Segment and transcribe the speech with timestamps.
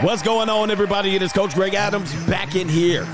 [0.00, 1.14] What's going on, everybody?
[1.14, 3.06] It is Coach Greg Adams back in here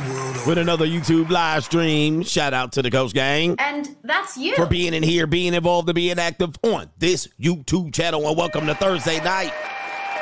[0.46, 2.22] with another YouTube live stream.
[2.22, 3.54] Shout out to the Coach Gang.
[3.58, 4.56] And that's you.
[4.56, 8.26] For being in here, being involved, and being active on this YouTube channel.
[8.26, 9.52] And welcome to Thursday night.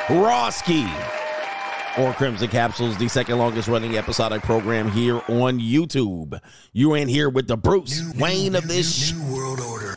[0.08, 0.88] Roski
[1.96, 6.40] or Crimson Capsules, the second longest running episodic program here on YouTube.
[6.72, 9.87] You're in here with the Bruce new, Wayne new, of this new, world order.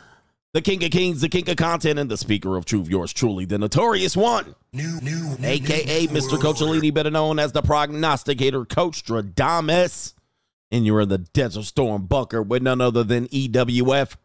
[0.54, 3.46] The King of Kings, the King of Content, and the Speaker of Truth, yours truly,
[3.46, 4.54] the Notorious One.
[4.74, 6.38] New, new, new AKA Mr.
[6.38, 10.12] Coachellini, better known as the prognosticator, Coach Stradamus.
[10.70, 14.16] And you're in the Desert Storm bunker with none other than EWF.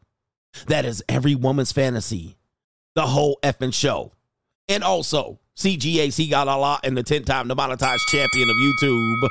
[0.66, 2.36] That is every woman's fantasy.
[2.94, 4.12] The whole effing show.
[4.68, 9.30] And also, CGAC got a lot in the 10 time demonetized champion of YouTube.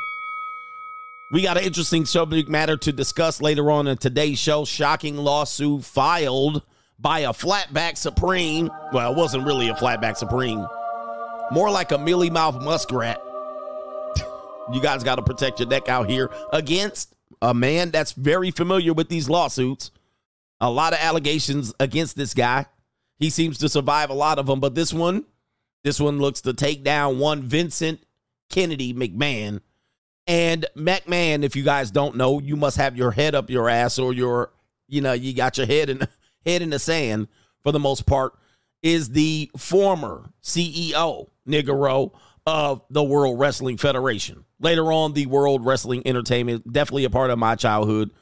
[1.34, 4.64] We got an interesting subject matter to discuss later on in today's show.
[4.64, 6.62] Shocking lawsuit filed
[6.98, 8.70] by a flatback supreme.
[8.92, 10.66] Well, it wasn't really a flatback supreme,
[11.50, 13.20] more like a mealy mouth muskrat.
[14.72, 18.92] you guys got to protect your neck out here against a man that's very familiar
[18.92, 19.90] with these lawsuits.
[20.60, 22.66] A lot of allegations against this guy.
[23.18, 25.24] He seems to survive a lot of them, but this one,
[25.84, 28.00] this one looks to take down one Vincent
[28.50, 29.60] Kennedy McMahon.
[30.26, 33.98] And McMahon, if you guys don't know, you must have your head up your ass
[33.98, 34.50] or your,
[34.88, 36.06] you know, you got your head in
[36.46, 37.28] head in the sand
[37.66, 38.32] for the most part,
[38.80, 42.12] is the former CEO, Nigero,
[42.46, 44.44] of the World Wrestling Federation.
[44.60, 48.12] Later on, the World Wrestling Entertainment, definitely a part of my childhood.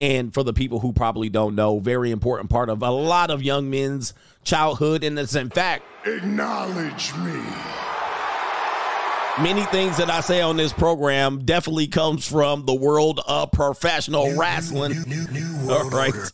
[0.00, 3.42] And for the people who probably don't know, very important part of a lot of
[3.42, 5.04] young men's childhood.
[5.04, 7.40] And it's in fact, acknowledge me.
[9.40, 14.26] Many things that I say on this program definitely comes from the world of professional
[14.26, 15.00] new, wrestling.
[15.06, 16.12] New, new, All right.
[16.12, 16.30] Order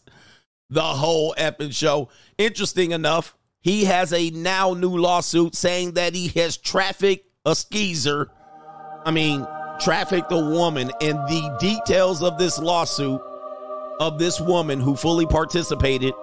[0.70, 2.08] the whole epic show.
[2.38, 8.30] Interesting enough, he has a now new lawsuit saying that he has trafficked a skeezer.
[9.04, 9.46] I mean,
[9.80, 10.90] trafficked a woman.
[11.00, 13.20] And the details of this lawsuit
[14.00, 16.14] of this woman who fully participated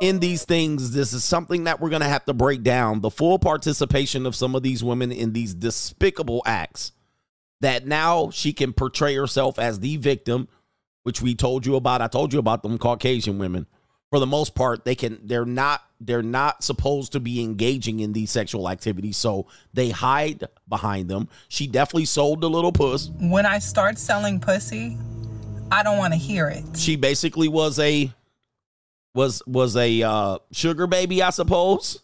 [0.00, 3.00] in these things, this is something that we're going to have to break down.
[3.00, 6.92] The full participation of some of these women in these despicable acts
[7.60, 10.48] that now she can portray herself as the victim
[11.02, 12.00] which we told you about.
[12.00, 13.66] I told you about them Caucasian women.
[14.10, 18.12] For the most part, they can they're not they're not supposed to be engaging in
[18.12, 21.28] these sexual activities, so they hide behind them.
[21.48, 23.10] She definitely sold the little puss.
[23.20, 24.96] When I start selling pussy,
[25.70, 26.64] I don't want to hear it.
[26.76, 28.10] She basically was a
[29.14, 32.00] was was a uh, sugar baby, I suppose.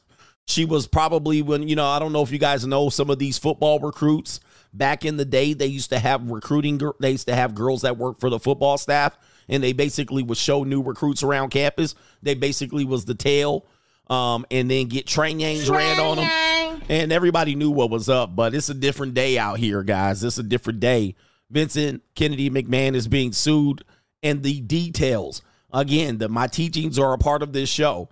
[0.46, 3.18] She was probably when you know I don't know if you guys know some of
[3.18, 4.40] these football recruits
[4.74, 7.96] back in the day they used to have recruiting they used to have girls that
[7.96, 9.16] worked for the football staff
[9.48, 11.94] and they basically would show new recruits around campus.
[12.22, 13.66] They basically was the tail
[14.10, 18.34] um, and then get train yangs ran on them and everybody knew what was up
[18.34, 20.24] but it's a different day out here guys.
[20.24, 21.14] It's a different day.
[21.50, 23.84] Vincent kennedy mcmahon is being sued
[24.22, 25.40] and the details
[25.72, 28.08] again the, my teachings are a part of this show.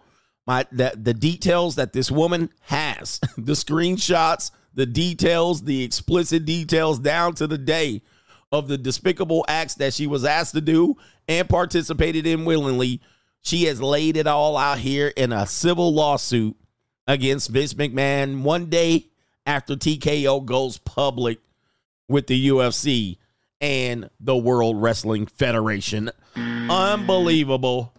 [0.46, 6.98] My the, the details that this woman has the screenshots the details, the explicit details
[6.98, 8.02] down to the day
[8.50, 10.96] of the despicable acts that she was asked to do
[11.28, 13.00] and participated in willingly.
[13.42, 16.56] She has laid it all out here in a civil lawsuit
[17.06, 19.06] against Vince McMahon one day
[19.46, 21.38] after TKO goes public
[22.08, 23.18] with the UFC
[23.60, 26.10] and the World Wrestling Federation.
[26.36, 27.94] Unbelievable.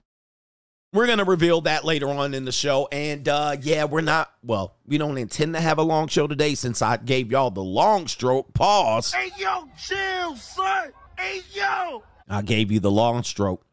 [0.94, 2.88] We're going to reveal that later on in the show.
[2.92, 6.54] And uh, yeah, we're not, well, we don't intend to have a long show today
[6.54, 8.54] since I gave y'all the long stroke.
[8.54, 9.14] Pause.
[9.14, 10.92] Hey, yo, chill, son.
[11.18, 12.04] Hey, yo.
[12.30, 13.66] I gave you the long stroke.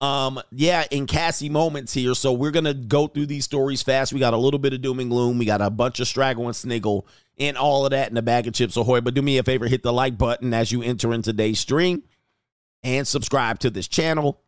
[0.00, 2.14] Um, yeah, in Cassie moments here.
[2.14, 4.12] So we're gonna go through these stories fast.
[4.12, 5.38] We got a little bit of doom and gloom.
[5.38, 7.06] We got a bunch of straggle and sniggle
[7.38, 9.00] and all of that in a bag of chips ahoy.
[9.00, 12.02] But do me a favor, hit the like button as you enter in today's stream
[12.82, 14.40] and subscribe to this channel.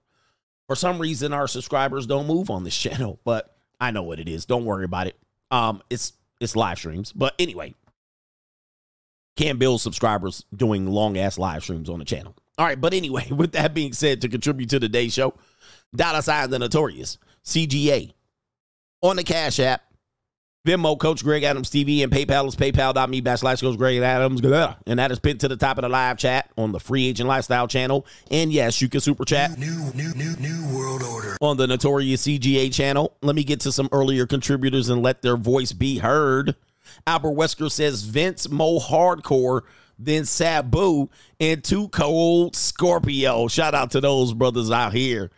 [0.69, 4.29] For some reason, our subscribers don't move on this channel, but I know what it
[4.29, 4.47] is.
[4.47, 5.17] Don't worry about it.
[5.51, 7.75] Um, it's it's live streams, but anyway,
[9.37, 12.37] can't build subscribers doing long ass live streams on the channel.
[12.59, 15.35] All right, but anyway, with that being said, to contribute to today's show,
[15.95, 18.13] dollar sign the notorious CGA
[19.03, 19.83] on the Cash App
[20.69, 24.43] Venmo, Coach Greg Adams TV, and PayPal is paypal.me backslash Coach Greg Adams.
[24.87, 27.27] And that is pinned to the top of the live chat on the Free Agent
[27.27, 28.05] Lifestyle channel.
[28.31, 29.59] And yes, you can super chat.
[29.59, 31.39] New, new, new, new world order.
[31.41, 33.17] On the Notorious CGA channel.
[33.23, 36.55] Let me get to some earlier contributors and let their voice be heard.
[37.07, 39.63] Albert Wesker says Vince Mo Hardcore,
[39.99, 41.09] then Sabu,
[41.41, 43.49] and Too Cold Scorpio.
[43.49, 45.31] Shout out to those brothers out here.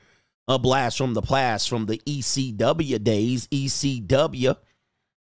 [0.49, 3.47] A blast from the past from the ECW days.
[3.47, 4.57] ECW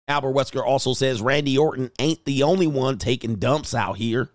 [0.08, 4.30] Albert Wesker also says Randy Orton ain't the only one taking dumps out here.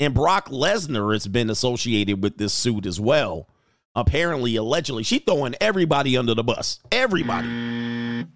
[0.00, 3.48] And Brock Lesnar has been associated with this suit as well.
[3.94, 6.80] Apparently, allegedly, she throwing everybody under the bus.
[6.90, 8.26] Everybody.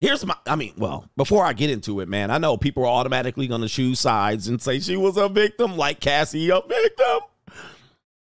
[0.00, 2.86] Here's my, I mean, well, before I get into it, man, I know people are
[2.86, 7.20] automatically going to choose sides and say she was a victim, like Cassie, a victim.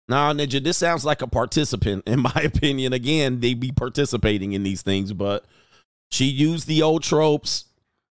[0.08, 2.92] Nah, Ninja, this sounds like a participant, in my opinion.
[2.92, 5.44] Again, they be participating in these things, but
[6.12, 7.64] she used the old tropes,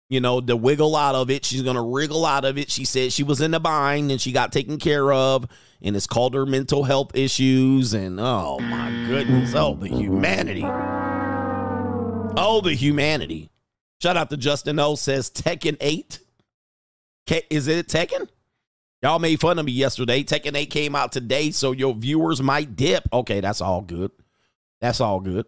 [0.09, 1.45] you know, to wiggle out of it.
[1.45, 2.69] She's going to wriggle out of it.
[2.69, 5.47] She said she was in a bind and she got taken care of,
[5.81, 7.95] and it's called her mental health issues.
[7.95, 10.65] And oh my goodness, oh, the humanity.
[12.37, 13.49] Oh, the humanity.
[14.03, 16.19] Shout out to Justin O says Tekken 8.
[17.49, 18.29] Is it Tekken?
[19.05, 20.25] Y'all made fun of me yesterday.
[20.25, 23.05] Tekken 8 came out today, so your viewers might dip.
[23.13, 24.11] Okay, that's all good.
[24.81, 25.47] That's all good.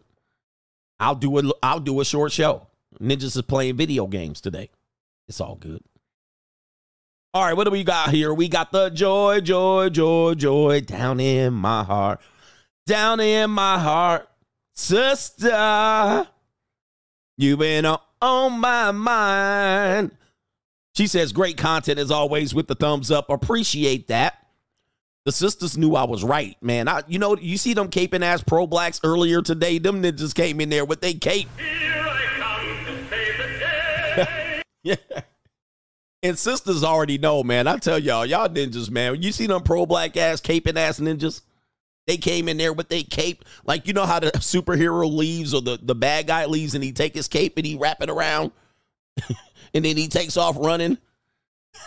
[0.98, 2.66] I'll do a I'll do a short show.
[3.00, 4.70] Ninjas is playing video games today.
[5.28, 5.82] It's all good.
[7.34, 8.32] All right, what do we got here?
[8.32, 12.20] We got the joy, joy, joy, joy down in my heart.
[12.86, 14.28] Down in my heart,
[14.74, 16.26] sister.
[17.36, 17.84] You've been
[18.22, 20.12] on my mind.
[20.96, 23.28] She says, great content as always with the thumbs up.
[23.28, 24.45] Appreciate that.
[25.26, 26.86] The sisters knew I was right, man.
[26.86, 29.80] I, you know, you see them caping ass pro blacks earlier today.
[29.80, 31.48] Them ninjas came in there with they cape.
[34.84, 34.94] yeah.
[36.22, 37.66] And sisters already know, man.
[37.66, 39.20] I tell y'all, y'all ninjas, man.
[39.20, 41.40] You see them pro black ass caping ass ninjas?
[42.06, 45.60] They came in there with they cape, like you know how the superhero leaves or
[45.60, 48.52] the, the bad guy leaves and he take his cape and he wrap it around
[49.74, 50.98] and then he takes off running.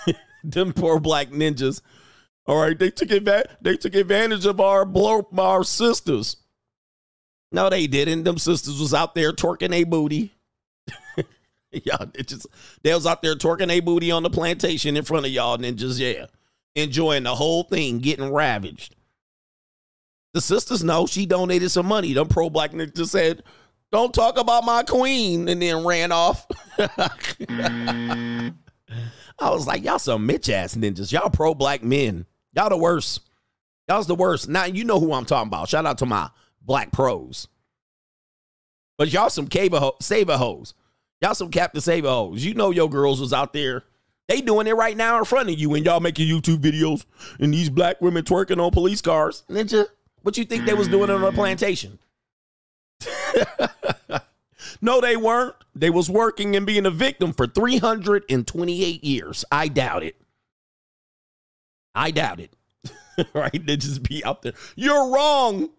[0.44, 1.82] them poor black ninjas
[2.50, 3.52] all right, they took advantage.
[3.62, 6.38] They took advantage of our blow our sisters.
[7.52, 8.24] No, they didn't.
[8.24, 10.34] Them sisters was out there twerking a booty.
[11.72, 12.48] y'all, it just
[12.82, 15.64] they was out there twerking a booty on the plantation in front of y'all, and
[15.64, 16.26] then just yeah,
[16.74, 18.96] enjoying the whole thing, getting ravaged.
[20.34, 22.14] The sisters know she donated some money.
[22.14, 23.44] Them pro black just said,
[23.92, 26.48] "Don't talk about my queen," and then ran off.
[27.40, 28.56] Mm.
[29.38, 31.12] I was like, y'all some Mitch ass ninjas.
[31.12, 32.26] Y'all pro black men.
[32.54, 33.22] Y'all the worst.
[33.88, 34.48] Y'all's the worst.
[34.50, 35.70] Now you know who I'm talking about.
[35.70, 36.30] Shout out to my
[36.62, 37.48] black pros.
[38.98, 40.74] But y'all some ho- saver hoes.
[41.22, 42.46] Y'all some Captain Saver hoes.
[42.46, 43.84] You know your girls was out there.
[44.28, 47.06] They doing it right now in front of you and y'all making YouTube videos
[47.40, 49.44] and these black women twerking on police cars.
[49.50, 49.88] Ninja,
[50.22, 51.98] what you think they was doing on a plantation?
[54.82, 55.56] no, they weren't.
[55.74, 59.46] They was working and being a victim for 328 years.
[59.52, 60.16] I doubt it.
[62.00, 62.54] I doubt it.
[63.34, 63.66] right?
[63.66, 64.54] They just be out there.
[64.78, 65.70] You're wrong.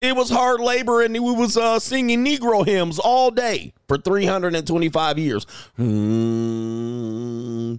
[0.00, 5.18] It was hard labor and we was uh, singing Negro hymns all day for 325
[5.18, 5.44] years.
[5.76, 7.74] Hmm.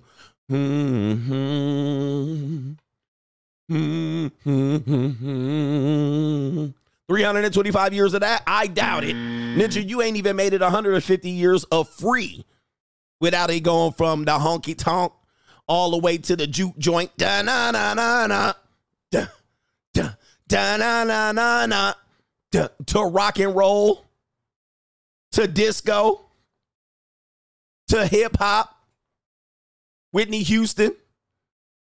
[0.50, 1.14] Hmm.
[1.14, 2.74] Hmm.
[3.72, 4.28] Hmm.
[4.44, 4.58] Hmm.
[7.08, 8.44] 325 years of that?
[8.46, 9.16] I doubt it.
[9.16, 12.46] Ninja, you ain't even made it 150 years of free
[13.20, 15.12] without it going from the honky tonk
[15.68, 17.16] all the way to the juke joint.
[17.18, 18.54] Da na na na na.
[19.12, 19.28] Da
[19.94, 20.10] da
[20.48, 21.94] da na na na na.
[22.52, 24.06] Da, to rock and roll.
[25.34, 26.22] To disco.
[27.90, 28.76] To hip hop.
[30.12, 30.96] Whitney Houston.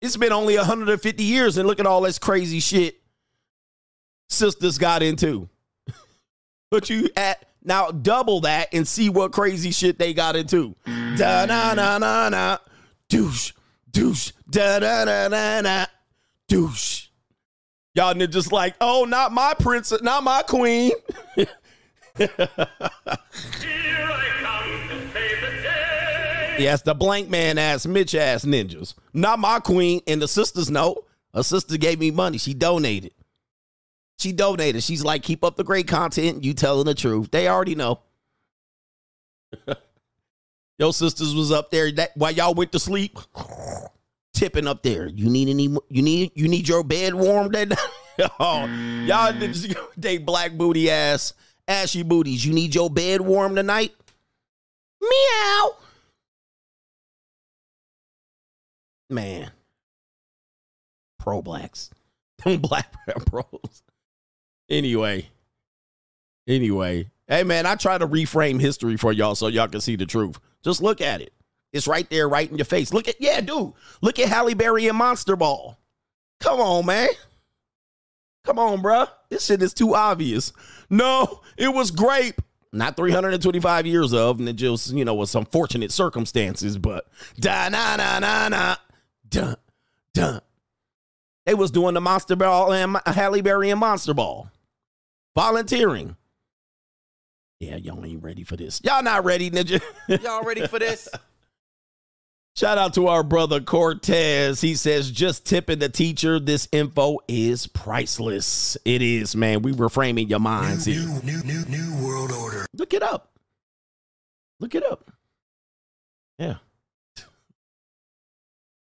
[0.01, 3.01] It's been only 150 years, and look at all this crazy shit
[4.29, 5.49] sisters got into.
[6.71, 10.75] but you at now double that and see what crazy shit they got into.
[11.17, 12.59] Da na na na na.
[13.09, 13.53] Douche
[13.95, 15.87] douche, da da da da da,
[16.49, 17.09] douche.
[17.95, 20.91] Y'all just like, oh, not my princess, not my queen.
[26.59, 28.95] yes, the blank man ass, Mitch ass ninjas.
[29.13, 30.01] Not my queen.
[30.09, 31.05] And the sisters know.
[31.33, 32.39] Her sister gave me money.
[32.39, 33.13] She donated.
[34.19, 34.83] She donated.
[34.83, 36.43] She's like, keep up the great content.
[36.43, 37.31] You telling the truth.
[37.31, 38.01] They already know.
[40.79, 43.19] Your sisters was up there that while y'all went to sleep,
[44.33, 45.07] tipping up there.
[45.07, 45.69] You need any?
[45.89, 47.53] You need you need your bed warm?
[47.53, 47.79] That
[48.41, 48.67] oh,
[49.05, 49.87] y'all just mm.
[49.97, 51.33] they black booty ass
[51.69, 52.45] ashy booties.
[52.45, 53.93] You need your bed warm tonight?
[55.01, 55.77] Meow.
[59.11, 59.51] Man,
[61.19, 61.91] pro blacks,
[62.59, 62.93] black
[63.27, 63.83] pros.
[64.69, 65.29] Anyway,
[66.49, 70.07] anyway, hey man, I try to reframe history for y'all so y'all can see the
[70.07, 70.41] truth.
[70.65, 71.33] Just look at it.
[71.73, 72.93] It's right there, right in your face.
[72.93, 73.73] Look at, yeah, dude.
[74.01, 75.79] Look at Halle Berry and Monster Ball.
[76.41, 77.09] Come on, man.
[78.45, 79.09] Come on, bruh.
[79.31, 80.53] This shit is too obvious.
[80.91, 82.41] No, it was grape.
[82.73, 87.07] not 325 years of, and it just, you know, was some fortunate circumstances, but
[87.39, 88.77] da na na na na
[89.29, 89.57] dun
[90.13, 90.41] dun.
[91.47, 94.51] They was doing the Monster Ball and Halle Berry and Monster Ball.
[95.35, 96.17] Volunteering.
[97.65, 98.81] Yeah, y'all ain't ready for this.
[98.85, 99.81] Y'all not ready, Ninja.
[100.23, 101.09] Y'all ready for this?
[102.57, 104.61] Shout out to our brother Cortez.
[104.61, 106.39] He says, just tipping the teacher.
[106.39, 108.77] This info is priceless.
[108.85, 109.63] It is, man.
[109.63, 111.01] We reframing your minds here.
[111.01, 112.67] New, new, new, new world order.
[112.75, 113.33] Look it up.
[114.61, 115.11] Look it up.
[116.39, 116.57] Yeah.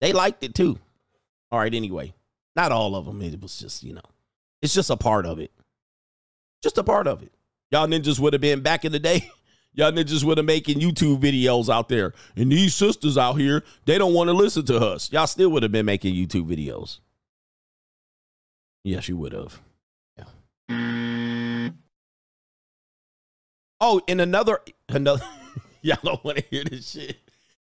[0.01, 0.79] They liked it too.
[1.51, 2.15] All right, anyway.
[2.57, 3.21] Not all of them.
[3.21, 4.01] It was just, you know,
[4.63, 5.53] it's just a part of it.
[6.63, 7.33] Just a part of it.
[7.73, 9.31] Y'all ninjas would have been back in the day.
[9.73, 12.13] Y'all ninjas would have making YouTube videos out there.
[12.37, 15.11] And these sisters out here, they don't want to listen to us.
[15.11, 16.99] Y'all still would have been making YouTube videos.
[18.85, 19.59] Yes, you would have.
[20.19, 21.71] Yeah.
[23.81, 24.61] Oh, and another
[24.91, 25.25] another
[25.83, 27.17] y'all don't want to hear this shit.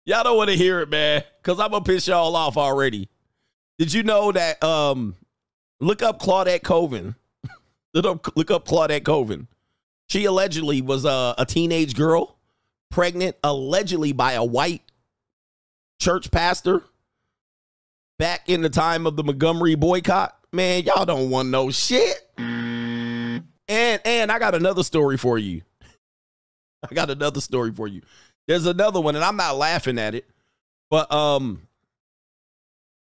[0.04, 1.22] Y'all don't want to hear it, man.
[1.44, 3.08] Cause I'm gonna piss y'all off already.
[3.78, 5.14] Did you know that um
[5.78, 7.14] look up Claudette Colvin?
[7.94, 9.46] look up look up Claudette Colvin.
[10.10, 12.36] She allegedly was a, a teenage girl,
[12.90, 14.82] pregnant, allegedly by a white
[16.00, 16.82] church pastor
[18.18, 20.36] back in the time of the Montgomery boycott.
[20.52, 22.28] Man, y'all don't want no shit.
[22.36, 25.62] And and I got another story for you.
[26.90, 28.02] I got another story for you.
[28.48, 30.28] There's another one, and I'm not laughing at it,
[30.90, 31.68] but um,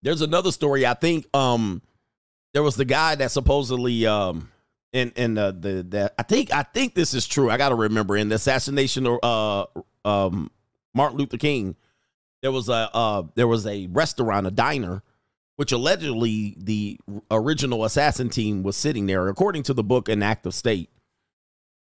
[0.02, 0.88] there's another story.
[0.88, 1.84] I think um,
[2.56, 4.50] there was the guy that supposedly um
[4.96, 7.52] and and uh, the the I think I think this is true.
[7.52, 9.66] I got to remember in the assassination of uh
[10.06, 10.50] um
[10.94, 11.75] Martin Luther King,
[12.42, 15.04] there was a uh there was a restaurant, a diner,
[15.58, 16.98] which allegedly the
[17.30, 20.90] original assassin team was sitting there, according to the book An Act of State.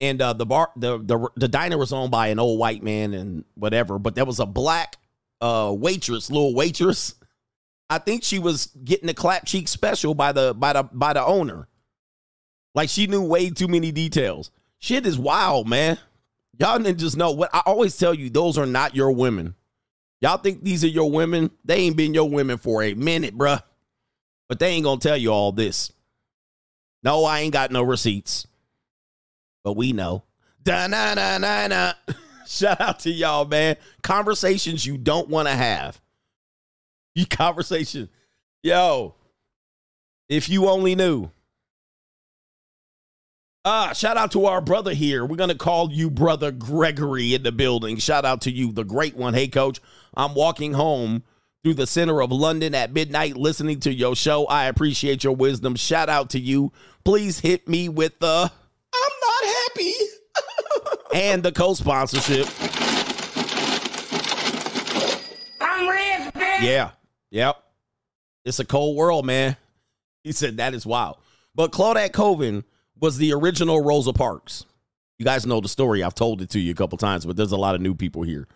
[0.01, 3.13] And uh, the bar, the, the the diner was owned by an old white man
[3.13, 4.97] and whatever, but there was a black
[5.39, 7.15] uh waitress, little waitress.
[7.89, 11.23] I think she was getting a clap cheek special by the by the by the
[11.23, 11.69] owner
[12.75, 14.51] like she knew way too many details.
[14.79, 15.97] Shit is wild, man.
[16.59, 19.55] Y'all didn't just know what I always tell you, those are not your women.
[20.21, 21.49] Y'all think these are your women?
[21.63, 23.61] They ain't been your women for a minute, bruh.
[24.47, 25.91] But they ain't gonna tell you all this.
[27.03, 28.47] No, I ain't got no receipts.
[29.63, 30.23] But we know.
[30.63, 31.93] Da na na na na.
[32.47, 33.75] Shout out to y'all, man.
[34.03, 35.99] Conversations you don't want to have.
[37.13, 38.09] You conversation.
[38.63, 39.15] Yo,
[40.29, 41.29] if you only knew.
[43.67, 45.25] Ah, shout out to our brother here.
[45.25, 47.97] We're gonna call you brother Gregory in the building.
[47.97, 49.33] Shout out to you, the great one.
[49.33, 49.81] Hey, coach,
[50.15, 51.23] I'm walking home
[51.63, 54.45] through the center of London at midnight listening to your show.
[54.45, 55.75] I appreciate your wisdom.
[55.75, 56.73] Shout out to you.
[57.03, 58.51] Please hit me with the
[58.93, 59.93] I'm not happy
[61.15, 62.47] and the co-sponsorship.
[65.59, 66.61] I'm rich, bitch.
[66.61, 66.91] Yeah.
[67.31, 67.63] Yep.
[68.45, 69.57] It's a cold world, man.
[70.23, 71.17] He said that is wild.
[71.55, 72.63] But Claudette Colvin
[72.99, 74.65] was the original Rosa Parks.
[75.17, 76.03] You guys know the story.
[76.03, 78.23] I've told it to you a couple times, but there's a lot of new people
[78.23, 78.47] here.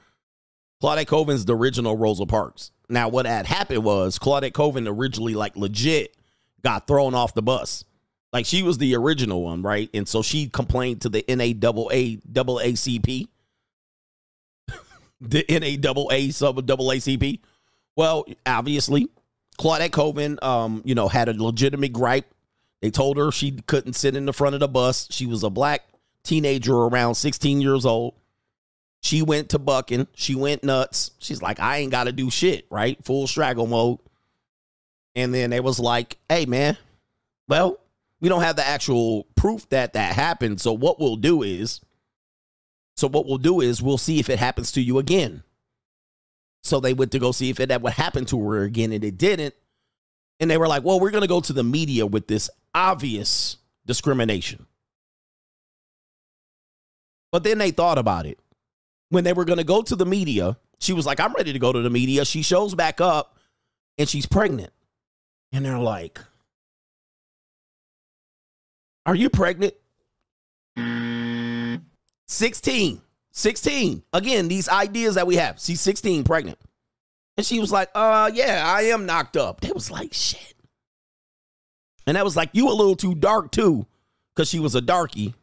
[0.81, 2.72] Claudette Colvin's the original Rosa Parks.
[2.89, 6.15] Now, what had happened was Claudette Colvin originally, like legit,
[6.63, 7.84] got thrown off the bus.
[8.31, 9.89] Like she was the original one, right?
[9.93, 13.27] And so she complained to the NAAACP,
[15.22, 17.39] the NAAA.
[17.96, 19.10] Well, obviously,
[19.60, 22.34] Claudette Colvin, um, you know, had a legitimate gripe
[22.81, 25.07] they told her she couldn't sit in the front of the bus.
[25.12, 25.83] She was a black
[26.24, 28.13] teenager around 16 years old.
[29.01, 30.07] She went to bucking.
[30.13, 31.12] She went nuts.
[31.19, 33.03] She's like, I ain't got to do shit, right?
[33.03, 34.00] Full straggle mode.
[35.15, 36.77] And then they was like, hey, man,
[37.48, 37.79] well,
[38.19, 40.62] we don't have the actual proof that that happened.
[40.62, 41.81] So what we'll do is,
[42.95, 45.43] so what we'll do is we'll see if it happens to you again.
[46.63, 49.17] So they went to go see if it would happen to her again, and it
[49.17, 49.55] didn't.
[50.41, 53.58] And they were like, well, we're going to go to the media with this obvious
[53.86, 54.66] discrimination.
[57.32, 58.40] But then they thought about it.
[59.10, 61.60] When they were going to go to the media, she was like, I'm ready to
[61.60, 62.26] go to the media.
[62.26, 63.38] She shows back up
[63.98, 64.72] and she's pregnant.
[65.52, 66.20] And they're like,
[69.06, 69.74] Are you pregnant?
[72.28, 73.02] 16.
[73.32, 74.04] 16.
[74.14, 75.60] Again, these ideas that we have.
[75.60, 76.60] She's 16 pregnant.
[77.38, 79.62] And she was like, uh, yeah, I am knocked up.
[79.62, 80.56] They was like, shit.
[82.10, 83.86] And that was like, you a little too dark too,
[84.34, 85.36] because she was a darky.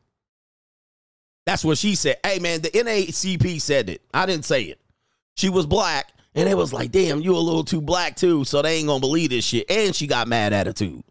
[1.44, 2.16] That's what she said.
[2.25, 4.02] Hey man, the NAACP said it.
[4.12, 4.80] I didn't say it.
[5.37, 8.62] She was black, and it was like, damn, you a little too black too, so
[8.62, 9.70] they ain't gonna believe this shit.
[9.70, 11.04] And she got mad attitude.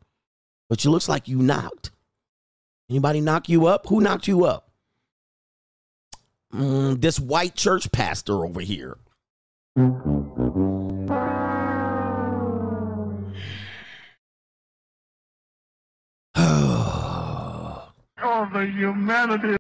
[0.68, 1.92] But you looks like you knocked.
[2.90, 3.88] Anybody knock you up?
[3.88, 4.68] Who knocked you up?
[6.54, 8.98] mm, this white church pastor over here.
[18.38, 19.56] Oh, the humanity.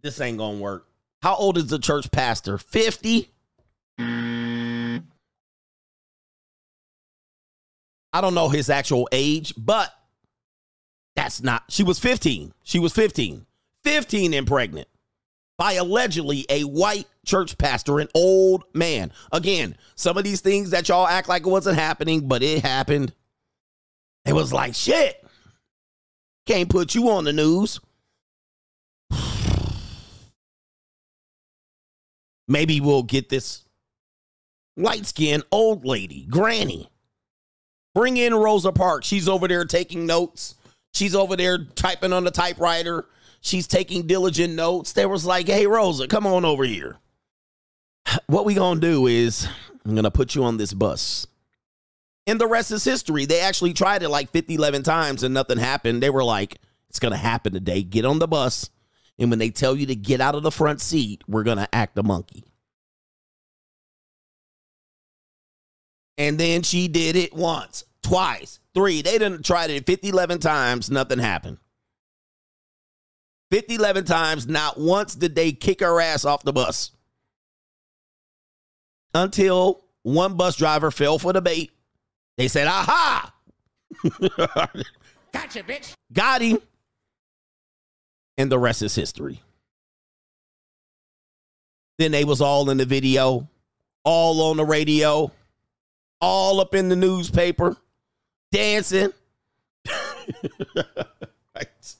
[0.00, 0.86] this ain't gonna work.
[1.22, 2.56] How old is the church pastor?
[2.56, 3.28] 50?
[3.98, 5.00] I
[8.20, 9.92] don't know his actual age, but
[11.16, 11.64] that's not.
[11.68, 12.54] She was 15.
[12.62, 13.44] She was 15.
[13.82, 14.86] 15 and pregnant
[15.58, 19.12] by allegedly a white church pastor, an old man.
[19.32, 23.12] Again, some of these things that y'all act like it wasn't happening, but it happened.
[24.24, 25.21] It was like, shit.
[26.46, 27.80] Can't put you on the news.
[32.48, 33.64] Maybe we'll get this
[34.76, 36.88] light skinned old lady, Granny.
[37.94, 39.06] Bring in Rosa Parks.
[39.06, 40.54] She's over there taking notes.
[40.94, 43.06] She's over there typing on the typewriter.
[43.40, 44.92] She's taking diligent notes.
[44.92, 46.98] There was like, hey, Rosa, come on over here.
[48.26, 49.46] What we gonna do is
[49.84, 51.26] I'm gonna put you on this bus.
[52.26, 53.26] And the rest is history.
[53.26, 56.02] They actually tried it like 50, 11 times and nothing happened.
[56.02, 57.82] They were like, it's gonna happen today.
[57.82, 58.70] Get on the bus.
[59.18, 61.98] And when they tell you to get out of the front seat, we're gonna act
[61.98, 62.44] a monkey.
[66.18, 69.02] And then she did it once, twice, three.
[69.02, 70.90] They didn't try it 50, 11 times.
[70.90, 71.58] Nothing happened.
[73.50, 74.46] 50, 11 times.
[74.46, 76.92] Not once did they kick her ass off the bus.
[79.14, 81.70] Until one bus driver fell for the bait.
[82.36, 83.32] They said, aha!
[85.32, 85.94] Gotcha, bitch.
[86.12, 86.58] Got him.
[88.38, 89.40] And the rest is history.
[91.98, 93.48] Then they was all in the video,
[94.04, 95.30] all on the radio,
[96.20, 97.76] all up in the newspaper,
[98.50, 99.12] dancing.
[101.54, 101.96] right.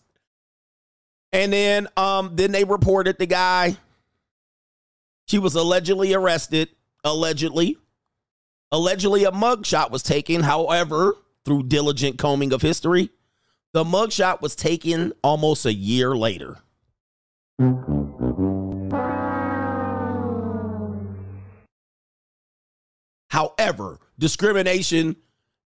[1.33, 3.77] And then um then they reported the guy.
[5.29, 6.69] She was allegedly arrested,
[7.05, 7.77] allegedly.
[8.73, 13.11] Allegedly a mugshot was taken, however, through diligent combing of history,
[13.75, 16.57] the mugshot was taken almost a year later.
[23.29, 25.17] However, discrimination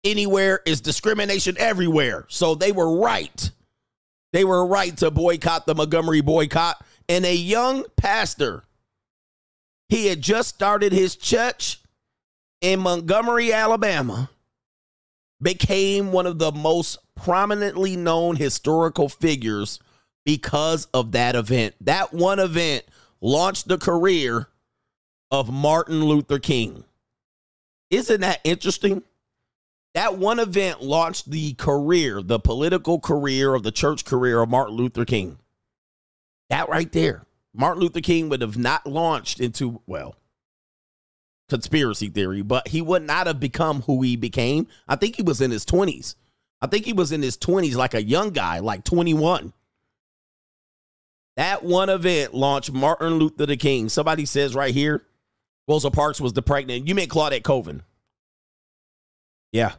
[0.04, 2.26] anywhere is discrimination everywhere.
[2.28, 3.50] So they were right.
[4.32, 6.84] They were right to boycott the Montgomery boycott.
[7.08, 8.62] And a young pastor,
[9.88, 11.81] he had just started his church
[12.62, 14.30] in Montgomery, Alabama,
[15.42, 19.80] became one of the most prominently known historical figures
[20.24, 21.74] because of that event.
[21.80, 22.84] That one event
[23.20, 24.48] launched the career
[25.30, 26.84] of Martin Luther King.
[27.90, 29.02] Isn't that interesting?
[29.94, 34.76] That one event launched the career, the political career of the church career of Martin
[34.76, 35.38] Luther King.
[36.48, 37.26] That right there.
[37.52, 40.14] Martin Luther King would have not launched into, well,
[41.52, 44.66] conspiracy theory, but he would not have become who he became.
[44.88, 46.14] I think he was in his 20s.
[46.62, 49.52] I think he was in his 20s, like a young guy, like 21.
[51.36, 53.90] That one event launched Martin Luther the King.
[53.90, 55.02] Somebody says right here,
[55.68, 56.88] Rosa Parks was the pregnant.
[56.88, 57.82] You mean Claudette Colvin?
[59.50, 59.72] Yeah.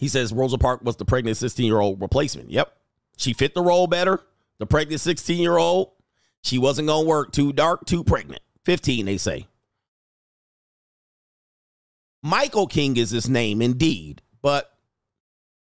[0.00, 2.50] He says Rosa Parks was the pregnant 16 year old replacement.
[2.50, 2.72] Yep.
[3.16, 4.20] She fit the role better.
[4.58, 5.92] The pregnant 16 year old.
[6.42, 7.30] She wasn't going to work.
[7.30, 8.42] Too dark, too pregnant.
[8.64, 9.46] 15, they say.
[12.24, 14.72] Michael King is his name, indeed, but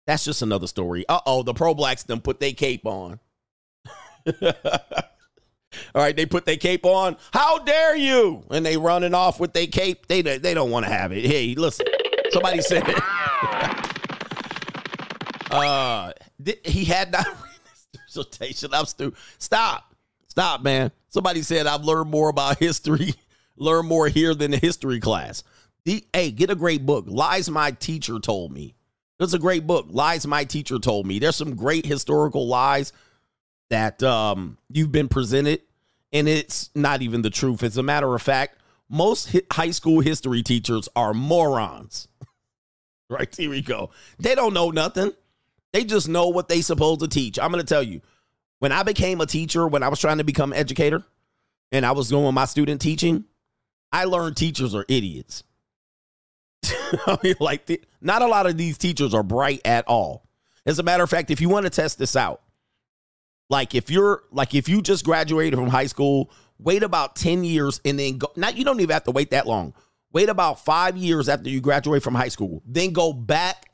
[0.06, 1.04] that's just another story.
[1.10, 3.20] Uh oh, the pro blacks them put their cape on.
[5.94, 7.18] All right, they put their cape on.
[7.34, 8.46] How dare you?
[8.50, 10.08] And they running off with their cape.
[10.08, 11.26] They they don't want to have it.
[11.26, 11.86] Hey, listen.
[12.32, 12.98] Somebody said it.
[15.52, 16.14] uh
[16.64, 17.28] he had not
[18.08, 18.74] dissertation.
[18.74, 19.20] I'm stupid.
[19.38, 19.94] Stop.
[20.30, 20.92] Stop, man.
[21.10, 23.16] Somebody said I've learned more about history,
[23.58, 25.44] learn more here than the history class.
[25.86, 27.06] The, hey, get a great book.
[27.08, 28.76] Lies My Teacher Told Me.
[29.20, 29.88] It's a great book.
[29.90, 31.20] Lies My Teacher Told Me.
[31.20, 32.94] There's some great historical lies
[33.70, 35.62] that um, you've been presented,
[36.12, 37.64] and it's not even the truth.
[37.64, 38.60] As a matter of fact,
[38.90, 42.08] most hi- high school history teachers are morons.
[43.10, 43.90] right, here we go.
[44.20, 45.12] They don't know nothing.
[45.74, 47.40] They just know what they supposed to teach.
[47.40, 48.02] I'm going to tell you,
[48.60, 51.04] when I became a teacher, when I was trying to become educator,
[51.72, 53.26] and I was doing my student teaching,
[53.92, 55.44] I learned teachers are idiots.
[57.08, 60.28] I mean, like, the, not a lot of these teachers are bright at all.
[60.66, 62.42] As a matter of fact, if you want to test this out,
[63.50, 67.80] like if you're like if you just graduated from high school, wait about 10 years
[67.86, 69.74] and then go not you don't even have to wait that long.
[70.12, 72.62] Wait about 5 years after you graduate from high school.
[72.66, 73.72] Then go back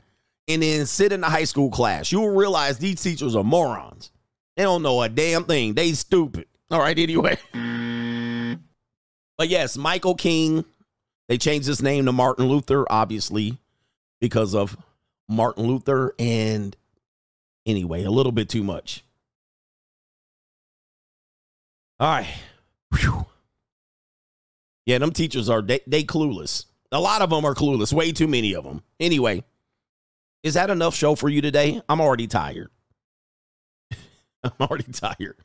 [0.47, 2.11] and then sit in the high school class.
[2.11, 4.11] You'll realize these teachers are morons.
[4.55, 5.73] They don't know a damn thing.
[5.73, 6.45] They stupid.
[6.69, 7.37] All right, anyway.
[9.37, 10.63] But yes, Michael King.
[11.27, 13.57] They changed his name to Martin Luther, obviously,
[14.19, 14.77] because of
[15.27, 16.13] Martin Luther.
[16.19, 16.75] And
[17.65, 19.03] anyway, a little bit too much.
[21.99, 22.27] All right.
[22.99, 23.25] Whew.
[24.85, 26.65] Yeah, them teachers are they, they clueless.
[26.91, 27.93] A lot of them are clueless.
[27.93, 28.83] Way too many of them.
[28.99, 29.43] Anyway,
[30.43, 31.81] is that enough show for you today?
[31.87, 32.69] I'm already tired.
[34.43, 35.37] I'm already tired.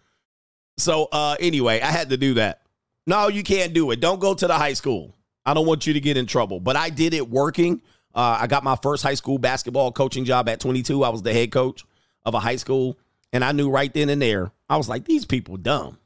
[0.77, 2.63] So uh anyway, I had to do that.
[3.07, 4.01] No, you can't do it.
[4.01, 5.15] Don't go to the high school.
[5.47, 6.61] I don't want you to get in trouble.
[6.61, 7.83] But I did it working.
[8.15, 11.05] Uh, I got my first high school basketball coaching job at 22.
[11.05, 11.85] I was the head coach
[12.25, 12.99] of a high school,
[13.33, 14.53] and I knew right then and there.
[14.69, 15.99] I was like, these people dumb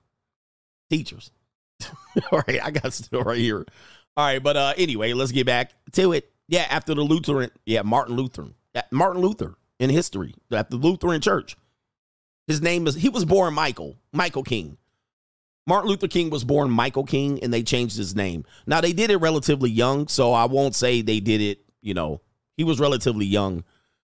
[0.90, 1.30] teachers.
[2.32, 3.64] All right, I got still right here.
[4.16, 6.30] All right, but uh anyway, let's get back to it.
[6.48, 11.20] Yeah, after the Lutheran, yeah, Martin Luther, yeah, Martin Luther in history at the Lutheran
[11.20, 11.56] Church.
[12.46, 14.76] His name is he was born Michael Michael King.
[15.66, 18.44] Martin Luther King was born Michael King, and they changed his name.
[18.66, 21.60] Now they did it relatively young, so I won't say they did it.
[21.80, 22.20] You know,
[22.56, 23.64] he was relatively young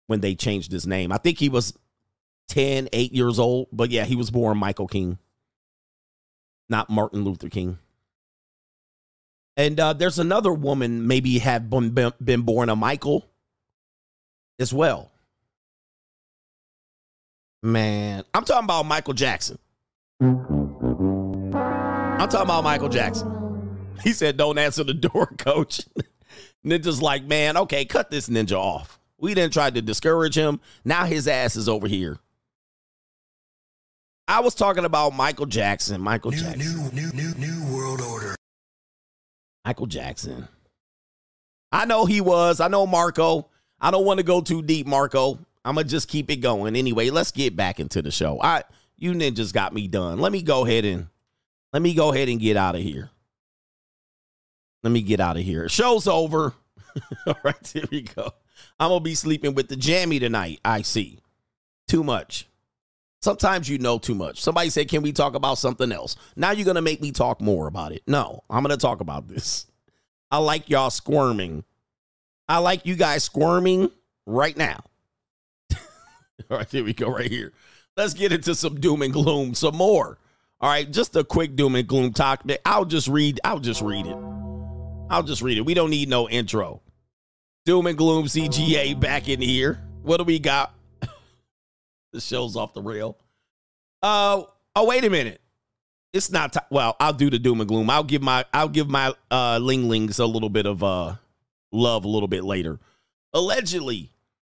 [0.06, 1.12] when they changed his name.
[1.12, 1.72] I think he was
[2.48, 5.18] 10, 8 years old, but yeah, he was born Michael King
[6.68, 7.78] not Martin Luther King.
[9.56, 13.28] And uh, there's another woman maybe have been, been born a Michael
[14.58, 15.10] as well.
[17.62, 19.58] Man, I'm talking about Michael Jackson.
[22.18, 23.78] I'm talking about Michael Jackson.
[24.02, 25.82] He said, "Don't answer the door, coach."
[26.66, 28.98] Ninja's like, "Man, okay, cut this ninja off.
[29.18, 30.60] We didn't try to discourage him.
[30.84, 32.18] Now his ass is over here."
[34.26, 36.00] I was talking about Michael Jackson.
[36.00, 36.90] Michael New, Jackson.
[36.92, 38.34] new, new, new, new world order.
[39.64, 40.48] Michael Jackson.
[41.70, 42.60] I know he was.
[42.60, 43.48] I know Marco.
[43.80, 45.38] I don't want to go too deep, Marco.
[45.64, 46.74] I'm gonna just keep it going.
[46.74, 48.40] Anyway, let's get back into the show.
[48.42, 48.64] I
[48.96, 50.18] you ninjas got me done.
[50.18, 51.06] Let me go ahead and
[51.72, 53.10] let me go ahead and get out of here.
[54.82, 55.68] Let me get out of here.
[55.68, 56.54] Show's over.
[57.26, 58.32] All right, here we go.
[58.78, 60.60] I'm gonna be sleeping with the jammy tonight.
[60.64, 61.18] I see.
[61.86, 62.46] Too much.
[63.20, 64.40] Sometimes you know too much.
[64.40, 66.16] Somebody said, Can we talk about something else?
[66.36, 68.02] Now you're to make me talk more about it.
[68.06, 69.66] No, I'm to talk about this.
[70.30, 71.64] I like y'all squirming.
[72.48, 73.90] I like you guys squirming
[74.26, 74.84] right now.
[76.50, 77.52] All right, here we go, right here.
[77.96, 80.18] Let's get into some doom and gloom, some more.
[80.60, 82.42] All right, just a quick doom and gloom talk.
[82.64, 84.16] I'll just read, I'll just read it.
[85.08, 85.62] I'll just read it.
[85.62, 86.82] We don't need no intro.
[87.64, 89.80] Doom and gloom CGA back in here.
[90.02, 90.74] What do we got?
[92.12, 93.16] the show's off the rail.
[94.02, 94.42] Uh
[94.74, 95.40] oh, wait a minute.
[96.12, 96.96] It's not t- well.
[96.98, 97.90] I'll do the doom and gloom.
[97.90, 101.14] I'll give my I'll give my uh linglings a little bit of uh
[101.70, 102.80] love a little bit later.
[103.32, 104.10] Allegedly,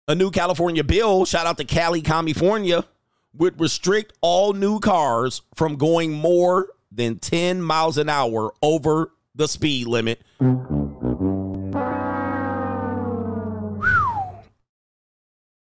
[0.07, 2.85] a new California bill, shout out to Cali, California,
[3.37, 9.47] would restrict all new cars from going more than 10 miles an hour over the
[9.47, 10.21] speed limit.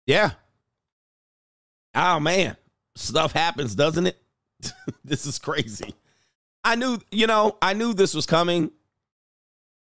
[0.06, 0.32] Yeah,
[1.96, 2.58] Oh man,
[2.94, 4.18] stuff happens, doesn't it?
[5.04, 5.94] this is crazy.
[6.62, 8.70] I knew, you know, I knew this was coming.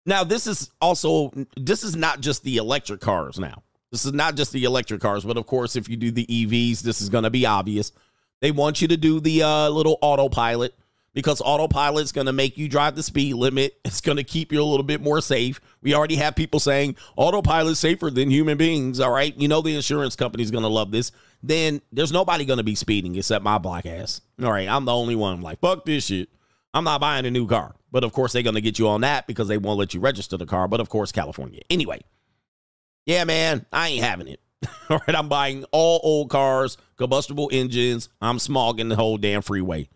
[0.05, 3.63] Now, this is also this is not just the electric cars now.
[3.93, 6.81] This is not just the electric cars, but of course, if you do the EVs,
[6.81, 7.93] this is going to be obvious.
[8.41, 10.75] They want you to do the uh, little autopilot
[11.15, 13.79] because autopilot is going to make you drive the speed limit.
[13.85, 15.61] It's going to keep you a little bit more safe.
[15.83, 18.99] We already have people saying autopilot safer than human beings.
[18.99, 19.37] All right.
[19.37, 21.13] You know, the insurance company is going to love this.
[21.43, 24.23] Then there's nobody going to be speeding except my black ass.
[24.43, 24.67] All right.
[24.67, 25.35] I'm the only one.
[25.35, 26.31] I'm like, fuck this shit.
[26.73, 27.75] I'm not buying a new car.
[27.91, 30.01] But of course, they're going to get you on that because they won't let you
[30.01, 30.67] register the car.
[30.67, 31.61] But of course, California.
[31.69, 32.01] Anyway,
[33.07, 34.41] yeah, man, I ain't having it.
[34.91, 35.17] all right.
[35.17, 38.09] I'm buying all old cars, combustible engines.
[38.21, 39.89] I'm smogging the whole damn freeway.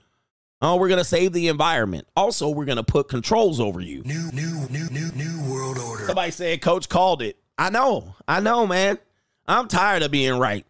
[0.63, 2.09] Oh, we're going to save the environment.
[2.17, 4.03] Also, we're going to put controls over you.
[4.05, 6.07] New, new, new, new, new world order.
[6.07, 7.37] Somebody said Coach called it.
[7.59, 8.15] I know.
[8.27, 8.99] I know, man.
[9.47, 10.65] I'm tired of being right.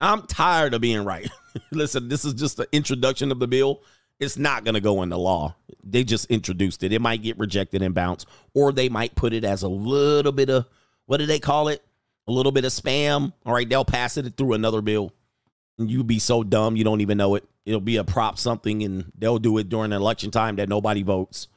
[0.00, 1.30] I'm tired of being right.
[1.70, 3.82] Listen, this is just the introduction of the bill.
[4.20, 5.54] It's not going to go into law.
[5.84, 6.92] They just introduced it.
[6.92, 10.50] It might get rejected and bounce, or they might put it as a little bit
[10.50, 10.66] of
[11.08, 11.82] what do they call it?
[12.28, 13.32] A little bit of spam.
[13.44, 15.12] All right, they'll pass it through another bill.
[15.78, 18.82] And you be so dumb you don't even know it it'll be a prop something
[18.82, 21.48] and they'll do it during election time that nobody votes.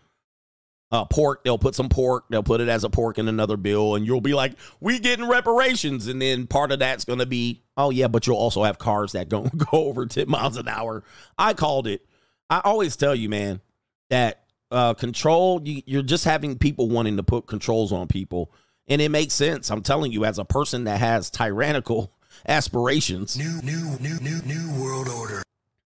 [0.91, 3.95] Uh, pork, they'll put some pork, they'll put it as a pork in another bill,
[3.95, 6.07] and you'll be like, we getting reparations.
[6.07, 9.29] And then part of that's gonna be, oh yeah, but you'll also have cars that
[9.29, 11.05] don't go over 10 miles an hour.
[11.37, 12.05] I called it.
[12.49, 13.61] I always tell you, man,
[14.09, 18.51] that uh, control, you, you're just having people wanting to put controls on people.
[18.91, 19.71] And it makes sense.
[19.71, 22.11] I'm telling you, as a person that has tyrannical
[22.47, 23.37] aspirations.
[23.37, 25.43] New, new, new, new, new world order.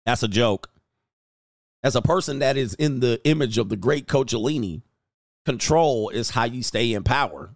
[0.04, 0.68] That's a joke.
[1.82, 4.82] As a person that is in the image of the great Coachellini,
[5.46, 7.54] control is how you stay in power.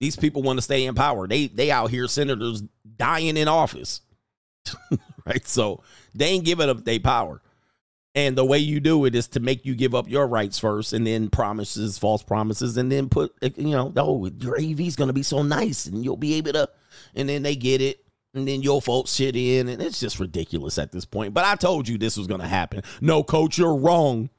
[0.00, 1.28] These people want to stay in power.
[1.28, 2.62] They they out here senators
[2.96, 4.00] dying in office.
[5.26, 5.46] right?
[5.46, 5.82] So
[6.14, 7.42] they ain't giving up their power.
[8.16, 10.94] And the way you do it is to make you give up your rights first
[10.94, 14.96] and then promises, false promises, and then put, eh, you know, oh, your AV is
[14.96, 16.66] going to be so nice and you'll be able to,
[17.14, 18.02] and then they get it
[18.32, 19.68] and then your folks shit in.
[19.68, 21.34] And it's just ridiculous at this point.
[21.34, 22.82] But I told you this was to happen.
[23.02, 24.30] No, coach, you're wrong.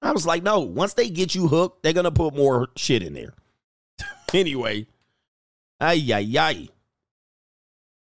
[0.00, 3.12] I was like, no, once they get you hooked, they're to put more shit in
[3.12, 3.34] there.
[4.32, 4.86] anyway,
[5.78, 6.68] ay, ay, ay.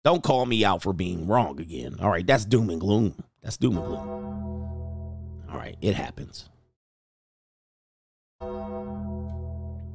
[0.05, 1.97] Don't call me out for being wrong again.
[2.03, 3.15] All right, that's doom and gloom.
[3.43, 4.32] That's doom and gloom.
[5.53, 6.49] All right, it happens.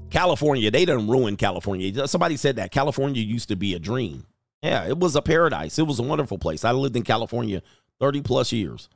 [0.09, 2.07] California, they done ruin California.
[2.07, 4.25] Somebody said that California used to be a dream.
[4.61, 5.79] Yeah, it was a paradise.
[5.79, 6.63] It was a wonderful place.
[6.63, 7.61] I lived in California
[7.99, 8.87] 30 plus years.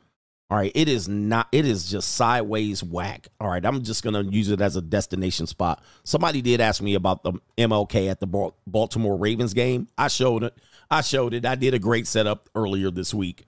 [0.50, 3.30] All right, it is not, it is just sideways whack.
[3.39, 5.82] All right, I'm just going to use it as a destination spot.
[6.04, 9.88] Somebody did ask me about the MLK at the Baltimore Ravens game.
[9.97, 10.58] I showed it.
[10.89, 11.45] I showed it.
[11.45, 13.45] I did a great setup earlier this week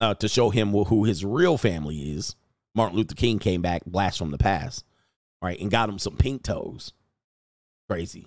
[0.00, 2.34] uh, to show him who his real family is.
[2.74, 4.84] Martin Luther King came back, blast from the past,
[5.42, 6.92] right, and got him some pink toes.
[7.88, 8.26] Crazy.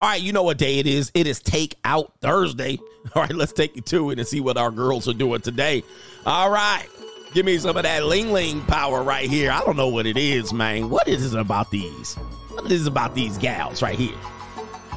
[0.00, 1.10] All right, you know what day it is?
[1.14, 2.78] It is Take Out Thursday.
[3.14, 5.82] All right, let's take you to it and see what our girls are doing today.
[6.26, 6.86] All right,
[7.32, 9.50] give me some of that ling ling power right here.
[9.50, 10.90] I don't know what it is, man.
[10.90, 12.14] What is it about these?
[12.50, 14.16] What is it about these gals right here?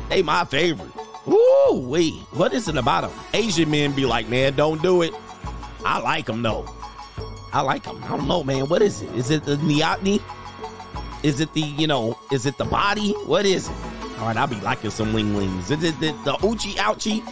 [0.10, 0.92] They my favorite.
[1.28, 2.14] Ooh, wait.
[2.32, 3.20] What is it about them?
[3.34, 5.14] Asian men be like, man, don't do it.
[5.84, 6.66] I like them though.
[7.54, 8.04] I like them.
[8.04, 8.68] I don't know, man.
[8.68, 9.14] What is it?
[9.16, 10.22] Is it the neoteny?
[11.24, 13.12] Is it the, you know, is it the body?
[13.26, 13.76] What is it?
[14.20, 15.36] All right, I'll be liking some wing.
[15.60, 17.24] Is it the, the Uchi Ouchie?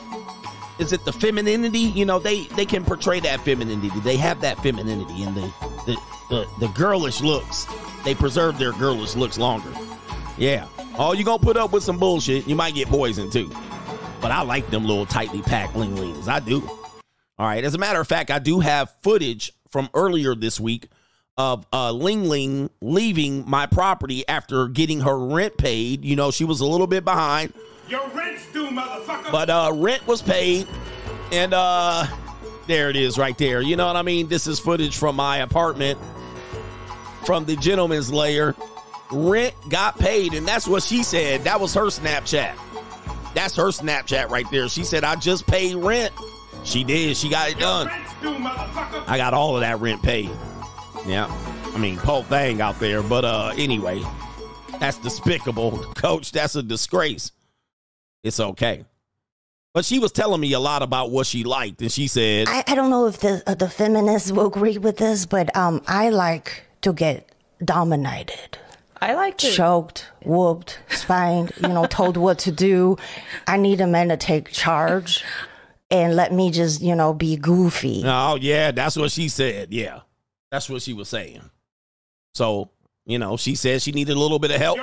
[0.79, 1.79] Is it the femininity?
[1.79, 3.99] You know, they they can portray that femininity.
[4.01, 5.53] They have that femininity and the
[5.85, 5.97] the,
[6.29, 7.65] the, the girlish looks.
[8.03, 9.71] They preserve their girlish looks longer.
[10.37, 10.67] Yeah.
[10.97, 13.49] Oh, you gonna put up with some bullshit, you might get poisoned too.
[14.21, 16.27] But I like them little tightly packed ling lings.
[16.27, 16.61] I do.
[17.37, 17.63] All right.
[17.63, 20.87] As a matter of fact, I do have footage from earlier this week
[21.35, 26.05] of uh, Ling Ling leaving my property after getting her rent paid.
[26.05, 27.51] You know, she was a little bit behind.
[27.89, 29.33] Your rent's due, motherfucker.
[29.33, 30.65] But uh, rent was paid,
[31.33, 32.05] and uh,
[32.67, 33.61] there it is, right there.
[33.61, 34.29] You know what I mean?
[34.29, 35.99] This is footage from my apartment,
[37.25, 38.55] from the gentleman's lair.
[39.11, 41.43] Rent got paid, and that's what she said.
[41.43, 42.55] That was her Snapchat.
[43.33, 44.69] That's her Snapchat right there.
[44.69, 46.13] She said, "I just paid rent."
[46.65, 47.15] She did.
[47.15, 47.89] She got it done.
[49.07, 50.31] I got all of that rent paid.
[51.05, 51.27] Yeah.
[51.73, 53.03] I mean, whole thing out there.
[53.03, 54.01] But uh anyway,
[54.79, 55.77] that's despicable.
[55.95, 57.31] Coach, that's a disgrace.
[58.23, 58.85] It's okay.
[59.73, 62.63] But she was telling me a lot about what she liked, and she said, I,
[62.65, 66.09] I don't know if the uh, the feminists will agree with this, but um, I
[66.09, 67.29] like to get
[67.63, 68.57] dominated.
[69.01, 72.97] I like to choked, whooped, spanked, you know, told what to do.
[73.45, 75.25] I need a man to take charge
[75.89, 78.03] and let me just, you know, be goofy.
[78.05, 79.73] Oh, yeah, that's what she said.
[79.73, 80.01] Yeah.
[80.51, 81.41] That's what she was saying.
[82.33, 82.71] So,
[83.05, 84.77] you know, she said she needed a little bit of help.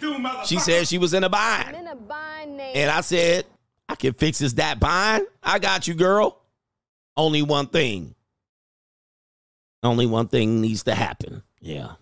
[0.00, 1.76] Due, she said she was in a bind.
[1.76, 2.72] in a bind name.
[2.74, 3.44] And I said,
[3.88, 5.26] I can fix this that bind.
[5.42, 6.40] I got you, girl.
[7.16, 8.14] Only one thing.
[9.82, 11.42] Only one thing needs to happen.
[11.60, 11.92] Yeah.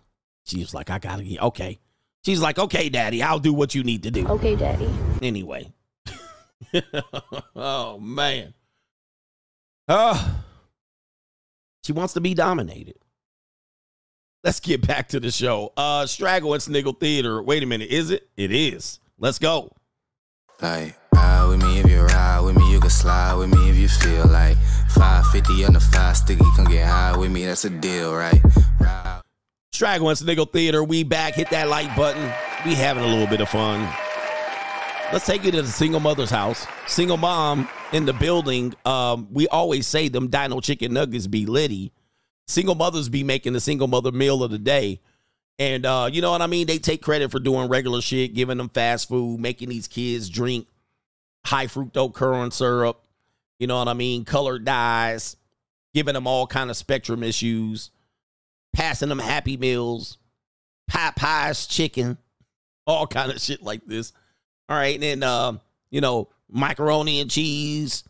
[0.45, 1.79] She was like, I gotta get okay.
[2.25, 4.27] She's like, okay, daddy, I'll do what you need to do.
[4.27, 4.89] Okay, daddy.
[5.23, 5.73] Anyway.
[7.57, 8.55] oh man.
[9.89, 10.43] Oh.
[11.85, 12.97] She wants to be dominated.
[14.43, 15.73] Let's get back to the show.
[15.77, 17.43] Uh Straggle and Sniggle Theater.
[17.43, 18.29] Wait a minute, is it?
[18.37, 19.01] It is.
[19.19, 19.73] Let's go.
[20.61, 23.77] Like, ride with me if you ride with me, you can slide with me if
[23.77, 24.57] you feel like
[24.95, 28.41] 550 on the five sticky, come get high with me, that's a deal, right?
[28.81, 29.21] Ride.
[29.73, 31.35] Straggle and Sniggle Theater, we back.
[31.35, 32.33] Hit that like button.
[32.65, 33.87] We having a little bit of fun.
[35.13, 36.67] Let's take you to the single mother's house.
[36.89, 38.75] Single mom in the building.
[38.85, 41.93] Um, we always say them dino chicken nuggets be litty.
[42.49, 45.01] Single mothers be making the single mother meal of the day.
[45.61, 46.67] And uh, you know what I mean?
[46.67, 50.67] They take credit for doing regular shit, giving them fast food, making these kids drink
[51.45, 53.01] high fructose corn syrup.
[53.61, 54.25] You know what I mean?
[54.25, 55.37] Colored dyes,
[55.95, 57.91] giving them all kind of spectrum issues,
[58.75, 60.19] passing them happy meals,
[60.89, 62.19] pie pies, chicken,
[62.89, 64.13] all kind of shit like this.
[64.69, 68.05] All right, and then um, you know, macaroni and cheese,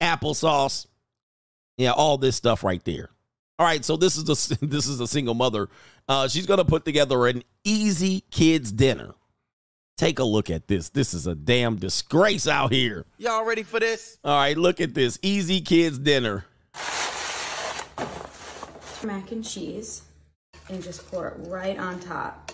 [0.00, 0.86] applesauce,
[1.76, 3.10] yeah, all this stuff right there.
[3.58, 5.68] All right, so this is a this is a single mother.
[6.08, 9.14] Uh, she's gonna put together an easy kids dinner.
[9.96, 10.88] Take a look at this.
[10.88, 13.06] This is a damn disgrace out here.
[13.16, 14.18] Y'all ready for this?
[14.24, 16.46] All right, look at this easy kids dinner.
[19.04, 20.02] mac and cheese
[20.68, 22.52] and just pour it right on top.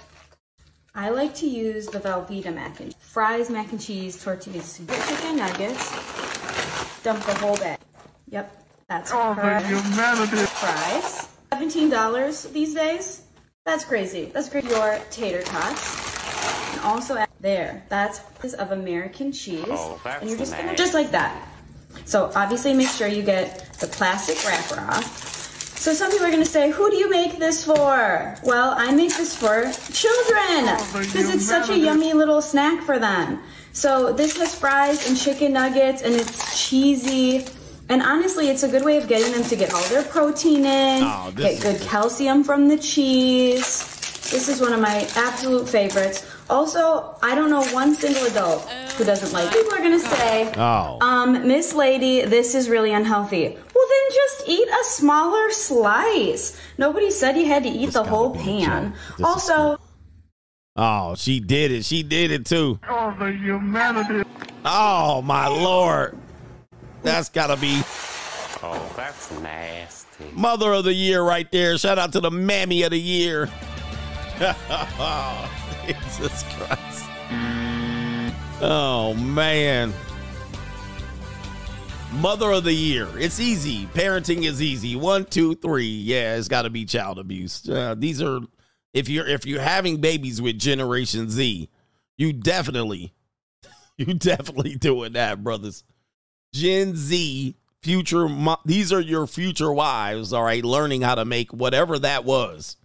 [1.00, 5.90] I like to use the Velveeta mac and fries, mac and cheese, tortillas, chicken nuggets.
[7.02, 7.78] Dump the whole bag.
[8.28, 9.66] Yep, that's Oh, the correct.
[9.66, 10.36] humanity.
[10.36, 11.28] Fries.
[11.52, 13.22] $17 these days?
[13.64, 14.26] That's crazy.
[14.26, 14.64] That's great.
[14.64, 16.74] Your tater tots.
[16.74, 17.82] And also add there.
[17.88, 19.64] That's piece of American cheese.
[19.70, 21.48] Oh, that's and you're just gonna just like that.
[22.04, 25.39] So obviously make sure you get the plastic wrapper off.
[25.80, 28.36] So some people are gonna say, who do you make this for?
[28.44, 33.40] Well, I make this for children because it's such a yummy little snack for them.
[33.72, 37.46] So this has fries and chicken nuggets and it's cheesy.
[37.88, 41.02] And honestly, it's a good way of getting them to get all their protein in,
[41.02, 43.78] Oh, get good calcium from the cheese.
[44.30, 46.26] This is one of my absolute favorites.
[46.50, 49.50] Also, I don't know one single adult who doesn't like.
[49.52, 50.98] People are gonna say, Oh.
[51.00, 53.56] um, Miss Lady, this is really unhealthy.
[53.80, 56.60] Well, then just eat a smaller slice.
[56.76, 58.92] Nobody said you had to eat the whole pan.
[59.24, 59.78] Also,
[60.76, 61.84] Oh, she did it.
[61.86, 62.78] She did it too.
[62.88, 64.28] Oh, the humanity.
[64.66, 66.16] Oh my lord.
[67.02, 67.80] That's gotta be
[68.62, 70.26] Oh, that's nasty.
[70.34, 71.78] mother of the year right there.
[71.78, 73.46] Shout out to the mammy of the year.
[75.86, 77.06] Jesus Christ.
[78.60, 79.94] Oh man.
[82.14, 83.08] Mother of the year.
[83.18, 83.86] It's easy.
[83.86, 84.96] Parenting is easy.
[84.96, 85.86] One, two, three.
[85.86, 87.68] Yeah, it's got to be child abuse.
[87.68, 88.40] Uh, these are
[88.92, 91.68] if you're if you're having babies with Generation Z,
[92.18, 93.14] you definitely,
[93.96, 95.84] you definitely doing that, brothers.
[96.52, 98.28] Gen Z, future.
[98.64, 100.32] These are your future wives.
[100.32, 102.76] All right, learning how to make whatever that was.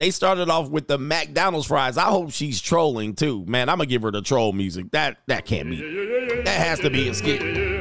[0.00, 1.98] They started off with the McDonald's fries.
[1.98, 3.68] I hope she's trolling too, man.
[3.68, 4.90] I'm gonna give her the troll music.
[4.90, 6.42] That that can't be.
[6.44, 7.77] That has to be a skit.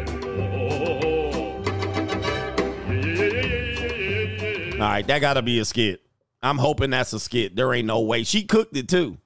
[4.78, 6.02] All right, that got to be a skit.
[6.44, 7.56] I'm hoping that's a skit.
[7.56, 8.24] There ain't no way.
[8.24, 9.18] She cooked it too.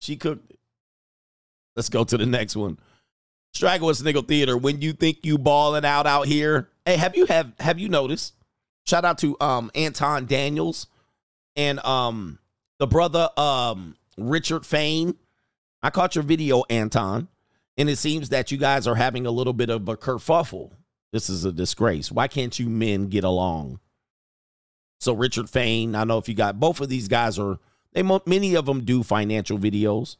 [0.00, 0.58] She cooked it.
[1.74, 2.78] Let's go to the next one.
[3.54, 4.58] Straggle Sniggle Theater.
[4.58, 8.34] When you think you balling out out here, hey, have you have have you noticed?
[8.86, 10.88] Shout out to um Anton Daniels
[11.56, 12.38] and um
[12.78, 15.14] the brother um Richard Fain.
[15.82, 17.28] I caught your video, Anton,
[17.78, 20.72] and it seems that you guys are having a little bit of a kerfuffle.
[21.12, 22.12] This is a disgrace.
[22.12, 23.80] Why can't you men get along?
[24.98, 27.58] So Richard Fain, I know if you got both of these guys are
[27.92, 30.16] they many of them do financial videos,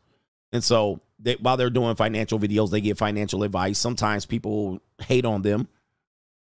[0.52, 3.78] and so they, while they're doing financial videos, they give financial advice.
[3.78, 5.68] Sometimes people hate on them,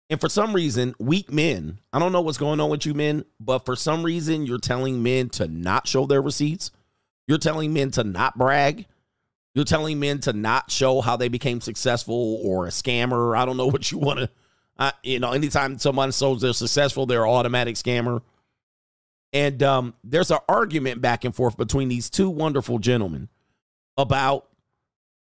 [0.09, 1.79] and for some reason, weak men.
[1.93, 5.03] I don't know what's going on with you men, but for some reason, you're telling
[5.03, 6.71] men to not show their receipts.
[7.27, 8.87] You're telling men to not brag.
[9.55, 13.37] You're telling men to not show how they became successful or a scammer.
[13.37, 14.29] I don't know what you want to.
[15.03, 18.21] You know, anytime someone shows they're successful, they're an automatic scammer.
[19.33, 23.29] And um, there's an argument back and forth between these two wonderful gentlemen
[23.97, 24.47] about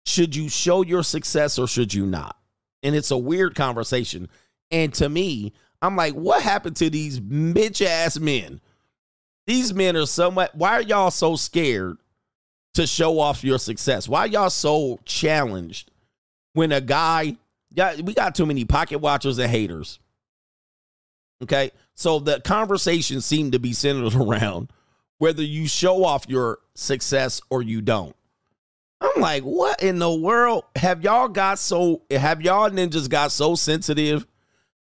[0.05, 2.37] should you show your success or should you not?
[2.81, 4.29] And it's a weird conversation.
[4.71, 8.61] And to me, I'm like, what happened to these bitch ass men?
[9.47, 11.97] These men are somewhat, why are y'all so scared
[12.75, 14.07] to show off your success?
[14.07, 15.91] Why y'all so challenged
[16.53, 17.35] when a guy,
[17.71, 19.99] yeah, we got too many pocket watchers and haters.
[21.41, 21.71] Okay.
[21.95, 24.71] So the conversation seemed to be centered around
[25.17, 28.15] whether you show off your success or you don't.
[29.01, 30.65] I'm like, what in the world?
[30.75, 34.25] Have y'all got so, have y'all ninjas got so sensitive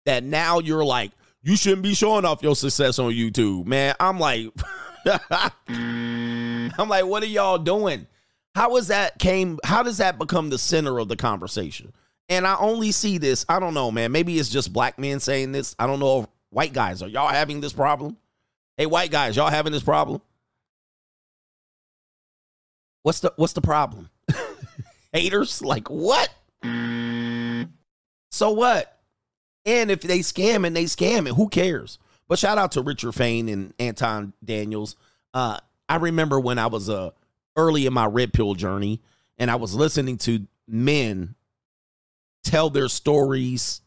[0.06, 3.94] that now you're like, you shouldn't be showing off your success on YouTube, man?
[4.00, 4.48] I'm like,
[5.68, 8.06] I'm like, what are y'all doing?
[8.54, 9.58] How is that came?
[9.64, 11.92] How does that become the center of the conversation?
[12.28, 13.46] And I only see this.
[13.48, 14.10] I don't know, man.
[14.12, 15.76] Maybe it's just black men saying this.
[15.78, 16.20] I don't know.
[16.20, 18.16] If white guys are y'all having this problem?
[18.76, 20.20] Hey, white guys, y'all having this problem?
[23.02, 24.10] What's the What's the problem?
[25.12, 26.28] Haters, like what?
[28.32, 28.98] So what?
[29.64, 31.98] And if they scam and they scam it, who cares?
[32.28, 34.96] But shout out to Richard Fain and Anton Daniels.
[35.32, 35.58] Uh,
[35.88, 37.12] I remember when I was uh,
[37.56, 39.00] early in my red pill journey,
[39.38, 41.35] and I was listening to men
[42.46, 43.80] tell their stories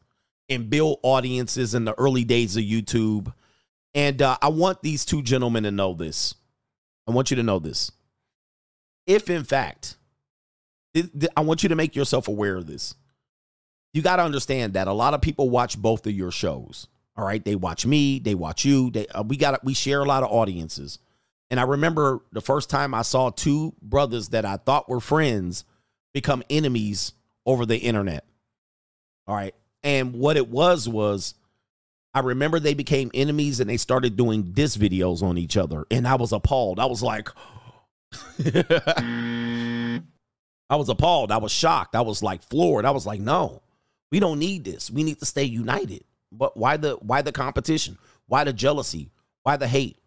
[0.50, 3.34] and build audiences in the early days of YouTube.
[3.94, 6.36] And uh, I want these two gentlemen to know this.
[7.08, 7.92] I want you to know this.
[9.08, 9.98] If in fact,
[11.36, 12.96] I want you to make yourself aware of this.
[13.94, 16.88] You got to understand that a lot of people watch both of your shows.
[17.18, 18.92] All right, they watch me, they watch you.
[18.92, 21.00] They uh, we got we share a lot of audiences.
[21.50, 25.66] And I remember the first time I saw two brothers that I thought were friends
[26.14, 27.14] become enemies
[27.46, 28.24] over the internet.
[29.30, 29.54] All right.
[29.84, 31.36] And what it was was
[32.16, 35.86] I remember they became enemies and they started doing diss videos on each other.
[35.92, 36.80] And I was appalled.
[36.80, 37.30] I was like,
[38.44, 40.02] I
[40.72, 41.32] was appalled.
[41.32, 41.96] I was shocked.
[41.96, 42.86] I was like floored.
[42.86, 43.62] I was like, no,
[44.12, 44.90] we don't need this.
[44.90, 46.04] We need to stay united.
[46.32, 48.00] But why the why the competition?
[48.26, 49.12] Why the jealousy?
[49.44, 49.98] Why the hate?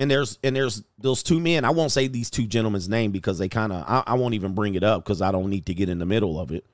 [0.00, 1.64] And there's and there's those two men.
[1.64, 4.54] I won't say these two gentlemen's name because they kind of I, I won't even
[4.54, 6.64] bring it up because I don't need to get in the middle of it.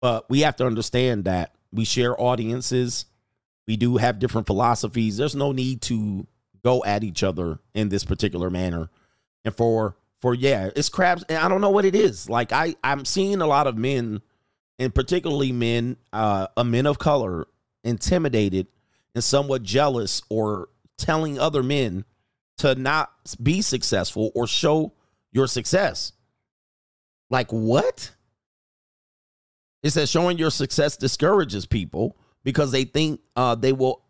[0.00, 3.06] But we have to understand that we share audiences.
[3.66, 5.16] We do have different philosophies.
[5.16, 6.26] There's no need to
[6.62, 8.90] go at each other in this particular manner.
[9.44, 11.24] And for for yeah, it's crabs.
[11.28, 12.28] And I don't know what it is.
[12.28, 14.20] Like I I'm seeing a lot of men,
[14.78, 17.46] and particularly men, uh, a men of color,
[17.84, 18.66] intimidated
[19.14, 22.04] and somewhat jealous, or telling other men
[22.58, 23.10] to not
[23.42, 24.92] be successful or show
[25.32, 26.12] your success.
[27.30, 28.12] Like what?
[29.82, 34.02] It says showing your success discourages people because they think uh, they will,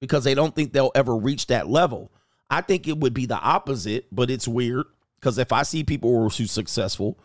[0.00, 2.10] because they don't think they'll ever reach that level.
[2.50, 4.86] I think it would be the opposite, but it's weird
[5.18, 7.18] because if I see people who are successful,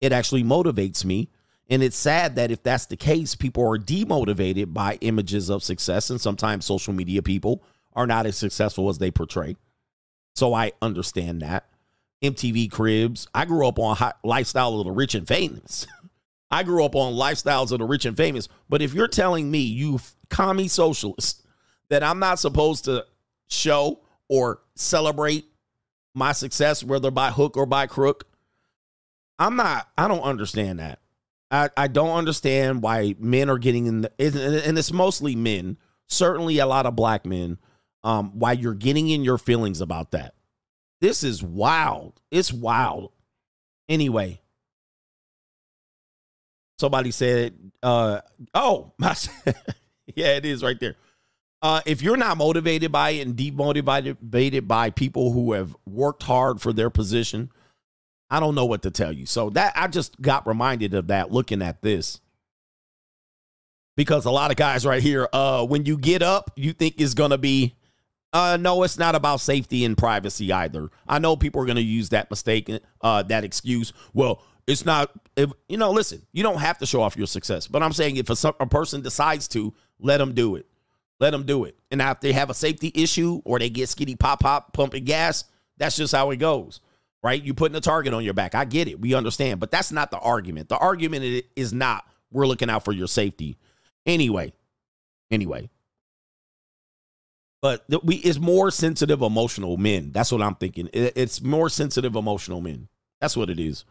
[0.00, 1.28] it actually motivates me.
[1.68, 6.10] And it's sad that if that's the case, people are demotivated by images of success.
[6.10, 9.56] And sometimes social media people are not as successful as they portray.
[10.34, 11.68] So I understand that.
[12.22, 13.28] MTV Cribs.
[13.34, 15.86] I grew up on high, lifestyle of the rich and famous.
[16.50, 18.48] I grew up on lifestyles of the rich and famous.
[18.68, 21.46] But if you're telling me, you commie socialist,
[21.88, 23.06] that I'm not supposed to
[23.48, 25.46] show or celebrate
[26.14, 28.26] my success, whether by hook or by crook,
[29.38, 31.00] I'm not, I don't understand that.
[31.50, 36.58] I, I don't understand why men are getting in the, and it's mostly men, certainly
[36.58, 37.58] a lot of black men,
[38.04, 40.34] um, why you're getting in your feelings about that.
[41.00, 42.20] This is wild.
[42.30, 43.12] It's wild.
[43.88, 44.40] Anyway,
[46.80, 47.52] Somebody said,
[47.82, 48.22] uh,
[48.54, 48.94] oh,
[50.16, 50.96] yeah, it is right there.
[51.60, 56.58] Uh, if you're not motivated by it and demotivated by people who have worked hard
[56.58, 57.52] for their position,
[58.30, 59.26] I don't know what to tell you.
[59.26, 62.18] So that I just got reminded of that looking at this.
[63.94, 67.12] Because a lot of guys right here, uh, when you get up, you think it's
[67.12, 67.74] gonna be
[68.32, 70.88] uh, no, it's not about safety and privacy either.
[71.06, 72.70] I know people are to use that mistake,
[73.02, 73.92] uh, that excuse.
[74.14, 77.66] Well, it's not, if, you know, listen, you don't have to show off your success.
[77.66, 80.66] But I'm saying if a, a person decides to, let them do it.
[81.18, 81.76] Let them do it.
[81.90, 85.44] And if they have a safety issue or they get skitty pop pop pumping gas,
[85.76, 86.80] that's just how it goes,
[87.22, 87.42] right?
[87.42, 88.54] You putting a target on your back.
[88.54, 89.00] I get it.
[89.00, 89.60] We understand.
[89.60, 90.68] But that's not the argument.
[90.68, 93.58] The argument is not we're looking out for your safety.
[94.06, 94.52] Anyway,
[95.30, 95.68] anyway.
[97.60, 100.12] But we it's more sensitive emotional men.
[100.12, 100.88] That's what I'm thinking.
[100.94, 102.88] It's more sensitive emotional men.
[103.20, 103.84] That's what it is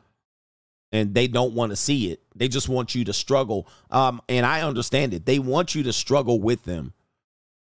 [0.92, 2.22] and they don't want to see it.
[2.36, 3.68] They just want you to struggle.
[3.92, 5.26] Um, and I understand it.
[5.26, 6.94] They want you to struggle with them.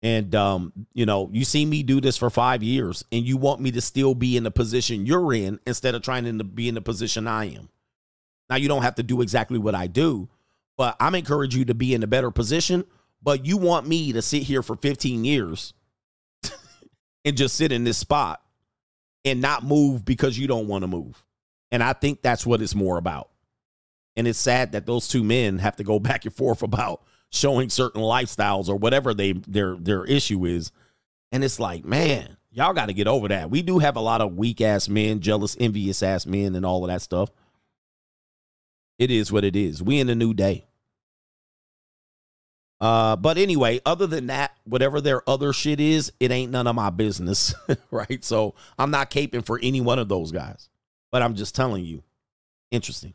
[0.01, 3.61] And um, you know, you see me do this for five years, and you want
[3.61, 6.75] me to still be in the position you're in instead of trying to be in
[6.75, 7.69] the position I am.
[8.49, 10.27] Now you don't have to do exactly what I do,
[10.75, 12.83] but I'm encouraging you to be in a better position.
[13.21, 15.73] But you want me to sit here for 15 years
[17.25, 18.41] and just sit in this spot
[19.23, 21.23] and not move because you don't want to move.
[21.73, 23.29] And I think that's what it's more about.
[24.15, 27.01] And it's sad that those two men have to go back and forth about
[27.31, 30.71] showing certain lifestyles or whatever they their their issue is.
[31.31, 33.49] And it's like, man, y'all got to get over that.
[33.49, 36.83] We do have a lot of weak ass men, jealous, envious ass men, and all
[36.85, 37.31] of that stuff.
[38.99, 39.81] It is what it is.
[39.81, 40.67] We in a new day.
[42.79, 46.75] Uh, but anyway, other than that, whatever their other shit is, it ain't none of
[46.75, 47.55] my business,
[47.91, 48.23] right?
[48.23, 50.69] So I'm not caping for any one of those guys.
[51.13, 52.01] But I'm just telling you,
[52.71, 53.13] interesting.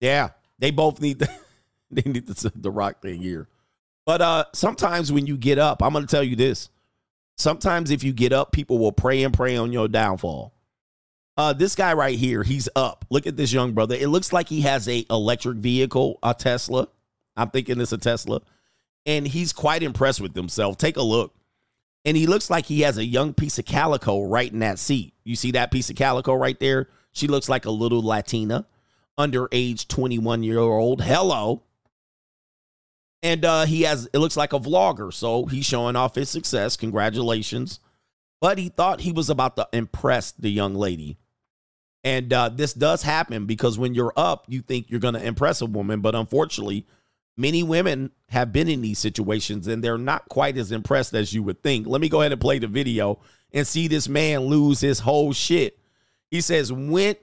[0.00, 1.28] Yeah, they both need the
[1.90, 3.46] they need the, the rock thing here.
[4.06, 6.70] But uh sometimes when you get up, I'm gonna tell you this.
[7.36, 10.54] Sometimes if you get up, people will pray and pray on your downfall.
[11.36, 13.06] Uh, this guy right here, he's up.
[13.10, 13.94] Look at this young brother.
[13.94, 16.88] It looks like he has a electric vehicle, a Tesla.
[17.36, 18.42] I'm thinking it's a Tesla,
[19.06, 20.76] and he's quite impressed with himself.
[20.76, 21.34] Take a look
[22.04, 25.14] and he looks like he has a young piece of calico right in that seat.
[25.24, 26.88] You see that piece of calico right there?
[27.12, 28.66] She looks like a little Latina,
[29.18, 31.02] underage 21 year old.
[31.02, 31.62] Hello.
[33.22, 35.12] And uh, he has, it looks like a vlogger.
[35.12, 36.76] So he's showing off his success.
[36.76, 37.78] Congratulations.
[38.40, 41.18] But he thought he was about to impress the young lady.
[42.02, 45.60] And uh, this does happen because when you're up, you think you're going to impress
[45.60, 46.00] a woman.
[46.00, 46.84] But unfortunately,
[47.36, 51.42] many women have been in these situations and they're not quite as impressed as you
[51.42, 51.86] would think.
[51.86, 53.18] Let me go ahead and play the video
[53.52, 55.78] and see this man lose his whole shit.
[56.30, 57.16] He says, when,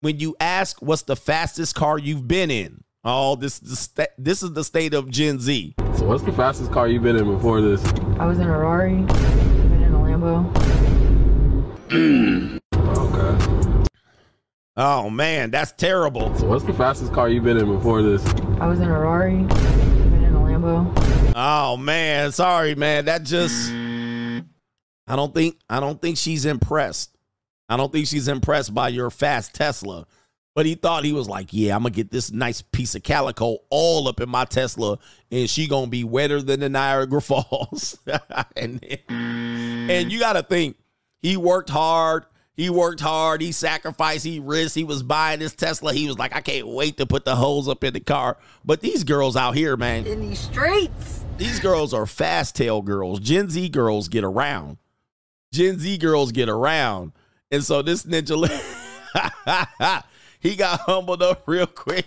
[0.00, 4.42] when you ask what's the fastest car you've been in, Oh, this the sta- this
[4.42, 5.74] is the state of Gen Z.
[5.98, 7.84] So what's the fastest car you've been in before this?
[8.18, 10.50] I was in a Rari, been in a Lambo.
[14.76, 14.84] okay.
[14.86, 16.34] Oh man, that's terrible.
[16.36, 18.24] So what's the fastest car you've been in before this?
[18.60, 21.32] I was in a Rari, been in a Lambo.
[21.36, 23.06] Oh man, sorry man.
[23.06, 23.70] That just
[25.06, 27.10] I don't think I don't think she's impressed.
[27.68, 30.06] I don't think she's impressed by your fast Tesla.
[30.54, 33.58] But he thought he was like, yeah, I'm gonna get this nice piece of calico
[33.70, 34.98] all up in my Tesla,
[35.32, 37.98] and she gonna be wetter than the Niagara Falls.
[38.56, 40.76] and and you gotta think,
[41.20, 42.26] he worked hard.
[42.56, 43.40] He worked hard.
[43.40, 44.24] He sacrificed.
[44.24, 44.76] He risked.
[44.76, 45.92] He was buying this Tesla.
[45.92, 48.36] He was like, I can't wait to put the hose up in the car.
[48.64, 51.24] But these girls out here, man, In these streets.
[51.36, 53.18] these girls are fast tail girls.
[53.18, 54.78] Gen Z girls get around.
[55.52, 57.12] Gen Z girls get around.
[57.50, 58.48] And so this ninja,
[60.40, 62.06] he got humbled up real quick.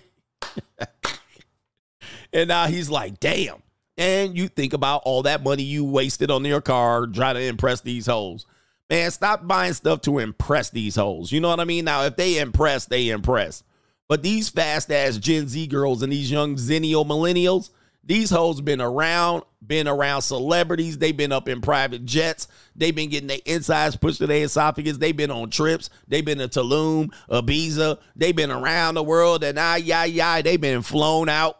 [2.33, 3.61] and now he's like, damn.
[3.97, 7.81] And you think about all that money you wasted on your car trying to impress
[7.81, 8.45] these hoes.
[8.89, 11.31] Man, stop buying stuff to impress these hoes.
[11.31, 11.85] You know what I mean?
[11.85, 13.63] Now, if they impress, they impress.
[14.07, 17.71] But these fast ass Gen Z girls and these young Zennial millennials,
[18.05, 20.97] these hoes been around, been around celebrities.
[20.97, 22.47] They've been up in private jets.
[22.73, 24.97] They've been getting their insides pushed to their esophagus.
[24.97, 25.89] They've been on trips.
[26.07, 27.99] They've been to Tulum, Ibiza.
[28.15, 30.41] They've been around the world and ah, yeah, yeah.
[30.41, 31.59] They've been flown out.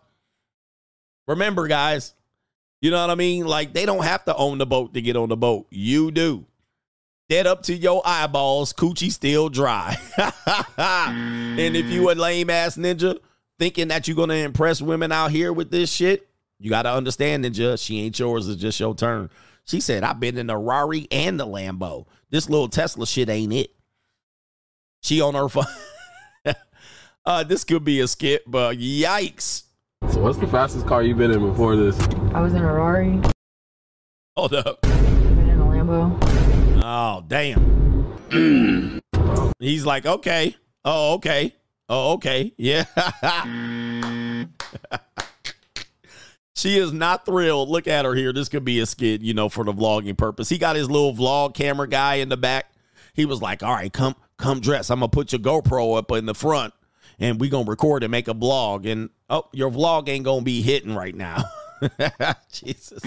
[1.28, 2.14] Remember, guys,
[2.80, 3.46] you know what I mean?
[3.46, 5.68] Like, they don't have to own the boat to get on the boat.
[5.70, 6.46] You do.
[7.30, 9.98] Dead up to your eyeballs, coochie still dry.
[10.78, 13.20] and if you a lame ass ninja
[13.60, 17.78] thinking that you're gonna impress women out here with this shit, you gotta understand, ninja,
[17.84, 19.30] she ain't yours, it's just your turn.
[19.66, 22.06] She said, I've been in the Rari and the Lambo.
[22.30, 23.76] This little Tesla shit ain't it.
[25.04, 25.66] She on her phone.
[27.26, 29.64] uh, this could be a skit, but yikes.
[30.12, 32.00] So what's the fastest car you've been in before this?
[32.34, 33.20] I was in a Rari,
[34.38, 34.82] Hold up.
[34.82, 36.27] been in a Lambo.
[36.84, 38.14] Oh, damn.
[39.60, 40.56] He's like, okay.
[40.86, 41.54] Oh, okay.
[41.90, 42.54] Oh, okay.
[42.58, 42.86] Yeah.
[46.56, 47.70] she is not thrilled.
[47.70, 48.34] Look at her here.
[48.34, 50.50] This could be a skit, you know, for the vlogging purpose.
[50.50, 52.72] He got his little vlog camera guy in the back.
[53.14, 54.90] He was like, all right, come, come dress.
[54.90, 56.74] I'm gonna put your GoPro up in the front
[57.20, 58.90] and we gonna record and make a vlog.
[58.90, 61.44] And oh, your vlog ain't gonna be hitting right now.
[62.52, 63.02] Jesus.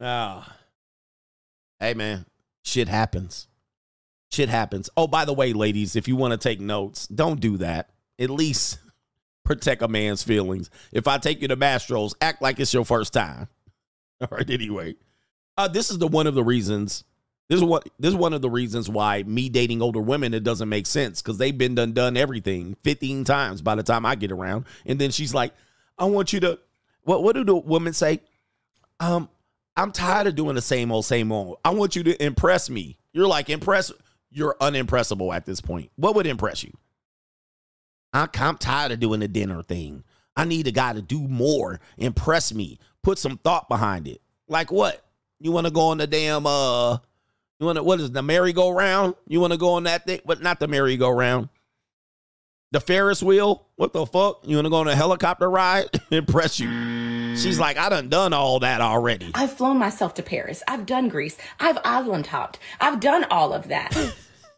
[0.00, 0.56] Ah.
[1.80, 2.26] Hey man,
[2.62, 3.48] shit happens.
[4.30, 4.90] Shit happens.
[4.96, 7.90] Oh, by the way, ladies, if you want to take notes, don't do that.
[8.18, 8.78] At least
[9.44, 10.70] protect a man's feelings.
[10.92, 13.48] If I take you to Mastro's, act like it's your first time.
[14.20, 14.96] All right, anyway.
[15.56, 17.04] Uh, this is the one of the reasons.
[17.48, 20.42] This is what this is one of the reasons why me dating older women it
[20.42, 24.16] doesn't make sense because they've been done done everything 15 times by the time I
[24.16, 24.66] get around.
[24.84, 25.52] And then she's like,
[25.96, 26.58] I want you to
[27.04, 28.20] what what do the women say?
[28.98, 29.28] Um,
[29.76, 31.58] I'm tired of doing the same old, same old.
[31.64, 32.96] I want you to impress me.
[33.12, 33.92] You're like, impress,
[34.30, 35.90] you're unimpressible at this point.
[35.96, 36.72] What would impress you?
[38.12, 40.02] I'm tired of doing the dinner thing.
[40.36, 44.22] I need a guy to do more, impress me, put some thought behind it.
[44.48, 45.04] Like what?
[45.40, 46.98] You want to go on the damn, uh,
[47.58, 49.14] you want to, what is the merry-go-round?
[49.26, 50.20] You want to go on that thing?
[50.24, 51.48] But not the merry-go-round.
[52.72, 53.66] The Ferris wheel?
[53.76, 54.40] What the fuck?
[54.44, 55.86] You want to go on a helicopter ride?
[56.10, 57.36] impress you.
[57.36, 59.30] She's like, I done done all that already.
[59.34, 60.62] I've flown myself to Paris.
[60.66, 61.36] I've done Greece.
[61.60, 62.58] I've island hopped.
[62.80, 64.14] I've done all of that.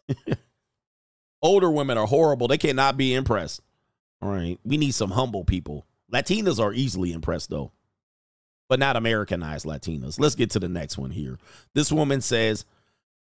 [1.41, 2.47] Older women are horrible.
[2.47, 3.61] They cannot be impressed.
[4.21, 4.57] All right.
[4.63, 5.85] We need some humble people.
[6.11, 7.71] Latinas are easily impressed, though,
[8.67, 10.19] but not Americanized Latinas.
[10.19, 11.37] Let's get to the next one here.
[11.75, 12.65] This woman says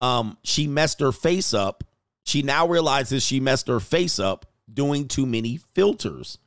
[0.03, 1.85] um, she messed her face up.
[2.25, 6.39] She now realizes she messed her face up doing too many filters.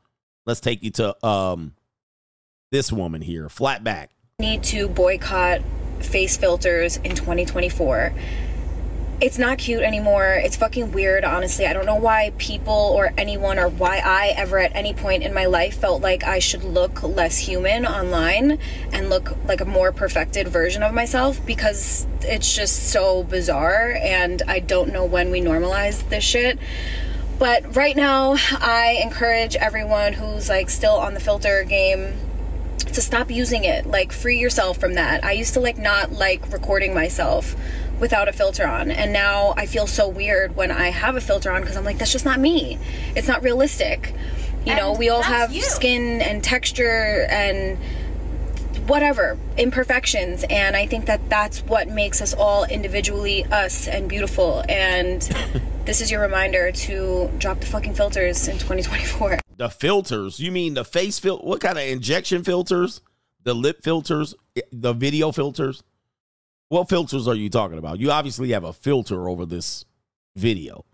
[0.45, 1.74] Let's take you to um,
[2.72, 4.11] this woman here, flat back.
[4.39, 5.61] need to boycott
[5.99, 8.13] face filters in 2024.
[9.22, 10.39] It's not cute anymore.
[10.41, 11.65] It's fucking weird, honestly.
[11.67, 15.34] I don't know why people or anyone or why I ever at any point in
[15.34, 18.59] my life felt like I should look less human online
[18.93, 24.41] and look like a more perfected version of myself because it's just so bizarre and
[24.47, 26.57] I don't know when we normalize this shit.
[27.40, 32.14] But right now, I encourage everyone who's like still on the filter game
[32.80, 33.88] to stop using it.
[33.88, 35.24] Like free yourself from that.
[35.24, 37.56] I used to like not like recording myself
[38.00, 41.52] without a filter on and now I feel so weird when I have a filter
[41.52, 42.78] on because I'm like that's just not me.
[43.16, 44.14] It's not realistic.
[44.66, 47.78] You know, we all have skin and texture and
[48.88, 54.64] whatever imperfections and I think that that's what makes us all individually us and beautiful
[54.68, 55.28] and
[55.90, 59.40] this is your reminder to drop the fucking filters in 2024.
[59.58, 60.40] The filters.
[60.40, 61.44] You mean the face filter?
[61.44, 63.02] What kind of injection filters?
[63.42, 64.36] The lip filters?
[64.72, 65.82] The video filters?
[66.68, 68.00] What filters are you talking about?
[68.00, 69.84] You obviously have a filter over this
[70.36, 70.86] video.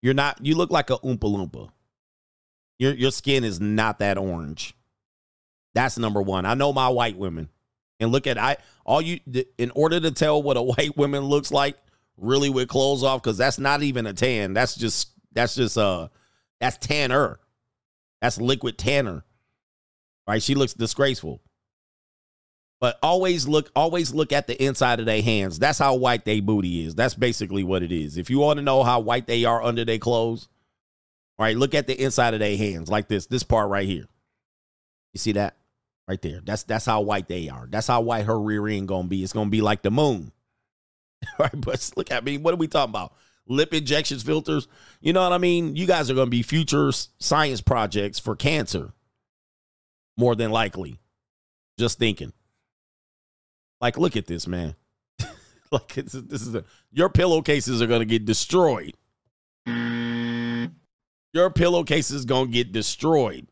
[0.00, 1.68] You're not, you look like a Oompa Loompa.
[2.78, 4.74] Your, your skin is not that orange.
[5.74, 6.46] That's number one.
[6.46, 7.50] I know my white women.
[8.00, 8.56] And look at I
[8.86, 9.20] all you
[9.58, 11.76] in order to tell what a white woman looks like,
[12.16, 14.54] really with clothes off, because that's not even a tan.
[14.54, 16.08] That's just that's just uh
[16.60, 17.38] that's tanner.
[18.20, 19.24] That's liquid tanner.
[20.26, 20.42] Right?
[20.42, 21.40] She looks disgraceful.
[22.80, 25.58] But always look, always look at the inside of their hands.
[25.58, 26.94] That's how white they booty is.
[26.94, 28.18] That's basically what it is.
[28.18, 30.48] If you want to know how white they are under their clothes,
[31.38, 34.06] right, look at the inside of their hands, like this, this part right here.
[35.14, 35.56] You see that?
[36.06, 36.40] Right there.
[36.44, 37.66] That's that's how white they are.
[37.68, 39.24] That's how white her rear end gonna be.
[39.24, 40.30] It's gonna be like the moon.
[41.38, 42.38] right, but look at me.
[42.38, 43.14] What are we talking about?
[43.48, 44.66] Lip injections, filters.
[45.00, 45.76] You know what I mean?
[45.76, 48.92] You guys are gonna be future science projects for cancer.
[50.16, 50.98] More than likely.
[51.78, 52.32] Just thinking.
[53.80, 54.74] Like, look at this, man.
[55.70, 58.94] like, this is a, your pillowcases are gonna get destroyed.
[59.66, 63.46] Your pillowcases gonna get destroyed.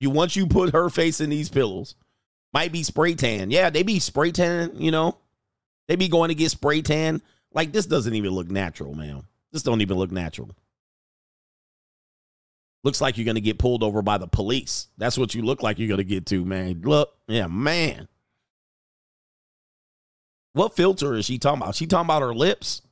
[0.00, 1.94] You once you put her face in these pillows,
[2.52, 3.50] might be spray tan.
[3.50, 4.72] Yeah, they be spray tan.
[4.76, 5.18] You know,
[5.88, 7.20] they be going to get spray tan.
[7.52, 9.24] Like this doesn't even look natural, man.
[9.52, 10.50] This don't even look natural.
[12.84, 14.86] Looks like you're gonna get pulled over by the police.
[14.98, 16.82] That's what you look like you're gonna get to, man.
[16.84, 18.06] Look, yeah, man.
[20.52, 21.74] What filter is she talking about?
[21.74, 22.82] She talking about her lips?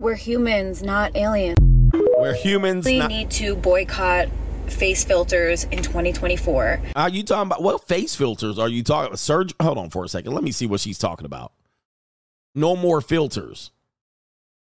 [0.00, 1.58] We're humans, not aliens.
[2.18, 2.84] We're humans.
[2.84, 4.28] We not- need to boycott
[4.66, 6.80] face filters in 2024.
[6.96, 9.18] Are you talking about what face filters are you talking about?
[9.18, 10.32] Surge hold on for a second.
[10.32, 11.52] Let me see what she's talking about.
[12.56, 13.70] No more filters.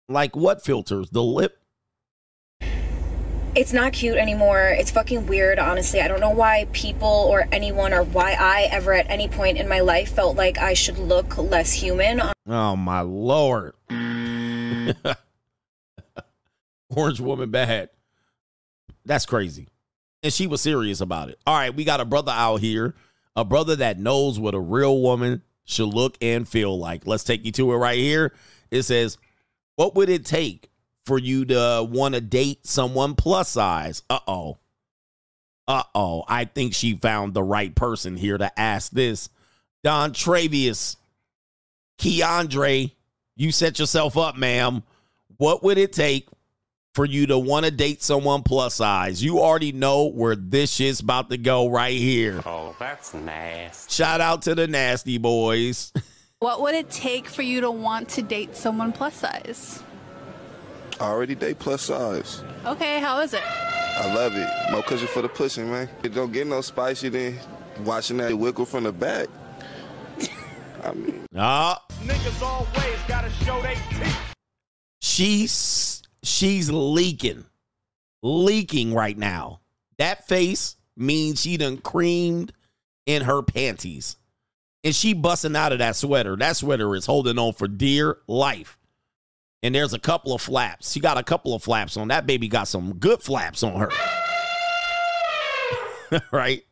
[0.07, 1.09] Like what filters?
[1.09, 1.57] The lip?
[3.55, 4.69] It's not cute anymore.
[4.69, 6.03] It's fucking weird, honestly.
[6.03, 9.67] I don't know why people or anyone or why I ever at any point in
[9.67, 12.21] my life felt like I should look less human.
[12.47, 13.73] Oh my lord.
[16.91, 17.89] Orange woman bad.
[19.07, 19.69] That's crazy.
[20.23, 21.39] And she was serious about it.
[21.47, 22.95] All right, we got a brother out here,
[23.35, 25.41] a brother that knows what a real woman
[25.71, 27.07] should look and feel like.
[27.07, 28.33] Let's take you to it right here.
[28.71, 29.19] It says,
[29.77, 30.71] What would it take
[31.07, 34.03] for you to want to date someone plus size?
[34.11, 34.59] Uh oh.
[35.67, 36.25] Uh oh.
[36.29, 39.31] I think she found the right person here to ask this.
[39.83, 40.97] Don Travius,
[41.99, 42.93] Keandre,
[43.37, 44.83] you set yourself up, ma'am.
[45.39, 46.29] What would it take
[46.95, 49.23] for you to want to date someone plus size?
[49.23, 52.41] You already know where this shit's about to go right here.
[52.47, 53.93] Oh, that's nasty.
[53.93, 55.93] Shout out to the nasty boys.
[56.43, 59.83] What would it take for you to want to date someone plus size?
[60.99, 62.43] I already date plus size.
[62.65, 63.43] Okay, how is it?
[63.45, 64.49] I love it.
[64.73, 65.91] More cushion for the pushing, man.
[66.03, 67.39] It don't get no spicy than
[67.85, 69.29] watching that wiggle from the back.
[70.83, 74.17] I mean, Ah, Niggas always gotta show they teeth.
[75.03, 77.45] she's she's leaking.
[78.23, 79.61] Leaking right now.
[79.99, 82.53] That face means she done creamed
[83.07, 84.17] in her panties.
[84.83, 86.37] And she busting out of that sweater.
[86.37, 88.79] That sweater is holding on for dear life.
[89.63, 90.93] And there's a couple of flaps.
[90.93, 92.09] She got a couple of flaps on.
[92.09, 93.91] That baby got some good flaps on her.
[96.33, 96.63] right?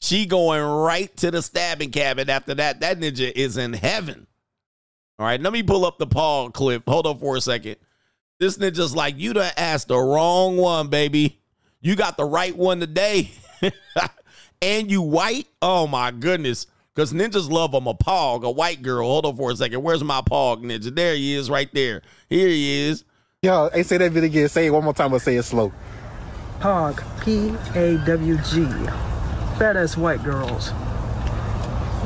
[0.00, 2.80] She going right to the stabbing cabin after that.
[2.80, 4.26] That ninja is in heaven.
[5.18, 6.82] All right, let me pull up the Paul clip.
[6.88, 7.76] Hold on for a second.
[8.42, 11.38] This ninja's like, you done asked the wrong one, baby.
[11.80, 13.30] You got the right one today.
[14.62, 15.46] and you white?
[15.62, 16.66] Oh my goodness.
[16.92, 19.06] Because ninjas love them a pog, a white girl.
[19.06, 19.84] Hold on for a second.
[19.84, 20.92] Where's my pog ninja?
[20.92, 22.02] There he is, right there.
[22.28, 23.04] Here he is.
[23.42, 24.48] Yo, hey, say that bit again.
[24.48, 25.72] Say it one more time, but say it slow.
[26.58, 28.64] Pog, P A W G.
[29.56, 30.72] Fat ass white girls.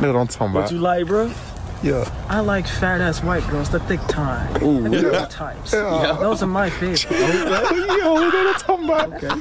[0.02, 0.72] Know what I'm talking What about?
[0.72, 1.32] you like, bro?
[1.82, 2.10] Yeah.
[2.28, 4.62] I like fat ass white girls, the thick time.
[4.62, 4.82] Ooh.
[4.88, 5.26] the girl Yeah.
[5.26, 5.72] types.
[5.72, 6.16] Yeah.
[6.18, 7.04] Those are my favorite.
[7.10, 9.12] Yo, know what I'm talking about?
[9.22, 9.40] Okay.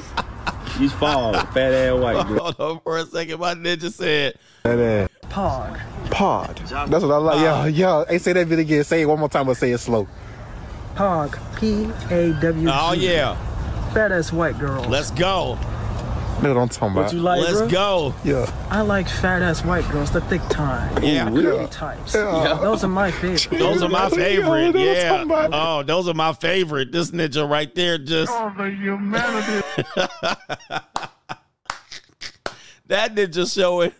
[0.80, 2.52] You fall, fat ass white girl.
[2.52, 3.40] Hold on for a second.
[3.40, 4.34] My ninja said,
[4.64, 5.08] That ass.
[5.30, 5.80] Pog.
[6.10, 6.56] Pod.
[6.88, 7.40] That's what I like.
[7.40, 8.84] Yo, yo, hey, say that bit again.
[8.84, 10.06] Say it one more time, but say it slow.
[10.94, 11.84] Pog, P
[12.14, 12.68] A W.
[12.72, 13.36] oh, yeah.
[13.92, 14.82] Fat ass white girl.
[14.84, 15.58] Let's go.
[16.42, 17.04] Know what I'm talking about?
[17.04, 17.68] What you like, Let's bro?
[17.68, 18.14] go.
[18.22, 18.50] Yeah.
[18.70, 21.02] I like fat ass white girls, the thick time.
[21.02, 21.30] Yeah.
[21.30, 21.66] The Yeah.
[21.68, 22.14] types.
[22.14, 22.58] Yeah.
[22.60, 23.58] Those are my favorite.
[23.58, 24.72] Those are my Yo, favorite.
[24.72, 25.48] know Yeah.
[25.52, 26.92] Oh, those are my favorite.
[26.92, 28.30] This ninja right there just.
[28.34, 29.66] Oh, the humanity.
[32.88, 33.92] That ninja showing.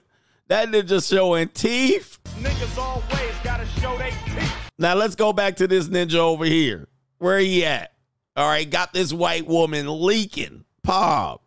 [0.49, 2.21] That ninja showing teeth.
[2.39, 4.53] Niggas always gotta show they teeth.
[4.79, 6.87] Now let's go back to this ninja over here.
[7.19, 7.93] Where he at?
[8.37, 10.65] All right, got this white woman leaking.
[10.85, 11.43] Pop.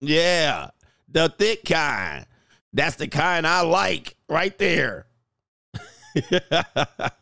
[0.00, 0.70] Yeah,
[1.08, 2.26] the thick kind.
[2.72, 5.06] That's the kind I like right there.
[6.30, 7.12] but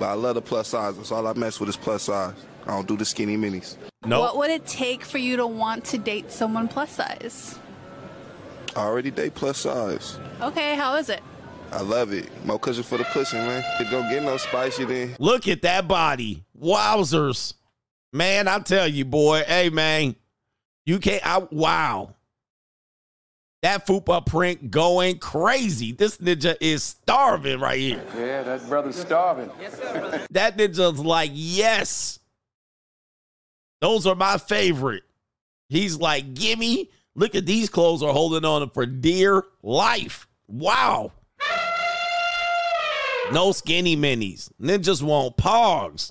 [0.00, 0.96] I love the plus size.
[0.96, 2.34] That's all I mess with is plus size.
[2.66, 3.76] I don't do the skinny minis.
[4.04, 4.20] No.
[4.20, 7.58] What would it take for you to want to date someone plus size?
[8.74, 10.18] I already date plus size.
[10.40, 11.20] Okay, how is it?
[11.70, 12.28] I love it.
[12.44, 13.64] More cushion for the pussy, man.
[13.80, 15.16] It don't get no spicy then.
[15.18, 16.44] Look at that body.
[16.58, 17.54] Wowzers.
[18.12, 19.42] Man, I tell you, boy.
[19.46, 20.16] Hey, man.
[20.84, 21.24] You can't.
[21.26, 22.14] I, wow.
[23.62, 25.92] That fupa print going crazy.
[25.92, 28.04] This ninja is starving right here.
[28.16, 29.50] Yeah, that brother's starving.
[29.60, 30.26] Yes, sir.
[30.32, 32.18] that ninja's like, yes.
[33.80, 35.04] Those are my favorite.
[35.68, 36.90] He's like, gimme.
[37.14, 40.26] Look at these clothes are holding on for dear life.
[40.48, 41.12] Wow.
[43.30, 44.50] No skinny minis.
[44.60, 46.10] Ninjas want pogs.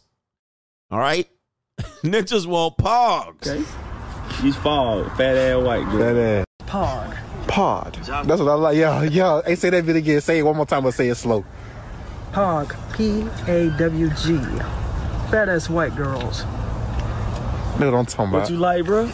[0.90, 1.28] All right?
[2.04, 3.48] Ninjas want pogs.
[3.48, 3.91] Okay.
[4.42, 6.00] He's fall, fat ass white girl.
[6.00, 6.46] Fat ass.
[6.62, 7.18] Pog.
[7.48, 7.94] Pod.
[8.26, 8.76] That's what I like.
[8.78, 9.42] Yeah, yeah.
[9.46, 10.20] Hey, say that bit again.
[10.22, 11.46] Say it one more time, but say it slow.
[12.32, 12.76] Pog.
[12.96, 14.38] P A W G.
[15.30, 16.44] Fat ass white girls.
[17.80, 18.42] Know what I'm talking about.
[18.42, 19.12] What you like, bro?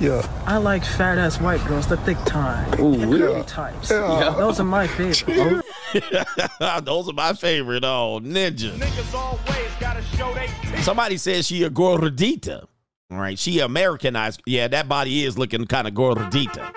[0.00, 0.26] Yeah.
[0.46, 2.80] I like fat ass white girls, the thick kind.
[2.80, 3.42] Ooh, the yeah.
[3.42, 3.90] types.
[3.90, 4.34] Yeah.
[4.38, 5.62] Those are my favorite.
[6.84, 7.84] Those are my favorite.
[7.84, 8.72] Oh, ninja.
[8.78, 10.48] Niggas always gotta show they.
[10.80, 12.66] Somebody says she a gordita.
[13.10, 14.40] Right, she Americanized.
[14.46, 16.72] Yeah, that body is looking kind of gordita.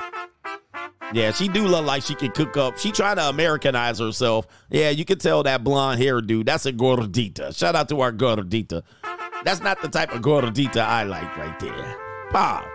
[1.14, 2.80] Yeah, she do look like she can cook up.
[2.80, 4.48] She trying to Americanize herself.
[4.72, 6.48] Yeah, you can tell that blonde hair dude.
[6.48, 7.56] That's a gordita.
[7.56, 8.82] Shout out to our gordita.
[9.46, 11.98] That's not the type of gordita I like right there.
[12.32, 12.66] Pop.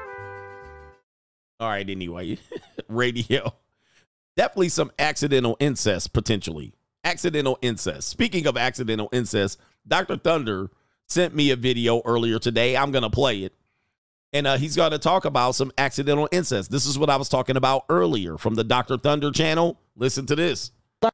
[1.59, 2.39] All right, anyway,
[2.89, 3.53] radio.
[4.37, 6.75] Definitely some accidental incest potentially.
[7.03, 8.09] Accidental incest.
[8.09, 10.17] Speaking of accidental incest, Dr.
[10.17, 10.71] Thunder
[11.09, 12.77] sent me a video earlier today.
[12.77, 13.55] I'm going to play it.
[14.33, 16.71] And uh, he's going to talk about some accidental incest.
[16.71, 18.99] This is what I was talking about earlier from the Dr.
[18.99, 19.81] Thunder channel.
[19.97, 20.71] Listen to this.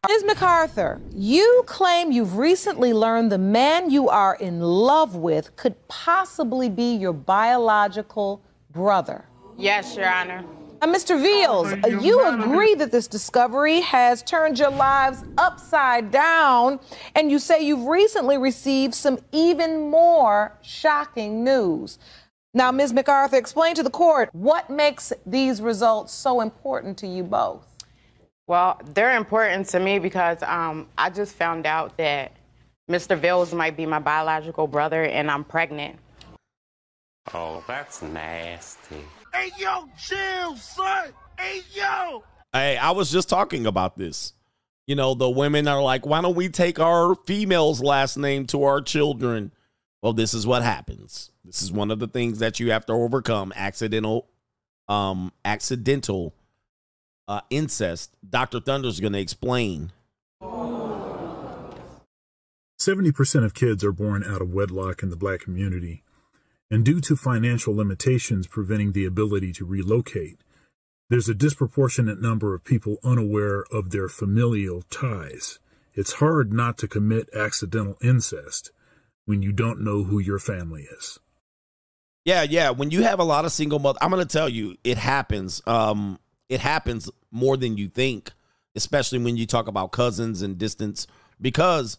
[0.09, 0.24] Ms.
[0.24, 6.68] MacArthur, you claim you've recently learned the man you are in love with could possibly
[6.68, 9.26] be your biological brother.
[9.57, 10.45] Yes, Your Honor.
[10.85, 11.18] Now, Mr.
[11.18, 16.78] Veals, uh, you agree that this discovery has turned your lives upside down,
[17.14, 21.99] and you say you've recently received some even more shocking news.
[22.53, 22.93] Now, Ms.
[22.93, 27.66] MacArthur, explain to the court what makes these results so important to you both.
[28.47, 32.32] Well, they're important to me because um, I just found out that
[32.91, 33.18] Mr.
[33.18, 35.99] Veals might be my biological brother, and I'm pregnant.
[37.32, 39.03] Oh, that's nasty.
[39.35, 41.09] Hey, yo, chill, son.
[41.37, 42.22] Hey, yo.
[42.53, 44.32] Hey, I was just talking about this.
[44.87, 48.62] You know, the women are like, why don't we take our female's last name to
[48.62, 49.51] our children?
[50.03, 51.32] Well, this is what happens.
[51.45, 54.28] This is one of the things that you have to overcome accidental
[54.87, 56.35] um accidental
[57.26, 58.14] uh incest.
[58.28, 58.61] Dr.
[58.61, 59.91] Thunder's going to explain.
[62.78, 66.03] 70% of kids are born out of wedlock in the black community.
[66.75, 70.41] And due to financial limitations preventing the ability to relocate,
[71.09, 75.61] there's a disproportionate number of people unaware of their familial ties.
[75.93, 78.72] It's hard not to commit accidental incest
[79.25, 81.20] when you don't know who your family is.
[82.25, 82.70] Yeah, yeah.
[82.70, 85.62] When you have a lot of single mother, I'm to tell you, it happens.
[85.68, 86.18] Um,
[86.49, 88.33] it happens more than you think,
[88.75, 91.07] especially when you talk about cousins and distance.
[91.41, 91.99] Because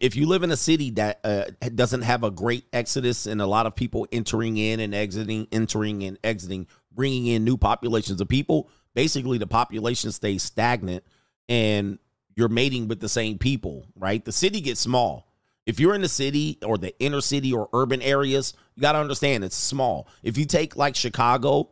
[0.00, 3.46] if you live in a city that uh, doesn't have a great exodus and a
[3.46, 8.28] lot of people entering in and exiting, entering and exiting, bringing in new populations of
[8.28, 11.04] people, basically the population stays stagnant
[11.48, 11.98] and
[12.36, 14.24] you're mating with the same people, right?
[14.24, 15.26] The city gets small.
[15.66, 18.98] If you're in the city or the inner city or urban areas, you got to
[18.98, 20.08] understand it's small.
[20.22, 21.70] If you take like Chicago,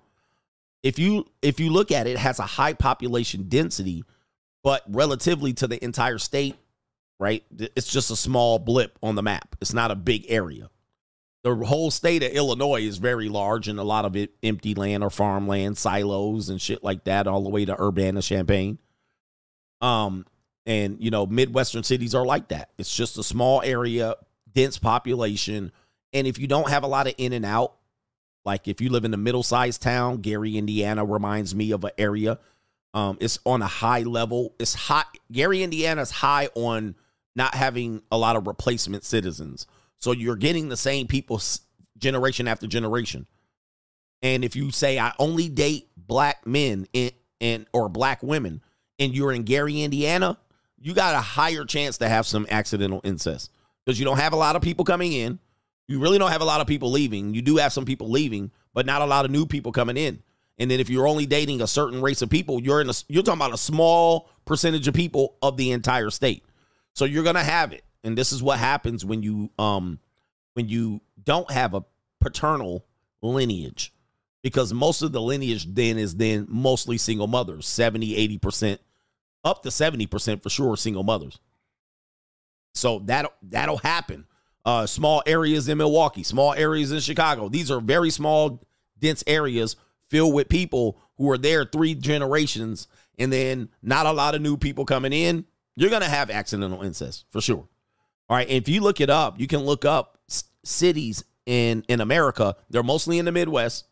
[0.83, 4.05] if you if you look at it, it has a high population density,
[4.63, 6.57] but relatively to the entire state,
[7.19, 7.45] right?
[7.59, 9.57] It's just a small blip on the map.
[9.61, 10.71] It's not a big area.
[11.45, 15.03] The whole state of Illinois is very large and a lot of it empty land
[15.03, 18.79] or farmland, silos and shit like that, all the way to Urbana, Champaign.
[19.81, 20.27] Um,
[20.67, 22.71] and you know, Midwestern cities are like that.
[22.77, 24.15] It's just a small area,
[24.53, 25.73] dense population.
[26.13, 27.75] And if you don't have a lot of in and out,
[28.45, 31.93] like if you live in a middle sized town, Gary, Indiana reminds me of an
[31.99, 32.39] area.
[32.95, 34.55] Um, it's on a high level.
[34.59, 35.07] It's hot.
[35.31, 36.97] Gary, Indiana is high on
[37.39, 39.67] not having a lot of replacement citizens.
[39.97, 41.41] So you're getting the same people
[41.97, 43.27] generation after generation.
[44.21, 48.61] And if you say I only date black men in, and or black women,
[48.99, 50.37] and you're in Gary, Indiana,
[50.81, 53.51] you got a higher chance to have some accidental incest
[53.85, 55.39] because you don't have a lot of people coming in.
[55.87, 57.33] You really don't have a lot of people leaving.
[57.33, 60.23] You do have some people leaving, but not a lot of new people coming in.
[60.59, 63.23] And then if you're only dating a certain race of people, you're in a you're
[63.23, 66.45] talking about a small percentage of people of the entire state.
[66.99, 67.85] So you're gonna have it.
[68.03, 70.01] And this is what happens when you um
[70.55, 71.85] when you don't have a
[72.21, 72.87] paternal
[73.23, 73.95] lineage.
[74.43, 78.79] Because most of the lineage then is then mostly single mothers, 70, 80%,
[79.45, 81.39] up to 70% for sure single mothers.
[82.75, 84.27] So that that'll happen.
[84.65, 87.49] Uh, small areas in Milwaukee, small areas in Chicago.
[87.49, 88.61] These are very small,
[88.99, 89.77] dense areas
[90.11, 92.89] filled with people who are there three generations,
[93.21, 95.45] and then not a lot of new people coming in.
[95.79, 97.69] You're gonna have accidental incest for sure.
[98.29, 102.01] All right, if you look it up, you can look up s- cities in in
[102.01, 102.57] America.
[102.69, 103.87] They're mostly in the Midwest,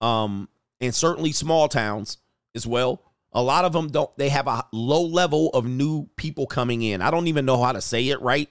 [0.00, 0.48] um,
[0.80, 2.16] and certainly small towns
[2.54, 3.02] as well.
[3.34, 4.16] A lot of them don't.
[4.16, 7.02] They have a low level of new people coming in.
[7.02, 8.48] I don't even know how to say it right,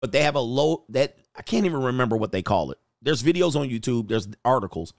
[0.00, 2.78] but they have a low that I can't even remember what they call it.
[3.02, 4.08] There's videos on YouTube.
[4.08, 4.94] There's articles.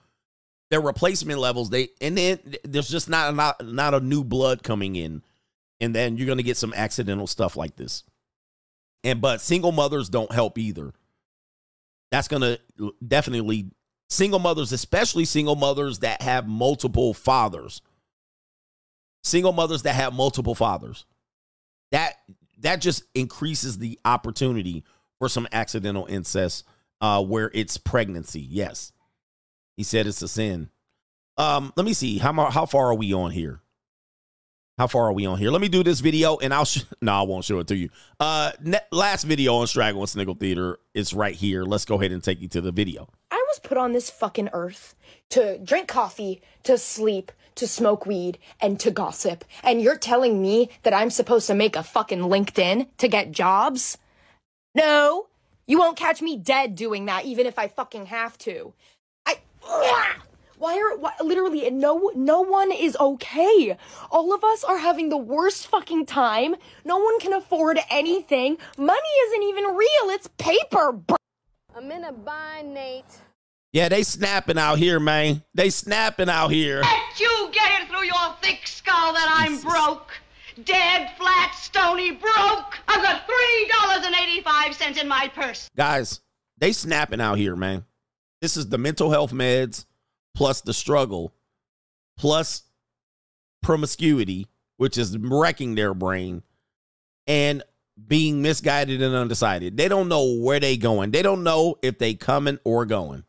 [0.70, 1.72] Their replacement levels.
[1.72, 5.24] They and then there's just not not not a new blood coming in,
[5.80, 8.04] and then you're gonna get some accidental stuff like this.
[9.04, 10.94] And but single mothers don't help either.
[12.12, 12.58] That's gonna
[13.06, 13.72] definitely
[14.10, 17.82] single mothers, especially single mothers that have multiple fathers.
[19.24, 21.06] Single mothers that have multiple fathers.
[21.92, 22.16] That
[22.60, 24.84] that just increases the opportunity
[25.20, 26.66] for some accidental incest
[27.02, 28.42] uh where it's pregnancy.
[28.42, 28.92] Yes.
[29.76, 30.70] He said it's a sin.
[31.38, 32.18] Um let me see.
[32.18, 33.62] How how far are we on here
[34.78, 37.14] how far are we on here let me do this video and i'll sh- no
[37.14, 40.80] i won't show it to you uh ne- last video on straggle and sniggle theater
[40.94, 43.78] is right here let's go ahead and take you to the video I was put
[43.78, 44.96] on this fucking earth
[45.32, 49.44] to drink coffee, to sleep, to smoke weed, and to gossip.
[49.62, 53.98] And you're telling me that I'm supposed to make a fucking LinkedIn to get jobs?
[54.74, 55.28] No,
[55.68, 58.74] you won't catch me dead doing that, even if I fucking have to.
[59.26, 59.40] I.
[60.58, 63.78] Why are why, literally no no one is okay.
[64.10, 66.56] All of us are having the worst fucking time.
[66.84, 68.58] No one can afford anything.
[68.78, 70.10] Money isn't even real.
[70.16, 70.92] It's paper.
[70.94, 71.18] Bro.
[71.76, 73.04] I'm in a bind, Nate.
[73.74, 78.06] yeah they snapping out here man they snapping out here Let you get it through
[78.06, 80.12] your thick skull that I'm broke.
[80.64, 82.78] Dead, flat, stony broke.
[82.88, 85.70] I've got $3.85 in my purse.
[85.76, 86.22] guys
[86.58, 87.84] they snapping out here man
[88.42, 89.86] this is the mental health meds
[90.36, 91.34] plus the struggle
[92.18, 92.62] plus
[93.64, 96.44] promiscuity which is wrecking their brain
[97.26, 97.64] and
[98.08, 99.78] being misguided and undecided.
[99.78, 101.12] They don't know where they going.
[101.12, 103.24] They don't know if they coming or going.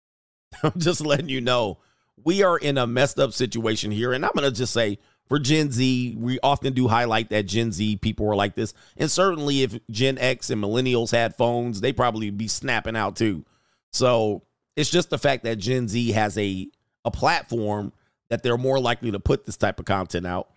[0.62, 1.78] I'm just letting you know
[2.24, 4.98] we are in a messed up situation here and i'm gonna just say
[5.28, 9.10] for gen z we often do highlight that gen z people are like this and
[9.10, 13.44] certainly if gen x and millennials had phones they probably be snapping out too.
[13.92, 14.42] So
[14.78, 16.68] it's just the fact that gen z has a
[17.04, 17.92] a platform
[18.30, 20.48] that they're more likely to put this type of content out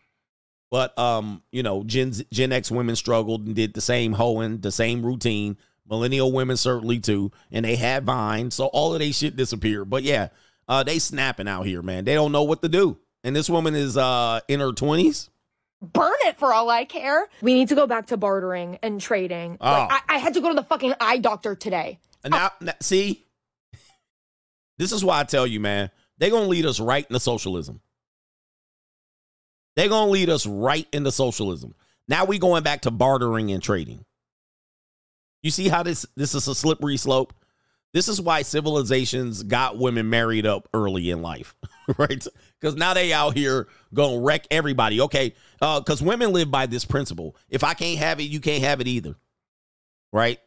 [0.69, 4.59] but um, you know, Gen Z, Gen X women struggled and did the same hoeing,
[4.61, 5.57] the same routine.
[5.89, 9.89] Millennial women certainly too, and they had Vine, so all of they shit disappeared.
[9.89, 10.29] But yeah,
[10.69, 12.05] uh, they snapping out here, man.
[12.05, 12.97] They don't know what to do.
[13.25, 15.29] And this woman is uh in her twenties.
[15.81, 17.27] burn it for all I care.
[17.41, 19.57] We need to go back to bartering and trading.
[19.59, 19.69] Oh.
[19.69, 21.99] Like, I, I had to go to the fucking eye doctor today.
[22.23, 23.25] And now, now- see,
[24.81, 27.81] this is why I tell you, man, they're gonna lead us right into socialism.
[29.75, 31.75] They're gonna lead us right into socialism.
[32.07, 34.03] Now we going back to bartering and trading.
[35.43, 37.31] You see how this this is a slippery slope?
[37.93, 41.53] This is why civilizations got women married up early in life,
[41.99, 42.25] right?
[42.59, 44.99] Because now they out here gonna wreck everybody.
[45.01, 48.63] Okay, uh, because women live by this principle: if I can't have it, you can't
[48.63, 49.13] have it either,
[50.11, 50.39] right?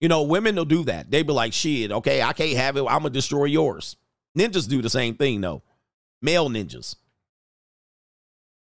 [0.00, 1.10] You know, women will do that.
[1.10, 2.82] They be like, "Shit, okay, I can't have it.
[2.82, 3.96] I'm gonna destroy yours."
[4.36, 5.62] Ninjas do the same thing, though.
[6.22, 6.96] Male ninjas.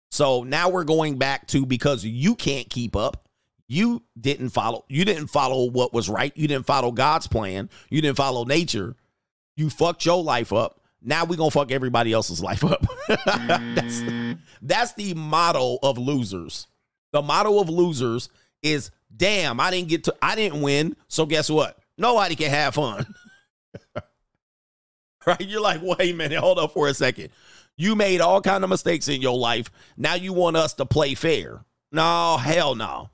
[0.09, 3.27] So now we're going back to because you can't keep up.
[3.67, 4.83] You didn't follow.
[4.89, 6.35] You didn't follow what was right.
[6.35, 7.69] You didn't follow God's plan.
[7.89, 8.95] You didn't follow nature.
[9.55, 10.81] You fucked your life up.
[11.01, 12.85] Now we're gonna fuck everybody else's life up.
[13.07, 14.37] that's, mm.
[14.61, 16.67] that's the motto of losers.
[17.13, 18.29] The motto of losers
[18.61, 20.95] is damn, I didn't get to I didn't win.
[21.07, 21.77] So guess what?
[21.97, 23.05] Nobody can have fun.
[25.25, 25.41] right?
[25.41, 27.29] You're like, wait a minute, hold up for a second.
[27.77, 29.71] You made all kind of mistakes in your life.
[29.97, 31.63] Now you want us to play fair.
[31.91, 33.09] No, hell no.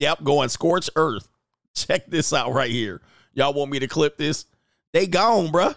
[0.00, 1.28] Yep, going scorched earth.
[1.74, 3.00] Check this out right here.
[3.34, 4.46] Y'all want me to clip this?
[4.92, 5.74] They gone, bruh.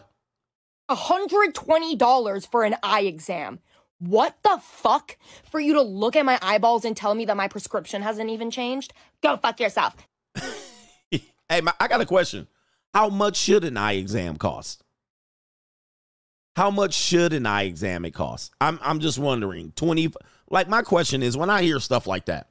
[0.89, 3.59] $120 for an eye exam.
[3.99, 5.17] What the fuck?
[5.49, 8.51] For you to look at my eyeballs and tell me that my prescription hasn't even
[8.51, 8.93] changed?
[9.21, 9.95] Go fuck yourself.
[11.47, 12.47] Hey, my, I got a question.
[12.91, 14.83] How much should an eye exam cost?
[16.55, 18.53] how much should an eye exam it cost?
[18.61, 19.73] I'm I'm just wondering.
[19.75, 20.13] 20
[20.49, 22.49] like my question is when I hear stuff like that,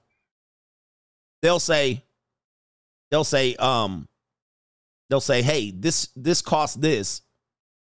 [1.42, 2.04] they'll say
[3.10, 4.06] they'll say um
[5.08, 7.22] they'll say, "Hey, this this cost this.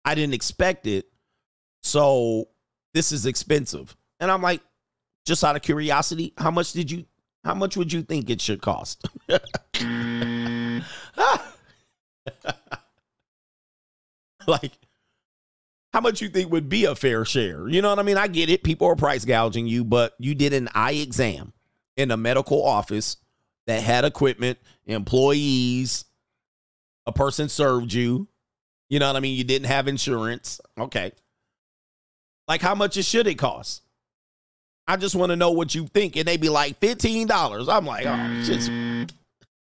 [0.05, 1.07] I didn't expect it.
[1.83, 2.49] So
[2.99, 4.61] this is expensive." And I'm like,
[5.25, 7.05] just out of curiosity, how much did you
[7.45, 9.07] how much would you think it should cost?
[14.49, 14.73] like
[15.93, 17.69] how much you think would be a fair share?
[17.69, 18.19] You know what I mean?
[18.19, 18.65] I get it.
[18.65, 21.53] People are price gouging you, but you did an eye exam
[21.97, 23.19] in a medical office
[23.67, 26.05] that had equipment, employees,
[27.07, 28.29] a person served you.
[28.89, 29.37] You know what I mean?
[29.37, 30.61] You didn't have insurance.
[30.79, 31.13] Okay.
[32.49, 33.83] Like how much it should it cost?
[34.89, 36.17] I just want to know what you think.
[36.17, 37.69] And they be like $15.
[37.69, 38.71] I'm like, oh, just,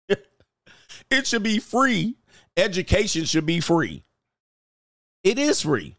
[1.10, 2.14] it should be free.
[2.56, 4.04] Education should be free.
[5.24, 5.96] It is free.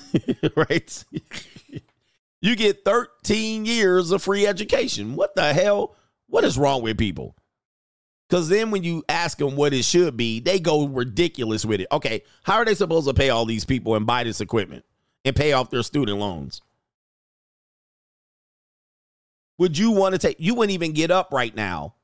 [0.56, 1.04] right?
[2.40, 5.16] you get 13 years of free education.
[5.16, 5.94] What the hell?
[6.28, 7.36] What is wrong with people?
[8.28, 11.86] Because then when you ask them what it should be, they go ridiculous with it.
[11.92, 14.84] Okay, how are they supposed to pay all these people and buy this equipment
[15.26, 16.62] and pay off their student loans?
[19.58, 21.94] Would you want to take, you wouldn't even get up right now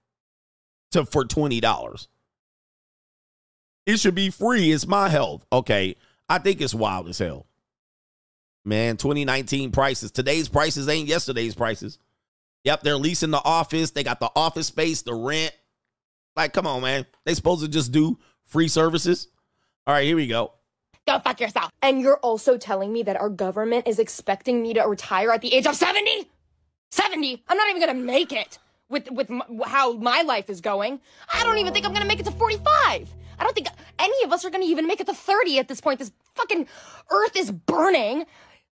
[0.91, 2.07] to for $20.
[3.87, 4.71] It should be free.
[4.73, 5.45] It's my health.
[5.53, 5.97] Okay,
[6.29, 7.47] I think it's wild as hell.
[8.65, 10.13] Man, 2019 prices.
[10.13, 11.99] Today's prices ain't yesterday's prices.
[12.65, 13.91] Yep, they're leasing the office.
[13.91, 15.53] They got the office space, the rent.
[16.37, 17.07] Like, come on, man.
[17.25, 19.29] They supposed to just do free services.
[19.87, 20.53] All right, here we go.
[21.07, 21.71] Go fuck yourself.
[21.83, 25.53] And you're also telling me that our government is expecting me to retire at the
[25.53, 26.29] age of 70?
[26.93, 27.43] 70?
[27.49, 29.29] I'm not even gonna make it with with
[29.65, 31.01] how my life is going.
[31.33, 33.15] I don't even think I'm gonna make it to 45.
[33.39, 33.67] I don't think
[33.99, 35.99] any of us are gonna even make it to 30 at this point.
[35.99, 36.69] This fucking
[37.11, 38.27] earth is burning.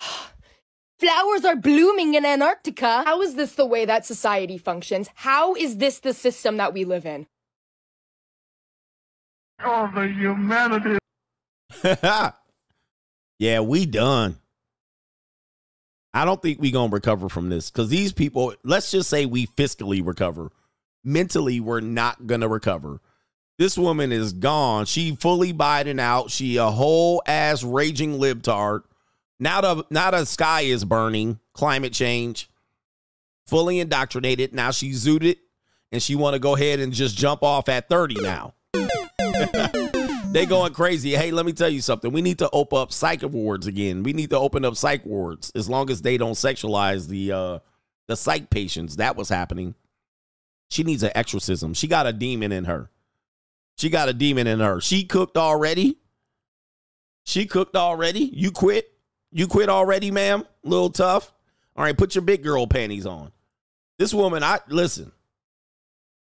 [1.00, 3.04] Flowers are blooming in Antarctica.
[3.06, 5.10] How is this the way that society functions?
[5.14, 7.28] How is this the system that we live in?
[9.64, 10.98] Oh, the humanity.
[13.40, 14.38] yeah, we done.
[16.14, 18.54] I don't think we gonna recover from this because these people.
[18.64, 20.52] Let's just say we fiscally recover.
[21.04, 23.02] Mentally, we're not gonna recover.
[23.58, 24.86] This woman is gone.
[24.86, 26.32] She fully Biden out.
[26.32, 28.82] She a whole ass raging libtard.
[29.40, 31.40] Now the now the sky is burning.
[31.54, 32.50] Climate change.
[33.48, 34.54] Fully indoctrinated.
[34.54, 35.38] Now she's zooted
[35.92, 38.54] and she want to go ahead and just jump off at 30 now.
[40.32, 41.12] they going crazy.
[41.16, 42.12] Hey, let me tell you something.
[42.12, 44.04] We need to open up psych wards again.
[44.04, 47.60] We need to open up psych wards as long as they don't sexualize the uh
[48.08, 48.98] the psych patients.
[48.98, 49.76] That was happening.
[50.70, 51.74] She needs an exorcism.
[51.74, 52.90] She got a demon in her.
[53.78, 54.82] She got a demon in her.
[54.82, 55.98] She cooked already.
[57.26, 58.32] She cooked already.
[58.34, 58.92] You quit.
[59.32, 60.46] You quit already, ma'am.
[60.64, 61.32] Little tough.
[61.76, 63.32] All right, put your big girl panties on.
[64.00, 65.12] This woman, I listen.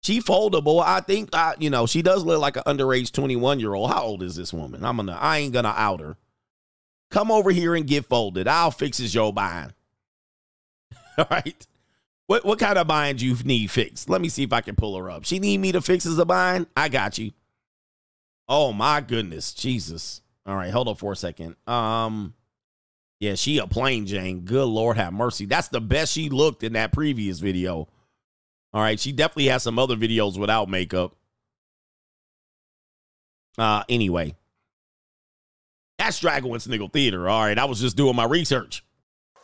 [0.06, 0.80] She foldable.
[0.80, 3.90] I think I, you know, she does look like an underage 21 year old.
[3.90, 4.84] How old is this woman?
[4.84, 6.16] I'm gonna I ain't gonna out her.
[7.10, 8.46] Come over here and get folded.
[8.46, 9.74] I'll fix his your bind.
[11.18, 11.66] All right.
[12.28, 14.08] What what kind of bind you need fixed?
[14.08, 15.24] Let me see if I can pull her up.
[15.24, 16.68] She need me to fix his bind?
[16.76, 17.32] I got you.
[18.48, 19.52] Oh my goodness.
[19.54, 20.20] Jesus.
[20.46, 21.56] All right, hold on for a second.
[21.66, 22.32] Um
[23.18, 24.42] yeah, she a plain Jane.
[24.42, 25.46] Good Lord have mercy.
[25.46, 27.88] That's the best she looked in that previous video.
[28.76, 31.16] All right, she definitely has some other videos without makeup.
[33.56, 34.36] Uh anyway.
[35.96, 37.26] That's Dragon Sniggle Theater.
[37.26, 38.84] All right, I was just doing my research.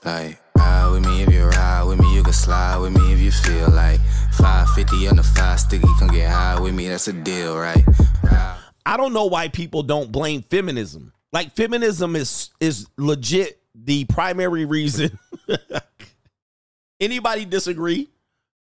[0.05, 3.21] Like, ride with me if you ride with me, you can slide with me if
[3.21, 4.01] you feel like
[4.37, 7.83] 550 on the five sticky, come get high with me, that's a deal, right?
[8.23, 8.59] Ride.
[8.85, 11.15] I don't know why people don't blame feminism.
[11.33, 15.19] Like feminism is is legit the primary reason.
[17.01, 18.11] Anybody disagree?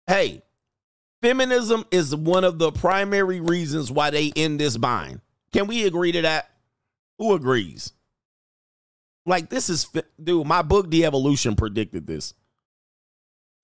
[0.08, 0.44] Hey,
[1.22, 5.22] feminism is one of the primary reasons why they end this bind.
[5.54, 6.50] Can we agree to that?
[7.18, 7.94] Who agrees?
[9.26, 9.88] Like this is
[10.22, 12.34] dude, my book The Evolution predicted this.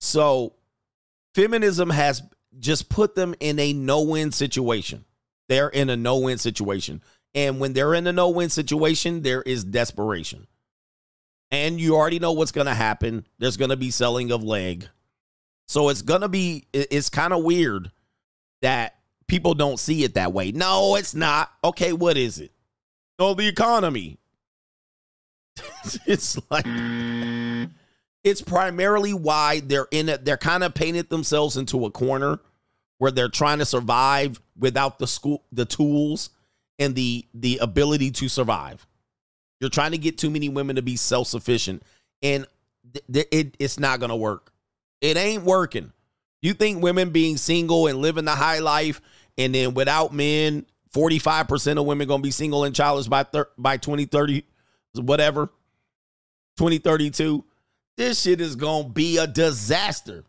[0.00, 0.54] So
[1.34, 2.22] feminism has
[2.58, 5.04] just put them in a no-win situation.
[5.48, 7.02] They're in a no-win situation.
[7.34, 10.46] And when they're in a no-win situation, there is desperation.
[11.50, 13.26] And you already know what's going to happen.
[13.38, 14.88] There's going to be selling of leg.
[15.68, 17.92] So it's going to be it's kind of weird
[18.62, 18.96] that
[19.26, 20.50] people don't see it that way.
[20.50, 21.52] No, it's not.
[21.62, 22.50] Okay, what is it?
[23.18, 24.18] Oh, the economy.
[26.06, 26.64] it's like
[28.24, 30.24] it's primarily why they're in it.
[30.24, 32.40] They're kind of painted themselves into a corner
[32.96, 36.30] where they're trying to survive without the school, the tools,
[36.78, 38.86] and the the ability to survive.
[39.60, 41.82] You're trying to get too many women to be self sufficient,
[42.22, 42.46] and
[42.92, 44.52] th- th- it, it's not going to work.
[45.00, 45.92] It ain't working.
[46.40, 49.00] You think women being single and living the high life,
[49.36, 53.50] and then without men, 45% of women going to be single and childless by, thir-
[53.58, 54.44] by 2030,
[54.94, 55.46] whatever,
[56.56, 57.44] 2032?
[57.96, 60.24] This shit is going to be a disaster.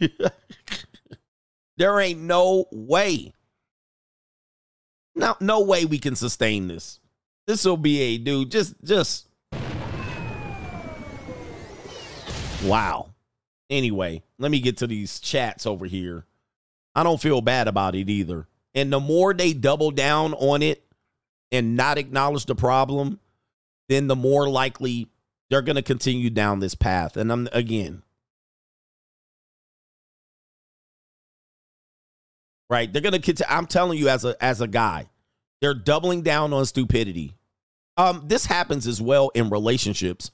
[1.76, 3.32] there ain't no way.
[5.14, 7.00] No, no way we can sustain this.
[7.46, 8.50] This will be a dude.
[8.50, 9.26] Just, just.
[12.64, 13.07] Wow.
[13.70, 16.24] Anyway, let me get to these chats over here.
[16.94, 18.46] I don't feel bad about it either.
[18.74, 20.84] And the more they double down on it
[21.52, 23.20] and not acknowledge the problem,
[23.88, 25.08] then the more likely
[25.50, 27.16] they're going to continue down this path.
[27.16, 28.02] And I'm again,
[32.70, 32.92] right?
[32.92, 33.52] They're going to continue.
[33.52, 35.08] I'm telling you, as a as a guy,
[35.60, 37.34] they're doubling down on stupidity.
[37.96, 40.30] Um, this happens as well in relationships.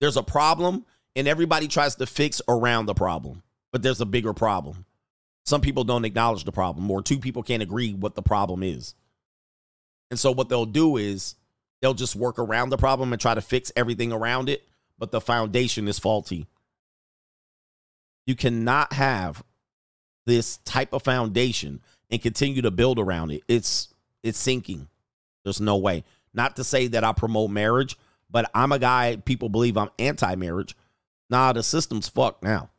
[0.00, 0.86] There's a problem,
[1.16, 3.42] and everybody tries to fix around the problem,
[3.72, 4.84] but there's a bigger problem.
[5.44, 8.94] Some people don't acknowledge the problem, or two people can't agree what the problem is.
[10.10, 11.34] And so, what they'll do is
[11.80, 14.66] they'll just work around the problem and try to fix everything around it,
[14.98, 16.46] but the foundation is faulty.
[18.26, 19.42] You cannot have
[20.26, 23.42] this type of foundation and continue to build around it.
[23.48, 23.88] It's
[24.22, 24.88] it's sinking.
[25.42, 26.04] There's no way.
[26.32, 27.98] Not to say that I promote marriage,
[28.30, 30.74] but I'm a guy people believe I'm anti-marriage.
[31.34, 32.70] Nah, the system's fucked now.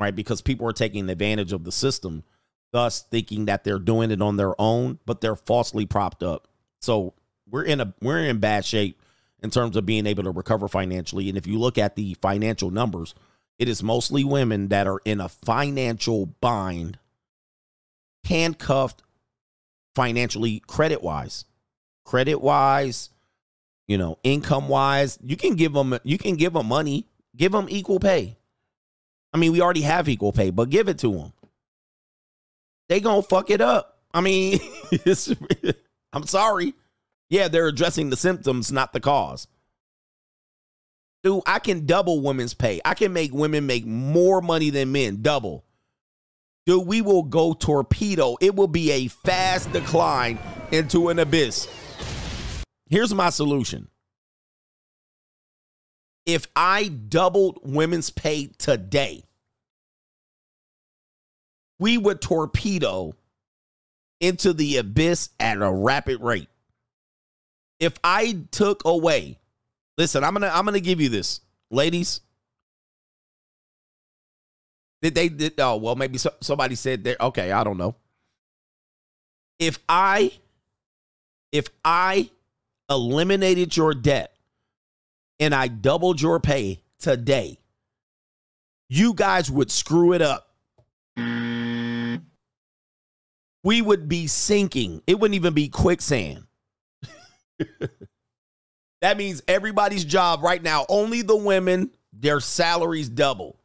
[0.00, 0.16] Right?
[0.16, 2.24] Because people are taking advantage of the system,
[2.72, 6.48] thus thinking that they're doing it on their own, but they're falsely propped up.
[6.80, 7.14] So
[7.48, 9.00] we're in a we're in bad shape
[9.40, 11.28] in terms of being able to recover financially.
[11.28, 13.14] And if you look at the financial numbers,
[13.56, 16.98] it is mostly women that are in a financial bind,
[18.24, 19.04] handcuffed
[19.94, 21.44] financially, credit wise,
[22.04, 23.10] credit wise,
[23.86, 25.20] you know, income wise.
[25.22, 27.06] You can give them you can give them money,
[27.36, 28.36] give them equal pay.
[29.32, 31.32] I mean, we already have equal pay, but give it to them.
[32.88, 33.98] They gonna fuck it up.
[34.12, 34.58] I mean,
[36.12, 36.74] I'm sorry.
[37.28, 39.46] Yeah, they're addressing the symptoms, not the cause.
[41.22, 42.80] Dude, I can double women's pay.
[42.84, 45.64] I can make women make more money than men, double.
[46.66, 48.36] Dude, we will go torpedo.
[48.40, 50.38] It will be a fast decline
[50.72, 51.68] into an abyss.
[52.88, 53.88] Here's my solution.
[56.26, 59.24] If I doubled women's pay today,
[61.78, 63.14] we would torpedo
[64.20, 66.48] into the abyss at a rapid rate.
[67.80, 69.38] If I took away,
[69.96, 71.40] listen, I'm gonna I'm gonna give you this,
[71.70, 72.20] ladies.
[75.00, 77.96] Did they did oh well maybe so, somebody said there okay I don't know.
[79.58, 80.32] If I
[81.52, 82.30] if I
[82.90, 84.34] eliminated your debt
[85.40, 87.58] and I doubled your pay today,
[88.88, 90.46] you guys would screw it up.
[93.62, 95.02] We would be sinking.
[95.06, 96.44] It wouldn't even be quicksand.
[99.00, 103.58] that means everybody's job right now, only the women, their salaries double.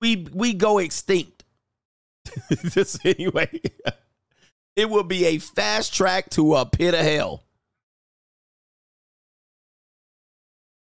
[0.00, 1.44] We we go extinct.
[2.70, 3.60] Just anyway.
[4.76, 7.44] It will be a fast track to a pit of hell.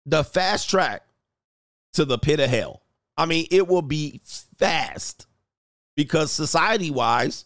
[0.06, 1.02] The fast track
[1.94, 2.82] to the pit of hell.
[3.16, 4.20] I mean, it will be
[4.58, 5.26] fast
[5.96, 7.44] because society wise,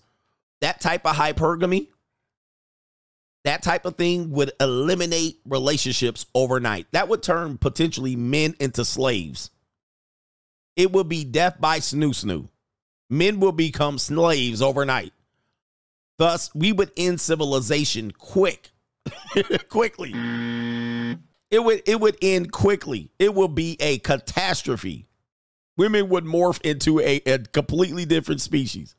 [0.61, 1.89] that type of hypergamy,
[3.45, 6.87] that type of thing would eliminate relationships overnight.
[6.93, 9.51] That would turn potentially men into slaves.
[10.77, 12.49] It would be death by snoo snoo.
[13.09, 15.13] Men will become slaves overnight.
[16.19, 18.71] Thus, we would end civilization quick,
[19.69, 20.13] quickly.
[21.51, 23.11] It would it would end quickly.
[23.19, 25.07] It will be a catastrophe.
[25.77, 28.95] Women would morph into a, a completely different species.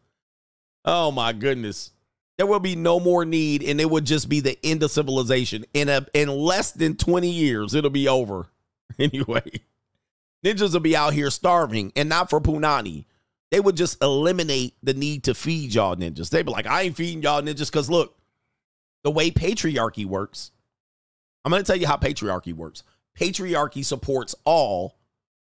[0.84, 1.92] Oh my goodness.
[2.38, 5.64] There will be no more need, and it would just be the end of civilization.
[5.74, 8.48] In a in less than 20 years, it'll be over.
[9.00, 9.62] Anyway.
[10.44, 13.06] Ninjas will be out here starving, and not for Punani.
[13.52, 16.30] They would just eliminate the need to feed y'all ninjas.
[16.30, 18.18] They'd be like, I ain't feeding y'all ninjas because look,
[19.04, 20.52] the way patriarchy works,
[21.44, 22.84] I'm going to tell you how patriarchy works.
[23.20, 24.98] Patriarchy supports all,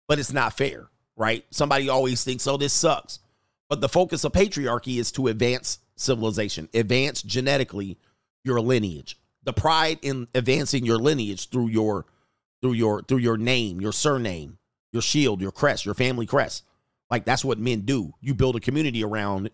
[0.06, 1.44] but it's not fair, right?
[1.50, 3.20] Somebody always thinks, oh, this sucks.
[3.68, 7.98] But the focus of patriarchy is to advance civilization, advance genetically
[8.44, 9.18] your lineage.
[9.44, 12.06] The pride in advancing your lineage through your
[12.60, 14.58] through your through your name, your surname,
[14.92, 16.64] your shield, your crest, your family crest.
[17.10, 18.12] Like that's what men do.
[18.20, 19.50] You build a community around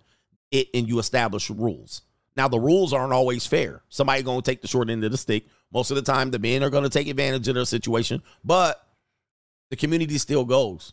[0.50, 2.02] it and you establish rules.
[2.36, 3.82] Now the rules aren't always fair.
[3.88, 5.44] Somebody to take the short end of the stick.
[5.72, 8.86] Most of the time, the men are to take advantage of their situation, but
[9.70, 10.92] the community still goes,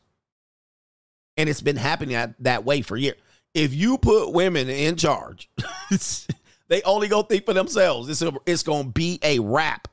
[1.38, 3.18] and it's been happening that, way for years.
[3.54, 5.50] If you put women in charge,
[6.68, 8.10] they only go think for themselves.
[8.10, 9.88] It's a, it's to be a wrap.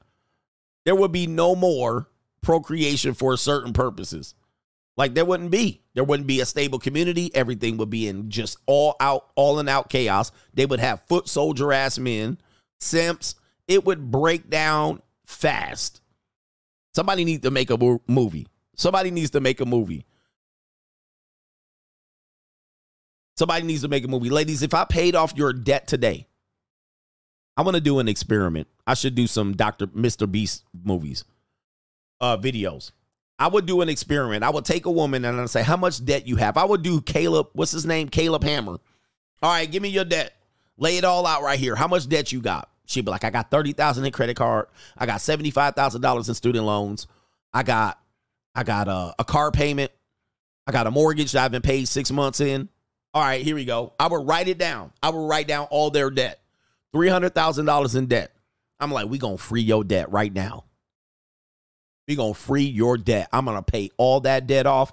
[0.84, 2.08] There will be no more
[2.40, 4.34] procreation for certain purposes.
[4.98, 5.80] Like there wouldn't be.
[5.94, 7.34] There wouldn't be a stable community.
[7.34, 10.32] Everything would be in just all out, all in out chaos.
[10.52, 12.36] They would have foot soldier ass men,
[12.80, 13.36] simps.
[13.68, 16.00] It would break down fast.
[16.94, 18.48] Somebody needs to make a movie.
[18.74, 20.04] Somebody needs to make a movie.
[23.36, 24.30] Somebody needs to make a movie.
[24.30, 26.26] Ladies, if I paid off your debt today,
[27.56, 28.66] I want to do an experiment.
[28.84, 29.86] I should do some Dr.
[29.88, 30.28] Mr.
[30.28, 31.24] Beast movies,
[32.20, 32.90] uh, videos.
[33.38, 34.42] I would do an experiment.
[34.42, 36.56] I would take a woman and I'd say, How much debt you have?
[36.56, 38.08] I would do Caleb, what's his name?
[38.08, 38.78] Caleb Hammer.
[39.42, 40.34] All right, give me your debt.
[40.76, 41.76] Lay it all out right here.
[41.76, 42.68] How much debt you got?
[42.86, 44.66] She'd be like, I got 30,000 in credit card.
[44.96, 47.06] I got $75,000 in student loans.
[47.52, 48.00] I got
[48.54, 49.92] I got a, a car payment.
[50.66, 52.68] I got a mortgage that I've been paid six months in.
[53.14, 53.92] All right, here we go.
[53.98, 54.92] I would write it down.
[55.02, 56.40] I would write down all their debt.
[56.94, 58.32] $300,000 in debt.
[58.80, 60.64] I'm like, we going to free your debt right now.
[62.08, 63.28] We going to free your debt.
[63.32, 64.92] I'm going to pay all that debt off,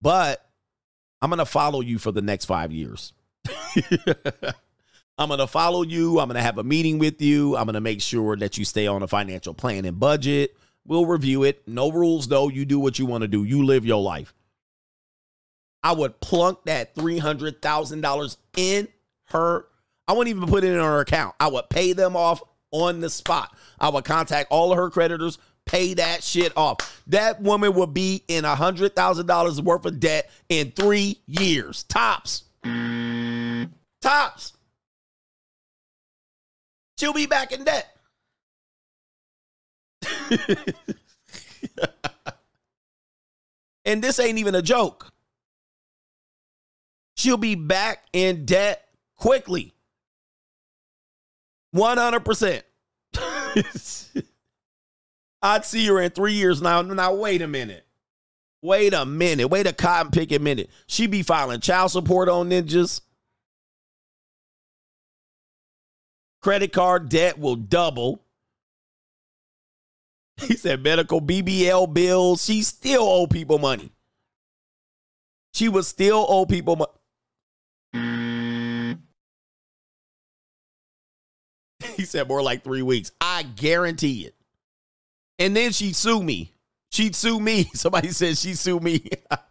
[0.00, 0.48] but
[1.20, 3.12] I'm going to follow you for the next five years.
[5.18, 6.20] I'm going to follow you.
[6.20, 7.56] I'm going to have a meeting with you.
[7.56, 10.56] I'm going to make sure that you stay on a financial plan and budget.
[10.86, 11.66] We'll review it.
[11.66, 12.48] No rules, though.
[12.48, 13.44] You do what you want to do.
[13.44, 14.34] You live your life.
[15.82, 18.88] I would plunk that $300,000 in
[19.26, 19.66] her.
[20.06, 21.34] I wouldn't even put it in her account.
[21.40, 23.56] I would pay them off on the spot.
[23.78, 27.02] I would contact all of her creditors, pay that shit off.
[27.06, 31.84] That woman will be in a $100,000 worth of debt in three years.
[31.84, 32.44] Tops.
[34.00, 34.52] Tops.
[36.98, 37.90] She'll be back in debt.
[43.84, 45.12] and this ain't even a joke.
[47.16, 49.72] She'll be back in debt quickly.
[51.74, 52.62] 100%.
[55.44, 56.80] I'd see her in three years now.
[56.80, 57.84] Now, wait a minute.
[58.62, 59.48] Wait a minute.
[59.48, 60.70] Wait a cotton picking minute.
[60.86, 63.02] She be filing child support on ninjas.
[66.40, 68.22] Credit card debt will double.
[70.48, 72.44] He said medical BBL bills.
[72.44, 73.92] She still owe people money.
[75.52, 76.88] She would still owe people
[77.92, 78.98] money.
[81.96, 83.12] He said more like three weeks.
[83.20, 84.34] I guarantee it.
[85.38, 86.52] And then she'd sue me.
[86.90, 87.64] She'd sue me.
[87.74, 89.08] Somebody said she sue me.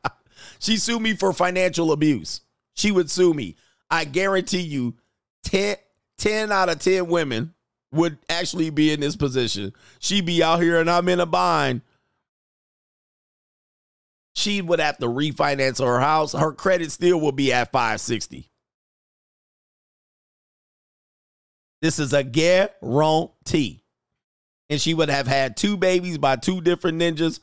[0.60, 2.42] she sued me for financial abuse.
[2.74, 3.56] She would sue me.
[3.90, 4.96] I guarantee you
[5.44, 5.76] 10,
[6.18, 7.54] 10 out of 10 women
[7.92, 9.74] would actually be in this position.
[10.00, 11.82] She'd be out here and I'm in a bind.
[14.36, 16.34] She would have to refinance her house.
[16.34, 18.50] Her credit still would be at 560.
[21.82, 23.83] This is a guarantee.
[24.74, 27.40] And she would have had two babies by two different ninjas,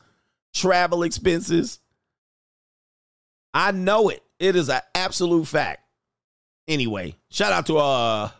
[0.53, 1.79] travel expenses.
[3.53, 4.21] I know it.
[4.37, 5.79] It is an absolute fact.
[6.67, 8.31] Anyway, shout out to uh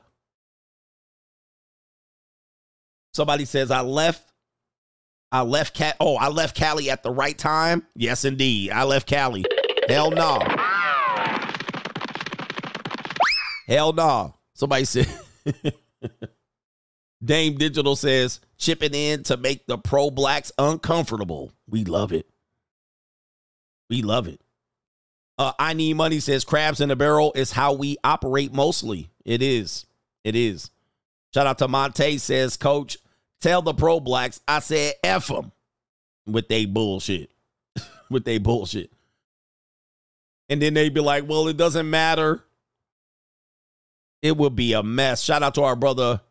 [3.13, 4.30] somebody says I left
[5.31, 7.88] I left Cat oh, I left Cali at the right time.
[7.95, 8.72] Yes, indeed.
[8.72, 9.45] I left Cali.
[9.88, 10.41] Hell no.
[13.69, 14.35] Hell no.
[14.53, 15.07] Somebody said
[17.23, 21.52] Dame Digital says chipping in to make the pro blacks uncomfortable.
[21.69, 22.27] We love it.
[23.89, 24.41] We love it.
[25.38, 29.10] Uh, I need money says crabs in a barrel is how we operate mostly.
[29.26, 29.85] It is.
[30.23, 30.72] It is.
[31.34, 32.98] Shout out to Monte says, Coach,
[33.39, 35.52] tell the pro blacks I said F them
[36.26, 37.31] with they bullshit.
[38.10, 38.91] with they bullshit.
[40.49, 42.43] And then they'd be like, well, it doesn't matter.
[44.22, 45.23] It would be a mess.
[45.23, 46.22] Shout out to our brother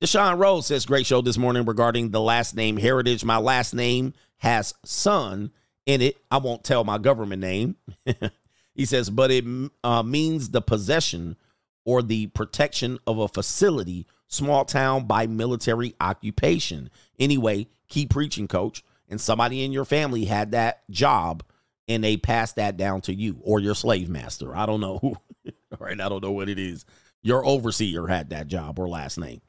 [0.00, 3.24] Deshaun Rose says, great show this morning regarding the last name heritage.
[3.24, 5.50] My last name has son
[5.86, 6.18] in it.
[6.30, 7.74] I won't tell my government name.
[8.74, 9.44] he says, but it
[9.82, 11.36] uh, means the possession
[11.84, 16.90] or the protection of a facility, small town by military occupation.
[17.18, 18.84] Anyway, keep preaching, coach.
[19.08, 21.42] And somebody in your family had that job
[21.88, 24.54] and they passed that down to you or your slave master.
[24.54, 25.00] I don't know.
[25.02, 25.16] All
[25.80, 26.00] right.
[26.00, 26.84] I don't know what it is.
[27.22, 29.40] Your overseer had that job or last name.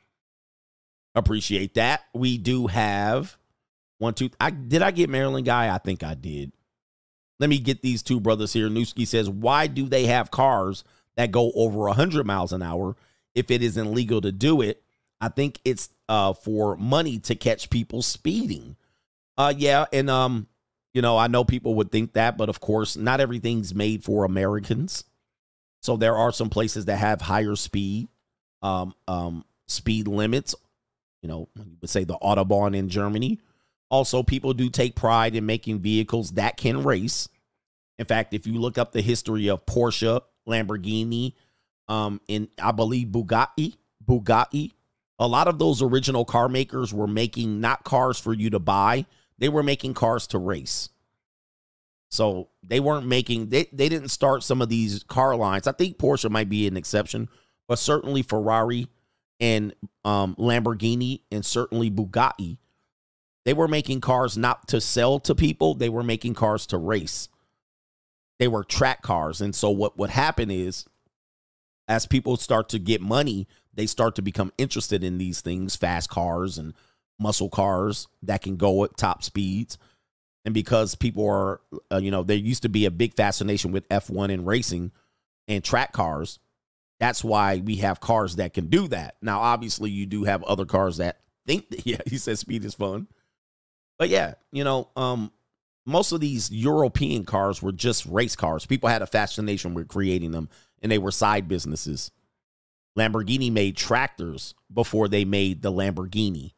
[1.16, 2.02] Appreciate that.
[2.14, 3.38] We do have
[3.98, 4.30] one, two.
[4.40, 5.74] I did I get Maryland guy?
[5.74, 6.52] I think I did.
[7.40, 8.70] Let me get these two brothers here.
[8.70, 10.84] Newski says, why do they have cars
[11.16, 12.96] that go over 100 miles an hour
[13.36, 14.82] if it isn't legal to do it.
[15.22, 18.76] I think it's uh, for money to catch people speeding.
[19.38, 20.48] Uh, yeah, and um,
[20.94, 24.24] you know, I know people would think that, but of course, not everything's made for
[24.24, 25.04] Americans.
[25.82, 28.08] So there are some places that have higher speed,
[28.62, 30.56] um, um, speed limits.
[31.22, 33.40] You know, you would say the Autobahn in Germany.
[33.90, 37.28] Also, people do take pride in making vehicles that can race.
[37.98, 41.34] In fact, if you look up the history of Porsche, Lamborghini,
[41.88, 43.76] um, and I believe Bugatti,
[44.06, 44.72] Bugatti,
[45.18, 49.06] a lot of those original car makers were making not cars for you to buy,
[49.38, 50.90] they were making cars to race.
[52.10, 55.68] So they weren't making they, they didn't start some of these car lines.
[55.68, 57.30] I think Porsche might be an exception,
[57.68, 58.88] but certainly Ferrari
[59.40, 62.58] and um, Lamborghini and certainly Bugatti,
[63.46, 67.30] they were making cars not to sell to people, they were making cars to race.
[68.38, 69.42] They were track cars.
[69.42, 70.86] And so what would happen is
[71.88, 76.10] as people start to get money, they start to become interested in these things, fast
[76.10, 76.74] cars and
[77.20, 79.78] muscle cars that can go at top speeds.
[80.46, 81.62] And because people are,
[81.92, 84.92] uh, you know, there used to be a big fascination with F1 and racing
[85.48, 86.40] and track cars.
[87.00, 89.16] That's why we have cars that can do that.
[89.22, 92.76] Now, obviously, you do have other cars that think that, yeah, he says speed is
[92.76, 93.08] fun.
[93.98, 95.32] But yeah, you know, um,
[95.86, 98.66] most of these European cars were just race cars.
[98.66, 100.50] People had a fascination with creating them,
[100.82, 102.12] and they were side businesses.
[102.98, 106.54] Lamborghini made tractors before they made the Lamborghini,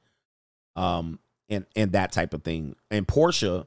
[0.75, 1.19] um,
[1.49, 2.75] and and that type of thing.
[2.89, 3.65] And Porsche,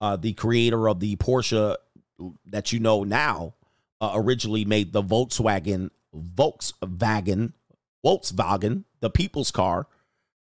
[0.00, 1.76] uh, the creator of the Porsche
[2.46, 3.54] that you know now,
[4.00, 7.52] uh, originally made the Volkswagen Volkswagen
[8.04, 9.86] Volkswagen, the people's car,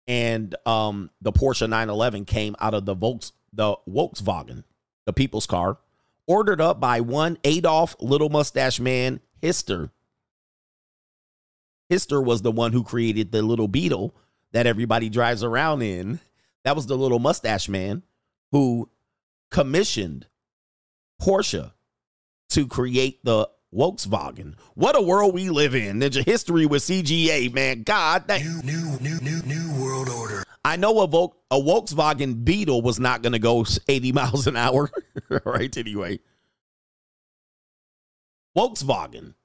[0.08, 4.64] and um, the Porsche 911 came out of the Volks the Volkswagen,
[5.06, 5.78] the people's car,
[6.28, 9.92] ordered up by one Adolf Little Mustache Man Hister.
[11.90, 14.14] Hister was the one who created the little beetle
[14.52, 16.20] that everybody drives around in.
[16.64, 18.04] That was the little mustache man
[18.52, 18.90] who
[19.50, 20.28] commissioned
[21.20, 21.72] Porsche
[22.50, 24.56] to create the Volkswagen.
[24.74, 26.00] What a world we live in.
[26.00, 27.84] Ninja history with CGA, man.
[27.84, 30.44] God, that new, new, new, new, new world order.
[30.66, 34.56] I know a, Vol- a Volkswagen Beetle was not going to go 80 miles an
[34.56, 34.90] hour,
[35.46, 35.76] right?
[35.78, 36.20] Anyway,
[38.58, 39.36] Volkswagen.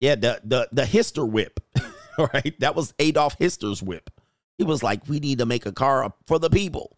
[0.00, 1.60] Yeah, the the the Hister whip,
[2.18, 2.58] right?
[2.60, 4.08] That was Adolf Hister's whip.
[4.56, 6.96] He was like, we need to make a car for the people,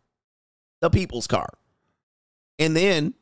[0.81, 1.49] the people's car,
[2.61, 3.15] and then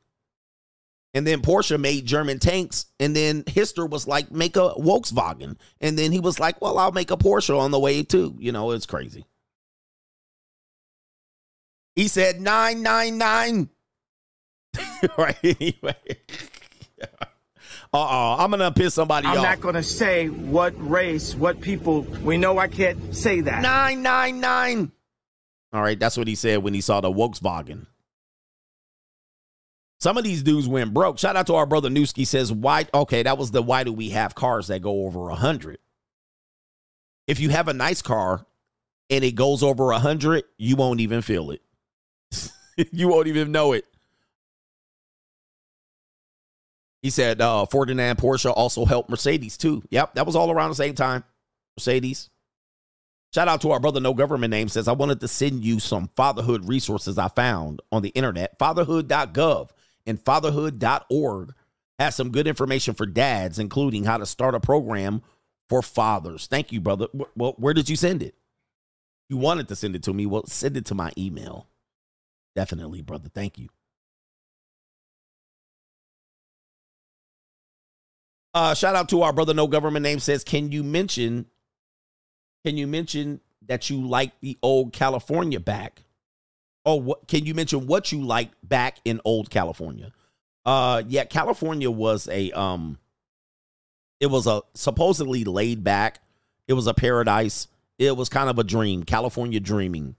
[1.12, 2.86] and then Porsche made German tanks.
[3.00, 5.56] And then Hister was like, make a Volkswagen.
[5.80, 8.36] And then he was like, well, I'll make a Porsche on the way too.
[8.38, 9.26] You know, it's crazy.
[11.96, 13.68] He said 999.
[15.18, 15.36] right.
[15.44, 15.96] Anyway.
[17.92, 19.36] Uh-oh, I'm gonna piss somebody off.
[19.36, 22.02] I'm not gonna say what race, what people.
[22.02, 23.62] We know I can't say that.
[23.62, 24.92] 999.
[25.72, 27.86] All right, that's what he said when he saw the Volkswagen.
[30.00, 31.18] Some of these dudes went broke.
[31.18, 32.86] Shout out to our brother Newski says, why?
[32.92, 35.78] Okay, that was the why do we have cars that go over a 100?
[37.26, 38.46] If you have a nice car
[39.10, 41.60] and it goes over a 100, you won't even feel it.
[42.92, 43.84] you won't even know it.
[47.02, 49.82] He said uh, Ferdinand Porsche also helped Mercedes too.
[49.90, 51.24] Yep, that was all around the same time.
[51.76, 52.30] Mercedes.
[53.34, 56.10] Shout out to our brother No Government Name says, I wanted to send you some
[56.16, 58.58] fatherhood resources I found on the internet.
[58.58, 59.70] Fatherhood.gov
[60.06, 61.54] and fatherhood.org
[61.98, 65.22] has some good information for dads, including how to start a program
[65.68, 66.46] for fathers.
[66.46, 67.06] Thank you, brother.
[67.36, 68.34] Well, where did you send it?
[69.28, 70.26] You wanted to send it to me.
[70.26, 71.68] Well, send it to my email.
[72.56, 73.28] Definitely, brother.
[73.28, 73.68] Thank you.
[78.52, 81.46] Uh, shout out to our brother No Government Name says, Can you mention
[82.64, 86.02] can you mention that you like the old California back?
[86.90, 90.10] Or what can you mention what you liked back in old California?
[90.66, 92.98] Uh yeah, California was a um
[94.18, 96.20] it was a supposedly laid back.
[96.66, 97.68] It was a paradise.
[97.98, 100.16] It was kind of a dream, California dreaming.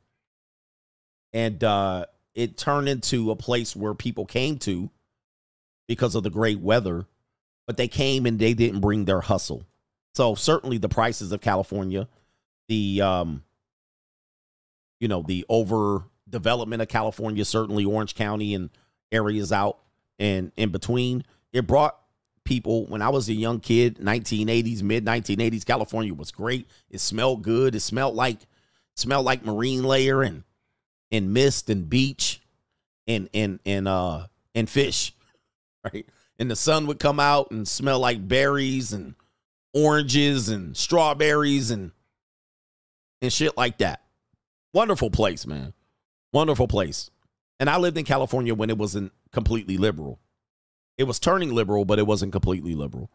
[1.34, 4.90] And uh it turned into a place where people came to
[5.90, 7.06] because of the great weather,
[7.68, 9.66] but they came and they didn't bring their hustle.
[10.16, 12.08] So certainly the prices of California,
[12.70, 13.44] the um
[15.02, 18.70] you know, the over development of California, certainly Orange County and
[19.12, 19.80] areas out
[20.18, 21.24] and in between.
[21.54, 21.98] It brought
[22.44, 26.68] people when I was a young kid, 1980s, mid 1980s, California was great.
[26.90, 27.76] It smelled good.
[27.76, 28.40] It smelled like
[28.96, 30.44] smelled like marine layer and
[31.12, 32.42] and mist and beach
[33.08, 35.14] and and and uh and fish.
[35.92, 36.06] Right?
[36.38, 39.16] And the sun would come out and smell like berries and
[39.74, 41.92] oranges and strawberries and
[43.20, 44.04] and shit like that.
[44.72, 45.74] Wonderful place, man.
[46.34, 47.10] Wonderful place.
[47.60, 50.20] And I lived in California when it wasn't completely liberal.
[50.98, 53.12] It was turning liberal, but it wasn't completely liberal.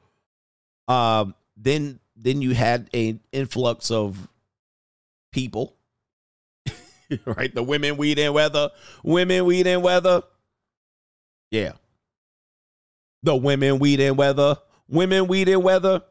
[0.88, 4.28] Um, then then you had an influx of
[5.32, 5.76] people,
[7.26, 7.54] right?
[7.54, 8.70] The women, weed, and weather.
[9.02, 10.22] Women, weed, and weather.
[11.50, 11.72] Yeah.
[13.22, 14.56] The women, weed, and weather.
[14.88, 16.02] Women, weed, and weather.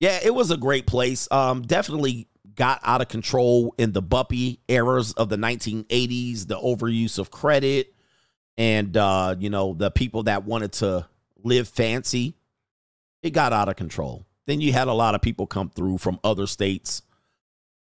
[0.00, 1.26] Yeah, it was a great place.
[1.30, 7.18] Um, definitely got out of control in the buppy eras of the 1980s, the overuse
[7.18, 7.94] of credit,
[8.56, 11.06] and uh, you know, the people that wanted to
[11.42, 12.34] live fancy.
[13.22, 14.24] It got out of control.
[14.46, 17.02] Then you had a lot of people come through from other states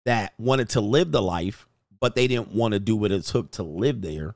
[0.06, 1.66] that wanted to live the life,
[2.00, 4.34] but they didn't want to do what it took to live there.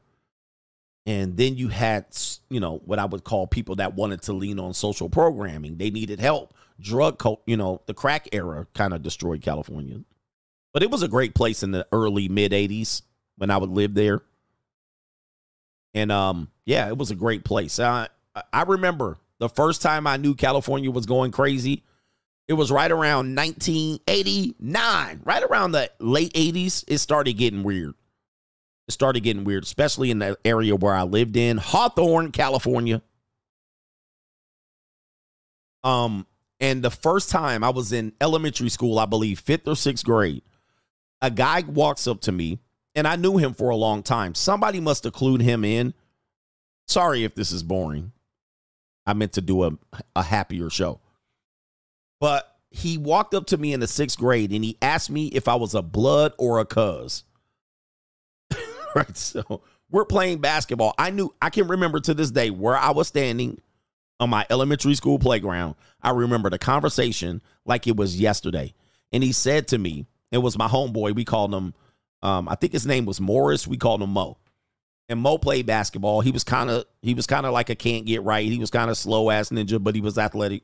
[1.07, 2.07] And then you had,
[2.49, 5.79] you know, what I would call people that wanted to lean on social programming.
[5.79, 6.55] They needed help.
[6.79, 10.01] Drug, cult, you know, the crack era kind of destroyed California.
[10.73, 13.03] But it was a great place in the early mid 80s
[13.37, 14.23] when I would live there.
[15.95, 17.79] And um, yeah, it was a great place.
[17.79, 18.09] I
[18.53, 21.83] I remember the first time I knew California was going crazy.
[22.49, 26.85] It was right around 1989, right around the late 80s.
[26.89, 27.95] It started getting weird.
[28.89, 33.01] It started getting weird, especially in the area where I lived in, Hawthorne, California.
[35.85, 36.27] Um,
[36.61, 40.43] and the first time I was in elementary school, I believe fifth or sixth grade,
[41.23, 42.59] a guy walks up to me,
[42.95, 44.35] and I knew him for a long time.
[44.35, 45.95] Somebody must have clued him in.
[46.89, 48.13] Sorry if this is boring.
[49.07, 49.71] I meant to do a,
[50.15, 51.01] a happier show.
[52.21, 55.49] But he walked up to me in the sixth grade and he asked me if
[55.49, 57.25] I was a blood or a cuz.
[58.95, 59.17] right.
[59.17, 60.95] So we're playing basketball.
[60.99, 63.61] I knew I can remember to this day where I was standing
[64.21, 65.75] on my elementary school playground.
[66.01, 68.73] I remember the conversation like it was yesterday.
[69.13, 71.15] And he said to me, it was my homeboy.
[71.15, 71.75] We called him,
[72.23, 73.69] um, I think his name was Morris.
[73.69, 74.39] We called him Mo.
[75.09, 76.23] And Mo played basketball.
[76.23, 78.51] He was kind of he was kind of like a can't get right.
[78.51, 80.63] He was kind of slow ass ninja, but he was athletic.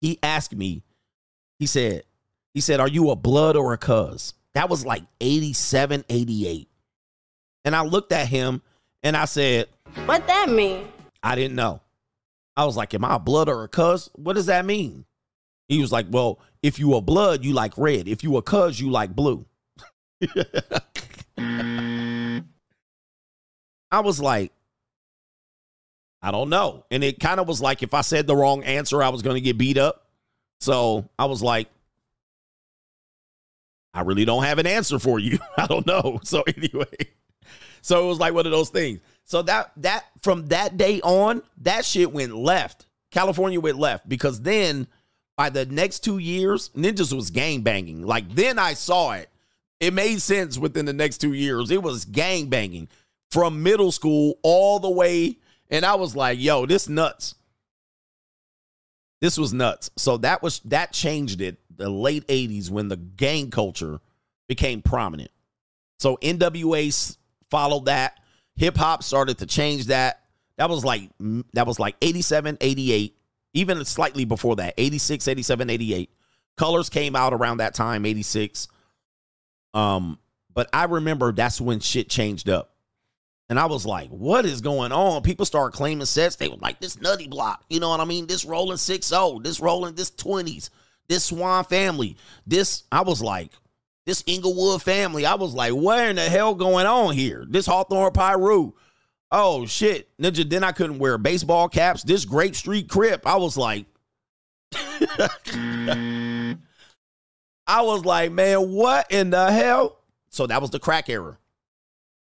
[0.00, 0.82] He asked me,
[1.58, 2.02] he said,
[2.52, 4.34] he said, Are you a blood or a cuz?
[4.54, 6.68] That was like 87, 88.
[7.64, 8.62] And I looked at him
[9.02, 9.68] and I said,
[10.06, 10.88] What that mean?
[11.22, 11.82] I didn't know.
[12.56, 14.10] I was like, Am I a blood or a cuz?
[14.14, 15.04] What does that mean?
[15.68, 18.08] He was like, Well, if you a blood, you like red.
[18.08, 19.46] If you a cuz, you like blue.
[23.92, 24.50] I was like,
[26.20, 26.84] I don't know.
[26.90, 29.36] And it kind of was like if I said the wrong answer, I was going
[29.36, 30.08] to get beat up.
[30.58, 31.68] So I was like,
[33.94, 35.38] I really don't have an answer for you.
[35.56, 36.18] I don't know.
[36.24, 36.86] So anyway,
[37.80, 38.98] so it was like one of those things.
[39.22, 42.86] So that that from that day on, that shit went left.
[43.12, 44.88] California went left because then
[45.36, 48.02] by the next two years, ninjas was gang banging.
[48.02, 49.28] Like then I saw it.
[49.78, 51.70] It made sense within the next two years.
[51.70, 52.88] It was gang banging
[53.30, 55.38] from middle school all the way.
[55.70, 57.34] And I was like, yo, this nuts.
[59.20, 59.90] This was nuts.
[59.96, 64.00] So that was that changed it the late 80s when the gang culture
[64.48, 65.30] became prominent.
[65.98, 67.16] So NWA
[67.50, 68.20] followed that.
[68.56, 70.22] Hip hop started to change that.
[70.56, 71.10] That was like
[71.52, 73.15] that was like 87, 88,
[73.56, 76.10] even slightly before that, 86, 87, 88.
[76.56, 78.68] Colors came out around that time, 86.
[79.74, 80.18] Um,
[80.52, 82.72] but I remember that's when shit changed up.
[83.48, 85.22] And I was like, what is going on?
[85.22, 86.36] People start claiming sets.
[86.36, 87.64] They were like, this nutty block.
[87.70, 88.26] You know what I mean?
[88.26, 90.70] This rolling 6 0, this rolling, this 20s,
[91.08, 92.16] this Swan family.
[92.46, 93.52] This, I was like,
[94.04, 95.24] this Inglewood family.
[95.24, 97.46] I was like, where in the hell going on here?
[97.48, 98.72] This Hawthorne Piru.
[99.30, 100.08] Oh shit.
[100.18, 102.02] Ninja, then I couldn't wear baseball caps.
[102.02, 103.26] This Grape Street Crip.
[103.26, 103.86] I was like,
[107.66, 109.98] I was like, man, what in the hell?
[110.30, 111.38] So that was the crack era.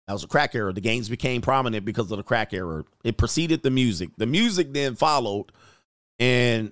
[0.08, 0.72] That was a crack era.
[0.72, 2.86] The games became prominent because of the crack era.
[3.04, 4.12] It preceded the music.
[4.18, 5.52] The music then followed,
[6.18, 6.72] and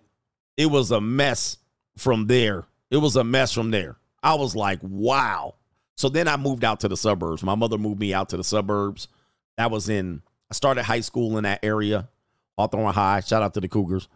[0.55, 1.57] it was a mess
[1.97, 2.65] from there.
[2.89, 3.97] It was a mess from there.
[4.23, 5.55] I was like, wow.
[5.97, 7.43] So then I moved out to the suburbs.
[7.43, 9.09] My mother moved me out to the suburbs.
[9.57, 12.09] That was in, I started high school in that area,
[12.57, 13.21] Hawthorne High.
[13.21, 14.07] Shout out to the Cougars.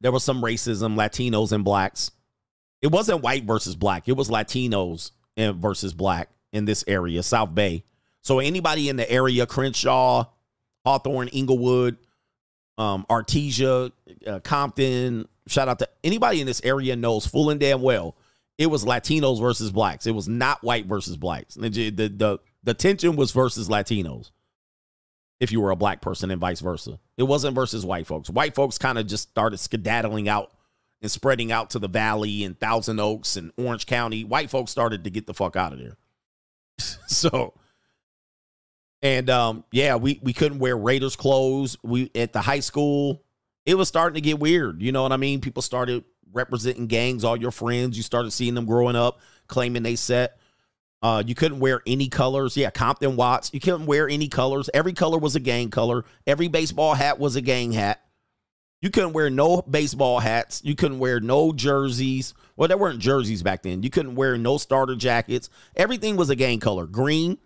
[0.00, 2.10] There was some racism, Latinos and blacks.
[2.82, 7.54] It wasn't white versus black, it was Latinos and versus black in this area, South
[7.54, 7.84] Bay.
[8.20, 10.26] So anybody in the area, Crenshaw,
[10.84, 11.96] Hawthorne, Inglewood,
[12.78, 13.92] um, Artesia,
[14.26, 18.16] uh, Compton, shout out to anybody in this area knows full and damn well
[18.58, 20.06] it was Latinos versus blacks.
[20.06, 21.54] It was not white versus blacks.
[21.54, 24.30] The, the, the, the tension was versus Latinos.
[25.40, 26.98] if you were a black person and vice versa.
[27.18, 28.30] It wasn't versus white folks.
[28.30, 30.52] White folks kind of just started skedaddling out
[31.02, 34.24] and spreading out to the valley and Thousand Oaks and Orange County.
[34.24, 35.96] White folks started to get the fuck out of there.
[37.06, 37.52] so
[39.02, 41.76] and um yeah, we we couldn't wear Raiders clothes.
[41.82, 43.22] We at the high school,
[43.66, 44.80] it was starting to get weird.
[44.80, 45.40] You know what I mean?
[45.40, 49.96] People started representing gangs, all your friends, you started seeing them growing up claiming they
[49.96, 50.38] set
[51.04, 52.56] uh, you couldn't wear any colors.
[52.56, 53.50] Yeah, Compton Watts.
[53.52, 54.70] You couldn't wear any colors.
[54.72, 56.06] Every color was a gang color.
[56.26, 58.00] Every baseball hat was a gang hat.
[58.80, 60.62] You couldn't wear no baseball hats.
[60.64, 62.32] You couldn't wear no jerseys.
[62.56, 63.82] Well, there weren't jerseys back then.
[63.82, 65.50] You couldn't wear no starter jackets.
[65.76, 67.36] Everything was a gang color green,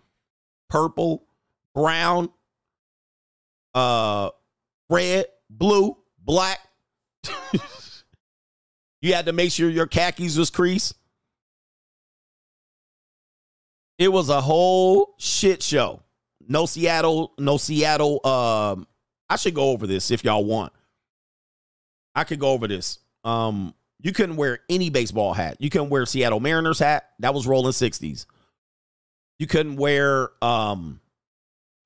[0.71, 1.25] purple,
[1.75, 2.31] brown,
[3.75, 4.31] uh,
[4.89, 6.61] red, blue, black.
[9.03, 10.95] you had to make sure your khakis was creased.
[13.99, 16.03] It was a whole shit show.
[16.47, 18.25] No Seattle, no Seattle.
[18.27, 18.87] Um,
[19.29, 20.73] I should go over this if y'all want.
[22.15, 23.01] I could go over this.
[23.25, 25.57] Um, you couldn't wear any baseball hat.
[25.59, 27.11] You couldn't wear Seattle Mariners hat.
[27.19, 28.27] That was rolling 60s.
[29.39, 31.01] You couldn't wear um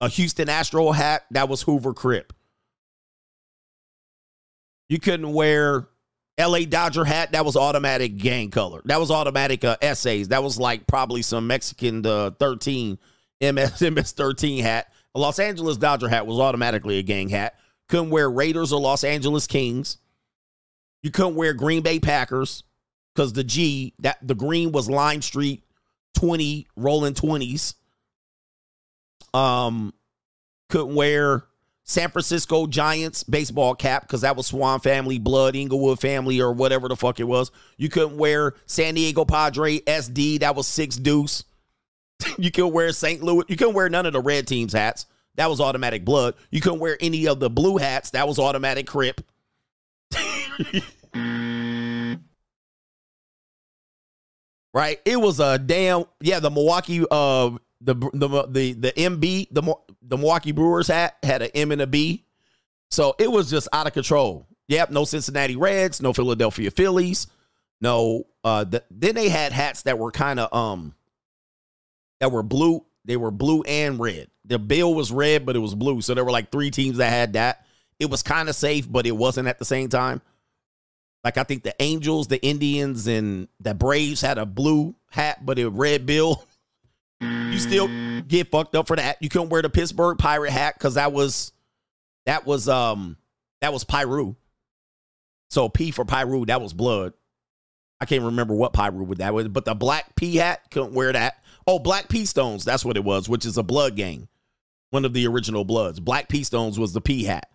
[0.00, 1.24] a Houston Astro hat.
[1.30, 2.32] That was Hoover Crip.
[4.88, 5.88] You couldn't wear
[6.38, 8.80] LA Dodger hat, that was automatic gang color.
[8.86, 10.28] That was automatic uh, essays.
[10.28, 12.98] That was like probably some Mexican uh, 13
[13.40, 14.92] MS MS 13 hat.
[15.14, 17.56] A Los Angeles Dodger hat was automatically a gang hat.
[17.88, 19.98] Couldn't wear Raiders or Los Angeles Kings.
[21.02, 22.64] You couldn't wear Green Bay Packers
[23.14, 25.64] because the G that the green was Lime Street
[26.14, 27.74] 20 rolling 20s.
[29.34, 29.92] Um
[30.70, 31.44] couldn't wear
[31.84, 36.88] San Francisco Giants baseball cap because that was Swan family, Blood, Inglewood family, or whatever
[36.88, 37.50] the fuck it was.
[37.76, 41.44] You couldn't wear San Diego Padre SD, that was six deuce.
[42.38, 43.22] you couldn't wear St.
[43.22, 43.44] Louis.
[43.48, 45.06] You couldn't wear none of the red teams hats.
[45.36, 46.34] That was automatic blood.
[46.50, 48.10] You couldn't wear any of the blue hats.
[48.10, 49.22] That was automatic crip.
[54.74, 55.00] right?
[55.04, 56.40] It was a damn yeah.
[56.40, 57.50] The Milwaukee uh
[57.84, 61.86] the the the the MB the the Milwaukee Brewers hat had an M and a
[61.86, 62.24] B,
[62.90, 64.46] so it was just out of control.
[64.68, 67.26] Yep, no Cincinnati Reds, no Philadelphia Phillies,
[67.80, 68.26] no.
[68.44, 70.94] Uh, the, then they had hats that were kind of um
[72.20, 72.84] that were blue.
[73.04, 74.28] They were blue and red.
[74.44, 76.00] The bill was red, but it was blue.
[76.00, 77.66] So there were like three teams that had that.
[77.98, 80.22] It was kind of safe, but it wasn't at the same time.
[81.24, 85.58] Like I think the Angels, the Indians, and the Braves had a blue hat, but
[85.58, 86.44] a red bill.
[87.52, 89.18] You still get fucked up for that.
[89.20, 91.52] You couldn't wear the Pittsburgh Pirate hat because that was
[92.24, 93.18] that was um
[93.60, 94.36] that was Piru.
[95.50, 97.12] So P for Piru, that was blood.
[98.00, 101.12] I can't remember what Piru with that was, but the black P hat couldn't wear
[101.12, 101.42] that.
[101.66, 104.28] Oh, Black P Stones, that's what it was, which is a blood gang.
[104.88, 106.00] One of the original bloods.
[106.00, 107.50] Black P Stones was the P hat.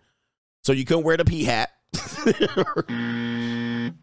[0.62, 1.70] So you couldn't wear the P hat.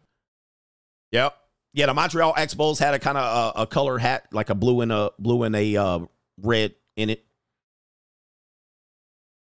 [1.12, 1.38] yep.
[1.76, 4.80] Yeah, the Montreal Expos had a kind of a, a color hat, like a blue
[4.80, 6.00] and a blue and a uh,
[6.42, 7.26] red in it.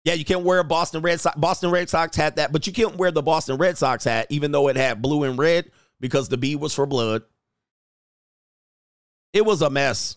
[0.02, 1.36] Yeah, you can't wear a Boston Red Sox.
[1.39, 4.51] Boston Red Sox had that, but you can't wear the Boston Red Sox hat, even
[4.51, 5.70] though it had blue and red,
[6.01, 7.23] because the B was for blood.
[9.32, 10.16] It was a mess.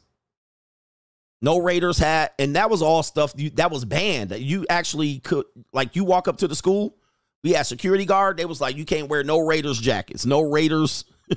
[1.40, 4.32] No Raiders hat, and that was all stuff you, that was banned.
[4.32, 6.98] You actually could, like, you walk up to the school,
[7.44, 8.38] we had security guard.
[8.38, 11.06] They was like, you can't wear no Raiders jackets, no Raiders.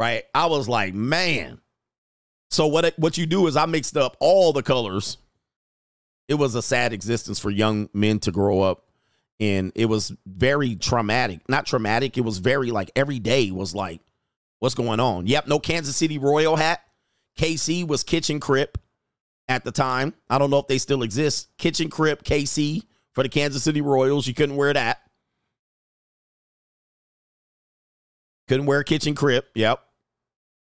[0.00, 0.24] right?
[0.34, 1.60] I was like, man.
[2.48, 5.18] So what what you do is I mixed up all the colors.
[6.26, 8.86] It was a sad existence for young men to grow up
[9.38, 11.40] and it was very traumatic.
[11.48, 14.00] Not traumatic, it was very like every day was like
[14.58, 15.26] what's going on?
[15.26, 16.80] Yep, no Kansas City Royal hat.
[17.38, 18.78] KC was Kitchen Crip
[19.48, 20.14] at the time.
[20.30, 21.48] I don't know if they still exist.
[21.58, 24.26] Kitchen Crip KC for the Kansas City Royals.
[24.26, 25.02] You couldn't wear that.
[28.48, 29.48] Couldn't wear Kitchen Crip.
[29.54, 29.80] Yep.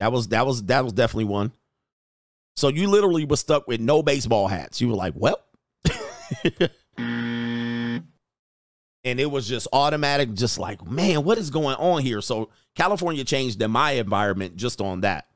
[0.02, 1.52] That was that was that was definitely one.
[2.56, 4.80] So you literally were stuck with no baseball hats.
[4.80, 5.38] You were like, well.
[6.98, 8.02] and
[9.04, 12.20] it was just automatic, just like, man, what is going on here?
[12.20, 15.28] So California changed in my environment just on that.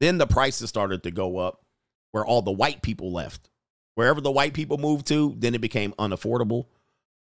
[0.00, 1.64] Then the prices started to go up
[2.12, 3.48] where all the white people left.
[3.94, 6.66] Wherever the white people moved to, then it became unaffordable.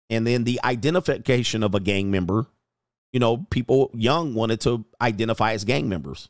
[0.10, 2.46] And then the identification of a gang member,
[3.14, 6.28] you know, people young wanted to identify as gang members.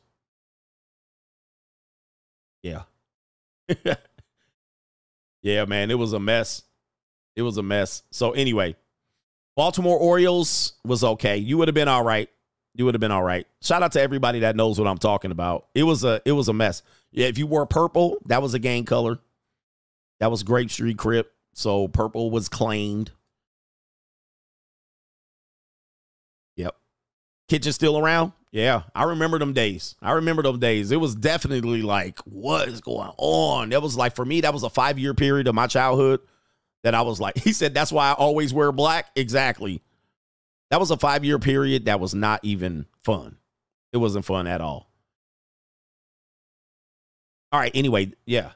[2.64, 2.82] Yeah.
[5.42, 6.62] yeah, man, it was a mess.
[7.36, 8.02] It was a mess.
[8.10, 8.74] So anyway,
[9.54, 11.36] Baltimore Orioles was okay.
[11.36, 12.28] You would have been all right.
[12.74, 13.46] You would have been all right.
[13.60, 15.66] Shout out to everybody that knows what I'm talking about.
[15.74, 16.82] It was a it was a mess.
[17.12, 19.18] Yeah, if you wore purple, that was a gang color.
[20.20, 21.30] That was Grape Street Crip.
[21.52, 23.12] So purple was claimed.
[26.56, 26.74] Yep.
[27.48, 28.32] Kitchen still around?
[28.54, 29.96] Yeah, I remember them days.
[30.00, 30.92] I remember them days.
[30.92, 33.70] It was definitely like, what is going on?
[33.70, 36.20] That was like, for me, that was a five year period of my childhood
[36.84, 39.10] that I was like, he said, that's why I always wear black.
[39.16, 39.82] Exactly.
[40.70, 43.38] That was a five year period that was not even fun.
[43.92, 44.88] It wasn't fun at all.
[47.50, 48.52] All right, anyway, yeah.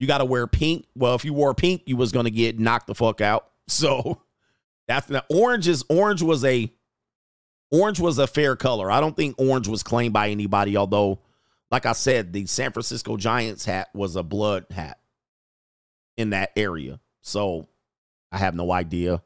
[0.00, 0.84] You got to wear pink.
[0.94, 3.48] Well, if you wore pink, you was going to get knocked the fuck out.
[3.68, 4.22] So
[4.86, 6.72] that's the orange is orange was a
[7.70, 8.90] orange was a fair color.
[8.90, 11.20] I don't think orange was claimed by anybody although
[11.70, 14.98] like I said, the San Francisco Giants hat was a blood hat
[16.16, 17.00] in that area.
[17.22, 17.68] So
[18.30, 19.22] I have no idea.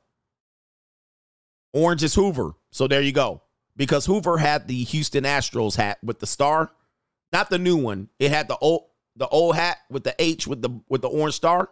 [1.72, 2.52] Orange is Hoover.
[2.70, 3.42] So there you go.
[3.76, 6.70] Because Hoover had the Houston Astros hat with the star,
[7.32, 8.08] not the new one.
[8.18, 8.86] It had the old
[9.16, 11.68] the old hat with the H with the with the orange star.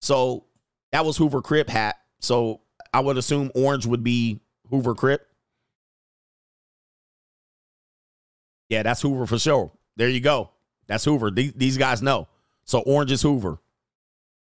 [0.00, 0.44] So
[0.92, 1.96] that was Hoover Crip hat.
[2.20, 2.60] So
[2.92, 4.40] I would assume orange would be
[4.70, 5.26] Hoover Crip.
[8.68, 9.72] Yeah, that's Hoover for sure.
[9.96, 10.50] There you go.
[10.86, 11.30] That's Hoover.
[11.30, 12.28] These, these guys know.
[12.64, 13.58] So orange is Hoover.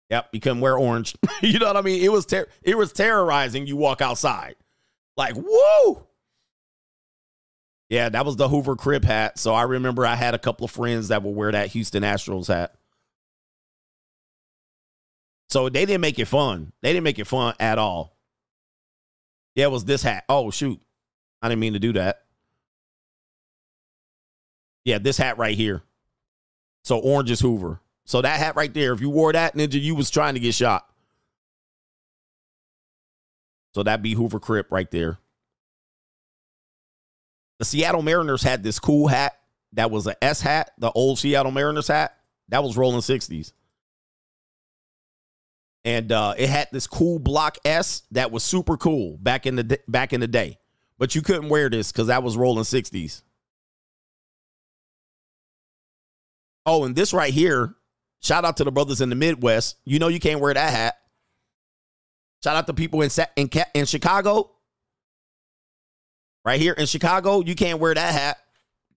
[0.10, 1.15] Yep, you couldn't wear orange.
[1.41, 2.03] you know what I mean?
[2.03, 3.65] It was ter- it was terrorizing.
[3.65, 4.56] You walk outside,
[5.15, 6.06] like whoa.
[7.89, 9.39] Yeah, that was the Hoover Crip hat.
[9.39, 12.48] So I remember I had a couple of friends that would wear that Houston Astros
[12.48, 12.73] hat.
[15.49, 16.72] So they didn't make it fun.
[16.81, 18.18] They didn't make it fun at all.
[19.56, 20.23] Yeah, it was this hat.
[20.30, 20.80] Oh, shoot.
[21.41, 22.22] I didn't mean to do that.
[24.84, 25.84] Yeah, this hat right here.
[26.84, 27.80] So orange is Hoover.
[28.06, 30.53] So that hat right there, if you wore that, Ninja, you was trying to get
[30.56, 30.88] shot.
[33.74, 35.20] So that'd be Hoover Crip right there.
[37.60, 39.38] The Seattle Mariners had this cool hat
[39.74, 42.18] that was a S hat, the old Seattle Mariners hat.
[42.49, 43.53] That was rolling 60s.
[45.86, 49.80] And uh, it had this cool block S that was super cool back in the
[49.88, 50.60] back in the day.
[50.98, 53.22] But you couldn't wear this because that was rolling 60s.
[56.66, 57.76] Oh, and this right here,
[58.22, 59.78] shout out to the brothers in the Midwest.
[59.86, 60.98] You know you can't wear that hat.
[62.44, 64.52] Shout out to people in in, in Chicago.
[66.44, 68.38] Right here in Chicago, you can't wear that hat.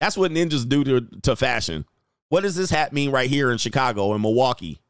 [0.00, 1.84] That's what ninjas do to, to fashion.
[2.28, 4.80] What does this hat mean right here in Chicago and Milwaukee?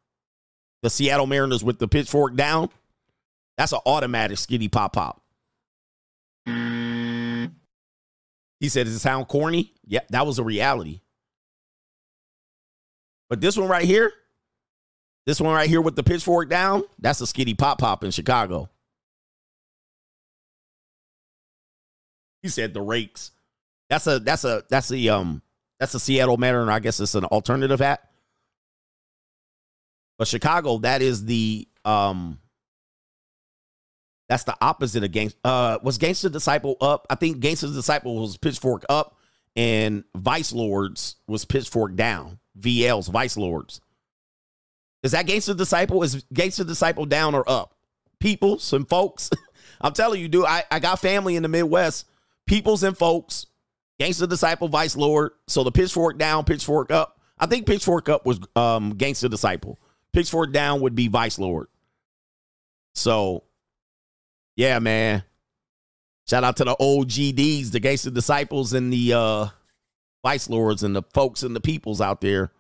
[0.83, 2.69] The Seattle Mariners with the pitchfork down?
[3.57, 5.23] That's an automatic skitty pop pop.
[6.47, 7.51] He
[8.69, 9.73] said, Does it sound corny?
[9.87, 11.01] Yeah, that was a reality.
[13.33, 14.13] But this one right here,
[15.25, 18.69] this one right here with the pitchfork down, that's a skitty pop pop in Chicago.
[22.43, 23.31] He said the rakes.
[23.89, 25.41] That's a that's a that's the um
[25.81, 26.71] that's a Seattle Mariner.
[26.71, 28.07] I guess it's an alternative hat.
[30.19, 32.39] But Chicago, that is the um
[34.29, 35.37] that's the opposite of Gangsta.
[35.43, 37.07] Uh was Gangsta Disciple up?
[37.09, 39.17] I think Gangsta Disciple was pitchfork up
[39.57, 42.39] and Vice Lords was pitchfork down.
[42.59, 43.81] VL's Vice Lords.
[45.03, 46.03] Is that Gangsta Disciple?
[46.03, 47.75] Is Gangsta Disciple down or up?
[48.21, 49.31] People, some folks.
[49.81, 52.07] I'm telling you, dude, I, I got family in the Midwest
[52.47, 53.47] Peoples and Folks,
[54.01, 55.33] Gangsta Disciple, Vice Lord.
[55.47, 57.21] So the Pitchfork down, Pitchfork up.
[57.39, 59.81] I think Pitchfork up was um, Gangsta Disciple.
[60.13, 61.69] Pitchfork down would be Vice Lord.
[62.95, 63.45] So,
[64.55, 65.25] yeah, man.
[66.33, 69.47] Shout out to the old GDs, the gangster Disciples, and the uh,
[70.23, 72.51] Vice Lords, and the folks and the peoples out there.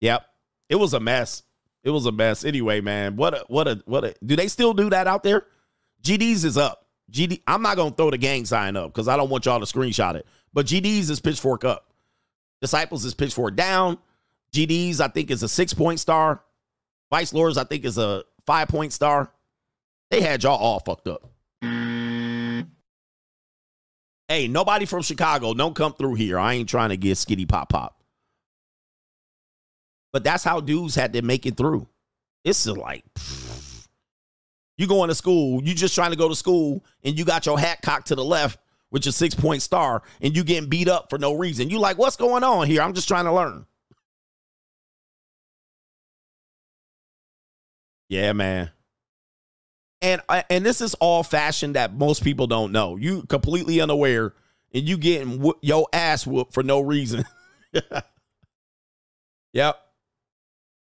[0.00, 0.24] Yep,
[0.68, 1.42] it was a mess.
[1.82, 2.44] It was a mess.
[2.44, 4.14] Anyway, man, what a what a what a.
[4.24, 5.44] Do they still do that out there?
[6.04, 6.86] GDs is up.
[7.10, 9.66] GD, I'm not gonna throw the gang sign up because I don't want y'all to
[9.66, 10.24] screenshot it.
[10.52, 11.92] But GDs is pitchfork up.
[12.60, 13.98] Disciples is pitchfork down.
[14.54, 16.44] GDs, I think, is a six point star.
[17.10, 19.32] Vice Lords, I think, is a five point star.
[20.12, 21.28] They had y'all all fucked up.
[24.30, 26.38] Hey, nobody from Chicago, don't come through here.
[26.38, 28.00] I ain't trying to get skitty pop pop.
[30.12, 31.88] But that's how dudes had to make it through.
[32.44, 33.04] It's like.
[34.78, 37.58] You going to school, you just trying to go to school, and you got your
[37.58, 38.60] hat cocked to the left
[38.92, 41.68] with your six point star, and you getting beat up for no reason.
[41.68, 42.82] You like, what's going on here?
[42.82, 43.66] I'm just trying to learn.
[48.08, 48.70] Yeah, man.
[50.02, 52.96] And and this is all fashion that most people don't know.
[52.96, 54.32] You completely unaware,
[54.72, 57.24] and you getting wh- your ass whooped for no reason.
[59.52, 59.76] yep.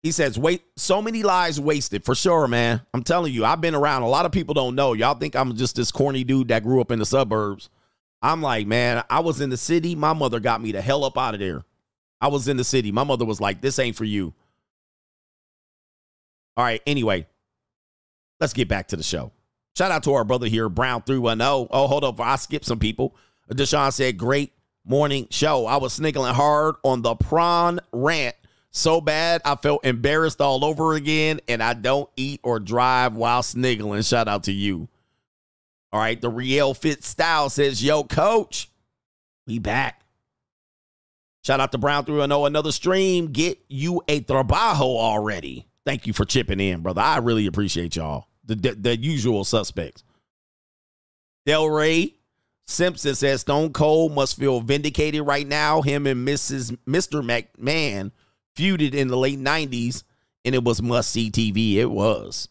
[0.02, 2.80] He says, wait, so many lives wasted for sure, man.
[2.92, 4.02] I'm telling you, I've been around.
[4.02, 4.94] A lot of people don't know.
[4.94, 7.70] Y'all think I'm just this corny dude that grew up in the suburbs.
[8.20, 9.94] I'm like, man, I was in the city.
[9.94, 11.64] My mother got me the hell up out of there.
[12.20, 12.90] I was in the city.
[12.90, 14.34] My mother was like, this ain't for you.
[16.56, 17.26] All right, anyway,
[18.42, 19.30] let's get back to the show.
[19.76, 21.68] Shout out to our brother here, Brown 310.
[21.70, 22.20] Oh, hold up.
[22.20, 23.16] I skipped some people.
[23.48, 24.52] Deshaun said, great
[24.84, 25.64] morning show.
[25.66, 28.34] I was sniggling hard on the prawn rant
[28.72, 33.42] so bad I felt embarrassed all over again, and I don't eat or drive while
[33.42, 34.02] sniggling.
[34.02, 34.88] Shout out to you.
[35.92, 38.70] All right, the real fit style says, Yo, coach,
[39.46, 40.02] we back.
[41.44, 43.28] Shout out to Brown 310, another stream.
[43.28, 45.68] Get you a trabajo already.
[45.84, 47.02] Thank you for chipping in, brother.
[47.02, 48.26] I really appreciate y'all.
[48.44, 50.02] The, the, the usual suspects.
[51.46, 52.14] Del Rey
[52.66, 55.82] Simpson says Stone Cold must feel vindicated right now.
[55.82, 56.76] Him and Mrs.
[56.86, 57.22] Mr.
[57.22, 58.12] McMahon
[58.56, 60.04] feuded in the late 90s,
[60.44, 61.76] and it was must see TV.
[61.76, 62.48] It was.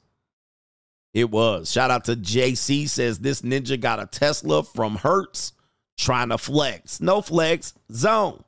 [1.14, 1.72] It was.
[1.72, 5.54] Shout out to JC says this ninja got a Tesla from Hertz
[5.98, 7.02] trying to flex.
[7.02, 8.44] No flex, zone.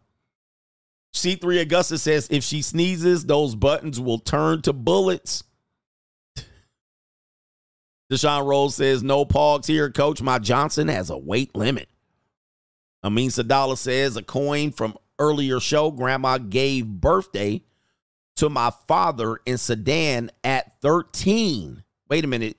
[1.13, 5.43] C3 Augusta says if she sneezes, those buttons will turn to bullets.
[8.14, 10.22] Deshaun Rose says no pogs here, coach.
[10.22, 11.90] My Johnson has a weight limit.
[13.03, 15.90] Amin Sadala says a coin from earlier show.
[15.90, 17.64] Grandma gave birthday
[18.35, 21.84] to my father in Sudan at 13.
[22.07, 22.57] Wait a minute.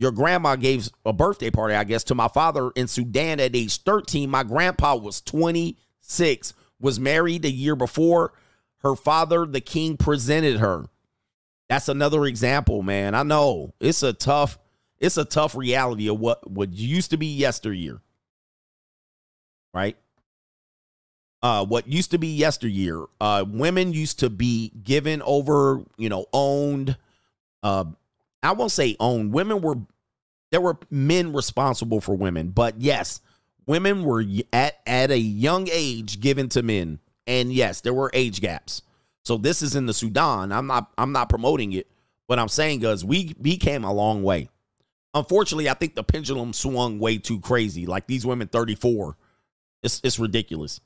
[0.00, 3.82] Your grandma gave a birthday party, I guess, to my father in Sudan at age
[3.82, 4.28] 13.
[4.28, 8.32] My grandpa was 26, was married a year before.
[8.78, 10.86] Her father, the king, presented her.
[11.74, 13.16] That's another example, man.
[13.16, 14.60] I know it's a tough,
[15.00, 18.00] it's a tough reality of what what used to be yesteryear.
[19.72, 19.96] Right?
[21.42, 26.26] Uh, what used to be yesteryear, uh, women used to be given over, you know,
[26.32, 26.96] owned.
[27.64, 27.86] Uh,
[28.40, 29.32] I won't say owned.
[29.32, 29.78] Women were
[30.52, 33.20] there were men responsible for women, but yes,
[33.66, 38.40] women were at at a young age given to men, and yes, there were age
[38.40, 38.82] gaps.
[39.24, 40.52] So this is in the Sudan.
[40.52, 41.90] I'm not I'm not promoting it.
[42.26, 44.48] What I'm saying is we we came a long way.
[45.14, 47.86] Unfortunately, I think the pendulum swung way too crazy.
[47.86, 49.16] Like these women 34.
[49.82, 50.80] It's it's ridiculous.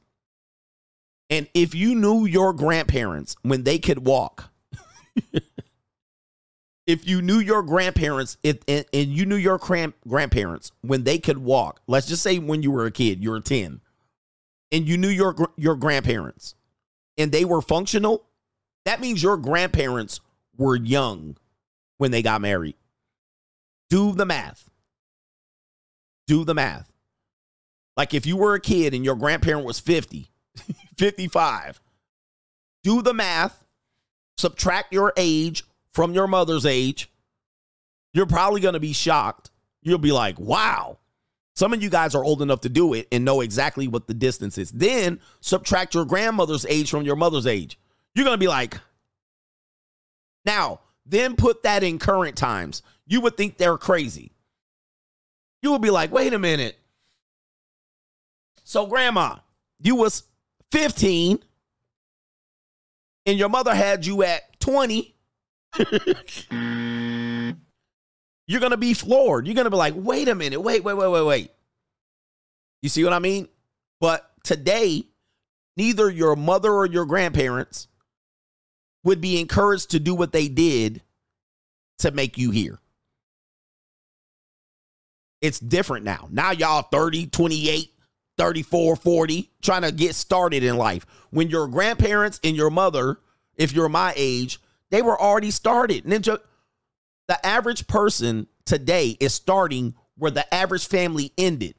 [1.30, 4.50] And if you knew your grandparents when they could walk,
[6.86, 11.18] if you knew your grandparents if, and, and you knew your grand, grandparents when they
[11.18, 13.80] could walk, let's just say when you were a kid, you were 10,
[14.72, 16.54] and you knew your your grandparents
[17.18, 18.24] and they were functional,
[18.88, 20.20] that means your grandparents
[20.56, 21.36] were young
[21.98, 22.74] when they got married.
[23.90, 24.70] Do the math.
[26.26, 26.90] Do the math.
[27.98, 30.30] Like if you were a kid and your grandparent was 50,
[30.96, 31.82] 55,
[32.82, 33.62] do the math,
[34.38, 37.10] subtract your age from your mother's age.
[38.14, 39.50] You're probably going to be shocked.
[39.82, 40.96] You'll be like, wow.
[41.54, 44.14] Some of you guys are old enough to do it and know exactly what the
[44.14, 44.70] distance is.
[44.70, 47.78] Then subtract your grandmother's age from your mother's age.
[48.18, 48.76] You're going to be like,
[50.44, 52.82] now, then put that in current times.
[53.06, 54.32] You would think they're crazy.
[55.62, 56.76] You would be like, wait a minute.
[58.64, 59.36] So, grandma,
[59.78, 60.24] you was
[60.72, 61.38] 15
[63.24, 65.14] and your mother had you at 20.
[65.78, 65.94] You're
[68.60, 69.46] going to be floored.
[69.46, 70.60] You're going to be like, wait a minute.
[70.60, 71.50] Wait, wait, wait, wait, wait.
[72.82, 73.46] You see what I mean?
[74.00, 75.04] But today,
[75.76, 77.86] neither your mother or your grandparents
[79.08, 81.00] would be encouraged to do what they did
[81.98, 82.78] to make you here.
[85.40, 86.28] It's different now.
[86.30, 87.90] Now y'all 30, 28,
[88.36, 91.06] 34, 40, trying to get started in life.
[91.30, 93.16] When your grandparents and your mother,
[93.56, 94.60] if you're my age,
[94.90, 96.04] they were already started.
[96.04, 96.38] Ninja,
[97.28, 101.76] the average person today is starting where the average family ended.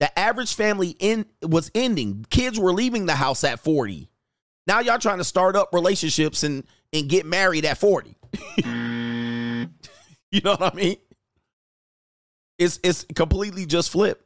[0.00, 2.24] The average family in was ending.
[2.30, 4.08] Kids were leaving the house at 40.
[4.66, 8.16] Now y'all trying to start up relationships and and get married at 40.
[10.30, 10.96] you know what I mean?
[12.58, 14.24] It's it's completely just flip.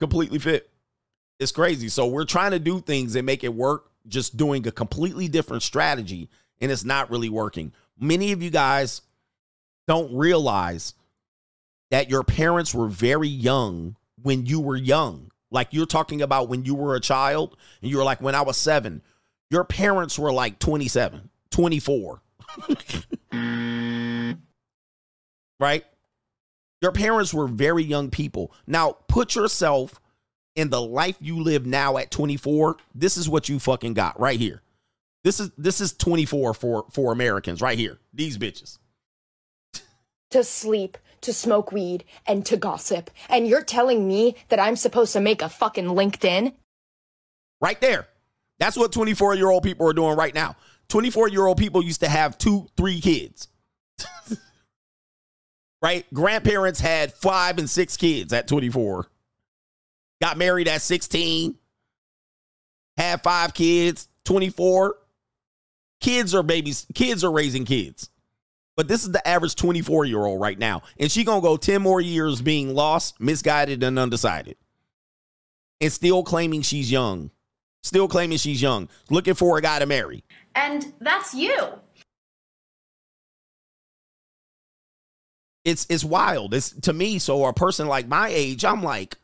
[0.00, 0.68] Completely fit.
[1.38, 1.88] It's crazy.
[1.88, 5.62] So we're trying to do things and make it work, just doing a completely different
[5.62, 6.28] strategy,
[6.60, 7.72] and it's not really working.
[7.98, 9.02] Many of you guys
[9.86, 10.94] don't realize
[11.90, 15.30] that your parents were very young when you were young.
[15.50, 18.42] Like you're talking about when you were a child and you were like, when I
[18.42, 19.02] was seven,
[19.50, 22.20] your parents were like 27, 24.
[25.60, 25.84] right?
[26.82, 28.52] Your parents were very young people.
[28.66, 30.00] Now, put yourself
[30.54, 32.76] in the life you live now at 24.
[32.94, 34.62] This is what you fucking got right here.
[35.24, 37.98] This is this is 24 for for Americans right here.
[38.14, 38.78] These bitches.
[40.30, 43.10] To sleep, to smoke weed, and to gossip.
[43.28, 46.54] And you're telling me that I'm supposed to make a fucking LinkedIn?
[47.60, 48.08] Right there.
[48.58, 50.56] That's what 24 year old people are doing right now.
[50.88, 53.48] 24 year old people used to have two, three kids.
[55.82, 56.06] right?
[56.14, 59.06] Grandparents had five and six kids at 24.
[60.22, 61.56] Got married at 16.
[62.96, 64.96] Had five kids, 24.
[66.00, 66.86] Kids are babies.
[66.94, 68.10] Kids are raising kids.
[68.76, 70.82] But this is the average 24 year old right now.
[70.98, 74.56] And she going to go 10 more years being lost, misguided, and undecided.
[75.80, 77.30] And still claiming she's young.
[77.82, 78.88] Still claiming she's young.
[79.10, 80.24] Looking for a guy to marry.
[80.54, 81.54] And that's you.
[85.64, 86.54] It's it's wild.
[86.54, 89.16] It's to me, so a person like my age, I'm like,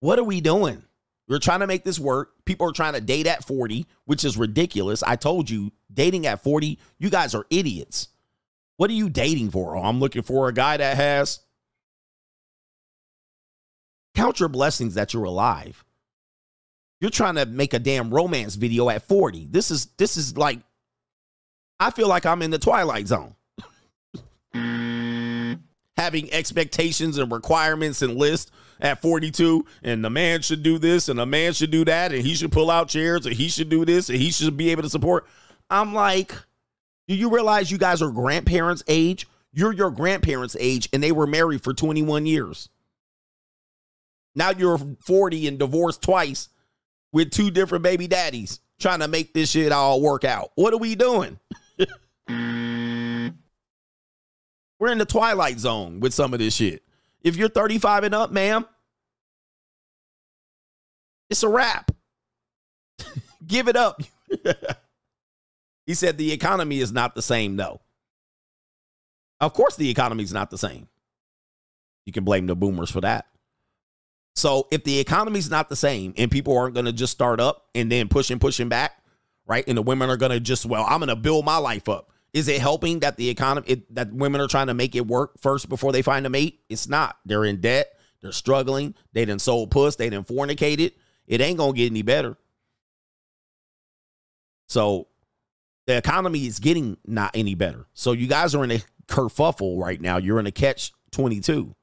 [0.00, 0.82] what are we doing?
[1.26, 2.32] We're trying to make this work.
[2.44, 5.02] People are trying to date at 40, which is ridiculous.
[5.02, 8.08] I told you, dating at 40, you guys are idiots.
[8.80, 9.76] What are you dating for?
[9.76, 11.40] Oh, I'm looking for a guy that has.
[14.14, 15.84] Count your blessings that you're alive.
[16.98, 19.48] You're trying to make a damn romance video at 40.
[19.50, 20.60] This is this is like
[21.78, 23.34] I feel like I'm in the twilight zone.
[25.98, 28.50] Having expectations and requirements and lists
[28.80, 32.22] at 42 and the man should do this and the man should do that and
[32.22, 34.84] he should pull out chairs and he should do this and he should be able
[34.84, 35.26] to support.
[35.68, 36.34] I'm like,
[37.10, 39.26] do you realize you guys are grandparents' age?
[39.52, 42.68] You're your grandparents' age and they were married for 21 years.
[44.36, 46.50] Now you're 40 and divorced twice
[47.12, 50.52] with two different baby daddies trying to make this shit all work out.
[50.54, 51.40] What are we doing?
[52.28, 53.32] We're
[54.92, 56.84] in the twilight zone with some of this shit.
[57.22, 58.66] If you're 35 and up, ma'am,
[61.28, 61.90] it's a wrap.
[63.48, 64.00] Give it up.
[65.90, 67.80] he said the economy is not the same, though.
[69.40, 70.86] Of course, the economy is not the same.
[72.06, 73.26] You can blame the boomers for that.
[74.36, 77.66] So if the economy's not the same and people aren't going to just start up
[77.74, 79.02] and then pushing, pushing back,
[79.48, 79.64] right?
[79.66, 82.12] And the women are going to just, well, I'm going to build my life up.
[82.32, 85.40] Is it helping that the economy, it, that women are trying to make it work
[85.40, 86.60] first before they find a mate?
[86.68, 87.16] It's not.
[87.26, 87.98] They're in debt.
[88.22, 88.94] They're struggling.
[89.12, 89.96] They done sold puss.
[89.96, 90.92] They done fornicated.
[91.26, 92.36] It ain't going to get any better.
[94.68, 95.08] So
[95.90, 97.84] the economy is getting not any better.
[97.94, 100.18] So you guys are in a kerfuffle right now.
[100.18, 101.74] You're in a catch 22.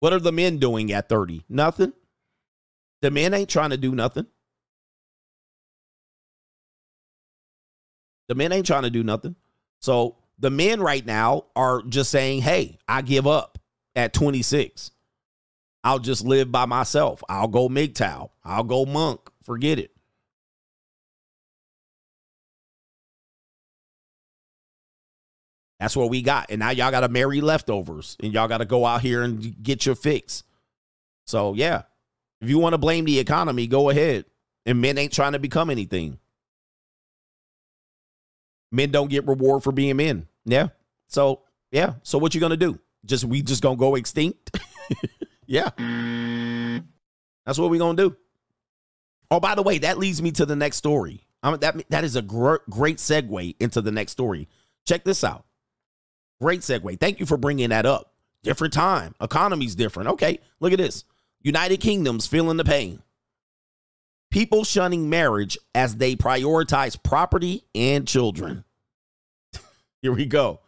[0.00, 1.44] What are the men doing at 30?
[1.48, 1.92] Nothing.
[3.02, 4.26] The men ain't trying to do nothing.
[8.28, 9.36] The men ain't trying to do nothing.
[9.80, 13.58] So the men right now are just saying, hey, I give up
[13.94, 14.90] at 26.
[15.84, 17.22] I'll just live by myself.
[17.28, 18.30] I'll go MGTOW.
[18.44, 19.20] I'll go monk.
[19.44, 19.95] Forget it.
[25.78, 26.46] That's what we got.
[26.50, 29.62] And now y'all got to marry leftovers and y'all got to go out here and
[29.62, 30.42] get your fix.
[31.26, 31.82] So, yeah,
[32.40, 34.24] if you want to blame the economy, go ahead.
[34.64, 36.18] And men ain't trying to become anything.
[38.72, 40.26] Men don't get reward for being men.
[40.44, 40.68] Yeah.
[41.08, 41.94] So, yeah.
[42.02, 42.78] So what you going to do?
[43.04, 44.58] Just we just going to go extinct?
[45.46, 45.70] yeah.
[47.44, 48.16] That's what we going to do.
[49.30, 51.26] Oh, by the way, that leads me to the next story.
[51.42, 54.48] I mean, that that is a gr- great segue into the next story.
[54.86, 55.45] Check this out.
[56.40, 57.00] Great segue.
[57.00, 58.12] Thank you for bringing that up.
[58.42, 59.14] Different time.
[59.20, 60.10] Economy's different.
[60.10, 61.04] Okay, look at this.
[61.42, 63.02] United Kingdom's feeling the pain.
[64.30, 68.64] People shunning marriage as they prioritize property and children.
[70.02, 70.60] here we go.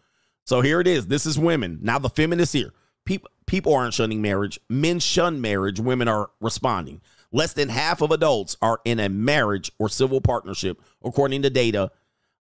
[0.44, 1.06] So here it is.
[1.06, 1.80] This is women.
[1.82, 2.72] Now the feminists here.
[3.04, 4.58] People people aren't shunning marriage.
[4.68, 5.80] Men shun marriage.
[5.80, 7.00] Women are responding.
[7.30, 11.90] Less than half of adults are in a marriage or civil partnership, according to data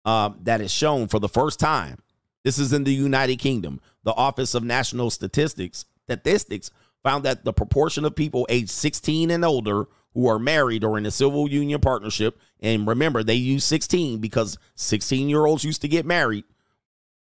[0.03, 1.97] um, that is shown for the first time
[2.45, 3.81] this is in the United Kingdom.
[4.03, 6.69] The Office of National Statistics statistics
[7.03, 11.07] found that the proportion of people aged 16 and older who are married or in
[11.07, 15.87] a civil union partnership, and remember they use 16 because 16 year olds used to
[15.87, 16.45] get married,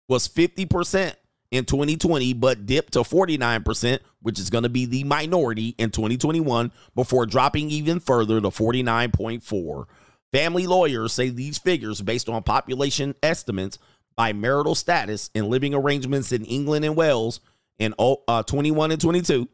[0.08, 1.14] was 50%
[1.52, 6.72] in 2020, but dipped to 49%, which is going to be the minority in 2021,
[6.96, 9.84] before dropping even further to 49.4.
[10.32, 13.78] Family lawyers say these figures, based on population estimates,
[14.16, 17.40] by marital status and living arrangements in England and Wales
[17.78, 19.48] in uh, 21 and 22,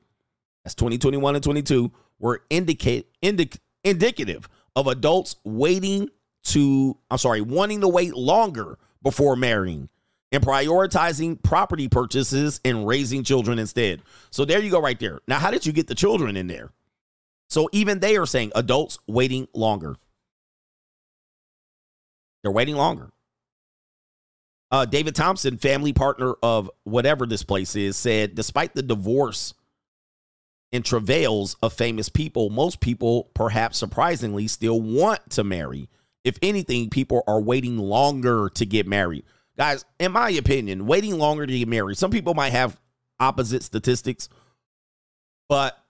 [0.64, 6.08] that's 2021 and 22, were indicate indic- indicative of adults waiting
[6.44, 9.88] to, I'm sorry, wanting to wait longer before marrying
[10.30, 14.02] and prioritizing property purchases and raising children instead.
[14.30, 15.20] So there you go, right there.
[15.26, 16.70] Now, how did you get the children in there?
[17.48, 19.96] So even they are saying adults waiting longer.
[22.42, 23.10] They're waiting longer.
[24.70, 29.54] Uh, David Thompson, family partner of whatever this place is, said despite the divorce
[30.72, 35.88] and travails of famous people, most people, perhaps surprisingly, still want to marry.
[36.24, 39.24] If anything, people are waiting longer to get married.
[39.56, 42.78] Guys, in my opinion, waiting longer to get married, some people might have
[43.18, 44.28] opposite statistics,
[45.48, 45.82] but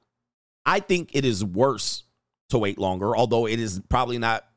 [0.64, 2.04] I think it is worse
[2.50, 4.47] to wait longer, although it is probably not,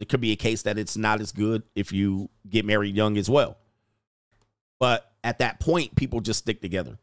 [0.00, 3.16] it could be a case that it's not as good if you get married young
[3.18, 3.58] as well.
[4.80, 6.98] But at that point, people just stick together.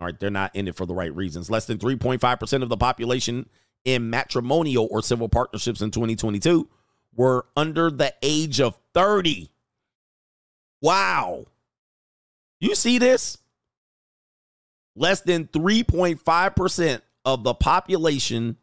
[0.00, 1.50] All right, they're not in it for the right reasons.
[1.50, 3.48] Less than 3.5% of the population
[3.84, 6.68] in matrimonial or civil partnerships in 2022
[7.14, 9.50] were under the age of 30.
[10.80, 11.46] Wow.
[12.60, 13.38] You see this?
[14.96, 18.56] Less than 3.5% of the population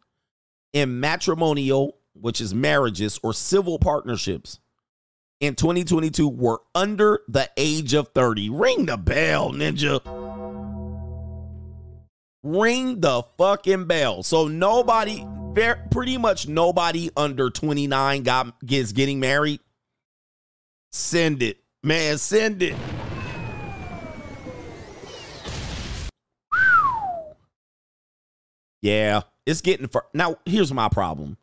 [0.72, 4.58] in matrimonial, which is marriages or civil partnerships,
[5.40, 8.50] in 2022 were under the age of 30.
[8.50, 10.00] Ring the bell, ninja.
[12.42, 14.22] Ring the fucking bell.
[14.22, 15.26] So nobody,
[15.90, 19.60] pretty much nobody under 29 got gets getting married.
[20.92, 22.16] Send it, man.
[22.18, 22.74] Send it.
[28.80, 30.04] Yeah, it's getting far.
[30.14, 31.36] Now, here's my problem.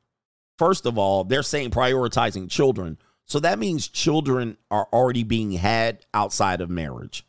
[0.64, 2.98] First of all, they're saying prioritizing children.
[3.26, 7.28] So that means children are already being had outside of marriage.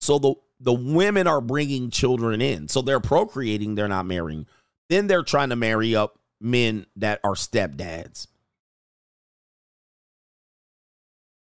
[0.00, 2.68] So the the women are bringing children in.
[2.68, 4.46] So they're procreating, they're not marrying.
[4.88, 8.28] Then they're trying to marry up men that are stepdads.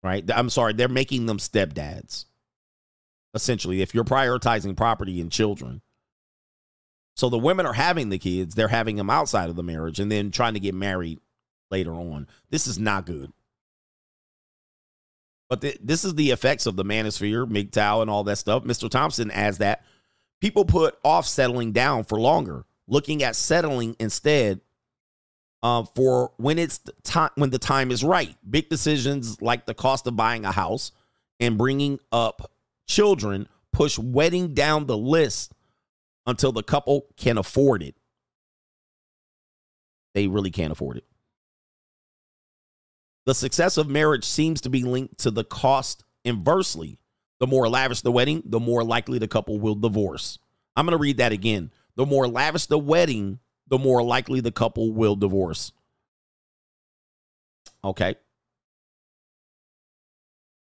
[0.02, 0.28] Right?
[0.34, 2.26] I'm sorry, they're making them stepdads.
[3.36, 5.84] Essentially, if you're prioritizing property and children.
[7.16, 10.12] So the women are having the kids, they're having them outside of the marriage and
[10.12, 11.20] then trying to get married
[11.70, 12.28] later on.
[12.50, 13.32] This is not good.
[15.50, 18.64] But th- this is the effects of the manosphere, MGTOW, and all that stuff.
[18.64, 18.90] Mr.
[18.90, 19.84] Thompson adds that
[20.40, 24.62] people put off settling down for longer, looking at settling instead
[25.64, 28.36] uh, for when it's time when the time is right.
[28.50, 30.92] Big decisions like the cost of buying a house
[31.40, 32.52] and bringing up
[32.88, 35.54] children push wedding down the list
[36.26, 37.96] until the couple can afford it.
[40.14, 41.06] They really can't afford it.
[43.26, 47.00] The success of marriage seems to be linked to the cost inversely.
[47.40, 50.40] The more lavish the wedding, the more likely the couple will divorce.
[50.76, 51.72] I'm going to read that again.
[51.96, 55.72] The more lavish the wedding, the more likely the couple will divorce.
[57.84, 58.16] Okay.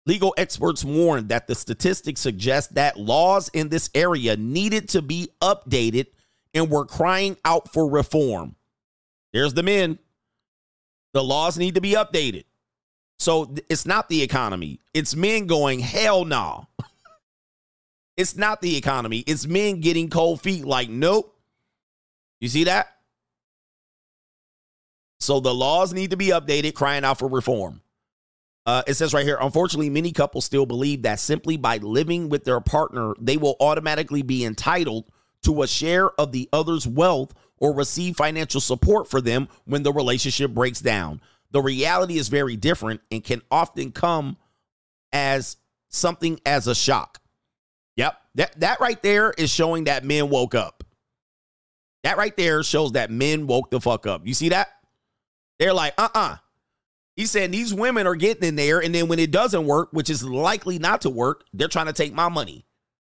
[0.06, 5.30] Legal experts warn that the statistics suggest that laws in this area needed to be
[5.42, 6.08] updated
[6.54, 8.56] and were crying out for reform.
[9.32, 9.98] There's the men.
[11.14, 12.44] The laws need to be updated.
[13.18, 14.80] So it's not the economy.
[14.94, 16.68] It's men going, hell no.
[16.80, 16.86] Nah.
[18.18, 19.24] it's not the economy.
[19.26, 21.34] It's men getting cold feet like, nope.
[22.42, 22.88] You see that?
[25.22, 27.82] So the laws need to be updated, crying out for reform.
[28.66, 32.46] Uh, it says right here, unfortunately, many couples still believe that simply by living with
[32.46, 35.06] their partner, they will automatically be entitled
[35.42, 39.92] to a share of the other's wealth or receive financial support for them when the
[39.92, 41.22] relationship breaks down.
[41.52, 44.38] The reality is very different and can often come
[45.12, 45.58] as
[45.90, 47.20] something as a shock.
[47.98, 50.84] Yep, that, that right there is showing that men woke up.
[52.04, 54.26] That right there shows that men woke the fuck up.
[54.26, 54.70] You see that?
[55.60, 56.38] They're like, uh uh
[57.18, 59.90] uh He said these women are getting in there, and then when it doesn't work,
[59.92, 62.66] which is likely not to work, they're trying to take my money.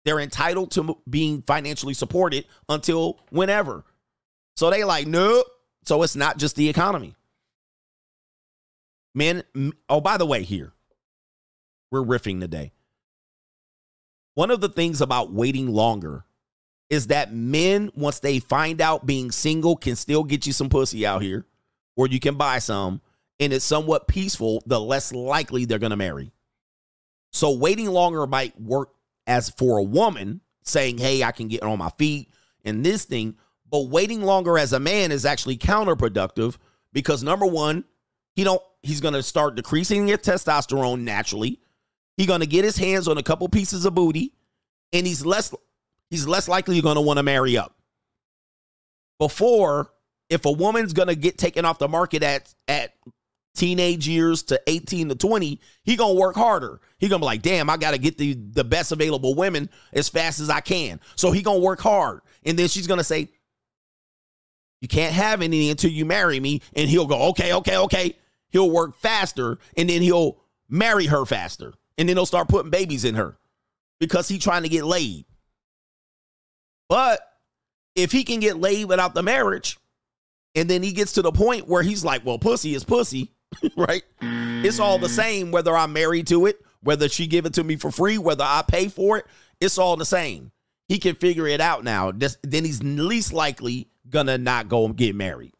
[0.05, 3.85] They're entitled to being financially supported until whenever.
[4.57, 5.47] So they like, nope.
[5.85, 7.15] So it's not just the economy.
[9.15, 9.43] Men,
[9.89, 10.73] oh, by the way, here,
[11.91, 12.73] we're riffing today.
[14.35, 16.25] One of the things about waiting longer
[16.91, 21.07] is that men, once they find out being single can still get you some pussy
[21.07, 21.47] out here,
[21.97, 23.01] or you can buy some,
[23.41, 26.33] and it's somewhat peaceful, the less likely they're going to marry.
[27.33, 28.91] So waiting longer might work
[29.27, 32.31] as for a woman saying, hey, I can get on my feet
[32.65, 33.37] and this thing.
[33.69, 36.57] But waiting longer as a man is actually counterproductive
[36.93, 37.85] because number one,
[38.35, 41.61] he don't he's gonna start decreasing his testosterone naturally.
[42.17, 44.35] He's gonna get his hands on a couple pieces of booty,
[44.93, 45.53] and he's less
[46.11, 47.75] he's less likely gonna want to marry up.
[49.19, 49.91] Before,
[50.31, 52.93] if a woman's gonna get taken off the market at at
[53.57, 56.81] teenage years to 18 to 20, he gonna work harder.
[56.99, 60.41] He gonna be like, damn, I gotta get the, the best available women as fast
[60.41, 61.01] as I can.
[61.17, 62.21] So he gonna work hard.
[62.45, 63.29] And then she's gonna say,
[64.81, 66.63] You can't have any until you marry me.
[66.75, 68.17] And he'll go, Okay, okay, okay.
[68.51, 70.39] He'll work faster and then he'll
[70.69, 71.75] marry her faster.
[71.99, 73.37] And then he'll start putting babies in her
[73.99, 75.25] because he's trying to get laid.
[76.89, 77.21] But
[77.95, 79.79] if he can get laid without the marriage,
[80.55, 83.33] and then he gets to the point where he's like, well, pussy is pussy,
[83.77, 84.03] right?
[84.21, 87.77] It's all the same whether I'm married to it, whether she give it to me
[87.77, 89.27] for free, whether I pay for it,
[89.61, 90.53] it's all the same.
[90.89, 92.13] He can figure it out now.
[92.13, 95.53] This, then he's least likely gonna not go and get married.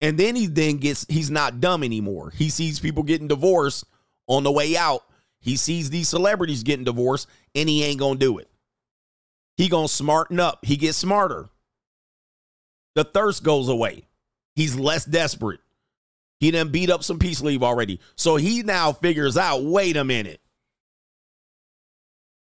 [0.00, 2.30] And then he then gets he's not dumb anymore.
[2.30, 3.84] He sees people getting divorced
[4.26, 5.02] on the way out.
[5.40, 8.48] He sees these celebrities getting divorced and he ain't gonna do it.
[9.56, 10.64] He gonna smarten up.
[10.64, 11.48] He gets smarter.
[12.94, 14.06] The thirst goes away.
[14.54, 15.60] He's less desperate.
[16.38, 18.00] He done beat up some peace leave already.
[18.14, 20.40] So he now figures out, wait a minute.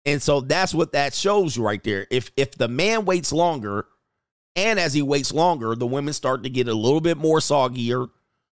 [0.06, 2.08] And so that's what that shows you right there.
[2.12, 3.86] If if the man waits longer,
[4.56, 8.10] and as he waits longer, the women start to get a little bit more soggier,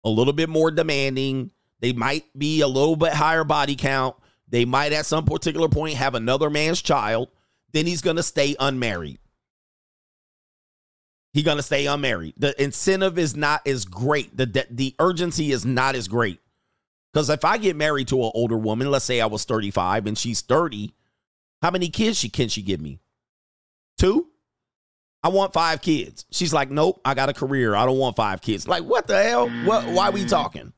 [0.05, 1.51] a little bit more demanding.
[1.81, 4.16] They might be a little bit higher body count.
[4.48, 7.28] They might at some particular point have another man's child.
[7.73, 9.19] Then he's going to stay unmarried.
[11.35, 12.35] He's going to stay unmarried.
[12.39, 14.35] The incentive is not as great.
[14.36, 16.40] The, the urgency is not as great.
[17.12, 20.16] Because if I get married to an older woman, let's say I was 35 and
[20.16, 20.94] she's 30,
[21.61, 23.01] how many kids she can she give me?
[23.98, 24.28] Two?
[25.24, 26.24] I want five kids.
[26.31, 27.74] She's like, nope, I got a career.
[27.74, 28.69] I don't want five kids.
[28.69, 29.48] Like, what the hell?
[29.65, 30.73] What why we talking?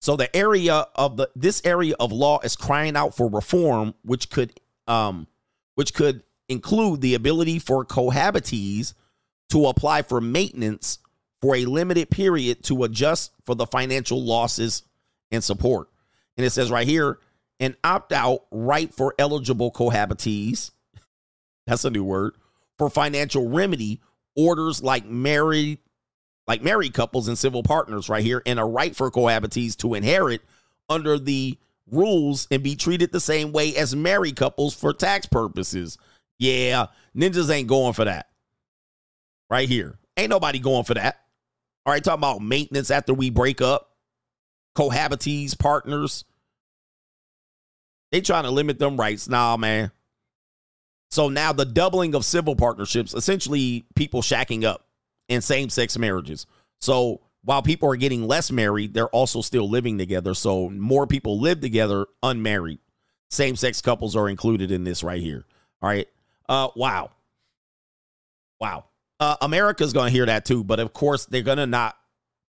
[0.00, 4.30] So the area of the this area of law is crying out for reform, which
[4.30, 4.52] could
[4.86, 5.26] um
[5.74, 6.22] which could
[6.52, 8.94] include the ability for cohabitees
[9.50, 10.98] to apply for maintenance
[11.40, 14.84] for a limited period to adjust for the financial losses
[15.30, 15.88] and support.
[16.36, 17.18] And it says right here,
[17.58, 20.70] an opt-out right for eligible cohabitees.
[21.66, 22.34] That's a new word
[22.78, 24.00] for financial remedy
[24.34, 25.78] orders like married
[26.48, 30.40] like married couples and civil partners right here and a right for cohabitees to inherit
[30.88, 31.56] under the
[31.90, 35.98] rules and be treated the same way as married couples for tax purposes.
[36.42, 36.86] Yeah,
[37.16, 38.26] ninjas ain't going for that.
[39.48, 39.96] Right here.
[40.16, 41.20] Ain't nobody going for that.
[41.86, 43.92] All right, talking about maintenance after we break up,
[44.76, 46.24] cohabitees, partners.
[48.10, 49.28] They trying to limit them rights.
[49.28, 49.92] Nah, man.
[51.12, 54.84] So now the doubling of civil partnerships, essentially people shacking up
[55.28, 56.46] in same sex marriages.
[56.80, 60.34] So while people are getting less married, they're also still living together.
[60.34, 62.80] So more people live together unmarried.
[63.30, 65.44] Same sex couples are included in this right here.
[65.80, 66.08] All right.
[66.48, 67.10] Uh, wow.
[68.60, 68.84] Wow.
[69.20, 71.96] Uh, America's going to hear that too, but of course they're going to not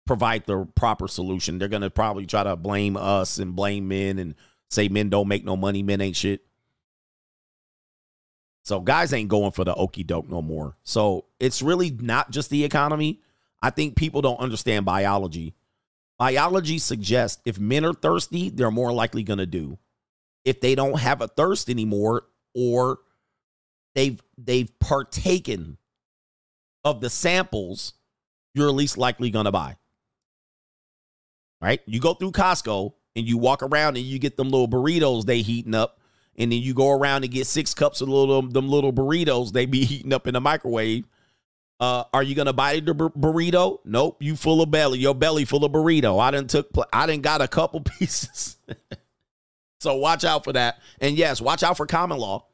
[0.06, 1.58] provide the proper solution.
[1.58, 4.34] They're going to probably try to blame us and blame men and
[4.70, 6.42] say men don't make no money, men ain't shit.
[8.64, 10.76] So guys ain't going for the okey doke no more.
[10.82, 13.20] So it's really not just the economy.
[13.62, 15.54] I think people don't understand biology.
[16.18, 19.78] Biology suggests if men are thirsty, they're more likely going to do.
[20.44, 22.98] If they don't have a thirst anymore or
[23.96, 25.78] they've they've partaken
[26.84, 27.94] of the samples,
[28.54, 29.76] you're least likely going to buy.
[31.60, 31.80] Right?
[31.86, 35.40] You go through Costco and you walk around and you get them little burritos they
[35.40, 35.98] heating up
[36.36, 39.66] and then you go around and get six cups of little them little burritos they
[39.66, 41.08] be heating up in the microwave.
[41.80, 43.78] Uh, are you gonna buy the burrito?
[43.84, 44.22] Nope.
[44.22, 44.98] You full of belly.
[44.98, 46.20] Your belly full of burrito.
[46.20, 46.68] I didn't took.
[46.92, 48.58] I didn't got a couple pieces.
[49.80, 50.80] so watch out for that.
[51.00, 52.46] And yes, watch out for common law.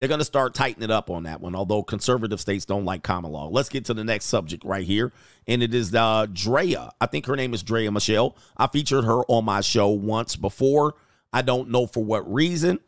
[0.00, 1.54] They're gonna start tightening it up on that one.
[1.54, 3.48] Although conservative states don't like common law.
[3.48, 5.12] Let's get to the next subject right here,
[5.46, 6.90] and it is uh, Draya.
[7.00, 8.36] I think her name is Draya Michele.
[8.56, 10.94] I featured her on my show once before.
[11.32, 12.78] I don't know for what reason.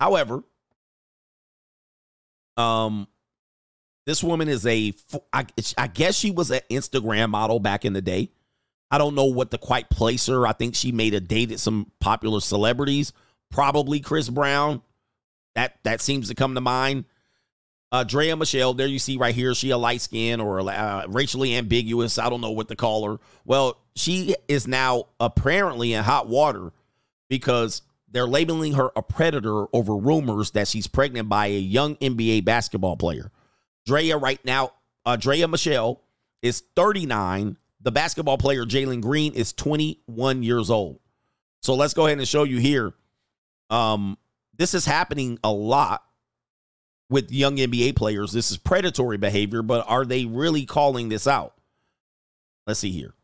[0.00, 0.42] However,
[2.56, 3.06] um,
[4.06, 4.92] this woman is a,
[5.32, 8.30] I, I guess she was an Instagram model back in the day.
[8.90, 10.46] I don't know what to quite place her.
[10.46, 13.12] I think she made a date dated some popular celebrities,
[13.50, 14.82] probably Chris Brown.
[15.58, 17.04] That that seems to come to mind.
[17.90, 21.56] Uh, Draya Michele, there you see right here, she a light skin or uh, racially
[21.56, 22.16] ambiguous.
[22.16, 23.18] I don't know what to call her.
[23.44, 26.70] Well, she is now apparently in hot water
[27.28, 32.44] because they're labeling her a predator over rumors that she's pregnant by a young NBA
[32.44, 33.32] basketball player.
[33.88, 34.74] Draya right now,
[35.04, 36.00] uh, Draya Michele
[36.40, 37.56] is 39.
[37.80, 41.00] The basketball player Jalen Green is 21 years old.
[41.62, 42.92] So let's go ahead and show you here.
[43.70, 44.18] Um,
[44.58, 46.04] this is happening a lot
[47.08, 48.32] with young NBA players.
[48.32, 51.54] This is predatory behavior, but are they really calling this out?
[52.66, 53.14] Let's see here.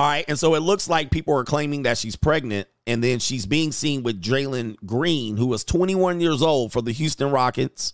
[0.00, 0.24] All right.
[0.28, 2.68] And so it looks like people are claiming that she's pregnant.
[2.86, 6.92] And then she's being seen with Jalen Green, who is 21 years old for the
[6.92, 7.92] Houston Rockets.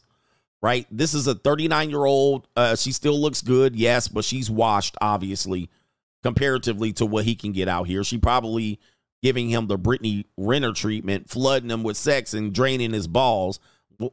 [0.62, 0.86] Right.
[0.90, 2.46] This is a 39 year old.
[2.54, 3.74] Uh, she still looks good.
[3.74, 4.06] Yes.
[4.06, 5.68] But she's washed, obviously,
[6.22, 8.04] comparatively to what he can get out here.
[8.04, 8.80] She probably
[9.22, 13.60] giving him the Brittany Renner treatment, flooding him with sex and draining his balls,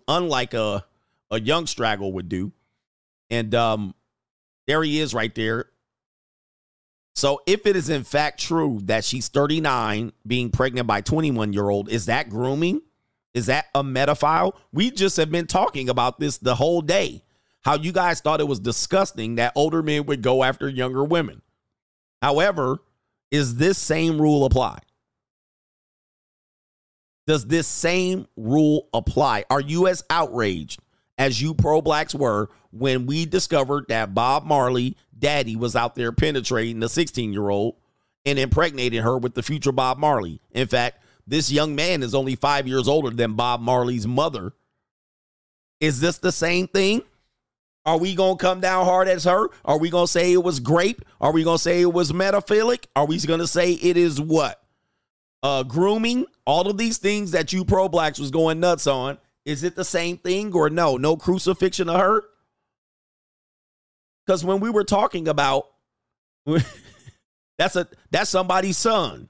[0.07, 0.85] unlike a
[1.31, 2.51] a young straggle would do.
[3.29, 3.95] And um,
[4.67, 5.65] there he is right there.
[7.15, 11.69] So if it is in fact true that she's 39 being pregnant by 21 year
[11.69, 12.81] old, is that grooming?
[13.33, 14.53] Is that a medophile?
[14.71, 17.23] We just have been talking about this the whole day.
[17.61, 21.41] How you guys thought it was disgusting that older men would go after younger women.
[22.23, 22.77] However,
[23.31, 24.79] is this same rule apply?
[27.27, 29.43] Does this same rule apply?
[29.49, 30.79] Are you as outraged
[31.17, 36.13] as you pro blacks were when we discovered that Bob Marley, daddy, was out there
[36.13, 37.75] penetrating the 16 year old
[38.25, 40.39] and impregnating her with the future Bob Marley?
[40.51, 44.53] In fact, this young man is only five years older than Bob Marley's mother.
[45.81, 47.01] Is this the same thing?
[47.85, 49.49] Are we going to come down hard as her?
[49.65, 51.01] Are we going to say it was grape?
[51.19, 52.85] Are we going to say it was metaphilic?
[52.95, 54.61] Are we going to say it is what?
[55.41, 56.25] Uh, grooming?
[56.45, 59.17] All of these things that you pro blacks was going nuts on.
[59.45, 60.95] Is it the same thing or no?
[60.95, 62.23] No crucifixion of her?
[64.25, 65.67] Because when we were talking about
[67.57, 69.29] that's a that's somebody's son.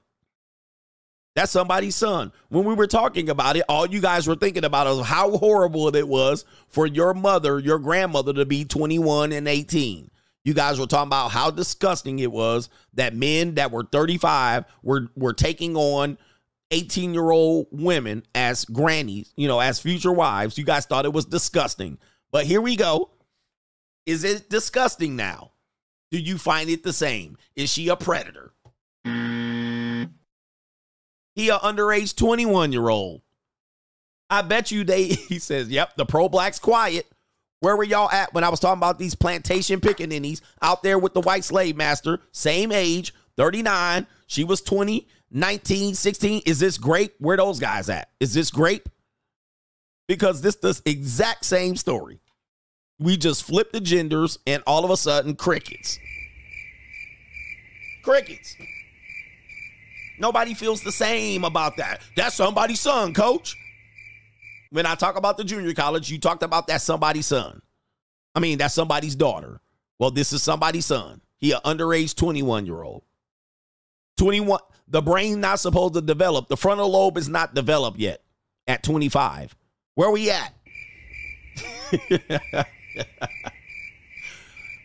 [1.34, 2.32] That's somebody's son.
[2.48, 5.94] When we were talking about it, all you guys were thinking about is how horrible
[5.94, 10.10] it was for your mother, your grandmother, to be 21 and 18.
[10.44, 15.08] You guys were talking about how disgusting it was that men that were 35 were
[15.16, 16.18] were taking on
[16.70, 20.58] 18 year old women as grannies, you know, as future wives.
[20.58, 21.98] You guys thought it was disgusting.
[22.30, 23.10] But here we go.
[24.06, 25.52] Is it disgusting now?
[26.10, 27.38] Do you find it the same?
[27.56, 28.52] Is she a predator?
[31.34, 33.22] He a underage 21 year old.
[34.30, 37.06] I bet you they he says, Yep, the pro black's quiet.
[37.60, 41.14] Where were y'all at when I was talking about these plantation pickaninnies out there with
[41.14, 44.06] the white slave master, same age, 39.
[44.26, 46.42] She was 20, 19, 16.
[46.44, 47.14] Is this grape?
[47.18, 48.10] Where those guys at?
[48.20, 48.88] Is this grape?
[50.06, 52.20] Because this the exact same story.
[52.98, 55.98] We just flip the genders and all of a sudden crickets.
[58.02, 58.56] Crickets.
[60.18, 62.00] Nobody feels the same about that.
[62.16, 63.56] That's somebody's son, coach.
[64.70, 67.62] When I talk about the junior college, you talked about that somebody's son.
[68.34, 69.60] I mean, that's somebody's daughter.
[69.98, 71.20] Well, this is somebody's son.
[71.38, 73.02] He an underage 21 year old.
[74.18, 74.60] 21.
[74.88, 76.48] The brain not supposed to develop.
[76.48, 78.22] The frontal lobe is not developed yet
[78.66, 79.56] at 25.
[79.94, 80.52] Where are we at?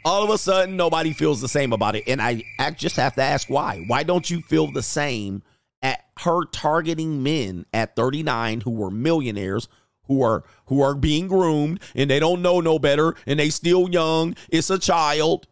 [0.09, 2.03] all of a sudden nobody feels the same about it.
[2.07, 3.83] And I, I just have to ask why.
[3.85, 5.43] Why don't you feel the same
[5.83, 9.67] at her targeting men at 39 who were millionaires
[10.05, 13.87] who are who are being groomed and they don't know no better and they still
[13.87, 15.47] young it's a child?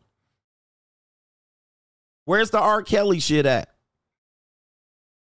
[2.25, 2.81] Where's the r.
[2.81, 3.69] Kelly shit at?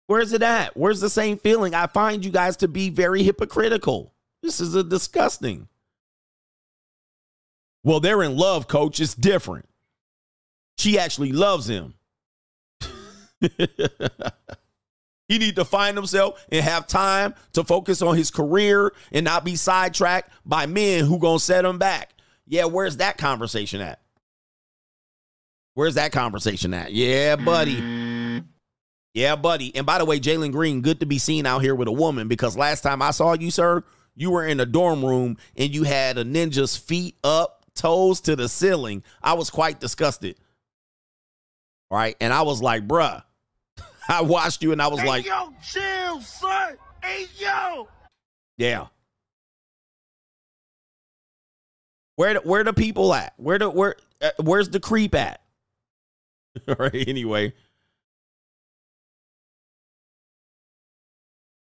[0.06, 0.76] Where's it at?
[0.76, 1.74] Where's the same feeling?
[1.74, 4.14] I find you guys to be very hypocritical.
[4.40, 5.66] This is a disgusting
[7.86, 8.98] well, they're in love, coach.
[8.98, 9.68] It's different.
[10.76, 11.94] She actually loves him.
[13.40, 19.44] he need to find himself and have time to focus on his career and not
[19.44, 22.10] be sidetracked by men who gonna set him back.
[22.44, 24.00] Yeah, where's that conversation at?
[25.74, 26.92] Where's that conversation at?
[26.92, 28.42] Yeah, buddy.
[29.14, 29.76] Yeah, buddy.
[29.76, 32.26] And by the way, Jalen Green, good to be seen out here with a woman
[32.26, 33.84] because last time I saw you, sir,
[34.16, 38.34] you were in a dorm room and you had a ninja's feet up toes to
[38.34, 39.02] the ceiling.
[39.22, 40.36] I was quite disgusted.
[41.90, 42.16] All right.
[42.20, 43.22] And I was like, bruh,
[44.08, 46.76] I watched you and I was hey, like, yo, chill, son.
[47.02, 47.88] Hey, yo.
[48.58, 48.86] Yeah.
[52.16, 53.34] Where the, where the people at?
[53.36, 55.40] Where the where uh, where's the creep at?
[56.68, 57.06] All right.
[57.06, 57.52] Anyway.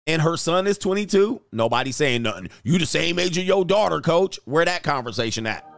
[0.05, 1.41] And her son is 22.
[1.53, 2.49] Nobody saying nothing.
[2.63, 4.37] You the same age of your daughter, coach.
[4.43, 5.72] Where that conversation at?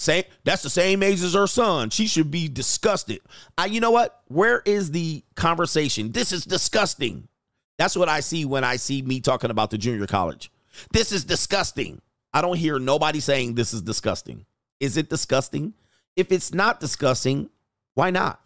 [0.00, 1.90] Same, that's the same age as her son.
[1.90, 3.20] She should be disgusted.
[3.58, 4.22] I, you know what?
[4.28, 6.10] Where is the conversation?
[6.10, 7.28] This is disgusting.
[7.76, 10.50] That's what I see when I see me talking about the junior college.
[10.90, 12.00] This is disgusting.
[12.32, 14.46] I don't hear nobody saying this is disgusting.
[14.80, 15.74] Is it disgusting?
[16.16, 17.50] If it's not disgusting,
[17.92, 18.40] why not?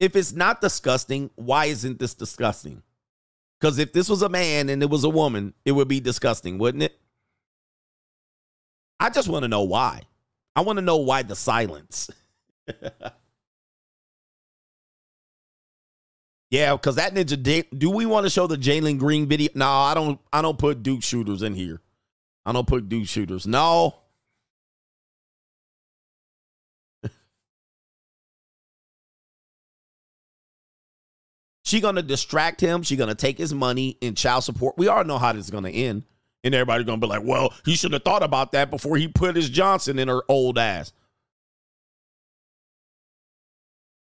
[0.00, 2.82] If it's not disgusting, why isn't this disgusting?
[3.60, 6.56] Because if this was a man and it was a woman, it would be disgusting,
[6.56, 6.98] wouldn't it?
[8.98, 10.02] I just want to know why.
[10.54, 12.10] I want to know why the silence.
[16.50, 17.40] yeah, because that ninja.
[17.40, 19.50] Did do we want to show the Jalen Green video?
[19.54, 20.18] No, I don't.
[20.32, 21.82] I don't put Duke shooters in here.
[22.46, 23.46] I don't put Duke shooters.
[23.46, 23.96] No.
[31.64, 32.84] She gonna distract him.
[32.84, 34.78] She gonna take his money in child support.
[34.78, 36.04] We all know how this is gonna end.
[36.46, 39.34] And everybody's gonna be like, well, he should have thought about that before he put
[39.34, 40.92] his Johnson in her old ass.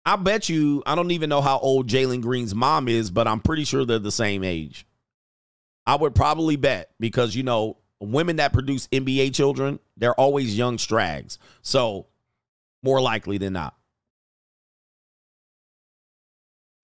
[0.03, 3.39] I bet you, I don't even know how old Jalen Green's mom is, but I'm
[3.39, 4.87] pretty sure they're the same age.
[5.85, 10.79] I would probably bet because, you know, women that produce NBA children, they're always young
[10.79, 11.37] strags.
[11.61, 12.07] So,
[12.81, 13.75] more likely than not.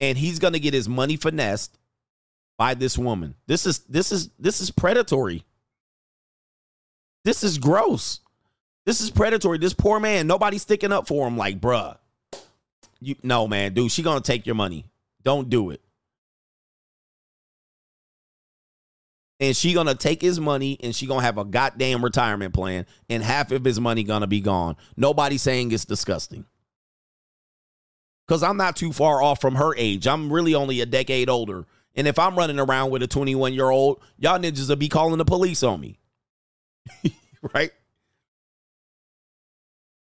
[0.00, 1.76] And he's going to get his money finessed
[2.60, 3.34] by this woman.
[3.46, 5.46] This is this is this is predatory.
[7.24, 8.20] This is gross.
[8.84, 9.56] This is predatory.
[9.56, 11.96] This poor man, nobody's sticking up for him like, bruh.
[13.00, 14.84] You no man, dude, she to take your money.
[15.24, 15.80] Don't do it.
[19.40, 23.22] and she gonna take his money and she gonna have a goddamn retirement plan and
[23.22, 26.44] half of his money gonna be gone nobody saying it's disgusting
[28.28, 31.64] because i'm not too far off from her age i'm really only a decade older
[32.00, 35.18] and if i'm running around with a 21 year old y'all ninjas will be calling
[35.18, 35.98] the police on me
[37.54, 37.70] right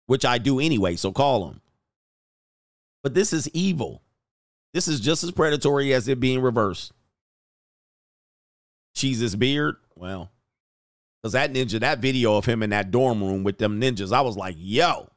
[0.06, 1.60] which i do anyway so call them
[3.02, 4.00] but this is evil
[4.72, 6.92] this is just as predatory as it being reversed
[8.94, 9.76] Jesus beard.
[9.96, 10.30] Well,
[11.20, 14.20] because that ninja, that video of him in that dorm room with them ninjas, I
[14.20, 15.08] was like, yo.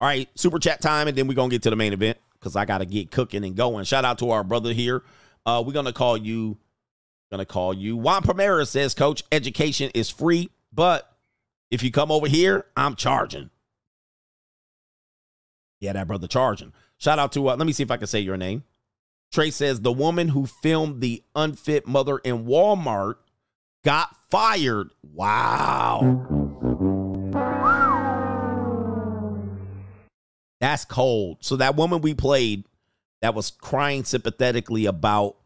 [0.00, 2.16] All right, super chat time, and then we're going to get to the main event
[2.34, 3.84] because I got to get cooking and going.
[3.84, 5.02] Shout out to our brother here.
[5.46, 6.58] Uh, we're to call you,
[7.32, 7.96] to call you.
[7.96, 11.10] Juan Primera says, Coach, education is free, but
[11.70, 13.50] if you come over here, I'm charging.
[15.80, 16.72] Yeah, that brother charging.
[16.98, 18.64] Shout out to, uh, let me see if I can say your name.
[19.32, 23.14] Trey says the woman who filmed the unfit mother in Walmart
[23.84, 24.90] got fired.
[25.02, 26.26] Wow.
[30.60, 31.38] That's cold.
[31.40, 32.64] So that woman we played
[33.22, 35.36] that was crying sympathetically about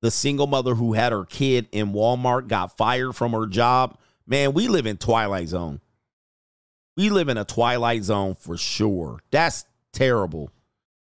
[0.00, 3.98] the single mother who had her kid in Walmart got fired from her job.
[4.26, 5.80] Man, we live in Twilight Zone.
[6.96, 9.20] We live in a Twilight Zone for sure.
[9.30, 10.50] That's terrible.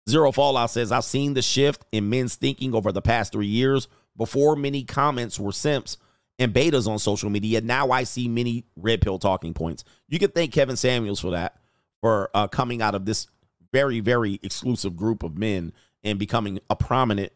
[0.09, 3.89] Zero Fallout says, I've seen the shift in men's thinking over the past three years.
[4.17, 5.97] Before many comments were simps
[6.39, 9.85] and betas on social media, now I see many red pill talking points.
[10.09, 11.57] You can thank Kevin Samuels for that,
[12.01, 13.29] for uh, coming out of this
[13.73, 15.73] very, very exclusive group of men
[16.09, 17.33] and becoming a prominent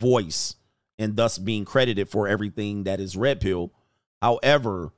[0.00, 0.56] voice
[0.98, 3.72] and thus being credited for everything that is red pill.
[4.20, 4.92] However,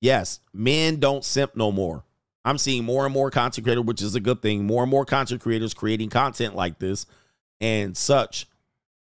[0.00, 2.04] yes, men don't simp no more.
[2.44, 4.64] I'm seeing more and more content creators, which is a good thing.
[4.64, 7.06] More and more content creators creating content like this
[7.60, 8.46] and such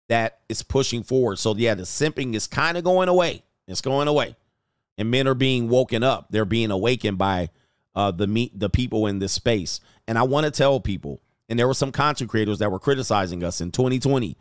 [0.09, 1.39] that is pushing forward.
[1.39, 3.43] So yeah, the simping is kind of going away.
[3.67, 4.37] It's going away,
[4.99, 6.27] and men are being woken up.
[6.29, 7.49] They're being awakened by
[7.95, 9.81] uh, the meet the people in this space.
[10.07, 13.45] And I want to tell people, and there were some content creators that were criticizing
[13.45, 14.37] us in 2020.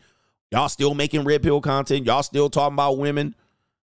[0.51, 2.05] Y'all still making red pill content.
[2.05, 3.35] Y'all still talking about women.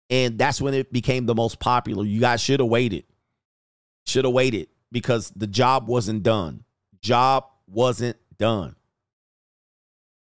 [0.08, 2.04] And that's when it became the most popular.
[2.04, 3.04] You guys should have waited.
[4.06, 6.64] Should have waited because the job wasn't done.
[7.00, 8.76] Job wasn't done.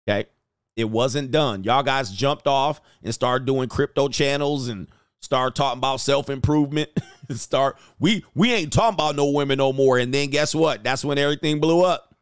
[0.08, 0.28] Okay.
[0.76, 1.64] It wasn't done.
[1.64, 4.88] Y'all guys jumped off and started doing crypto channels and
[5.22, 6.90] start talking about self-improvement.
[7.32, 9.98] start we we ain't talking about no women no more.
[9.98, 10.84] And then guess what?
[10.84, 12.15] That's when everything blew up.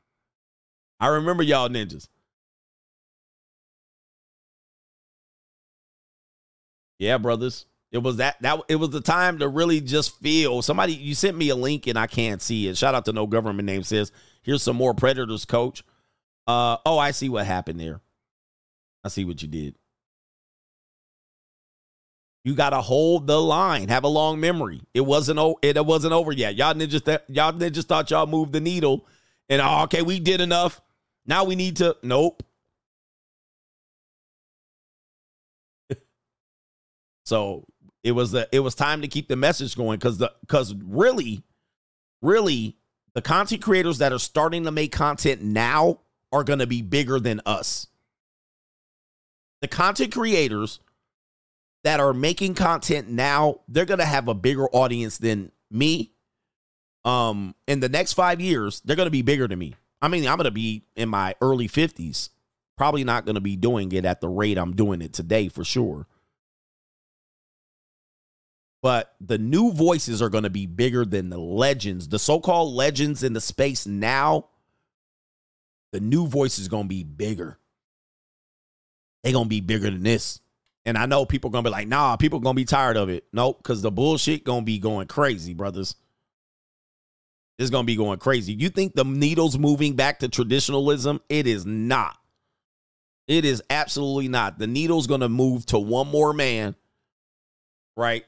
[1.03, 2.07] I remember y'all ninjas.
[6.97, 7.65] Yeah, brothers.
[7.91, 10.61] It was that that it was the time to really just feel.
[10.61, 12.77] Somebody you sent me a link and I can't see it.
[12.77, 14.13] Shout out to no government name says,
[14.43, 15.84] "Here's some more predators, coach."
[16.47, 17.99] Uh oh, I see what happened there.
[19.03, 19.75] I see what you did.
[22.45, 23.89] You got to hold the line.
[23.89, 24.80] Have a long memory.
[24.93, 26.55] It wasn't o- it wasn't over yet.
[26.55, 29.05] Y'all ninjas th- y'all ninjas thought y'all moved the needle
[29.49, 30.80] and oh, okay, we did enough.
[31.26, 32.44] Now we need to nope.
[37.26, 37.66] so
[38.04, 41.44] it was the it was time to keep the message going because the because really,
[42.22, 42.78] really,
[43.14, 46.00] the content creators that are starting to make content now
[46.32, 47.88] are going to be bigger than us.
[49.62, 50.80] The content creators
[51.84, 56.12] that are making content now, they're going to have a bigger audience than me.
[57.06, 59.76] Um, in the next five years, they're going to be bigger than me.
[60.03, 62.30] I mean, I'm going to be in my early 50s.
[62.77, 65.63] Probably not going to be doing it at the rate I'm doing it today for
[65.63, 66.05] sure
[68.84, 73.23] but the new voices are going to be bigger than the legends, the so-called legends
[73.23, 74.49] in the space now.
[75.93, 77.57] The new voice is going to be bigger.
[79.23, 80.41] They're going to be bigger than this.
[80.85, 83.07] And I know people going to be like, nah, people going to be tired of
[83.07, 83.23] it.
[83.31, 85.95] Nope, because the bullshit going to be going crazy, brothers.
[87.59, 88.53] It's going to be going crazy.
[88.53, 91.21] You think the needle's moving back to traditionalism?
[91.30, 92.17] It is not.
[93.27, 94.59] It is absolutely not.
[94.59, 96.75] The needle's going to move to one more man,
[97.95, 98.25] right?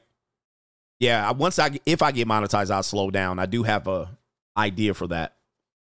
[0.98, 3.38] Yeah, once I if I get monetized, I'll slow down.
[3.38, 4.16] I do have a
[4.56, 5.36] idea for that.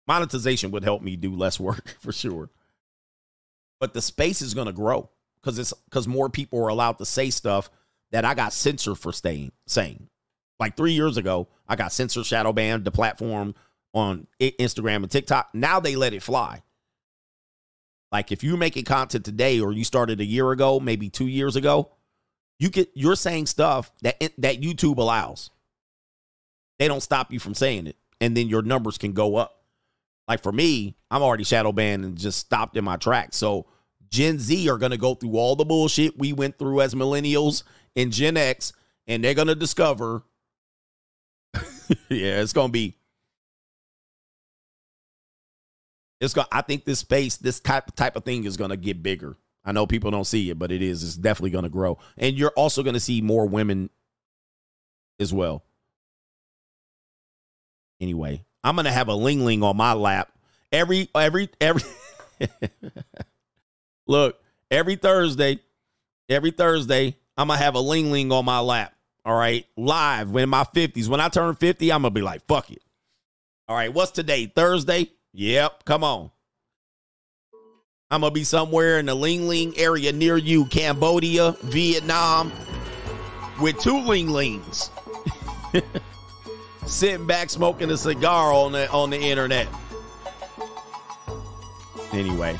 [0.07, 2.49] Monetization would help me do less work for sure.
[3.79, 5.09] But the space is going to grow
[5.41, 7.69] because it's because more people are allowed to say stuff
[8.11, 10.09] that I got censored for staying saying.
[10.59, 13.55] Like three years ago, I got censored, shadow banned the platform
[13.93, 15.49] on Instagram and TikTok.
[15.53, 16.63] Now they let it fly.
[18.11, 21.55] Like if you're making content today or you started a year ago, maybe two years
[21.55, 21.91] ago,
[22.59, 25.49] you get you're saying stuff that eh, that YouTube allows.
[26.79, 29.63] They don't stop you from saying it, and then your numbers can go up.
[30.27, 33.37] Like for me, I'm already shadow banned and just stopped in my tracks.
[33.37, 33.67] So
[34.09, 37.63] Gen Z are gonna go through all the bullshit we went through as millennials
[37.95, 38.73] and Gen X,
[39.05, 40.23] and they're gonna discover.
[42.09, 42.97] yeah, it's gonna be
[46.19, 49.37] it's going I think this space, this type type of thing is gonna get bigger.
[49.63, 51.03] I know people don't see it, but it is.
[51.03, 51.97] It's definitely gonna grow.
[52.17, 53.89] And you're also gonna see more women
[55.19, 55.63] as well.
[57.99, 60.31] Anyway, I'm gonna have a ling ling on my lap.
[60.71, 61.83] Every every every
[64.07, 64.39] look,
[64.71, 65.59] every Thursday,
[66.29, 68.93] every Thursday, I'm gonna have a ling ling on my lap.
[69.27, 71.09] All right, live when in my 50s.
[71.09, 72.81] When I turn 50, I'm gonna be like, fuck it.
[73.67, 74.45] All right, what's today?
[74.45, 75.11] Thursday?
[75.33, 76.31] Yep, come on.
[78.09, 82.53] I'm gonna be somewhere in the Ling Ling area near you, Cambodia, Vietnam,
[83.59, 84.91] with two Ling Lings.
[86.85, 89.67] Sitting back smoking a cigar on the on the internet.
[92.13, 92.57] Anyway,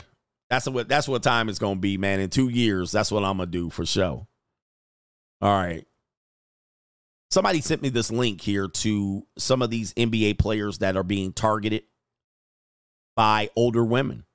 [0.50, 2.20] that's what that's what time it's gonna be, man.
[2.20, 4.28] In two years, that's what I'm gonna do for sure.
[5.40, 5.87] All right.
[7.30, 11.34] Somebody sent me this link here to some of these NBA players that are being
[11.34, 11.84] targeted
[13.16, 14.26] by older women.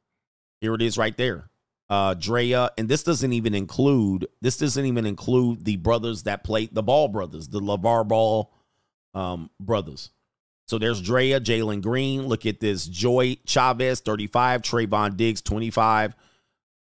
[0.60, 1.48] Here it is right there.
[1.88, 6.74] Uh Draya, and this doesn't even include this doesn't even include the brothers that played
[6.74, 8.52] the Ball brothers, the LaVar Ball
[9.14, 10.10] um brothers.
[10.68, 12.26] So there's Draya, Jalen Green.
[12.26, 12.86] Look at this.
[12.86, 14.62] Joie Chavis, 35.
[14.62, 16.14] Trevon Diggs, 25.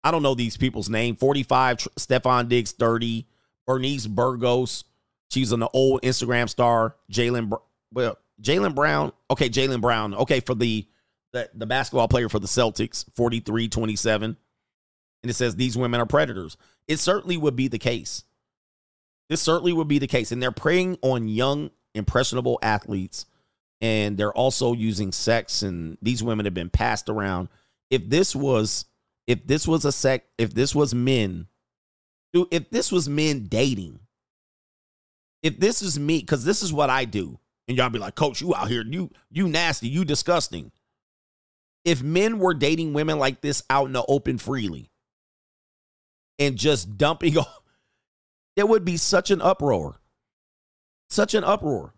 [0.02, 1.16] I don't know these people's name.
[1.16, 1.78] 45.
[1.96, 3.28] Stefon Diggs, 30.
[3.66, 4.84] Bernice Burgos.
[5.30, 6.96] She's an old Instagram star.
[7.12, 7.58] Jalen,
[7.92, 9.12] well, Jaylen Brown.
[9.30, 10.14] Okay, Jaylen Brown.
[10.14, 10.86] Okay, for the
[11.32, 14.36] the, the basketball player for the Celtics, 43 27.
[15.22, 16.56] And it says these women are predators.
[16.86, 18.24] It certainly would be the case.
[19.28, 20.32] This certainly would be the case.
[20.32, 23.26] And they're preying on young, impressionable athletes.
[23.80, 25.62] And they're also using sex.
[25.62, 27.48] And these women have been passed around.
[27.90, 28.86] If this was,
[29.26, 31.46] if this was a sec, if this was men,
[32.32, 34.00] if this was men dating,
[35.42, 38.40] if this is me, because this is what I do, and y'all be like, Coach,
[38.40, 40.72] you out here, you you nasty, you disgusting
[41.88, 44.90] if men were dating women like this out in the open freely
[46.38, 47.62] and just dumping off,
[48.56, 50.00] there would be such an uproar.
[51.08, 51.94] Such an uproar.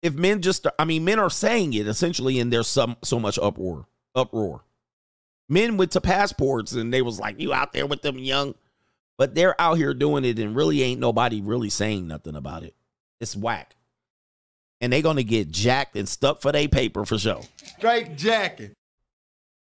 [0.00, 3.36] If men just, I mean, men are saying it essentially, and there's some so much
[3.36, 3.86] uproar.
[4.14, 4.64] Uproar.
[5.48, 8.54] Men went to passports and they was like, "You out there with them young,"
[9.22, 12.74] but they're out here doing it, and really ain't nobody really saying nothing about it.
[13.20, 13.76] It's whack
[14.82, 17.40] and they're gonna get jacked and stuck for their paper for sure.
[17.78, 18.74] Straight jacking.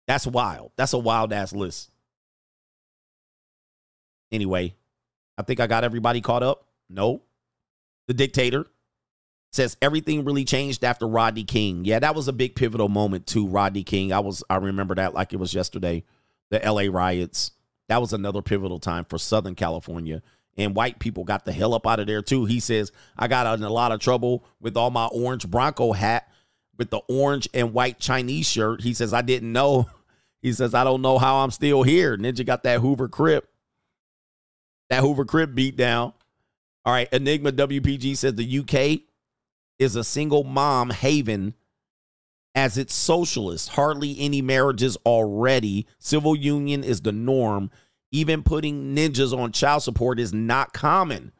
[0.06, 0.70] That's wild.
[0.76, 1.90] That's a wild ass list.
[4.32, 4.76] Anyway,
[5.36, 6.64] I think I got everybody caught up.
[6.88, 7.22] No.
[8.06, 8.66] The dictator
[9.52, 11.84] says everything really changed after Rodney King.
[11.84, 13.48] Yeah, that was a big pivotal moment too.
[13.48, 14.12] Rodney King.
[14.12, 16.04] I was I remember that like it was yesterday.
[16.50, 17.50] The LA riots.
[17.90, 20.22] That was another pivotal time for Southern California
[20.56, 22.44] and white people got the hell up out of there too.
[22.44, 26.30] He says, I got in a lot of trouble with all my orange Bronco hat
[26.78, 28.82] with the orange and white Chinese shirt.
[28.82, 29.90] He says, I didn't know.
[30.42, 32.16] He says, I don't know how I'm still here.
[32.16, 33.46] Ninja got that Hoover Crip.
[34.88, 36.14] That Hoover Crip beat down.
[36.86, 37.12] All right.
[37.12, 39.02] Enigma WPG says the UK
[39.78, 41.52] is a single mom haven
[42.54, 43.70] as it's socialist.
[43.70, 45.86] Hardly any marriages already.
[45.98, 47.70] Civil union is the norm.
[48.12, 51.32] Even putting ninjas on child support is not common.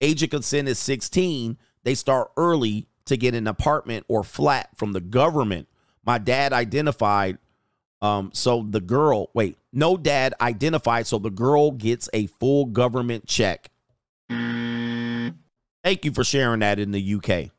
[0.00, 1.56] Age of consent is 16.
[1.84, 5.68] They start early to get an apartment or flat from the government.
[6.04, 7.38] My dad identified
[8.02, 13.26] um so the girl, wait, no dad identified so the girl gets a full government
[13.26, 13.70] check.
[14.28, 17.52] Thank you for sharing that in the UK.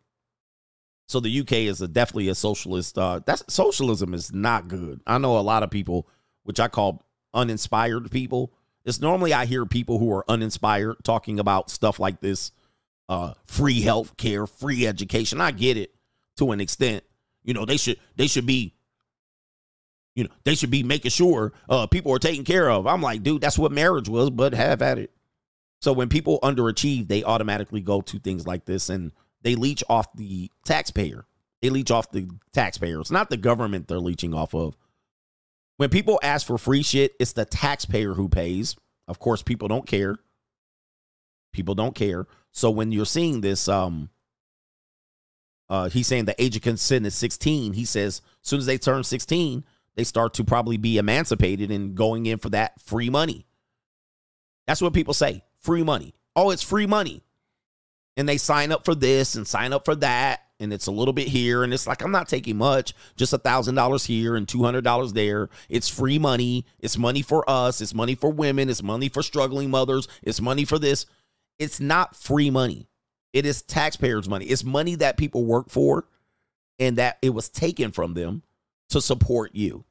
[1.07, 2.97] So the UK is a, definitely a socialist.
[2.97, 5.01] Uh, that's socialism is not good.
[5.07, 6.07] I know a lot of people,
[6.43, 7.03] which I call
[7.33, 8.53] uninspired people.
[8.85, 12.51] It's normally I hear people who are uninspired talking about stuff like this
[13.09, 15.39] uh, free health care, free education.
[15.41, 15.93] I get it
[16.37, 17.03] to an extent.
[17.43, 18.73] You know, they should they should be
[20.15, 22.85] You know, they should be making sure uh, people are taken care of.
[22.87, 25.11] I'm like, dude, that's what marriage was, but have at it.
[25.79, 29.11] So when people underachieve, they automatically go to things like this and
[29.41, 31.25] they leech off the taxpayer.
[31.61, 32.99] They leech off the taxpayer.
[32.99, 34.77] It's not the government they're leeching off of.
[35.77, 38.75] When people ask for free shit, it's the taxpayer who pays.
[39.07, 40.17] Of course, people don't care.
[41.53, 42.27] People don't care.
[42.51, 44.09] So when you're seeing this, um,
[45.69, 47.73] uh, he's saying the age of consent is 16.
[47.73, 49.63] He says as soon as they turn 16,
[49.95, 53.45] they start to probably be emancipated and going in for that free money.
[54.65, 56.13] That's what people say free money.
[56.35, 57.23] Oh, it's free money.
[58.17, 60.41] And they sign up for this and sign up for that.
[60.59, 61.63] And it's a little bit here.
[61.63, 65.49] And it's like, I'm not taking much, just a $1,000 here and $200 there.
[65.69, 66.65] It's free money.
[66.79, 67.79] It's money for us.
[67.79, 68.69] It's money for women.
[68.69, 70.07] It's money for struggling mothers.
[70.23, 71.05] It's money for this.
[71.59, 72.89] It's not free money.
[73.33, 74.45] It is taxpayers' money.
[74.45, 76.07] It's money that people work for
[76.79, 78.41] and that it was taken from them
[78.89, 79.85] to support you.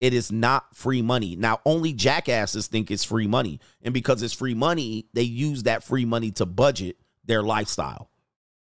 [0.00, 1.36] It is not free money.
[1.36, 3.60] Now, only jackasses think it's free money.
[3.82, 8.10] And because it's free money, they use that free money to budget their lifestyle.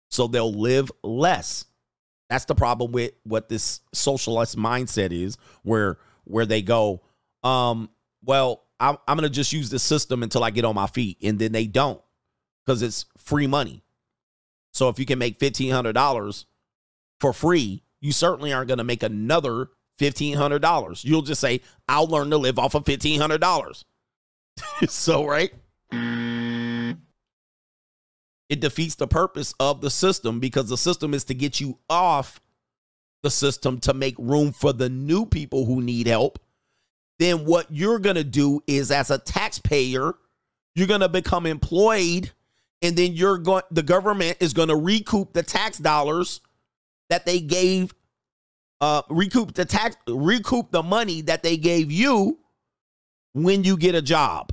[0.08, 1.66] So they'll live less.
[2.28, 7.02] That's the problem with what this socialist mindset is, where where they go,
[7.42, 7.90] um,
[8.22, 11.38] well, I'm, I'm gonna just use this system until I get on my feet, and
[11.38, 12.00] then they don't
[12.64, 13.82] because it's free money.
[14.72, 16.46] So if you can make fifteen hundred dollars
[17.20, 19.70] for free, you certainly aren't gonna make another
[20.00, 21.04] $1,500.
[21.04, 23.84] You'll just say, I'll learn to live off of $1,500.
[24.88, 25.52] so, right?
[28.48, 32.40] It defeats the purpose of the system because the system is to get you off
[33.22, 36.38] the system to make room for the new people who need help.
[37.18, 40.14] Then, what you're going to do is, as a taxpayer,
[40.74, 42.30] you're going to become employed
[42.82, 46.40] and then you're going the government is going to recoup the tax dollars
[47.08, 47.94] that they gave
[48.80, 52.38] uh, recoup the tax, recoup the money that they gave you
[53.32, 54.52] when you get a job.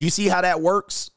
[0.00, 1.10] You see how that works?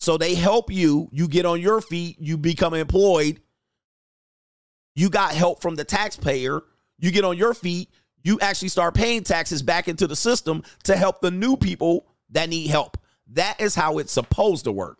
[0.00, 3.40] So they help you, you get on your feet, you become employed.
[4.94, 6.62] You got help from the taxpayer,
[6.98, 7.90] you get on your feet,
[8.22, 12.48] you actually start paying taxes back into the system to help the new people that
[12.48, 12.98] need help.
[13.32, 14.98] That is how it's supposed to work.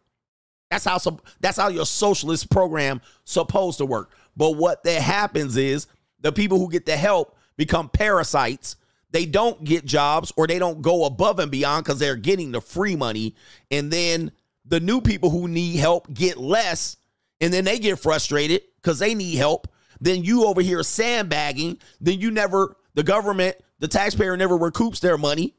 [0.70, 0.98] That's how
[1.40, 4.12] that's how your socialist program supposed to work.
[4.36, 5.88] But what that happens is
[6.20, 8.76] the people who get the help become parasites.
[9.10, 12.60] They don't get jobs or they don't go above and beyond because they're getting the
[12.60, 13.34] free money.
[13.70, 14.32] And then
[14.64, 16.96] the new people who need help get less.
[17.40, 19.66] And then they get frustrated because they need help.
[20.00, 21.78] Then you over here sandbagging.
[22.00, 25.54] Then you never, the government, the taxpayer never recoups their money.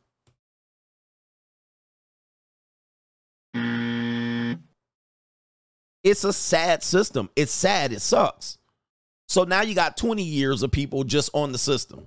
[6.04, 7.30] It's a sad system.
[7.36, 7.92] It's sad.
[7.92, 8.58] It sucks.
[9.32, 12.06] So now you got 20 years of people just on the system.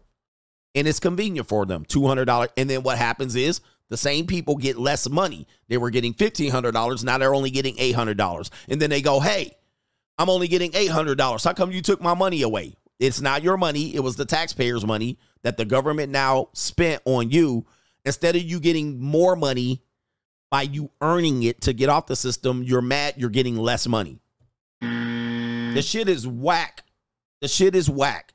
[0.75, 1.87] And it's convenient for them.
[1.87, 2.49] $200.
[2.59, 5.47] And then what happens is the same people get less money.
[5.69, 7.03] They were getting $1,500.
[7.03, 8.51] Now they're only getting $800.
[8.69, 9.57] And then they go, hey,
[10.19, 11.43] I'm only getting $800.
[11.43, 12.75] How come you took my money away?
[13.01, 13.95] It's not your money.
[13.95, 17.65] It was the taxpayers' money that the government now spent on you.
[18.05, 19.83] Instead of you getting more money
[20.51, 24.21] by you earning it to get off the system, you're mad you're getting less money.
[24.83, 26.84] The shit is whack.
[27.45, 28.33] The shit is whack.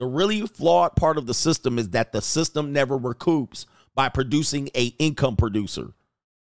[0.00, 3.64] The really flawed part of the system is that the system never recoups
[3.94, 5.94] by producing a income producer.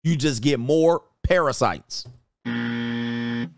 [0.05, 2.07] You just get more parasites.
[2.45, 3.49] You're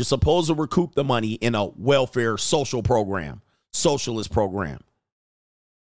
[0.00, 4.80] supposed to recoup the money in a welfare social program, socialist program.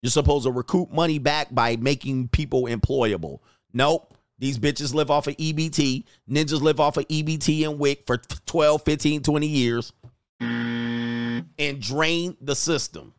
[0.02, 3.38] You're supposed to recoup money back by making people employable.
[3.72, 4.16] Nope.
[4.44, 6.04] These bitches live off of EBT.
[6.30, 9.94] Ninjas live off of EBT and WIC for 12, 15, 20 years
[10.42, 13.14] and drain the system.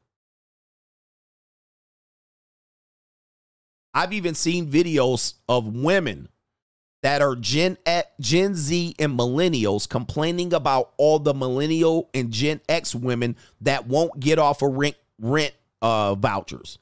[3.95, 6.29] I've even seen videos of women
[7.03, 7.79] that are Gen
[8.21, 14.21] Gen Z and millennials complaining about all the millennial and Gen X women that won't
[14.21, 16.79] get off of rent rent uh, vouchers.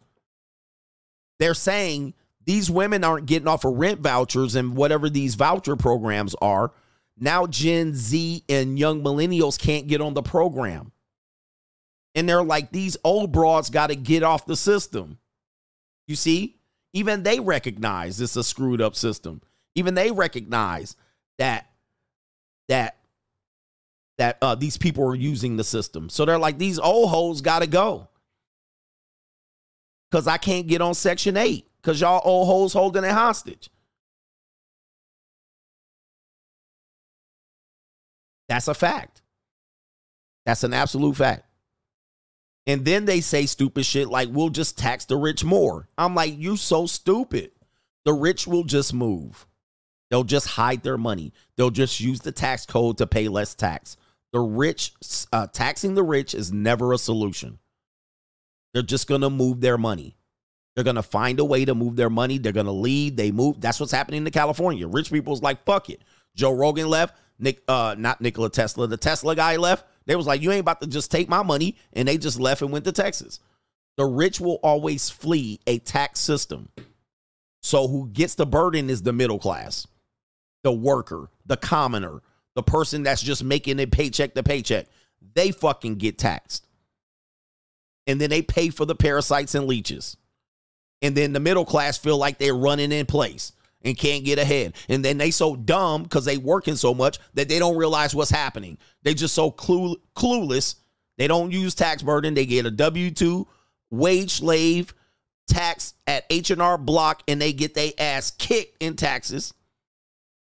[1.38, 2.14] They're saying
[2.44, 6.72] these women aren't getting off of rent vouchers and whatever these voucher programs are.
[7.18, 10.92] Now Gen Z and young millennials can't get on the program.
[12.14, 15.18] And they're like, these old broads got to get off the system.
[16.06, 16.56] You see,
[16.92, 19.40] even they recognize it's a screwed up system.
[19.74, 20.96] Even they recognize
[21.38, 21.66] that
[22.68, 22.96] that
[24.18, 26.10] that uh, these people are using the system.
[26.10, 28.08] So they're like, these old hoes got to go
[30.10, 33.70] because I can't get on Section 8 because y'all old hoes holding it hostage.
[38.48, 39.22] That's a fact.
[40.44, 41.44] That's an absolute fact.
[42.66, 45.88] And then they say stupid shit like, we'll just tax the rich more.
[45.98, 47.50] I'm like, you so stupid.
[48.04, 49.46] The rich will just move.
[50.10, 51.32] They'll just hide their money.
[51.56, 53.96] They'll just use the tax code to pay less tax.
[54.32, 54.92] The rich,
[55.32, 57.58] uh, taxing the rich is never a solution.
[58.72, 60.16] They're just going to move their money.
[60.74, 62.38] They're going to find a way to move their money.
[62.38, 63.16] They're going to leave.
[63.16, 63.60] They move.
[63.60, 64.86] That's what's happening in California.
[64.88, 66.02] Rich people's like, fuck it.
[66.34, 67.16] Joe Rogan left.
[67.38, 68.86] Nick, uh, not Nikola Tesla.
[68.86, 69.86] The Tesla guy left.
[70.06, 71.76] They was like, you ain't about to just take my money.
[71.92, 73.40] And they just left and went to Texas.
[73.96, 76.70] The rich will always flee a tax system.
[77.62, 79.86] So who gets the burden is the middle class,
[80.64, 82.22] the worker, the commoner,
[82.54, 84.86] the person that's just making it paycheck to paycheck.
[85.34, 86.66] They fucking get taxed.
[88.06, 90.16] And then they pay for the parasites and leeches.
[91.02, 93.52] And then the middle class feel like they're running in place
[93.84, 94.74] and can't get ahead.
[94.88, 98.30] And then they so dumb because they working so much that they don't realize what's
[98.30, 98.78] happening.
[99.02, 100.76] They just so clue, clueless.
[101.18, 102.34] They don't use tax burden.
[102.34, 103.46] They get a W-2
[103.90, 104.94] wage slave
[105.48, 109.52] tax at H&R Block and they get their ass kicked in taxes.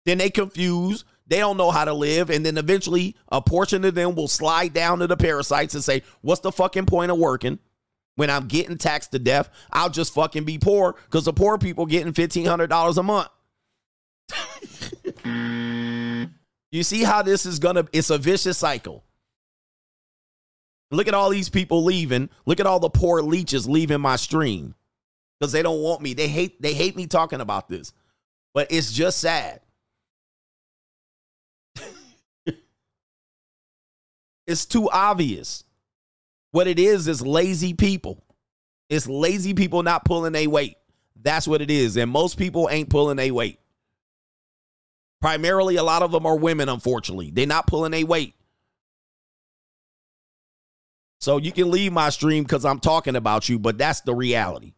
[0.06, 1.06] Then they confuse.
[1.26, 2.30] They don't know how to live.
[2.30, 6.04] And then eventually a portion of them will slide down to the parasites and say,
[6.22, 7.60] what's the fucking point of working?
[8.20, 11.86] When I'm getting taxed to death, I'll just fucking be poor because the poor people
[11.86, 13.30] getting $1,500 a month.
[16.74, 19.06] you see how this is gonna, it's a vicious cycle.
[20.92, 22.30] Look at all these people leaving.
[22.46, 24.76] Look at all the poor leeches leaving my stream
[25.40, 26.14] because they don't want me.
[26.14, 27.94] They hate they hate me talking about this.
[28.54, 29.62] But it's just sad.
[34.46, 35.64] it's too obvious.
[36.52, 38.24] What it is is lazy people.
[38.90, 40.76] It's lazy people not pulling a weight.
[41.22, 41.98] That's what it is.
[41.98, 43.60] And most people ain't pulling a weight.
[45.22, 47.30] Primarily, a lot of them are women, unfortunately.
[47.30, 48.34] They're not pulling a weight.
[51.20, 54.74] So you can leave my stream because I'm talking about you, but that's the reality.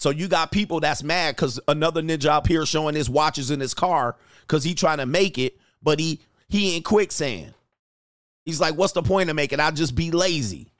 [0.00, 3.60] So you got people that's mad because another ninja up here showing his watches in
[3.60, 7.54] his car because he trying to make it, but he he in quicksand.
[8.44, 9.60] He's like, what's the point of making?
[9.60, 10.72] I'll just be lazy.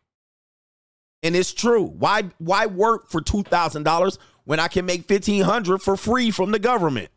[1.22, 1.84] And it's true.
[1.84, 6.30] Why why work for two thousand dollars when I can make fifteen hundred for free
[6.32, 7.10] from the government?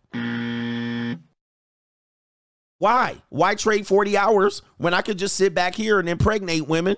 [2.78, 3.22] Why?
[3.30, 6.98] Why trade 40 hours when I could just sit back here and impregnate women?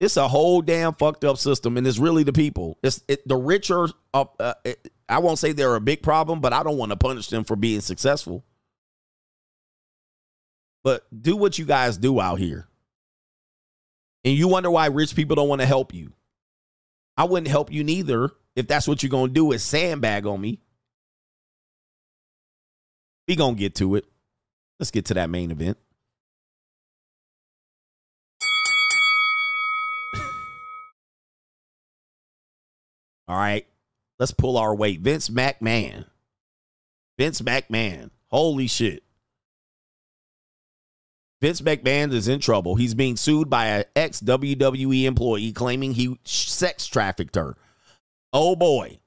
[0.00, 2.78] It's a whole damn fucked up system, and it's really the people.
[2.82, 3.86] It's it, the richer.
[4.12, 6.96] Uh, uh, it, I won't say they're a big problem, but I don't want to
[6.96, 8.44] punish them for being successful.
[10.84, 12.66] But do what you guys do out here,
[14.24, 16.12] and you wonder why rich people don't want to help you.
[17.16, 20.60] I wouldn't help you neither if that's what you're gonna do is sandbag on me.
[23.28, 24.04] We gonna get to it.
[24.78, 25.78] Let's get to that main event.
[33.28, 33.66] All right.
[34.18, 35.00] Let's pull our weight.
[35.00, 36.04] Vince McMahon.
[37.18, 38.10] Vince McMahon.
[38.28, 39.02] Holy shit.
[41.42, 42.76] Vince McMahon is in trouble.
[42.76, 47.56] He's being sued by an ex WWE employee claiming he sex trafficked her.
[48.32, 49.00] Oh boy.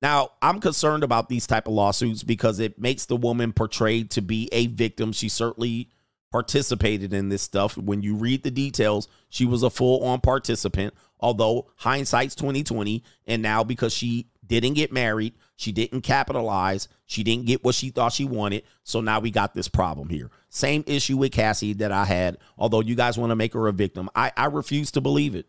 [0.00, 4.22] Now, I'm concerned about these type of lawsuits because it makes the woman portrayed to
[4.22, 5.12] be a victim.
[5.12, 5.90] She certainly
[6.30, 7.76] participated in this stuff.
[7.76, 10.94] When you read the details, she was a full-on participant.
[11.18, 17.44] Although hindsight's 2020, and now because she didn't get married, she didn't capitalize, she didn't
[17.44, 18.62] get what she thought she wanted.
[18.82, 20.30] So now we got this problem here.
[20.48, 22.38] Same issue with Cassie that I had.
[22.56, 25.44] Although you guys want to make her a victim, I, I refuse to believe it.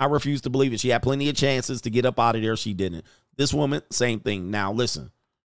[0.00, 0.80] I refuse to believe it.
[0.80, 2.56] She had plenty of chances to get up out of there.
[2.56, 3.04] She didn't.
[3.36, 4.50] This woman, same thing.
[4.50, 5.10] Now, listen,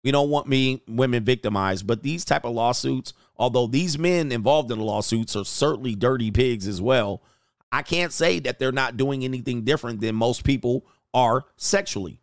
[0.03, 4.73] we don't want me women victimized, but these type of lawsuits, although these men involved
[4.73, 7.23] in the lawsuits are certainly dirty pigs as well,
[7.71, 12.21] I can't say that they're not doing anything different than most people are sexually.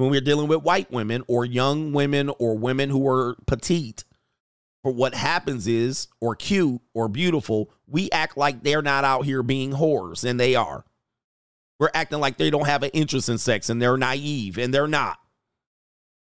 [0.00, 4.04] When we're dealing with white women or young women or women who are petite,
[4.82, 9.42] but what happens is, or cute or beautiful, we act like they're not out here
[9.42, 10.86] being whores, and they are.
[11.78, 14.88] We're acting like they don't have an interest in sex and they're naive, and they're
[14.88, 15.18] not.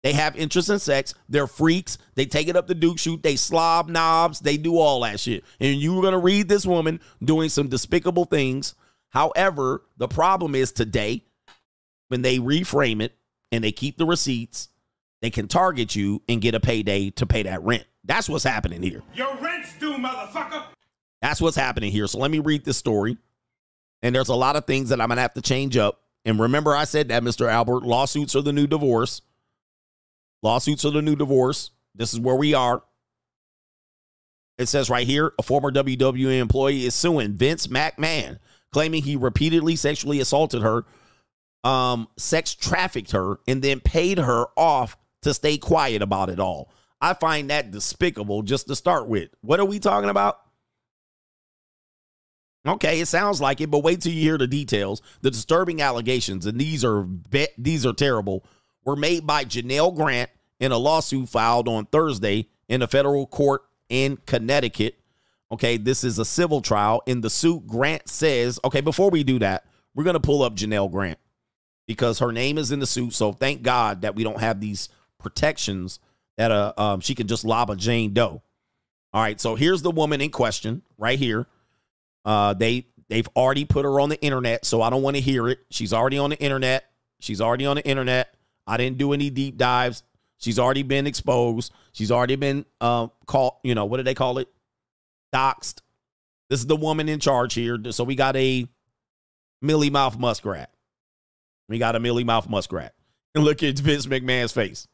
[0.01, 1.13] They have interest in sex.
[1.29, 1.99] They're freaks.
[2.15, 3.21] They take it up the Duke shoot.
[3.21, 4.39] They slob knobs.
[4.39, 5.43] They do all that shit.
[5.59, 8.73] And you were going to read this woman doing some despicable things.
[9.09, 11.25] However, the problem is today,
[12.07, 13.13] when they reframe it
[13.51, 14.69] and they keep the receipts,
[15.21, 17.85] they can target you and get a payday to pay that rent.
[18.03, 19.01] That's what's happening here.
[19.13, 20.63] Your rent's due, motherfucker.
[21.21, 22.07] That's what's happening here.
[22.07, 23.17] So let me read this story.
[24.03, 26.01] And there's a lot of things that I'm going to have to change up.
[26.23, 27.49] And remember, I said that, Mr.
[27.49, 29.21] Albert, lawsuits are the new divorce.
[30.43, 31.71] Lawsuits are the new divorce.
[31.95, 32.83] This is where we are.
[34.57, 38.39] It says right here a former WWE employee is suing Vince McMahon,
[38.71, 40.85] claiming he repeatedly sexually assaulted her,
[41.63, 46.71] um, sex trafficked her, and then paid her off to stay quiet about it all.
[47.01, 49.29] I find that despicable just to start with.
[49.41, 50.39] What are we talking about?
[52.67, 55.01] Okay, it sounds like it, but wait till you hear the details.
[55.21, 58.45] The disturbing allegations, and these are be- these are terrible,
[58.83, 60.29] were made by Janelle Grant
[60.59, 64.95] in a lawsuit filed on Thursday in a federal court in Connecticut.
[65.51, 67.03] Okay, this is a civil trial.
[67.05, 70.55] In the suit, Grant says, okay, before we do that, we're going to pull up
[70.55, 71.19] Janelle Grant
[71.87, 73.13] because her name is in the suit.
[73.13, 75.99] So thank God that we don't have these protections
[76.37, 78.41] that uh, um, she can just lob a Jane Doe.
[79.13, 81.47] All right, so here's the woman in question right here.
[82.25, 85.47] Uh, they they've already put her on the internet, so I don't want to hear
[85.47, 85.59] it.
[85.71, 86.83] She's already on the internet.
[87.19, 88.35] She's already on the internet.
[88.67, 90.03] I didn't do any deep dives.
[90.37, 91.73] She's already been exposed.
[91.93, 94.49] She's already been uh, called, you know, what do they call it?
[95.33, 95.79] Doxed.
[96.49, 97.79] This is the woman in charge here.
[97.89, 98.67] So we got a
[99.61, 100.69] Millie Mouth Muskrat.
[101.69, 102.93] We got a Millie Mouth Muskrat.
[103.35, 104.87] And look at Vince McMahon's face.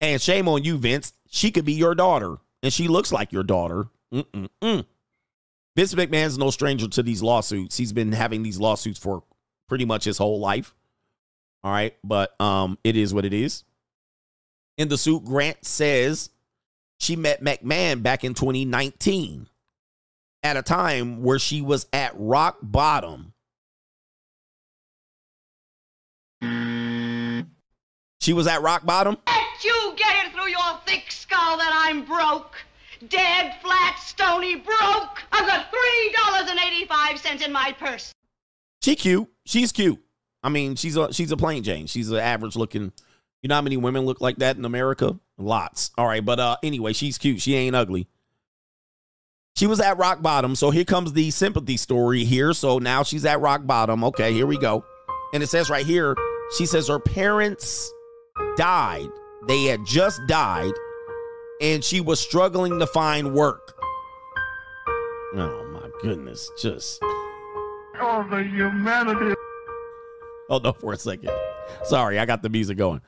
[0.00, 1.12] And shame on you, Vince.
[1.28, 2.36] She could be your daughter.
[2.62, 3.88] And she looks like your daughter.
[4.12, 4.84] Mm-mm-mm.
[5.76, 7.76] Vince McMahon's no stranger to these lawsuits.
[7.76, 9.22] He's been having these lawsuits for
[9.68, 10.74] pretty much his whole life.
[11.62, 13.64] All right, but um, it is what it is.
[14.78, 16.30] In the suit, Grant says
[16.98, 19.46] she met McMahon back in 2019
[20.42, 23.34] at a time where she was at rock bottom.
[28.20, 29.16] She was at rock bottom.
[29.26, 32.54] Let you get it through your thick skull that I'm broke.
[33.08, 35.22] Dead, flat, stony, broke.
[35.32, 38.12] I've got $3.85 in my purse.
[38.82, 39.28] She cute.
[39.46, 39.98] She's cute.
[40.42, 41.86] I mean, she's a she's a plain Jane.
[41.86, 42.92] She's an average looking.
[43.42, 45.18] You know how many women look like that in America?
[45.38, 45.90] Lots.
[45.96, 47.40] All right, but uh anyway, she's cute.
[47.40, 48.06] She ain't ugly.
[49.56, 50.54] She was at rock bottom.
[50.54, 52.52] So here comes the sympathy story here.
[52.52, 54.04] So now she's at rock bottom.
[54.04, 54.84] Okay, here we go.
[55.34, 56.16] And it says right here,
[56.56, 57.90] she says her parents
[58.56, 59.08] died.
[59.48, 60.72] They had just died
[61.60, 63.76] and she was struggling to find work.
[65.34, 67.00] Oh my goodness, just
[68.02, 69.34] Oh, the humanity.
[70.48, 71.30] Hold on for a second.
[71.84, 73.02] Sorry, I got the music going.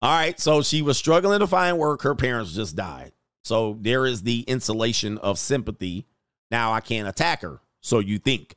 [0.00, 2.02] All right, so she was struggling to find work.
[2.02, 3.12] Her parents just died.
[3.44, 6.06] So there is the insulation of sympathy.
[6.50, 7.60] Now I can't attack her.
[7.80, 8.54] So you think.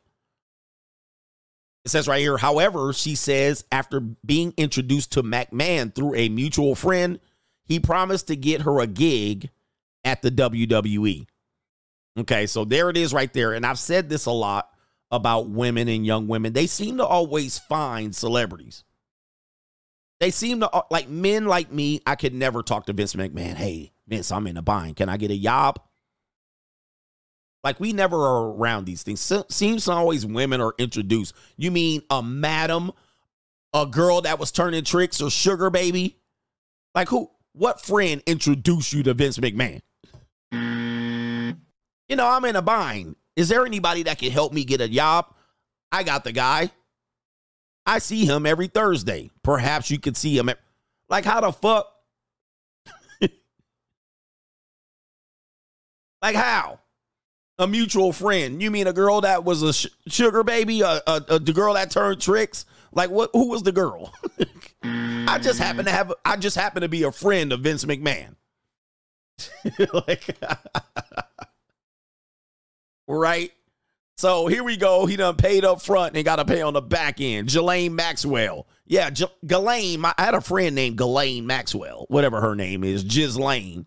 [1.86, 6.74] It says right here, however, she says after being introduced to McMahon through a mutual
[6.74, 7.20] friend,
[7.64, 9.50] he promised to get her a gig
[10.04, 11.28] at the WWE.
[12.18, 13.54] Okay, so there it is right there.
[13.54, 14.70] And I've said this a lot
[15.12, 16.54] about women and young women.
[16.54, 18.84] They seem to always find celebrities.
[20.20, 22.02] They seem to like men like me.
[22.08, 23.56] I could never talk to Vince McMahon.
[23.56, 24.96] Hey, Vince, I'm in a bind.
[24.96, 25.80] Can I get a job?
[27.66, 29.20] Like we never are around these things.
[29.20, 31.34] Se- seems always women are introduced.
[31.58, 32.92] You mean a madam,
[33.74, 36.16] a girl that was turning tricks, or sugar baby?
[36.94, 37.32] Like who?
[37.54, 39.82] What friend introduced you to Vince McMahon?
[40.52, 43.16] You know, I'm in a bind.
[43.36, 45.34] Is there anybody that can help me get a job?
[45.92, 46.70] I got the guy.
[47.88, 49.32] I see him every Thursday.
[49.42, 50.50] Perhaps you could see him.
[50.50, 50.60] At,
[51.10, 51.92] like, how the fuck?
[56.22, 56.80] like, how?
[57.58, 58.62] A mutual friend.
[58.62, 60.82] You mean a girl that was a sh- sugar baby?
[60.82, 62.66] A, a, a, the girl that turned tricks?
[62.92, 63.30] Like, what?
[63.34, 64.14] Who was the girl?
[64.84, 66.14] I just happen to have.
[66.26, 68.36] I just happen to be a friend of Vince McMahon.
[70.08, 70.38] like,
[73.08, 73.52] right?
[74.18, 75.06] So here we go.
[75.06, 77.48] He done paid up front and got to pay on the back end.
[77.48, 78.68] Ghislaine Maxwell.
[78.86, 79.26] Yeah, J-.
[79.52, 83.86] I had a friend named Ghislaine Maxwell, whatever her name is, Ghislaine.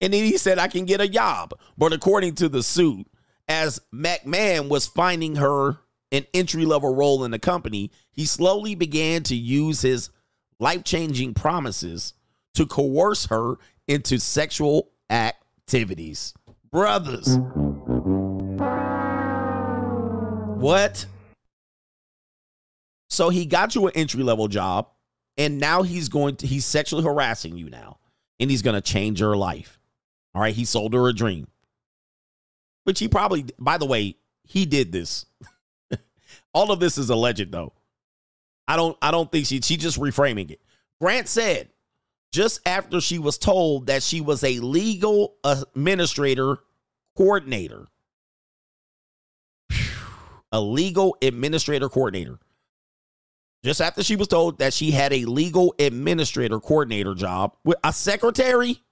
[0.00, 1.54] And then he said, I can get a job.
[1.76, 3.06] But according to the suit,
[3.48, 5.78] as McMahon was finding her
[6.12, 10.10] an entry level role in the company, he slowly began to use his
[10.60, 12.14] life changing promises
[12.54, 16.34] to coerce her into sexual activities.
[16.70, 17.38] Brothers.
[20.58, 21.06] What?
[23.10, 24.88] So he got you an entry level job,
[25.36, 27.98] and now he's going to, he's sexually harassing you now,
[28.38, 29.77] and he's going to change your life.
[30.34, 30.54] All right.
[30.54, 31.48] He sold her a dream.
[32.84, 35.26] Which he probably, by the way, he did this.
[36.54, 37.72] All of this is alleged though.
[38.66, 40.60] I don't I don't think she she just reframing it.
[41.00, 41.70] Grant said
[42.32, 46.58] just after she was told that she was a legal administrator
[47.16, 47.88] coordinator.
[50.52, 52.38] A legal administrator coordinator.
[53.62, 57.92] just after she was told that she had a legal administrator coordinator job with a
[57.92, 58.82] secretary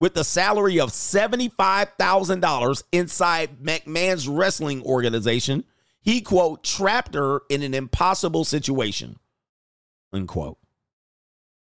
[0.00, 5.64] with a salary of $75,000 inside McMahon's wrestling organization,
[6.00, 9.18] he, quote, trapped her in an impossible situation,
[10.12, 10.58] unquote.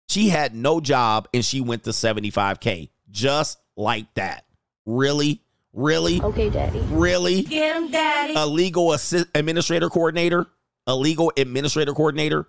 [0.08, 4.44] She had no job and she went to 75K just like that.
[4.86, 5.40] Really?
[5.72, 6.22] Really?
[6.22, 6.78] Okay, daddy.
[6.90, 7.42] Really?
[7.42, 8.34] Get him, daddy.
[8.36, 10.46] A legal assi- administrator coordinator?
[10.86, 12.46] A legal administrator coordinator?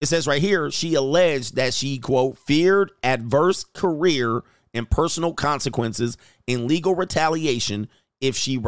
[0.00, 6.16] It says right here, she alleged that she, quote, feared adverse career and personal consequences
[6.46, 7.88] in legal retaliation
[8.20, 8.62] if she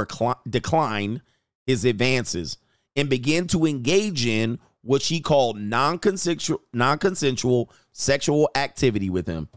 [0.48, 1.22] declined
[1.66, 2.58] his advances
[2.96, 9.48] and began to engage in what she called non-consensual, non-consensual sexual activity with him.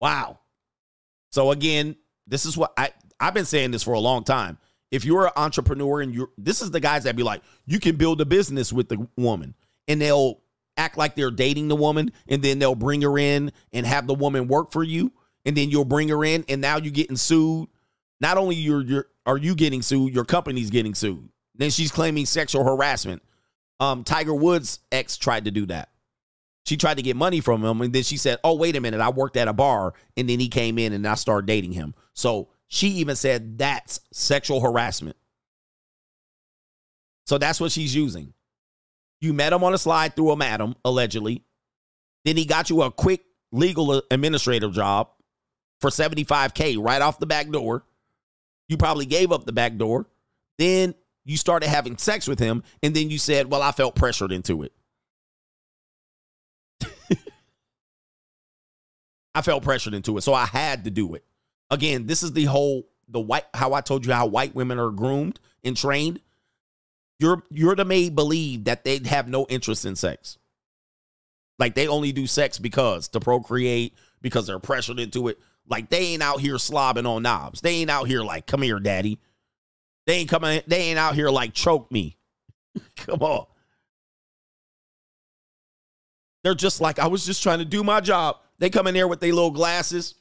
[0.00, 0.38] Wow.
[1.32, 4.58] So again, this is what I I've been saying this for a long time.
[4.90, 7.96] If you're an entrepreneur and you're this is the guys that be like, you can
[7.96, 9.54] build a business with the woman
[9.86, 10.40] and they'll
[10.76, 14.14] act like they're dating the woman and then they'll bring her in and have the
[14.14, 15.12] woman work for you
[15.44, 17.68] and then you'll bring her in and now you're getting sued.
[18.20, 21.28] Not only you're, you're are you getting sued, your company's getting sued.
[21.54, 23.22] Then she's claiming sexual harassment.
[23.78, 25.90] Um, Tiger Woods' ex tried to do that.
[26.66, 29.00] She tried to get money from him, and then she said, "Oh, wait a minute,
[29.00, 31.94] I worked at a bar, and then he came in, and I started dating him."
[32.12, 35.16] So she even said that's sexual harassment.
[37.26, 38.32] So that's what she's using.
[39.20, 41.44] You met him on a slide through a madam, allegedly.
[42.24, 45.08] Then he got you a quick legal administrative job
[45.80, 47.84] for 75K right off the back door.
[48.68, 50.06] You probably gave up the back door.
[50.56, 54.30] Then you started having sex with him, and then you said, Well, I felt pressured
[54.30, 54.72] into it.
[59.34, 61.24] I felt pressured into it, so I had to do it.
[61.70, 64.90] Again, this is the whole the white how I told you how white women are
[64.90, 66.20] groomed and trained.
[67.18, 70.38] You're you're to made believe that they have no interest in sex.
[71.58, 75.38] Like they only do sex because to procreate, because they're pressured into it.
[75.68, 77.60] Like they ain't out here slobbing on knobs.
[77.60, 79.20] They ain't out here like, come here, daddy.
[80.06, 82.16] They ain't coming, they ain't out here like choke me.
[82.96, 83.46] come on.
[86.42, 88.38] They're just like, I was just trying to do my job.
[88.58, 90.14] They come in there with their little glasses.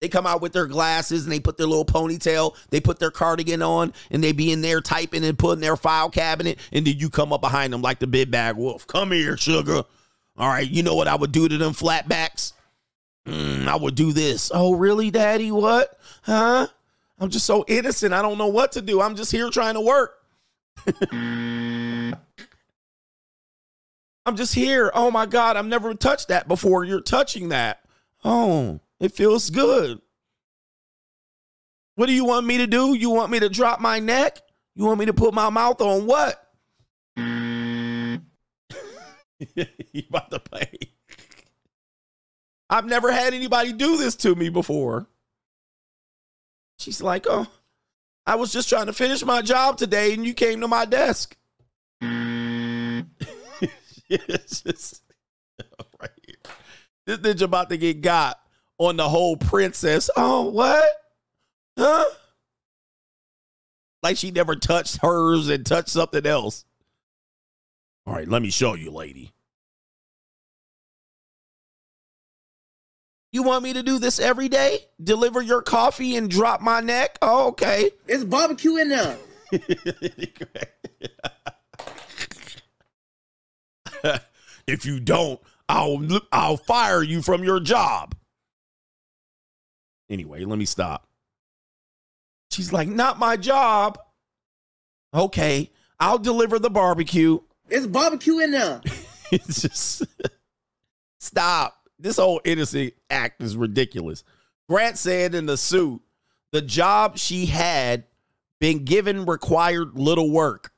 [0.00, 2.54] They come out with their glasses and they put their little ponytail.
[2.70, 6.10] They put their cardigan on and they be in there typing and putting their file
[6.10, 6.58] cabinet.
[6.70, 8.86] And then you come up behind them like the big bag wolf.
[8.86, 9.82] Come here, sugar.
[10.38, 12.52] All right, you know what I would do to them flatbacks?
[13.26, 14.50] Mm, I would do this.
[14.54, 15.50] Oh, really, daddy?
[15.50, 15.98] What?
[16.22, 16.66] Huh?
[17.18, 18.12] I'm just so innocent.
[18.12, 19.00] I don't know what to do.
[19.00, 20.14] I'm just here trying to work.
[24.26, 24.90] I'm just here.
[24.92, 26.84] Oh my God, I've never touched that before.
[26.84, 27.80] You're touching that.
[28.24, 30.00] Oh, it feels good.
[31.96, 32.94] What do you want me to do?
[32.94, 34.38] You want me to drop my neck?
[34.74, 36.42] You want me to put my mouth on what?
[37.16, 38.18] you
[40.08, 40.70] about to play.
[42.68, 45.06] I've never had anybody do this to me before.
[46.78, 47.46] She's like, oh,
[48.26, 51.36] I was just trying to finish my job today and you came to my desk.
[54.10, 55.02] it's just
[56.00, 56.36] right here.
[57.06, 58.38] This ninja about to get got
[58.78, 60.10] on the whole princess.
[60.16, 60.84] Oh, what?
[61.78, 62.04] Huh?
[64.02, 66.64] Like she never touched hers and touched something else.
[68.06, 69.32] All right, let me show you, lady.
[73.32, 74.78] You want me to do this every day?
[75.02, 77.18] Deliver your coffee and drop my neck?
[77.20, 77.90] Oh, okay.
[78.06, 79.18] It's barbecue in there.
[84.66, 88.14] if you don't, I'll I'll fire you from your job.
[90.08, 91.08] Anyway, let me stop.
[92.50, 93.98] She's like, "Not my job."
[95.14, 97.40] Okay, I'll deliver the barbecue.
[97.68, 98.80] It's barbecue in there.
[99.32, 100.04] it's just
[101.18, 101.74] stop.
[101.98, 104.22] This whole innocent act is ridiculous.
[104.68, 106.02] Grant said in the suit,
[106.52, 108.04] the job she had
[108.60, 110.72] been given required little work.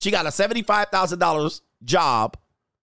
[0.00, 2.36] She got a $75,000 job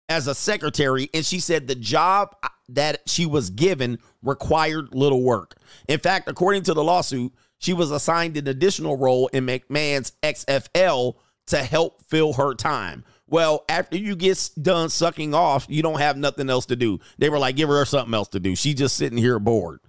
[0.09, 2.37] as a secretary, and she said the job
[2.69, 5.57] that she was given required little work.
[5.89, 11.15] In fact, according to the lawsuit, she was assigned an additional role in McMahon's XFL
[11.47, 13.05] to help fill her time.
[13.27, 17.01] Well, after you get done sucking off, you don't have nothing else to do.
[17.19, 18.55] They were like, give her something else to do.
[18.55, 19.81] She's just sitting here bored.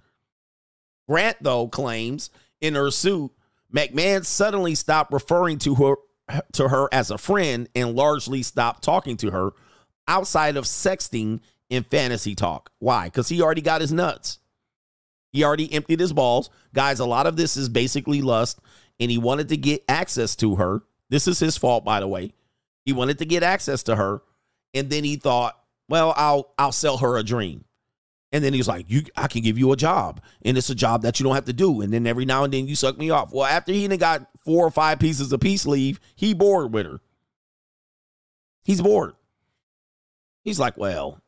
[1.08, 3.30] Grant, though, claims in her suit,
[3.74, 5.94] McMahon suddenly stopped referring to her
[6.52, 9.50] to her as a friend and largely stopped talking to her
[10.08, 11.40] outside of sexting
[11.70, 12.70] and fantasy talk.
[12.78, 13.06] Why?
[13.06, 14.38] Because he already got his nuts.
[15.32, 16.50] He already emptied his balls.
[16.74, 18.60] Guys, a lot of this is basically lust,
[18.98, 20.82] and he wanted to get access to her.
[21.08, 22.32] This is his fault, by the way.
[22.84, 24.22] He wanted to get access to her,
[24.72, 27.64] and then he thought, well, I'll I'll sell her a dream.
[28.32, 31.02] And then he's like, "You, I can give you a job, and it's a job
[31.02, 31.80] that you don't have to do.
[31.80, 34.66] And then every now and then you suck me off." Well, after he got four
[34.66, 37.00] or five pieces of peace leave, he bored with her.
[38.64, 39.14] He's bored.
[40.42, 41.20] He's like, "Well,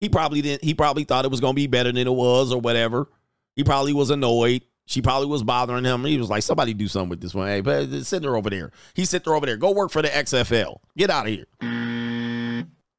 [0.00, 0.64] he probably didn't.
[0.64, 3.08] He probably thought it was going to be better than it was, or whatever.
[3.56, 4.62] He probably was annoyed.
[4.86, 6.04] She probably was bothering him.
[6.04, 7.48] He was like, "Somebody do something with this one.
[7.48, 8.72] Hey, but send her over there.
[8.94, 9.56] He sent her over there.
[9.56, 10.78] Go work for the XFL.
[10.96, 11.46] Get out of here."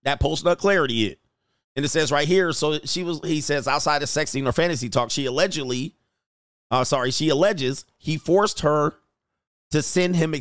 [0.04, 1.20] That post nut clarity it.
[1.76, 4.90] And it says right here, so she was, he says, outside of sexting or fantasy
[4.90, 5.96] talk, she allegedly,
[6.70, 8.96] uh, sorry, she alleges he forced her
[9.72, 10.34] to send him,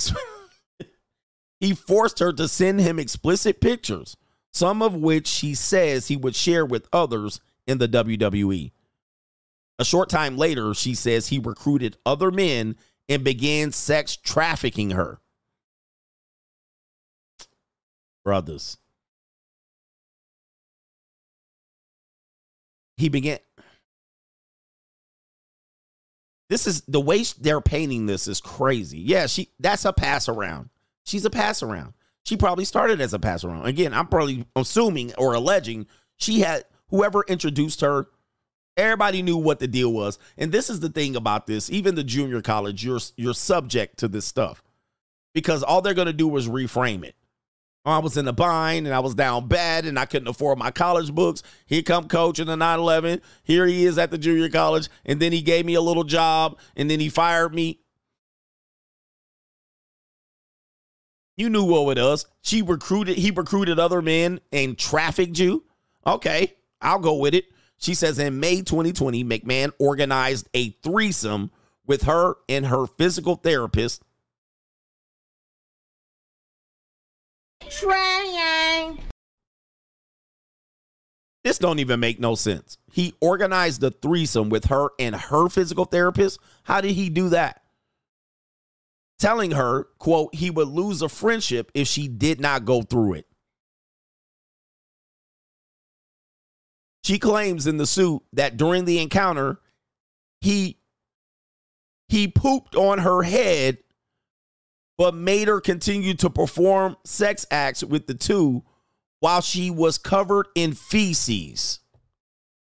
[1.60, 4.16] he forced her to send him explicit pictures,
[4.52, 8.72] some of which she says he would share with others in the WWE.
[9.78, 12.76] A short time later, she says he recruited other men
[13.08, 15.20] and began sex trafficking her.
[18.24, 18.76] Brothers.
[23.00, 23.38] he began
[26.50, 30.68] this is the way they're painting this is crazy yeah she that's a pass around
[31.04, 31.94] she's a pass around
[32.30, 35.84] she probably started as a pass around again i'm probably assuming or alleging
[36.16, 38.06] she had whoever introduced her
[38.76, 42.04] everybody knew what the deal was and this is the thing about this even the
[42.04, 44.62] junior college you're you're subject to this stuff
[45.34, 47.16] because all they're to do is reframe it
[47.84, 50.58] oh, I was in a bind and I was down bad and I couldn't afford
[50.58, 51.42] my college books.
[51.66, 53.22] Here come coach in the 911.
[53.42, 54.90] Here he is at the junior college.
[55.06, 57.80] And then he gave me a little job and then he fired me.
[61.36, 62.26] You knew what it was.
[62.42, 65.64] She recruited, he recruited other men and trafficked you.
[66.06, 67.46] Okay, I'll go with it.
[67.78, 71.50] She says in May 2020, McMahon organized a threesome
[71.86, 74.02] with her and her physical therapist
[77.70, 78.98] Trying.
[81.44, 82.76] This don't even make no sense.
[82.92, 86.38] He organized the threesome with her and her physical therapist.
[86.64, 87.59] How did he do that?
[89.20, 93.26] Telling her, quote, he would lose a friendship if she did not go through it.
[97.04, 99.60] She claims in the suit that during the encounter,
[100.40, 100.78] he
[102.08, 103.78] he pooped on her head
[104.96, 108.62] but made her continue to perform sex acts with the two
[109.20, 111.80] while she was covered in feces.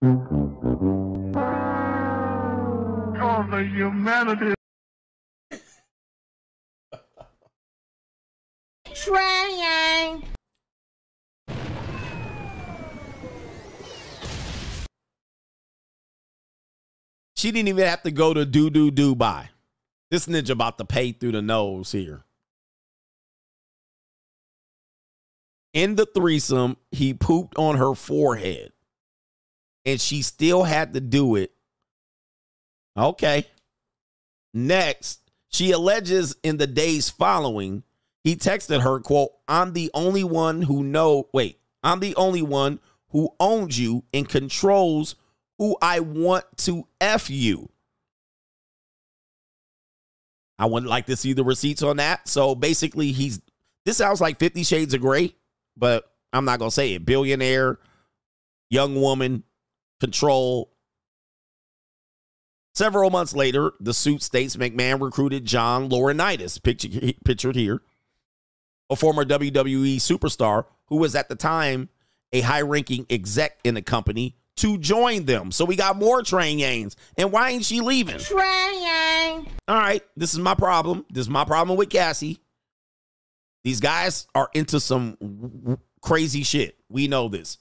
[0.04, 0.18] Oh,
[3.50, 4.54] the humanity.
[8.94, 10.24] Trying.
[17.36, 19.48] She didn't even have to go to do do Dubai.
[20.12, 22.24] This ninja about to pay through the nose here.
[25.74, 28.74] In the threesome, he pooped on her forehead.
[29.86, 31.52] And she still had to do it.
[32.96, 33.48] Okay.
[34.54, 37.84] Next, she alleges in the days following,
[38.24, 42.80] he texted her, quote, I'm the only one who know, wait, I'm the only one
[43.10, 45.16] who owns you and controls
[45.58, 47.70] who I want to F you.
[50.58, 52.28] I wouldn't like to see the receipts on that.
[52.28, 53.42] So basically, he's
[53.84, 55.36] this sounds like Fifty Shades of Grey,
[55.76, 57.06] but I'm not gonna say it.
[57.06, 57.80] Billionaire,
[58.70, 59.44] young woman,
[60.00, 60.72] control.
[62.76, 67.82] Several months later, the suit states McMahon recruited John Laurinaitis, pictured, pictured here,
[68.92, 71.90] a former WWE superstar who was at the time
[72.34, 75.52] a high ranking exec in the company to join them.
[75.52, 76.96] So we got more Train Yanes.
[77.18, 78.20] And why ain't she leaving?
[78.20, 81.06] Train All right, this is my problem.
[81.10, 82.40] This is my problem with Cassie.
[83.64, 86.78] These guys are into some crazy shit.
[86.90, 87.58] We know this.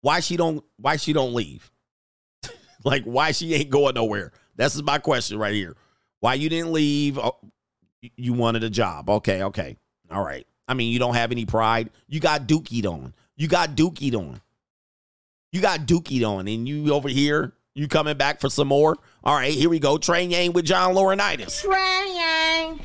[0.00, 1.70] Why she don't why she don't leave?
[2.84, 4.32] like why she ain't going nowhere?
[4.56, 5.76] This is my question right here.
[6.20, 7.18] Why you didn't leave?
[7.18, 7.36] Oh,
[8.16, 9.08] you wanted a job.
[9.08, 9.76] Okay, okay.
[10.14, 10.46] All right.
[10.66, 11.90] I mean, you don't have any pride.
[12.08, 13.12] You got dookied on.
[13.36, 14.40] You got dookied on.
[15.52, 18.96] You got dookied on, and you over here, you coming back for some more?
[19.22, 19.98] All right, here we go.
[19.98, 21.62] Train Yang with John Laurinaitis.
[21.62, 22.80] Train Yang.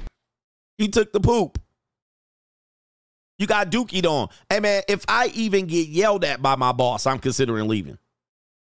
[0.78, 1.60] You took the poop.
[3.40, 4.28] You got dookied on.
[4.50, 7.98] Hey man, if I even get yelled at by my boss, I'm considering leaving.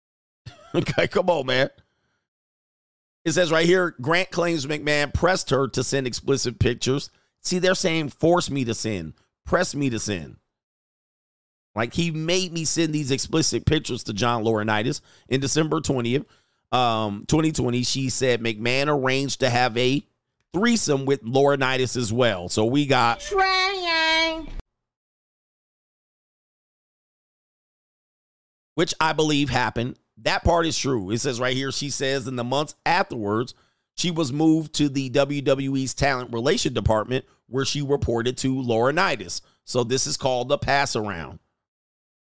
[0.74, 1.68] okay, come on, man.
[3.24, 7.10] It says right here Grant claims McMahon pressed her to send explicit pictures.
[7.42, 9.14] See, they're saying force me to sin,
[9.44, 10.36] press me to sin.
[11.74, 16.26] Like he made me send these explicit pictures to John Laurinaitis in December 20th.
[16.70, 20.04] um, 2020, she said McMahon arranged to have a
[20.52, 22.48] threesome with Laurinaitis as well.
[22.48, 24.48] So we got Trying.
[28.74, 29.96] which I believe happened.
[30.18, 31.10] That part is true.
[31.10, 33.54] It says right here, she says in the months afterwards,
[34.02, 39.42] she was moved to the WWE's talent relation department where she reported to Laurinaitis.
[39.64, 41.38] So this is called the pass around.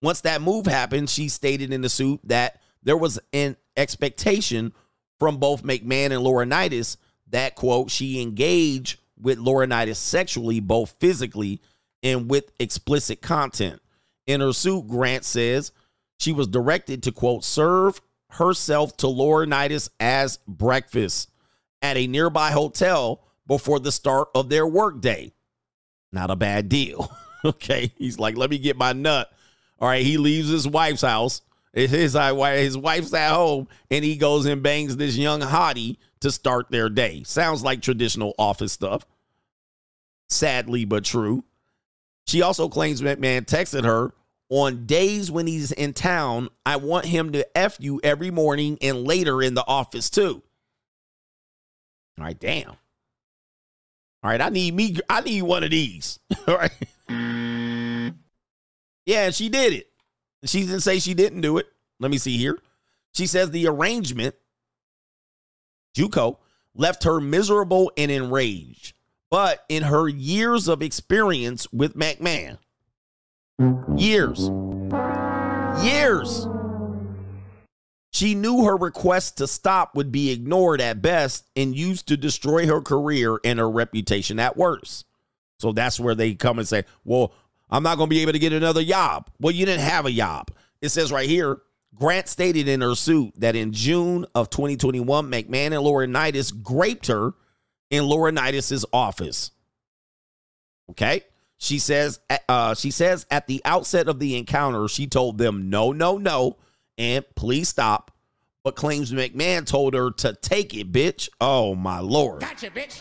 [0.02, 4.72] Once that move happened, she stated in the suit that there was an expectation
[5.20, 6.96] from both McMahon and Laurinaitis
[7.32, 11.62] that, quote, she engaged with Laurinaitis sexually, both physically
[12.02, 13.82] and with explicit content.
[14.26, 15.74] In her suit, Grant says
[16.18, 21.30] she was directed to, quote, serve herself to Laurinaitis as breakfast
[21.82, 25.32] at a nearby hotel before the start of their workday.
[26.12, 27.12] Not a bad deal.
[27.46, 27.92] okay.
[27.98, 29.32] He's like, let me get my nut.
[29.80, 30.06] All right.
[30.06, 31.42] He leaves his wife's house.
[31.74, 36.32] His, uh, his wife's at home and he goes and bangs this young hottie to
[36.32, 37.24] start their day.
[37.24, 39.06] Sounds like traditional office stuff.
[40.30, 41.44] Sadly, but true.
[42.26, 44.14] She also claims McMahon texted her
[44.50, 46.50] on days when he's in town.
[46.66, 50.42] I want him to F you every morning and later in the office too.
[52.18, 52.70] All right, damn.
[54.24, 54.98] All right, I need me.
[55.10, 56.20] I need one of these.
[56.48, 58.14] All right.
[59.06, 59.88] Yeah, she did it.
[60.46, 61.68] She didn't say she didn't do it.
[62.00, 62.60] Let me see here.
[63.14, 64.36] She says the arrangement,
[65.96, 66.38] Juco,
[66.76, 68.94] left her miserable and enraged.
[69.30, 72.58] But in her years of experience with McMahon,
[73.98, 74.50] years,
[75.84, 76.48] years,
[78.12, 82.66] she knew her request to stop would be ignored at best and used to destroy
[82.66, 85.06] her career and her reputation at worst.
[85.60, 87.34] So that's where they come and say, Well,
[87.70, 89.30] I'm not going to be able to get another job.
[89.40, 90.52] Well, you didn't have a job.
[90.82, 91.62] It says right here
[91.96, 97.34] Grant stated in her suit that in June of 2021, McMahon and Laurinaitis graped her
[97.90, 99.52] in Laurinaitis' office.
[100.92, 101.22] Okay.
[101.58, 105.92] She says, uh, she says at the outset of the encounter, she told them no,
[105.92, 106.58] no, no,
[106.98, 108.12] and please stop.
[108.64, 111.30] But claims McMahon told her to take it, bitch.
[111.40, 112.42] Oh my lord.
[112.42, 113.00] Gotcha, bitch.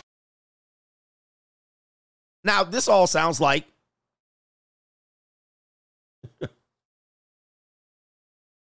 [2.44, 3.64] Now, this all sounds like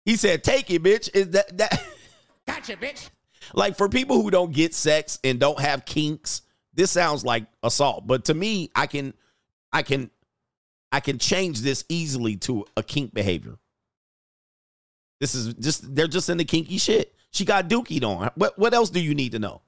[0.05, 1.83] he said, "Take it, bitch." Is that that?
[2.45, 3.09] Gotcha, bitch.
[3.55, 6.43] Like for people who don't get sex and don't have kinks,
[6.73, 8.05] this sounds like assault.
[8.05, 9.13] But to me, I can,
[9.71, 10.11] I can,
[10.91, 13.57] I can change this easily to a kink behavior.
[15.23, 17.15] This is just they're just in the kinky shit.
[17.31, 18.29] She got dookied on.
[18.35, 19.61] What what else do you need to know?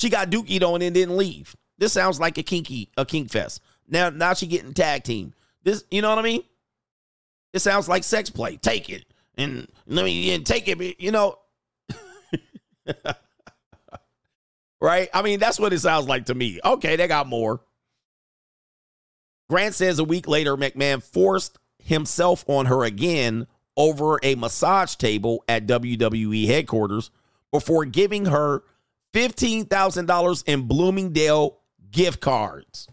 [0.00, 1.54] She got dookied on and didn't leave.
[1.78, 3.62] This sounds like a kinky a kink fest.
[3.86, 5.34] Now now she getting tag team.
[5.62, 6.42] This you know what I mean?
[7.52, 8.56] It sounds like sex play.
[8.56, 9.04] Take it
[9.36, 11.00] and let me and take it.
[11.00, 11.38] You know,
[14.80, 15.08] right?
[15.14, 16.58] I mean, that's what it sounds like to me.
[16.64, 17.60] Okay, they got more.
[19.48, 25.44] Grant says a week later, McMahon forced himself on her again over a massage table
[25.48, 27.10] at WWE headquarters
[27.50, 28.62] before giving her
[29.14, 31.58] $15,000 in Bloomingdale
[31.90, 32.88] gift cards.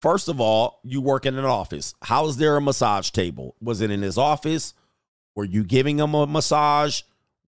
[0.00, 1.94] First of all, you work in an office.
[2.02, 3.56] How is there a massage table?
[3.62, 4.74] Was it in his office?
[5.34, 7.02] Were you giving him a massage?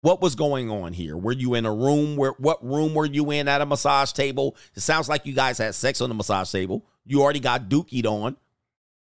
[0.06, 1.18] What was going on here?
[1.18, 2.16] Were you in a room?
[2.16, 4.56] Where what room were you in at a massage table?
[4.76, 6.86] It sounds like you guys had sex on the massage table.
[7.08, 8.38] You already got dookied on.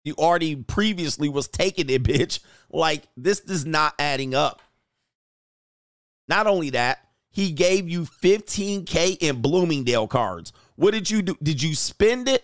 [0.03, 2.39] You already previously was taking it, bitch.
[2.71, 4.63] Like this is not adding up.
[6.27, 10.53] Not only that, he gave you 15k in Bloomingdale cards.
[10.75, 11.37] What did you do?
[11.43, 12.43] Did you spend it?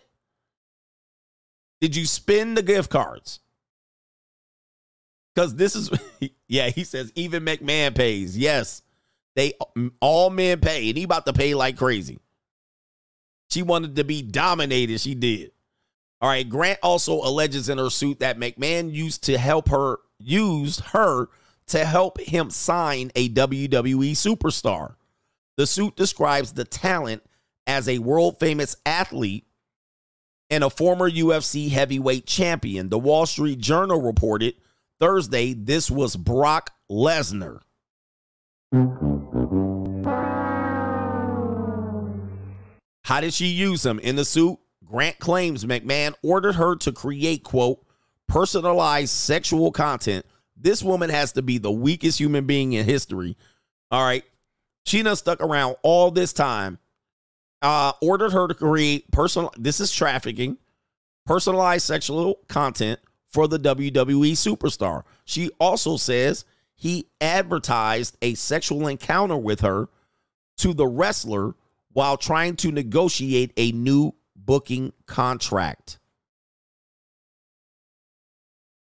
[1.79, 3.39] Did you spend the gift cards?
[5.33, 5.89] Because this is,
[6.47, 8.37] yeah, he says even McMahon pays.
[8.37, 8.81] Yes,
[9.35, 9.53] they
[9.99, 12.19] all men pay, and he about to pay like crazy.
[13.49, 14.99] She wanted to be dominated.
[15.01, 15.51] She did.
[16.21, 16.47] All right.
[16.47, 21.27] Grant also alleges in her suit that McMahon used to help her, use her
[21.67, 24.95] to help him sign a WWE superstar.
[25.57, 27.23] The suit describes the talent
[27.67, 29.45] as a world famous athlete
[30.49, 32.89] and a former UFC heavyweight champion.
[32.89, 34.55] The Wall Street Journal reported
[35.01, 37.61] Thursday this was Brock Lesnar.
[43.03, 44.59] How did she use him in the suit?
[44.85, 47.83] Grant claims McMahon ordered her to create, quote,
[48.27, 50.25] personalized sexual content.
[50.55, 53.35] This woman has to be the weakest human being in history.
[53.89, 54.23] All right.
[54.85, 56.77] She stuck around all this time
[57.63, 59.51] uh, ordered her to create personal.
[59.57, 60.57] This is trafficking.
[61.25, 62.99] personalized sexual content
[63.31, 65.03] for the WWE superstar.
[65.25, 66.45] She also says
[66.75, 69.89] he advertised a sexual encounter with her
[70.57, 71.55] to the wrestler
[71.93, 75.99] while trying to negotiate a new booking contract.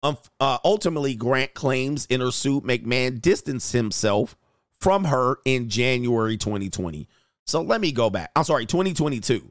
[0.02, 4.36] Um, uh, ultimately, Grant claims in her suit McMahon distanced himself
[4.78, 7.08] from her in January 2020.
[7.46, 8.30] So let me go back.
[8.36, 9.50] I'm sorry, 2022.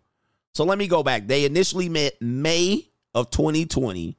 [0.53, 1.27] So let me go back.
[1.27, 4.16] They initially met May of 2020.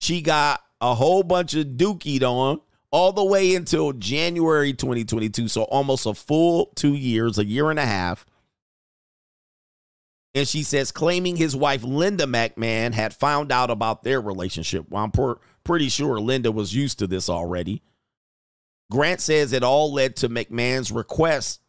[0.00, 2.60] She got a whole bunch of dookied on
[2.90, 5.48] all the way until January 2022.
[5.48, 8.24] So almost a full two years, a year and a half.
[10.34, 14.86] And she says, claiming his wife, Linda McMahon, had found out about their relationship.
[14.88, 17.82] Well, I'm per- pretty sure Linda was used to this already.
[18.90, 21.60] Grant says it all led to McMahon's request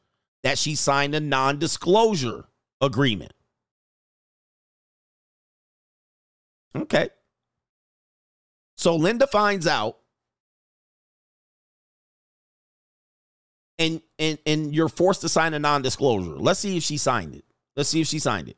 [0.43, 2.45] that she sign a non disclosure
[2.79, 3.33] agreement.
[6.75, 7.09] Okay.
[8.79, 9.97] So Linda finds out
[13.77, 16.37] and and and you're forced to sign a non-disclosure.
[16.37, 17.43] Let's see if she signed it.
[17.75, 18.55] Let's see if she signed it.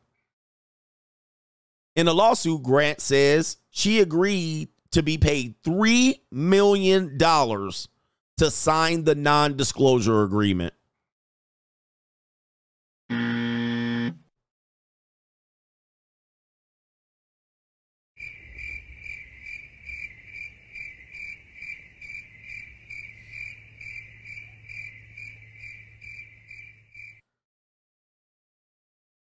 [1.95, 9.16] In a lawsuit, Grant says she agreed to be paid $3 million to sign the
[9.16, 10.75] non-disclosure agreement.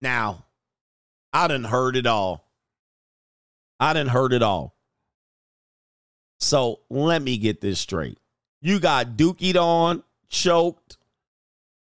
[0.02, 0.44] Now,
[1.32, 2.50] I didn't heard it all.
[3.80, 4.76] I didn't heard it all.
[6.40, 8.18] So let me get this straight.
[8.60, 10.98] You got dookied on, choked.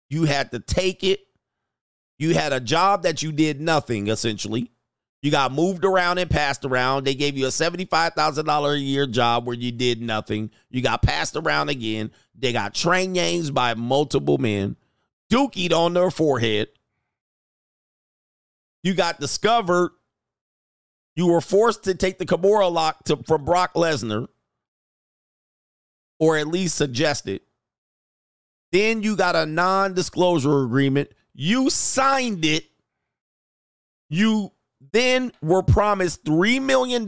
[0.09, 1.21] You had to take it.
[2.19, 4.71] You had a job that you did nothing, essentially.
[5.21, 7.05] You got moved around and passed around.
[7.05, 10.51] They gave you a $75,000 a year job where you did nothing.
[10.71, 12.13] You got passed around again.
[12.39, 14.77] They got train names by multiple men,
[15.31, 16.69] dookied on their forehead.
[18.83, 19.91] You got discovered.
[21.15, 24.29] You were forced to take the Kimura lock to, from Brock Lesnar,
[26.21, 27.41] or at least suggested.
[28.73, 31.11] Then you got a non disclosure agreement.
[31.35, 32.67] You signed it.
[34.09, 34.53] You
[34.93, 37.07] then were promised $3 million.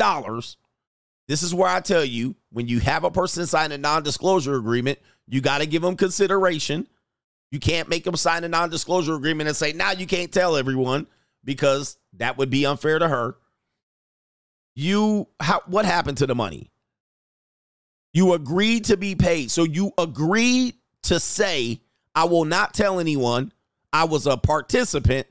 [1.28, 4.56] This is where I tell you when you have a person sign a non disclosure
[4.56, 4.98] agreement,
[5.28, 6.86] you got to give them consideration.
[7.50, 10.56] You can't make them sign a non disclosure agreement and say, now you can't tell
[10.56, 11.06] everyone
[11.44, 13.36] because that would be unfair to her.
[14.75, 16.70] You how what happened to the money?
[18.12, 19.50] You agreed to be paid.
[19.50, 21.81] So you agreed to say,
[22.15, 23.52] I will not tell anyone
[23.92, 25.26] I was a participant.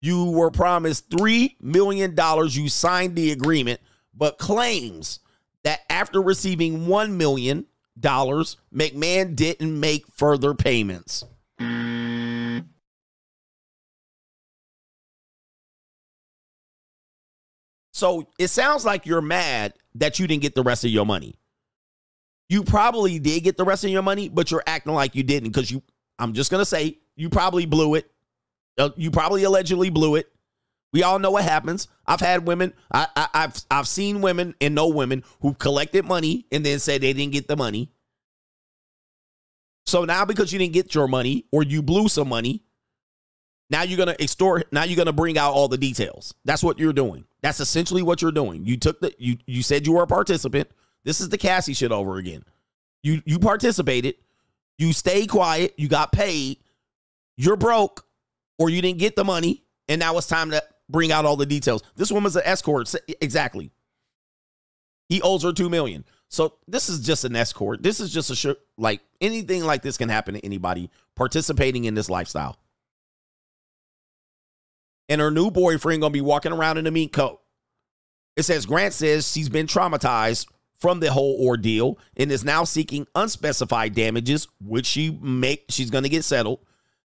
[0.00, 2.14] You were promised $3 million.
[2.16, 3.80] You signed the agreement,
[4.14, 5.20] but claims
[5.62, 7.66] that after receiving $1 million,
[8.00, 11.24] McMahon didn't make further payments.
[17.94, 21.38] So it sounds like you're mad that you didn't get the rest of your money.
[22.48, 25.50] You probably did get the rest of your money, but you're acting like you didn't
[25.50, 25.80] because you,
[26.18, 28.10] I'm just going to say, you probably blew it.
[28.76, 30.26] Uh, You probably allegedly blew it.
[30.92, 31.86] We all know what happens.
[32.04, 36.46] I've had women, I, I, I've, I've seen women and know women who collected money
[36.50, 37.92] and then said they didn't get the money.
[39.86, 42.64] So now because you didn't get your money or you blew some money,
[43.74, 44.72] now you're gonna extort.
[44.72, 46.32] Now you're gonna bring out all the details.
[46.44, 47.24] That's what you're doing.
[47.42, 48.64] That's essentially what you're doing.
[48.64, 50.70] You took the you you said you were a participant.
[51.02, 52.44] This is the Cassie shit over again.
[53.02, 54.14] You you participated.
[54.78, 55.74] You stayed quiet.
[55.76, 56.58] You got paid.
[57.36, 58.06] You're broke,
[58.60, 61.44] or you didn't get the money, and now it's time to bring out all the
[61.44, 61.82] details.
[61.96, 62.94] This woman's an escort.
[63.20, 63.72] Exactly.
[65.08, 66.04] He owes her two million.
[66.28, 67.82] So this is just an escort.
[67.82, 71.94] This is just a sh- like anything like this can happen to anybody participating in
[71.94, 72.56] this lifestyle
[75.08, 77.40] and her new boyfriend gonna be walking around in a meat coat.
[78.36, 83.06] It says Grant says she's been traumatized from the whole ordeal and is now seeking
[83.14, 86.60] unspecified damages, which she make she's gonna get settled,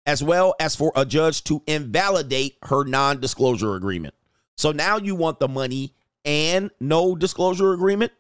[0.06, 4.14] as well as for a judge to invalidate her non-disclosure agreement.
[4.56, 5.94] So now you want the money
[6.24, 8.12] and no disclosure agreement.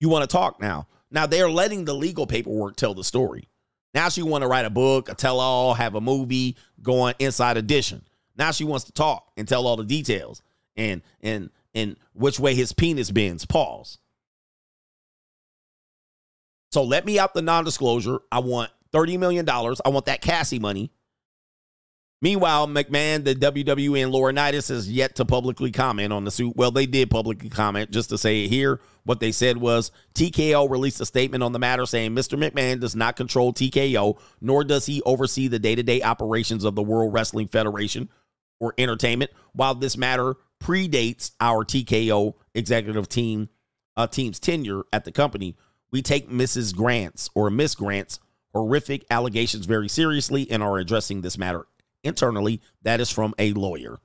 [0.00, 0.88] You want to talk now.
[1.10, 3.48] Now they're letting the legal paperwork tell the story.
[3.92, 7.56] Now she want to write a book, a tell-all, have a movie, go on Inside
[7.56, 8.02] Edition.
[8.40, 10.42] Now she wants to talk and tell all the details
[10.74, 13.44] and and and which way his penis bends.
[13.44, 13.98] Pause.
[16.72, 18.20] So let me out the non-disclosure.
[18.32, 19.46] I want $30 million.
[19.48, 20.90] I want that Cassie money.
[22.22, 26.54] Meanwhile, McMahon, the WWE and Laurinaitis has yet to publicly comment on the suit.
[26.54, 28.80] Well, they did publicly comment just to say it here.
[29.04, 32.38] What they said was TKO released a statement on the matter saying Mr.
[32.38, 36.74] McMahon does not control TKO, nor does he oversee the day to day operations of
[36.74, 38.08] the World Wrestling Federation
[38.60, 39.30] or entertainment.
[39.52, 43.48] While this matter predates our TKO executive team
[43.96, 45.56] uh, team's tenure at the company,
[45.90, 46.74] we take Mrs.
[46.74, 48.20] Grant's or Miss Grant's
[48.52, 51.66] horrific allegations very seriously and are addressing this matter
[52.04, 52.60] internally.
[52.82, 53.98] That is from a lawyer.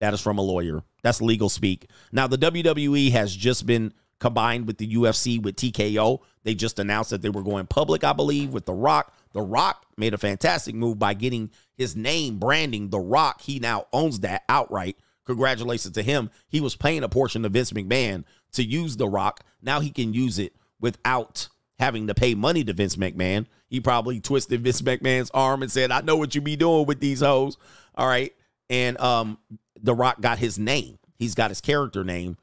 [0.00, 0.82] That is from a lawyer.
[1.02, 1.88] That's legal speak.
[2.12, 6.20] Now, the WWE has just been combined with the UFC with TKO.
[6.42, 9.14] They just announced that they were going public, I believe, with The Rock.
[9.34, 13.42] The Rock made a fantastic move by getting his name branding The Rock.
[13.42, 14.96] He now owns that outright.
[15.26, 16.30] Congratulations to him.
[16.48, 19.44] He was paying a portion of Vince McMahon to use The Rock.
[19.60, 21.48] Now he can use it without
[21.78, 23.46] having to pay money to Vince McMahon.
[23.68, 27.00] He probably twisted Vince McMahon's arm and said, I know what you be doing with
[27.00, 27.56] these hoes.
[27.96, 28.32] All right.
[28.70, 29.38] And um,
[29.82, 30.98] The Rock got his name.
[31.18, 32.36] He's got his character name,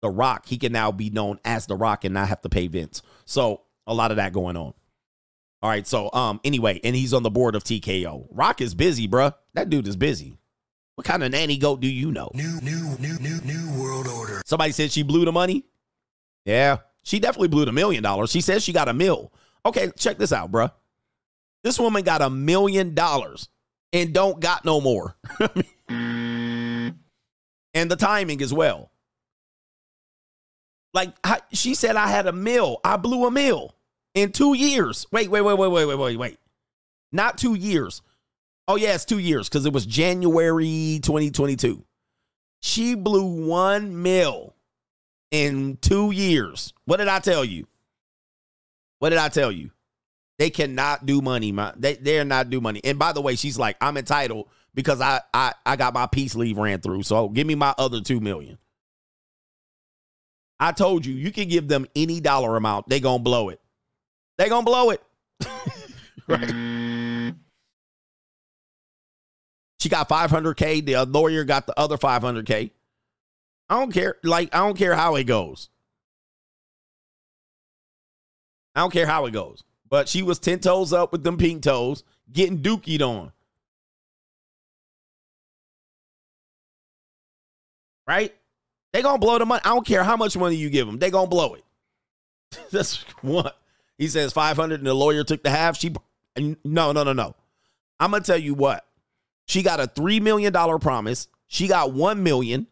[0.00, 0.46] The Rock.
[0.46, 3.02] He can now be known as The Rock and not have to pay Vince.
[3.26, 4.72] So a lot of that going on.
[5.62, 5.86] All right.
[5.86, 8.28] So um, anyway, and he's on the board of TKO.
[8.30, 9.34] Rock is busy, bruh.
[9.54, 10.38] That dude is busy.
[10.94, 12.30] What kind of nanny goat do you know?
[12.34, 14.42] New, new, new, new, new world order.
[14.44, 15.64] Somebody said she blew the money.
[16.44, 18.30] Yeah, she definitely blew the million dollars.
[18.30, 19.32] She says she got a mill.
[19.64, 20.72] Okay, check this out, bruh.
[21.62, 23.48] This woman got a million dollars
[23.92, 25.16] and don't got no more.
[25.88, 26.94] and
[27.74, 28.90] the timing as well.
[30.94, 32.80] Like I, she said, I had a mill.
[32.84, 33.74] I blew a mill
[34.14, 35.06] in two years.
[35.12, 36.38] Wait, wait, wait, wait, wait, wait, wait, wait.
[37.12, 38.02] Not two years.
[38.66, 41.84] Oh, yeah, it's two years because it was January 2022.
[42.60, 44.54] She blew one mil
[45.30, 46.72] in two years.
[46.84, 47.66] What did I tell you?
[48.98, 49.70] What did I tell you?
[50.38, 51.74] They cannot do money, man.
[51.76, 52.80] They they're not do money.
[52.84, 56.34] And by the way, she's like, I'm entitled because I I I got my peace
[56.34, 57.02] leave ran through.
[57.02, 58.58] So give me my other two million.
[60.60, 63.60] I told you, you can give them any dollar amount, they gonna blow it.
[64.38, 65.02] They gonna blow it.
[66.28, 67.34] right.
[69.80, 70.86] She got 500K.
[70.86, 72.70] The lawyer got the other 500K.
[73.68, 74.16] I don't care.
[74.22, 75.68] Like, I don't care how it goes.
[78.74, 79.64] I don't care how it goes.
[79.88, 83.32] But she was 10 toes up with them pink toes, getting dookied on.
[88.06, 88.34] Right?
[88.92, 89.60] They gonna blow the money.
[89.64, 90.98] I don't care how much money you give them.
[90.98, 91.64] They gonna blow it.
[92.70, 93.58] That's what
[93.98, 94.32] he says.
[94.32, 95.78] Five hundred, and the lawyer took the half.
[95.78, 95.94] She
[96.36, 97.34] no, no, no, no.
[98.00, 98.86] I'm gonna tell you what.
[99.46, 101.28] She got a three million dollar promise.
[101.48, 102.66] She got one million,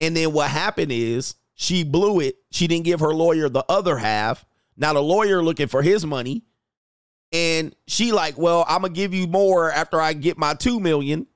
[0.00, 2.36] and then what happened is she blew it.
[2.50, 4.44] She didn't give her lawyer the other half.
[4.76, 6.42] Now the lawyer looking for his money,
[7.32, 11.26] and she like, well, I'm gonna give you more after I get my two million.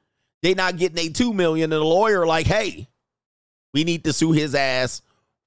[0.42, 2.88] They not getting a two million, and the lawyer like, hey,
[3.72, 5.02] we need to sue his ass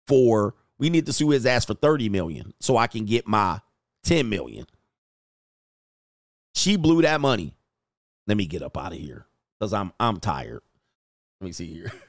[0.07, 3.61] for we need to sue his ass for 30 million so I can get my
[4.03, 4.65] 10 million.
[6.55, 7.53] She blew that money.
[8.25, 9.27] Let me get up out of here
[9.59, 10.61] because I'm I'm tired.
[11.39, 11.93] Let me see here.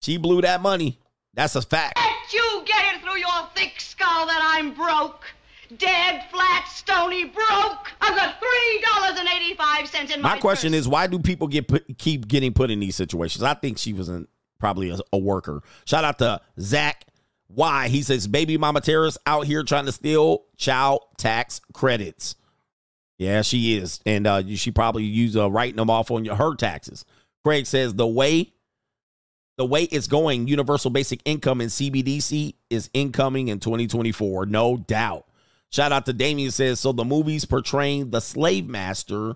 [0.00, 1.00] She blew that money.
[1.34, 1.96] That's a fact.
[1.96, 5.24] Can't you get it through your thick skull that I'm broke?
[5.76, 7.90] Dead, flat, stony, broke.
[8.00, 10.34] I've got three dollars and eighty-five cents in my.
[10.36, 13.42] My question is, why do people get put, keep getting put in these situations?
[13.42, 14.28] I think she was in,
[14.58, 15.62] probably a, a worker.
[15.84, 17.04] Shout out to Zach.
[17.50, 22.36] Why he says baby mama terrorists out here trying to steal child tax credits.
[23.16, 26.54] Yeah, she is, and uh, she probably use uh, writing them off on your, her
[26.54, 27.06] taxes.
[27.42, 28.52] Craig says the way
[29.56, 35.26] the way it's going, universal basic income and CBDC is incoming in 2024, no doubt.
[35.70, 39.34] Shout out to Damien says so the movies portraying the slave master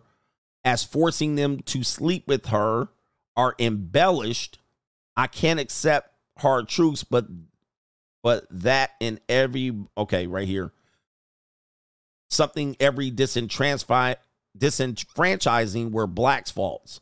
[0.64, 2.88] as forcing them to sleep with her
[3.36, 4.58] are embellished.
[5.16, 7.26] I can't accept hard truths, but
[8.22, 10.72] but that in every okay, right here.
[12.30, 17.00] Something every disenfranchising were blacks' faults.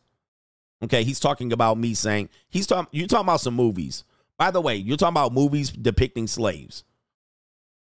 [0.83, 4.03] Okay, he's talking about me saying he's talking you're talking about some movies.
[4.39, 6.83] By the way, you're talking about movies depicting slaves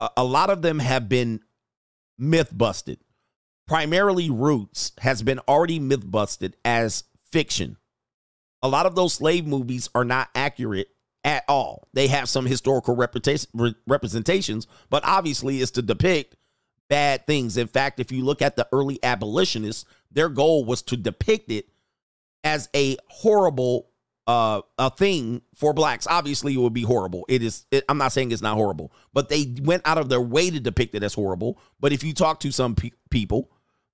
[0.02, 1.40] a, a lot of them have been
[2.18, 2.98] myth busted.
[3.66, 7.78] Primarily, Roots has been already myth busted as fiction.
[8.62, 10.88] A lot of those slave movies are not accurate
[11.24, 11.88] at all.
[11.92, 16.36] They have some historical representations, but obviously it's to depict
[16.88, 17.56] bad things.
[17.56, 21.68] In fact, if you look at the early abolitionists, their goal was to depict it
[22.44, 23.88] as a horrible
[24.26, 26.06] uh, a thing for blacks.
[26.06, 27.24] Obviously, it would be horrible.
[27.28, 27.66] It is.
[27.70, 30.60] It, I'm not saying it's not horrible, but they went out of their way to
[30.60, 31.58] depict it as horrible.
[31.80, 33.50] But if you talk to some pe- people,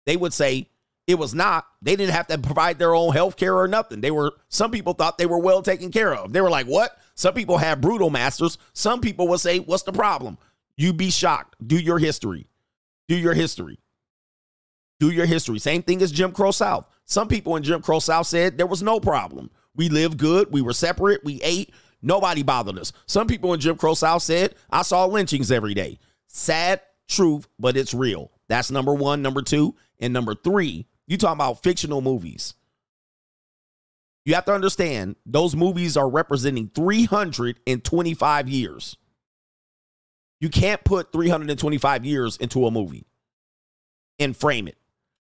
[0.06, 0.68] they would say
[1.08, 1.66] It was not.
[1.80, 4.02] They didn't have to provide their own health care or nothing.
[4.02, 6.34] They were some people thought they were well taken care of.
[6.34, 8.58] They were like, "What?" Some people had brutal masters.
[8.74, 10.36] Some people will say, "What's the problem?"
[10.76, 11.56] You'd be shocked.
[11.66, 12.46] Do your history.
[13.08, 13.78] Do your history.
[15.00, 15.58] Do your history.
[15.58, 16.86] Same thing as Jim Crow South.
[17.06, 19.50] Some people in Jim Crow South said there was no problem.
[19.74, 20.52] We lived good.
[20.52, 21.24] We were separate.
[21.24, 21.72] We ate.
[22.02, 22.92] Nobody bothered us.
[23.06, 25.98] Some people in Jim Crow South said, I saw lynchings every day.
[26.26, 28.30] Sad truth, but it's real.
[28.48, 29.22] That's number one.
[29.22, 29.74] Number two.
[30.00, 32.54] And number three, you talking about fictional movies.
[34.24, 38.96] You have to understand those movies are representing 325 years.
[40.40, 43.06] You can't put 325 years into a movie
[44.18, 44.76] and frame it.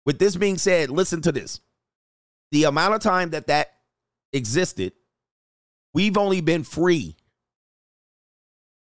[0.06, 1.60] With this being said, listen to this.
[2.52, 3.68] The amount of time that that
[4.32, 4.94] existed,
[5.92, 7.16] we've only been free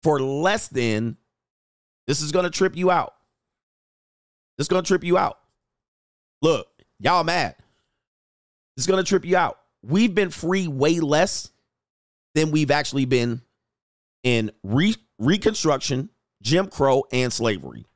[0.04, 1.16] for less than,
[2.06, 3.14] this is going to trip you out.
[4.56, 5.38] This is going to trip you out.
[6.42, 6.68] Look,
[7.00, 7.56] y'all mad.
[8.76, 9.58] Is going to trip you out.
[9.82, 11.50] We've been free way less
[12.34, 13.40] than we've actually been
[14.22, 16.10] in re- Reconstruction,
[16.42, 17.86] Jim Crow, and slavery.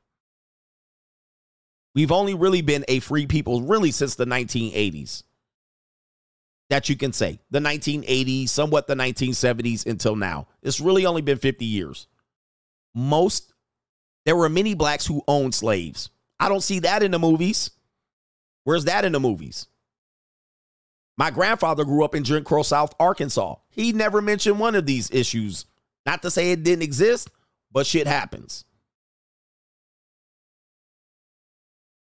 [1.93, 5.23] We've only really been a free people really since the 1980s.
[6.69, 7.39] That you can say.
[7.51, 10.47] The 1980s, somewhat the 1970s until now.
[10.63, 12.07] It's really only been 50 years.
[12.95, 13.53] Most,
[14.25, 16.09] there were many blacks who owned slaves.
[16.39, 17.71] I don't see that in the movies.
[18.71, 19.67] Where's that in the movies?
[21.17, 23.55] My grandfather grew up in Jim Crow South, Arkansas.
[23.69, 25.65] He never mentioned one of these issues.
[26.05, 27.29] Not to say it didn't exist,
[27.69, 28.63] but shit happens.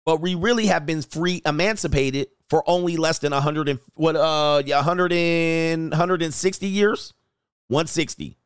[0.06, 4.64] But we really have been free emancipated for only less than 100 and what uh
[4.66, 7.14] yeah 100 and 160 years
[7.68, 8.38] 160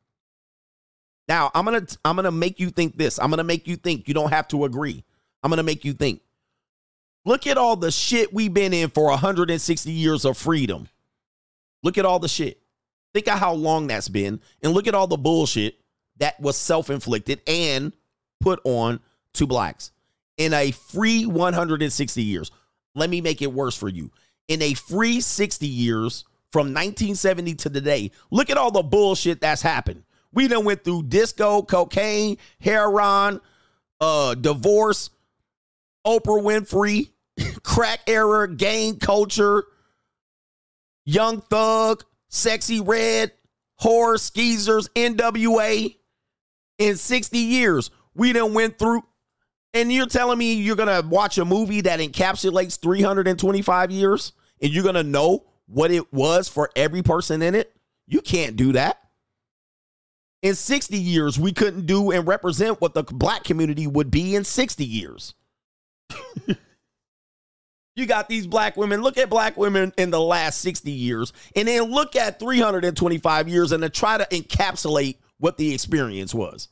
[1.28, 4.14] now i'm gonna i'm gonna make you think this i'm gonna make you think you
[4.14, 5.04] don't have to agree
[5.44, 6.22] i'm gonna make you think
[7.28, 10.88] look at all the shit we've been in for 160 years of freedom
[11.84, 12.60] look at all the shit
[13.14, 15.76] think of how long that's been and look at all the bullshit
[16.18, 17.94] that was self-inflicted and
[18.40, 19.00] put on
[19.34, 19.92] to blacks
[20.38, 22.52] in a free 160 years
[22.98, 24.12] let me make it worse for you.
[24.48, 29.62] In a free 60 years from 1970 to today, look at all the bullshit that's
[29.62, 30.04] happened.
[30.34, 33.40] We done went through disco, cocaine, heroin,
[34.02, 35.12] uh, divorce,
[36.06, 37.10] Oprah Winfrey,
[37.68, 39.66] crack era, gang culture,
[41.04, 43.34] young thug, sexy red,
[43.76, 45.94] horror, skeezers, NWA.
[46.80, 49.04] In 60 years, we done went through
[49.74, 54.32] and you're telling me you're to watch a movie that encapsulates 325 years
[54.62, 57.76] and you're to know what it was for every person in it?
[58.08, 58.98] You can't do that.
[60.42, 64.46] In 60 years, we couldn't do and represent what the black community would be in
[64.46, 65.34] 60 years.
[67.98, 69.02] you got these black women.
[69.02, 73.72] Look at black women in the last 60 years, and then look at 325 years
[73.72, 76.70] and to try to encapsulate what the experience was.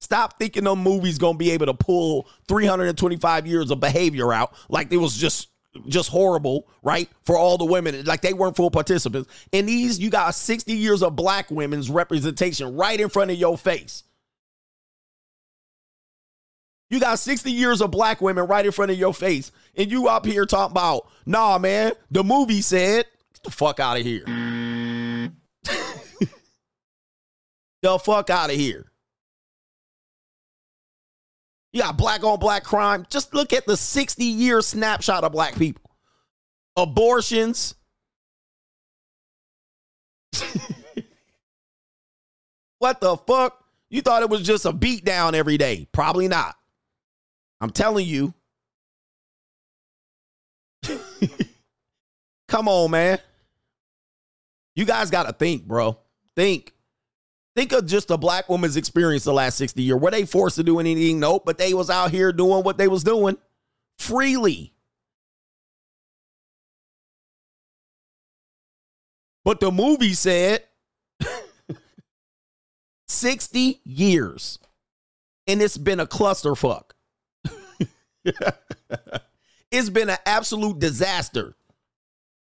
[0.00, 4.92] Stop thinking them movies gonna be able to pull 325 years of behavior out like
[4.92, 5.48] it was just
[5.86, 7.08] just horrible, right?
[7.24, 9.30] For all the women, like they weren't full participants.
[9.52, 13.58] And these, you got 60 years of black women's representation right in front of your
[13.58, 14.04] face.
[16.90, 19.52] You got 60 years of black women right in front of your face.
[19.76, 23.98] And you up here talking about, nah, man, the movie said, get the fuck out
[23.98, 24.24] of here.
[27.82, 28.90] the fuck out of here.
[31.72, 33.06] You got black on black crime.
[33.10, 35.90] Just look at the 60 year snapshot of black people.
[36.76, 37.74] Abortions.
[42.78, 43.62] what the fuck?
[43.90, 45.86] You thought it was just a beat down every day.
[45.92, 46.57] Probably not.
[47.60, 48.34] I'm telling you.
[52.48, 53.18] Come on, man.
[54.74, 55.98] You guys got to think, bro.
[56.36, 56.72] Think.
[57.56, 60.00] Think of just a black woman's experience the last 60 years.
[60.00, 61.18] Were they forced to do anything?
[61.18, 61.42] Nope.
[61.44, 63.36] But they was out here doing what they was doing
[63.98, 64.72] freely.
[69.44, 70.62] But the movie said
[73.08, 74.58] 60 years.
[75.46, 76.90] And it's been a clusterfuck.
[79.70, 81.54] it's been an absolute disaster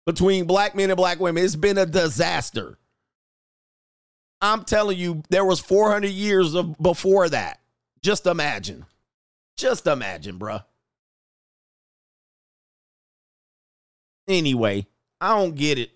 [0.05, 1.43] between black men and black women.
[1.43, 2.77] It's been a disaster.
[4.41, 7.59] I'm telling you, there was 400 years of before that.
[8.01, 8.85] Just imagine.
[9.57, 10.63] Just imagine, bruh.
[14.27, 14.87] Anyway,
[15.19, 15.91] I don't get it.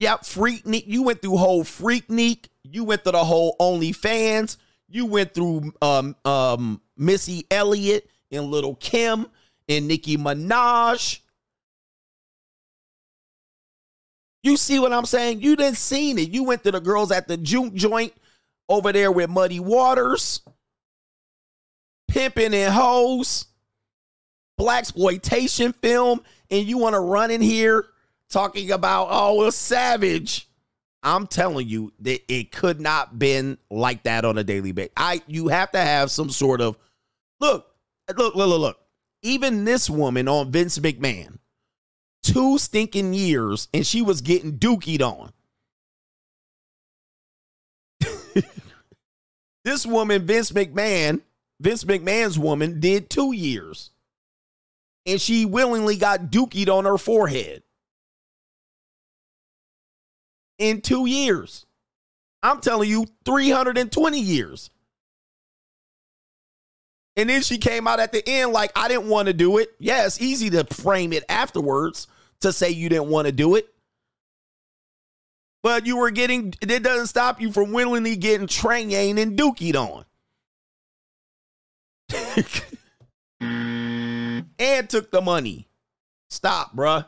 [0.00, 0.84] Yep, Freaknik.
[0.86, 2.48] You went through whole Freaknik.
[2.64, 4.56] You went through the whole OnlyFans.
[4.88, 9.26] You went through um, um, Missy Elliott and Little Kim
[9.68, 11.20] and Nicki Minaj.
[14.42, 15.42] You see what I'm saying?
[15.42, 16.30] You didn't seen it.
[16.30, 18.12] You went to the girls at the juke joint
[18.68, 20.40] over there with Muddy Waters,
[22.06, 23.46] pimping and hoes,
[24.56, 27.86] black exploitation film, and you want to run in here
[28.30, 30.48] talking about oh, it's savage.
[31.06, 34.92] I'm telling you that it could not been like that on a daily basis.
[34.96, 36.76] I you have to have some sort of
[37.38, 37.68] look,
[38.08, 38.80] look, look, look, look.
[39.22, 41.38] Even this woman on Vince McMahon,
[42.24, 45.32] two stinking years, and she was getting dookied on.
[49.64, 51.20] this woman, Vince McMahon,
[51.60, 53.90] Vince McMahon's woman, did two years.
[55.06, 57.62] And she willingly got dookied on her forehead
[60.58, 61.66] in two years.
[62.42, 64.70] I'm telling you, 320 years.
[67.16, 69.70] And then she came out at the end like, I didn't want to do it.
[69.78, 72.08] Yeah, it's easy to frame it afterwards
[72.40, 73.68] to say you didn't want to do it.
[75.62, 80.04] But you were getting, it doesn't stop you from willingly getting train and dookied on.
[84.58, 85.66] and took the money.
[86.28, 87.06] Stop, bruh.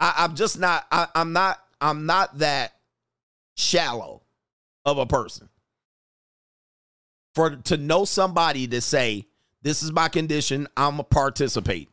[0.00, 2.72] I, I'm just not, I, I'm not I'm not that
[3.56, 4.22] shallow
[4.84, 5.48] of a person.
[7.34, 9.26] For to know somebody to say,
[9.62, 11.88] this is my condition, I'm a participate.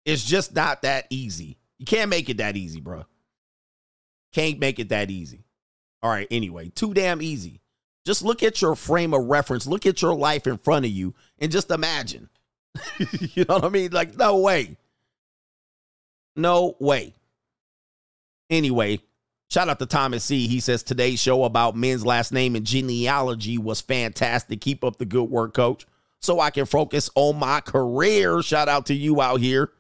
[0.04, 1.58] It's just not that easy.
[1.78, 3.06] You can't make it that easy, bro.
[4.34, 5.46] Can't make it that easy.
[6.02, 7.62] All right, anyway, too damn easy.
[8.06, 11.14] Just look at your frame of reference, look at your life in front of you,
[11.40, 12.30] and just imagine.
[13.00, 13.92] you know what I mean?
[13.92, 14.78] Like, no way.
[16.36, 17.14] No way.
[18.50, 19.00] Anyway,
[19.50, 20.48] shout out to Thomas C.
[20.48, 24.62] He says today's show about men's last name and genealogy was fantastic.
[24.62, 25.86] Keep up the good work, coach.
[26.20, 28.42] So I can focus on my career.
[28.42, 29.72] Shout out to you out here.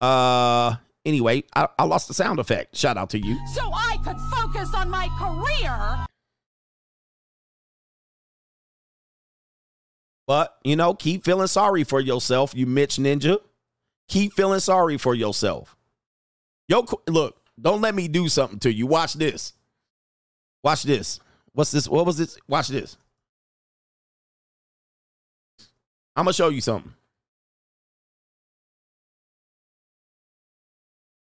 [0.00, 2.76] Uh anyway, I, I lost the sound effect.
[2.76, 3.38] Shout out to you.
[3.54, 6.06] So I could focus on my career.
[10.26, 13.38] But, you know, keep feeling sorry for yourself, you Mitch Ninja.
[14.08, 15.76] Keep feeling sorry for yourself.
[16.68, 18.86] Yo, look, don't let me do something to you.
[18.86, 19.52] Watch this.
[20.62, 21.20] Watch this.
[21.52, 21.88] What's this?
[21.88, 22.38] What was this?
[22.48, 22.96] Watch this.
[26.16, 26.92] I'm going to show you something.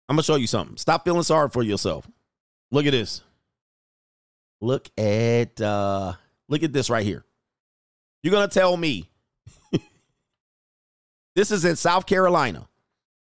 [0.10, 0.78] I'm going to show you something.
[0.78, 2.10] Stop feeling sorry for yourself.
[2.72, 3.22] Look at this.
[4.60, 6.14] Look at uh
[6.50, 7.24] look at this right here.
[8.24, 9.10] You're going to tell me
[11.36, 12.68] this is in South Carolina.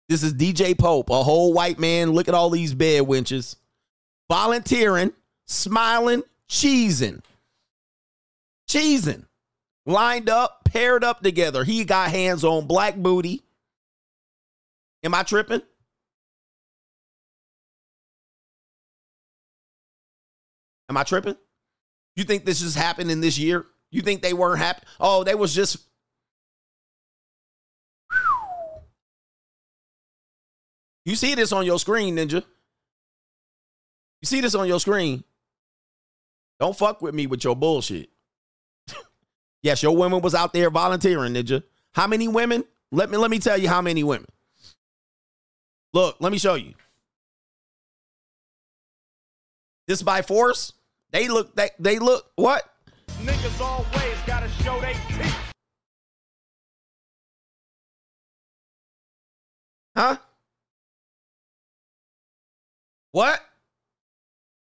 [0.09, 2.13] This is DJ Pope, a whole white man.
[2.13, 3.57] Look at all these bed winches.
[4.31, 5.13] Volunteering,
[5.47, 7.23] smiling, cheesing.
[8.69, 9.25] Cheesing.
[9.87, 11.65] Lined up, paired up together.
[11.65, 13.43] He got hands on black booty.
[15.03, 15.63] Am I tripping?
[20.89, 21.37] Am I tripping?
[22.17, 23.65] You think this just happened in this year?
[23.95, 24.83] You think they weren't happy?
[24.99, 25.79] Oh, they was just
[31.05, 32.43] You see this on your screen, Ninja.
[34.23, 35.23] You see this on your screen.
[36.59, 38.09] Don't fuck with me with your bullshit.
[39.63, 41.63] yes, your women was out there volunteering, Ninja.
[41.93, 42.65] How many women?
[42.91, 44.27] Let me let me tell you how many women.
[45.93, 46.75] Look, let me show you.
[49.87, 50.73] This by force.
[51.13, 52.69] They look they they look what?
[53.25, 55.53] Niggas always gotta show they teeth.
[59.97, 60.17] Huh?
[63.13, 63.41] What?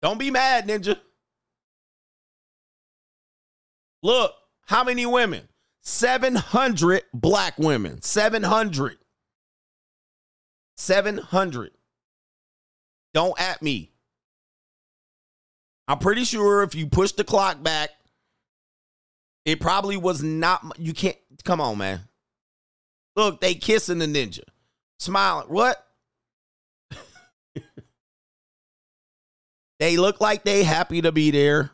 [0.02, 0.98] Don't be mad, ninja.
[4.02, 4.34] Look,
[4.66, 5.48] how many women?
[5.82, 8.02] 700 black women.
[8.02, 8.96] 700.
[10.76, 11.70] 700.
[13.14, 13.92] Don't at me.
[15.86, 17.90] I'm pretty sure if you push the clock back
[19.48, 20.62] it probably was not.
[20.78, 21.16] You can't.
[21.42, 22.02] Come on, man.
[23.16, 24.42] Look, they kissing the ninja,
[24.98, 25.48] smiling.
[25.48, 25.82] What?
[29.80, 31.70] they look like they happy to be there.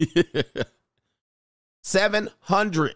[1.82, 2.94] Seven hundred.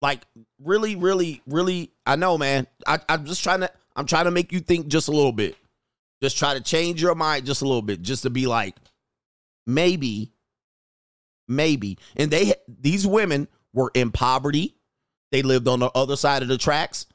[0.00, 0.22] Like
[0.62, 1.92] really, really, really.
[2.06, 2.66] I know, man.
[2.86, 3.70] I, I'm just trying to.
[3.96, 5.56] I'm trying to make you think just a little bit.
[6.22, 8.76] Just try to change your mind just a little bit, just to be like,
[9.66, 10.32] maybe,
[11.46, 11.98] maybe.
[12.16, 14.76] And they these women were in poverty.
[15.30, 17.06] They lived on the other side of the tracks.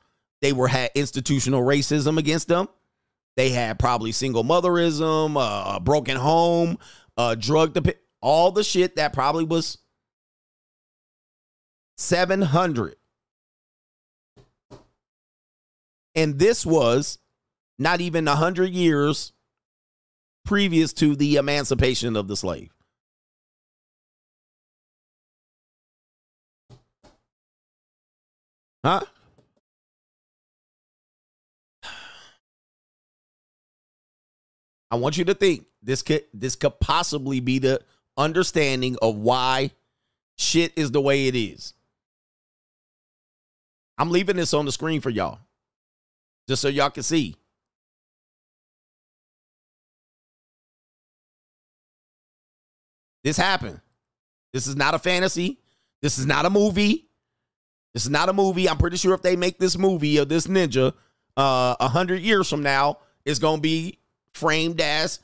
[0.41, 2.67] They were had institutional racism against them.
[3.35, 6.77] They had probably single motherism, uh, a broken home,
[7.17, 9.80] uh, drug dep- all the shit that probably was
[11.97, 12.95] 700.
[16.16, 17.17] And this was
[17.80, 19.33] not even 100 years
[20.45, 22.69] previous to the emancipation of the slave.
[28.83, 29.01] Huh?
[34.92, 37.82] I want you to think this could this could possibly be the
[38.16, 39.72] understanding of why
[40.38, 41.74] shit is the way it is.
[43.98, 45.40] I'm leaving this on the screen for y'all.
[46.47, 47.35] Just so y'all can see.
[53.23, 53.80] This happened.
[54.51, 55.59] This is not a fantasy.
[56.01, 57.07] This is not a movie.
[57.93, 58.67] This is not a movie.
[58.67, 60.93] I'm pretty sure if they make this movie of this ninja
[61.38, 63.99] uh, a hundred years from now, it's gonna be
[64.33, 65.19] framed as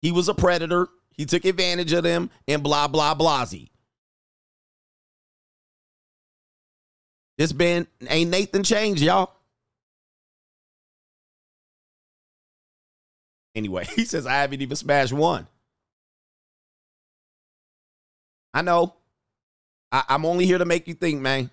[0.00, 0.88] he was a predator.
[1.10, 3.68] He took advantage of them and blah blah blasey.
[7.36, 9.32] This been ain't Nathan changed, y'all.
[13.54, 15.46] Anyway, he says I haven't even smashed one.
[18.52, 18.94] I know.
[19.90, 21.50] I, I'm only here to make you think, man.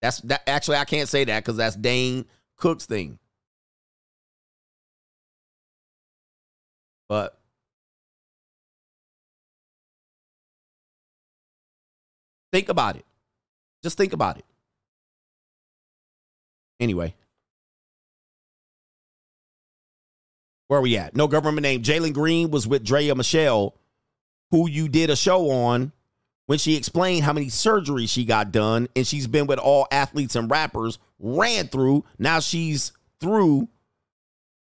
[0.00, 0.42] That's that.
[0.48, 2.24] Actually, I can't say that because that's Dane
[2.56, 3.18] Cook's thing.
[7.08, 7.38] But
[12.52, 13.04] think about it.
[13.82, 14.44] Just think about it.
[16.78, 17.14] Anyway.
[20.70, 21.16] Where are we at?
[21.16, 21.82] No government name.
[21.82, 23.74] Jalen Green was with Draya Michele,
[24.52, 25.90] who you did a show on
[26.46, 30.36] when she explained how many surgeries she got done, and she's been with all athletes
[30.36, 32.04] and rappers, ran through.
[32.20, 33.68] Now she's through.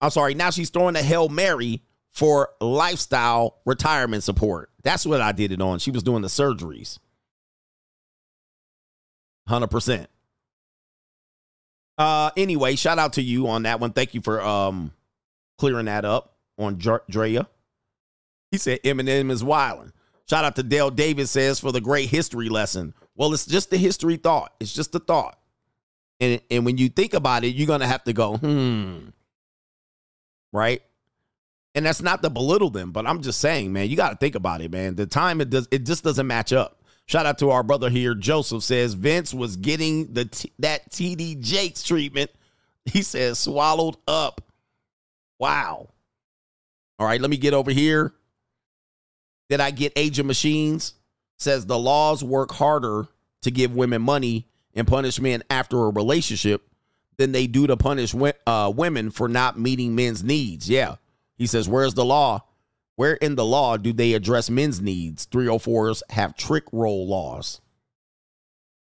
[0.00, 4.70] I'm sorry, now she's throwing a Hail Mary for lifestyle retirement support.
[4.82, 5.80] That's what I did it on.
[5.80, 6.98] She was doing the surgeries.
[9.50, 10.06] 100%.
[11.98, 13.92] Uh anyway, shout out to you on that one.
[13.92, 14.92] Thank you for um
[15.60, 17.46] clearing that up on Draya.
[18.50, 19.92] He said Eminem is wilding.
[20.28, 22.94] Shout out to Dale Davis says for the great history lesson.
[23.14, 24.54] Well, it's just the history thought.
[24.58, 25.38] It's just the thought.
[26.18, 29.10] And and when you think about it, you're gonna have to go, hmm.
[30.52, 30.82] Right?
[31.74, 34.34] And that's not to belittle them, but I'm just saying, man, you got to think
[34.34, 34.96] about it, man.
[34.96, 36.82] The time it does, it just doesn't match up.
[37.06, 41.40] Shout out to our brother here, Joseph says Vince was getting the t- that TD
[41.40, 42.30] Jakes treatment.
[42.86, 44.40] He says swallowed up.
[45.40, 45.88] Wow.
[46.98, 48.12] All right, let me get over here.
[49.48, 50.94] Did I get Age of Machines?
[51.38, 53.08] Says the laws work harder
[53.40, 56.62] to give women money and punish men after a relationship
[57.16, 58.14] than they do to punish
[58.46, 60.68] uh, women for not meeting men's needs.
[60.68, 60.96] Yeah.
[61.36, 62.44] He says, Where's the law?
[62.96, 65.26] Where in the law do they address men's needs?
[65.26, 67.62] 304s have trick roll laws.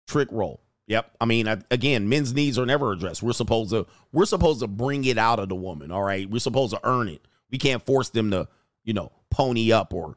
[0.08, 0.61] Trick roll.
[0.88, 1.11] Yep.
[1.19, 3.23] I mean, again, men's needs are never addressed.
[3.23, 6.30] We're supposed to we're supposed to bring it out of the woman, all right?
[6.30, 7.22] We're supposed to earn it.
[7.49, 8.47] We can't force them to,
[8.83, 10.15] you know, pony up or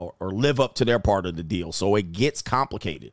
[0.00, 1.72] or, or live up to their part of the deal.
[1.72, 3.12] So it gets complicated.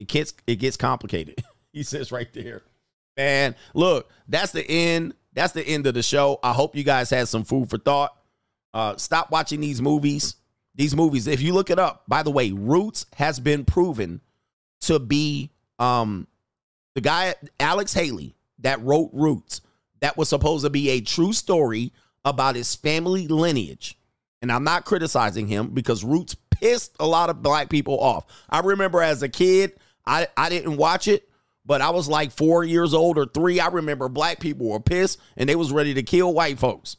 [0.00, 1.44] It gets it gets complicated.
[1.72, 2.62] he says right there.
[3.16, 5.14] Man, look, that's the end.
[5.32, 6.40] That's the end of the show.
[6.42, 8.16] I hope you guys had some food for thought.
[8.74, 10.36] Uh, stop watching these movies.
[10.74, 14.20] These movies, if you look it up, by the way, Roots has been proven
[14.82, 15.50] to be
[15.80, 16.28] um
[16.94, 19.60] the guy Alex Haley that wrote Roots.
[20.00, 21.92] That was supposed to be a true story
[22.24, 23.98] about his family lineage.
[24.42, 28.26] And I'm not criticizing him because Roots pissed a lot of black people off.
[28.48, 31.28] I remember as a kid, I, I didn't watch it,
[31.66, 33.60] but I was like four years old or three.
[33.60, 36.96] I remember black people were pissed and they was ready to kill white folks.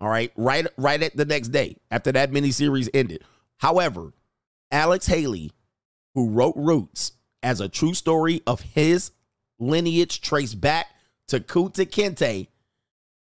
[0.00, 3.24] All right, right, right at the next day after that miniseries ended.
[3.58, 4.12] However,
[4.70, 5.52] Alex Haley,
[6.14, 7.12] who wrote Roots
[7.44, 9.12] as a true story of his
[9.60, 10.88] lineage traced back
[11.28, 12.48] to Kunta Kinte,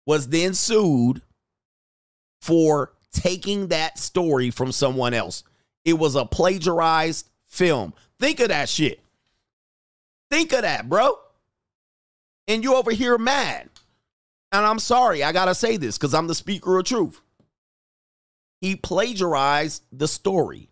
[0.05, 1.21] was then sued
[2.41, 5.43] for taking that story from someone else.
[5.83, 7.93] It was a plagiarized film.
[8.19, 9.01] Think of that shit.
[10.29, 11.19] Think of that, bro.
[12.47, 13.69] And you over here mad.
[14.51, 17.21] And I'm sorry, I got to say this because I'm the speaker of truth.
[18.59, 20.69] He plagiarized the story,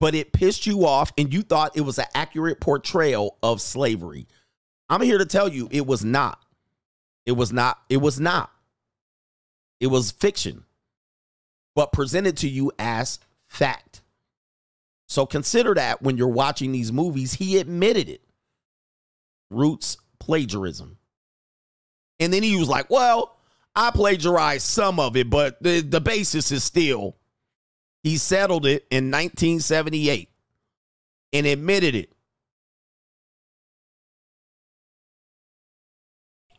[0.00, 4.26] but it pissed you off and you thought it was an accurate portrayal of slavery.
[4.88, 6.40] I'm here to tell you it was not.
[7.24, 8.50] It was not, it was not.
[9.80, 10.64] It was fiction,
[11.74, 13.18] but presented to you as
[13.48, 14.02] fact.
[15.08, 18.22] So consider that when you're watching these movies, he admitted it.
[19.50, 20.98] Roots plagiarism.
[22.18, 23.36] And then he was like, well,
[23.74, 27.16] I plagiarized some of it, but the, the basis is still.
[28.06, 30.30] He settled it in 1978
[31.32, 32.12] and admitted it.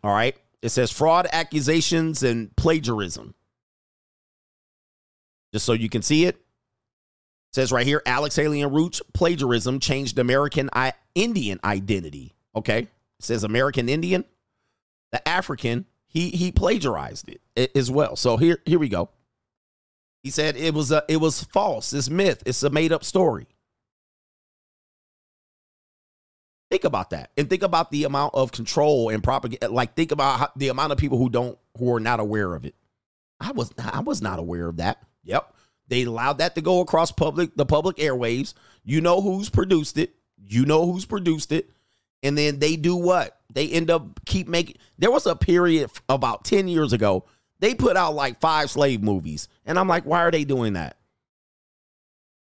[0.03, 0.35] All right.
[0.61, 3.33] It says fraud accusations and plagiarism.
[5.53, 6.35] Just so you can see it.
[6.35, 6.41] it
[7.53, 12.35] says right here Alex and Roots plagiarism changed American I- Indian identity.
[12.57, 12.79] Okay.
[12.79, 12.89] It
[13.21, 14.25] says American Indian.
[15.13, 18.17] The African, he he plagiarized it as well.
[18.17, 19.11] So here here we go.
[20.27, 21.93] He said it was a it was false.
[21.93, 22.43] It's myth.
[22.45, 23.47] It's a made up story.
[26.69, 29.69] Think about that, and think about the amount of control and propaganda.
[29.69, 32.65] Like think about how, the amount of people who don't who are not aware of
[32.65, 32.75] it.
[33.39, 35.01] I was I was not aware of that.
[35.23, 35.53] Yep,
[35.87, 38.53] they allowed that to go across public the public airwaves.
[38.83, 40.13] You know who's produced it.
[40.35, 41.69] You know who's produced it,
[42.21, 43.39] and then they do what?
[43.53, 44.75] They end up keep making.
[44.97, 47.23] There was a period about ten years ago.
[47.59, 50.97] They put out like five slave movies, and I'm like, why are they doing that?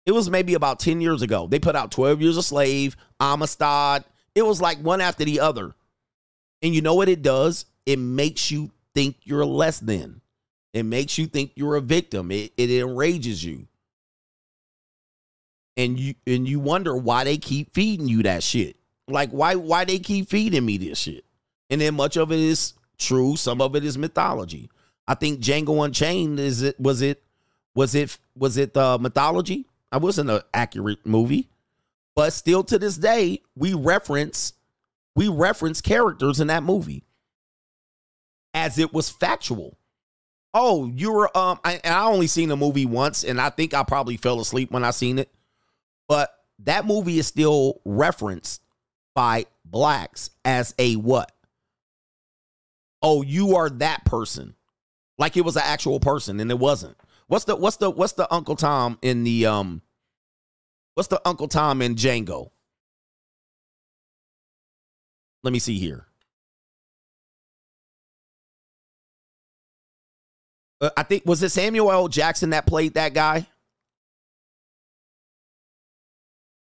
[0.06, 1.48] It was maybe about 10 years ago.
[1.48, 4.03] They put out 12 Years a Slave, Amistad.
[4.35, 5.74] It was like one after the other.
[6.61, 7.66] And you know what it does?
[7.85, 10.22] It makes you think you're less than.
[10.74, 12.32] It makes you think you're a victim.
[12.32, 13.68] It, it enrages you.
[15.77, 18.77] And you and you wonder why they keep feeding you that shit.
[19.10, 21.26] Like why why they keep feeding me this shit.
[21.69, 24.69] And then much of it is true, some of it is mythology.
[25.08, 27.24] I think Django Unchained is it was it
[27.75, 29.67] was it was it uh mythology?
[29.92, 31.50] I wasn't an accurate movie.
[32.16, 34.53] But still to this day, we reference
[35.16, 37.03] we reference characters in that movie
[38.53, 39.77] as it was factual.
[40.53, 43.84] Oh, you were um I, I only seen the movie once and I think I
[43.84, 45.30] probably fell asleep when I seen it.
[46.08, 48.61] But that movie is still referenced
[49.14, 51.32] by blacks as a what?
[53.01, 54.55] Oh, you are that person.
[55.18, 56.98] Like it was an actual person and it wasn't.
[57.27, 59.82] What's the what's the what's the Uncle Tom in the um
[60.94, 62.52] what's the Uncle Tom in Django?
[65.44, 66.06] Let me see here.
[70.82, 72.08] Uh, I think was it Samuel L.
[72.08, 73.48] Jackson that played that guy?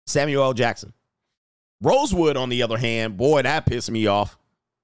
[0.06, 0.54] Samuel L.
[0.54, 0.94] Jackson.
[1.82, 4.38] Rosewood, on the other hand, boy, that pissed me off.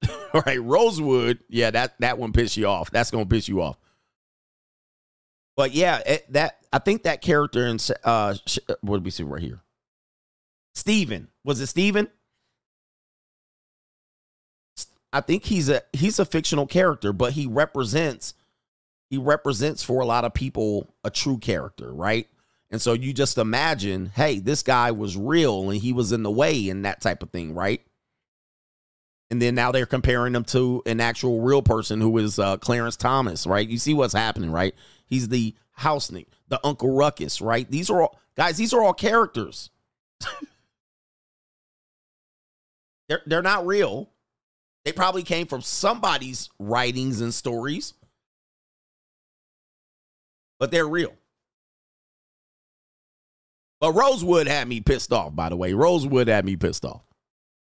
[0.33, 2.91] All right, Rosewood, yeah, that that one pissed you off.
[2.91, 3.77] That's gonna piss you off.
[5.55, 8.35] But yeah, it, that I think that character in uh,
[8.81, 9.61] what did we see right here?
[10.73, 11.27] Steven.
[11.43, 12.07] Was it Steven?
[15.11, 18.35] I think he's a he's a fictional character, but he represents
[19.09, 22.27] he represents for a lot of people a true character, right?
[22.71, 26.29] And so you just imagine, hey, this guy was real and he was in the
[26.31, 27.81] way and that type of thing, right?
[29.31, 32.97] And then now they're comparing him to an actual real person who is uh, Clarence
[32.97, 33.67] Thomas, right?
[33.67, 34.73] You see what's happening, right?
[35.05, 37.69] He's the house Nick, the Uncle Ruckus, right?
[37.69, 39.69] These are all guys, these are all characters.
[43.07, 44.09] they're they're not real.
[44.85, 47.93] They probably came from somebody's writings and stories.
[50.59, 51.13] But they're real.
[53.79, 55.73] But Rosewood had me pissed off, by the way.
[55.73, 57.01] Rosewood had me pissed off.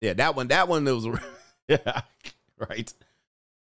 [0.01, 1.05] Yeah, that one, that one was
[1.85, 2.01] yeah,
[2.57, 2.91] right.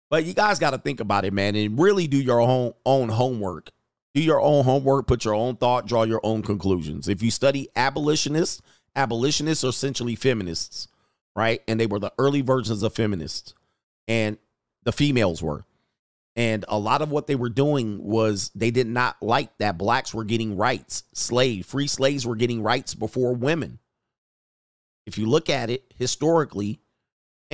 [0.10, 3.10] But you guys got to think about it, man, and really do your own own
[3.10, 3.72] homework.
[4.14, 7.10] Do your own homework, put your own thought, draw your own conclusions.
[7.10, 8.62] If you study abolitionists,
[8.96, 10.88] abolitionists are essentially feminists,
[11.36, 11.62] right?
[11.68, 13.54] And they were the early versions of feminists,
[14.08, 14.38] and
[14.84, 15.66] the females were.
[16.38, 20.14] And a lot of what they were doing was they did not like that blacks
[20.14, 21.04] were getting rights.
[21.14, 23.80] Slave, free slaves were getting rights before women.
[25.06, 26.80] If you look at it historically,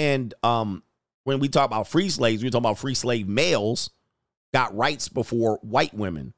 [0.01, 0.81] and um,
[1.25, 3.91] when we talk about free slaves, we talk about free slave males
[4.51, 6.33] got rights before white women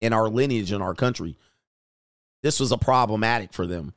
[0.00, 1.36] in our lineage in our country.
[2.42, 3.92] This was a problematic for them.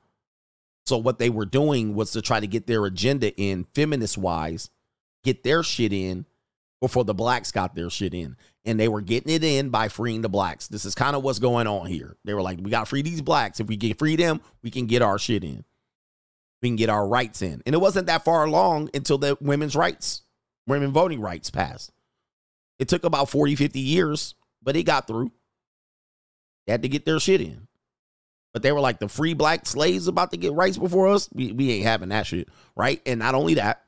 [0.85, 4.69] So what they were doing was to try to get their agenda in feminist wise,
[5.23, 6.25] get their shit in
[6.81, 8.35] before the blacks got their shit in.
[8.65, 10.67] And they were getting it in by freeing the blacks.
[10.67, 12.17] This is kind of what's going on here.
[12.25, 13.61] They were like, we got to free these blacks.
[13.61, 15.63] If we get free them, we can get our shit in.
[16.61, 17.61] We can get our rights in.
[17.65, 20.23] And it wasn't that far along until the women's rights,
[20.67, 21.91] women voting rights passed.
[22.79, 25.31] It took about 40, 50 years, but it got through.
[26.65, 27.67] They had to get their shit in.
[28.53, 31.29] But they were like, the free black slaves about to get rights before us.
[31.33, 32.49] We, we ain't having that shit.
[32.75, 33.01] Right.
[33.05, 33.83] And not only that,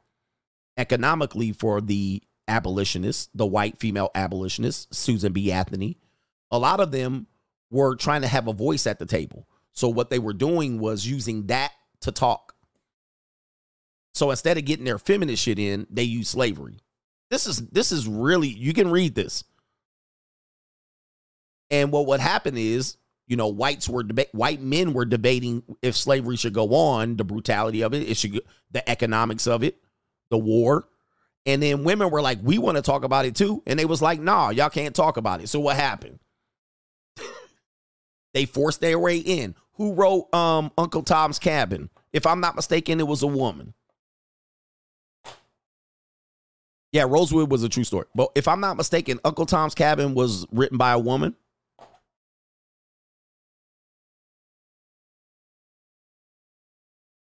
[0.77, 5.51] economically for the abolitionists, the white female abolitionists, Susan B.
[5.51, 5.97] Anthony,
[6.51, 7.27] a lot of them
[7.69, 9.47] were trying to have a voice at the table.
[9.71, 11.71] So what they were doing was using that
[12.01, 12.52] to talk.
[14.23, 16.77] So instead of getting their feminist shit in, they use slavery.
[17.29, 19.43] This is this is really you can read this.
[21.69, 22.95] And what would happen is,
[23.27, 27.25] you know, whites were deba- white men were debating if slavery should go on, the
[27.25, 28.39] brutality of it, it should
[28.71, 29.83] the economics of it,
[30.29, 30.85] the war.
[31.45, 34.01] And then women were like, "We want to talk about it too." And they was
[34.01, 36.19] like, "Nah, y'all can't talk about it." So what happened?
[38.33, 39.53] they forced their way in.
[39.73, 41.89] Who wrote um Uncle Tom's Cabin?
[42.13, 43.73] If I'm not mistaken, it was a woman.
[46.93, 48.05] Yeah, Rosewood was a true story.
[48.13, 51.35] But if I'm not mistaken, Uncle Tom's Cabin was written by a woman.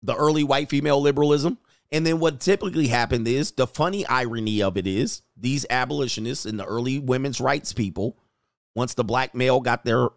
[0.04, 1.58] The early white female liberalism.
[1.92, 6.60] And then what typically happened is the funny irony of it is these abolitionists and
[6.60, 8.18] the early women's rights people,
[8.76, 10.10] once the black male got their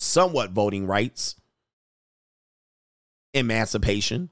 [0.00, 1.36] somewhat voting rights,
[3.32, 4.30] emancipation,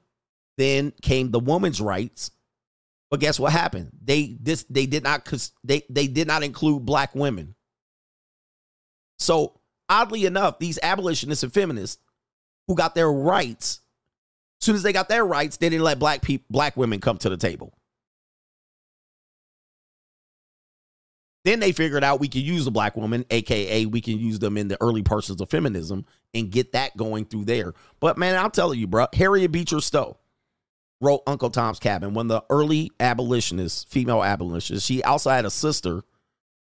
[0.57, 2.31] then came the women's rights.
[3.13, 3.91] But guess what happened?
[4.03, 5.31] They this they did not
[5.63, 7.53] they they did not include black women.
[9.19, 12.01] So oddly enough, these abolitionists and feminists
[12.67, 13.81] who got their rights
[14.59, 17.19] as soon as they got their rights, they didn't let black people, black women come
[17.19, 17.77] to the table.
[21.45, 24.57] Then they figured out we could use a black woman, aka we can use them
[24.57, 27.75] in the early parts of feminism and get that going through there.
[27.99, 30.17] But man, I'll tell you, bro, Harriet Beecher Stowe
[31.01, 32.13] wrote Uncle Tom's Cabin.
[32.13, 34.87] One of the early abolitionists, female abolitionists.
[34.87, 36.03] She also had a sister.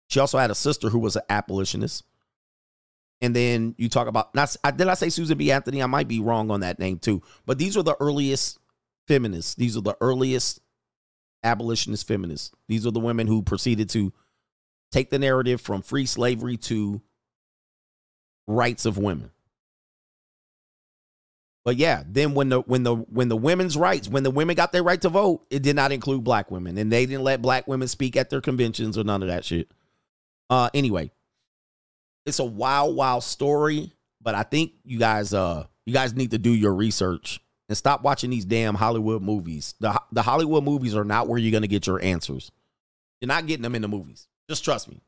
[0.07, 2.03] She also had a sister who was an abolitionist.
[3.21, 5.51] And then you talk about not did I say Susan B.
[5.51, 5.81] Anthony?
[5.81, 7.21] I might be wrong on that name too.
[7.45, 8.59] But these are the earliest
[9.07, 9.55] feminists.
[9.55, 10.59] These are the earliest
[11.43, 12.51] abolitionist feminists.
[12.67, 14.11] These are the women who proceeded to
[14.91, 17.01] take the narrative from free slavery to
[18.47, 19.31] rights of women.
[21.65, 24.71] But yeah, then when the when the when the women's rights, when the women got
[24.71, 27.67] their right to vote, it did not include black women, and they didn't let black
[27.67, 29.69] women speak at their conventions or none of that shit.
[30.47, 31.09] Uh, anyway,
[32.25, 33.91] it's a wild, wild story.
[34.21, 38.03] But I think you guys, uh, you guys need to do your research and stop
[38.03, 39.75] watching these damn Hollywood movies.
[39.79, 42.51] The the Hollywood movies are not where you're gonna get your answers.
[43.21, 44.27] You're not getting them in the movies.
[44.49, 45.01] Just trust me.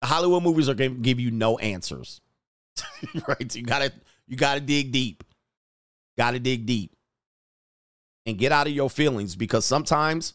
[0.00, 2.20] The Hollywood movies are gonna give you no answers.
[3.28, 3.54] right?
[3.54, 3.92] You gotta
[4.26, 5.22] you gotta dig deep.
[6.16, 6.92] Gotta dig deep.
[8.24, 10.34] And get out of your feelings because sometimes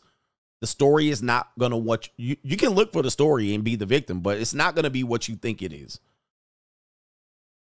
[0.61, 3.75] the story is not gonna what you you can look for the story and be
[3.75, 5.99] the victim, but it's not gonna be what you think it is.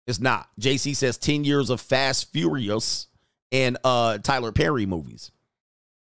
[0.07, 0.49] It's not.
[0.61, 3.09] JC says 10 years of Fast Furious
[3.51, 5.33] and uh Tyler Perry movies.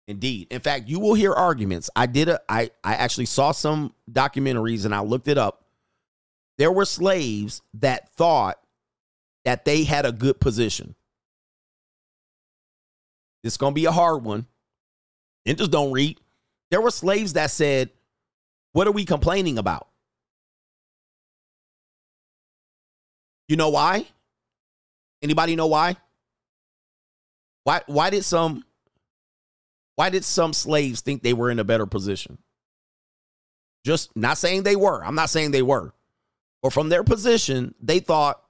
[0.07, 0.47] Indeed.
[0.51, 1.89] In fact, you will hear arguments.
[1.95, 5.65] I did a I I actually saw some documentaries and I looked it up.
[6.57, 8.59] There were slaves that thought
[9.45, 10.95] that they had a good position.
[13.43, 14.45] It's going to be a hard one.
[15.45, 16.19] And just don't read.
[16.69, 17.89] There were slaves that said,
[18.73, 19.87] "What are we complaining about?"
[23.47, 24.07] You know why?
[25.21, 25.97] Anybody know why?
[27.63, 28.63] Why why did some
[29.95, 32.37] why did some slaves think they were in a better position?
[33.85, 35.03] Just not saying they were.
[35.03, 35.93] I'm not saying they were.
[36.61, 38.41] But from their position, they thought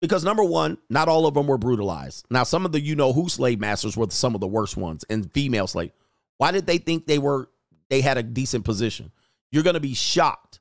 [0.00, 2.26] because number one, not all of them were brutalized.
[2.30, 5.04] Now, some of the you know who slave masters were some of the worst ones
[5.08, 5.92] and female slave.
[6.38, 7.48] Why did they think they were
[7.88, 9.10] they had a decent position?
[9.50, 10.60] You're to be shocked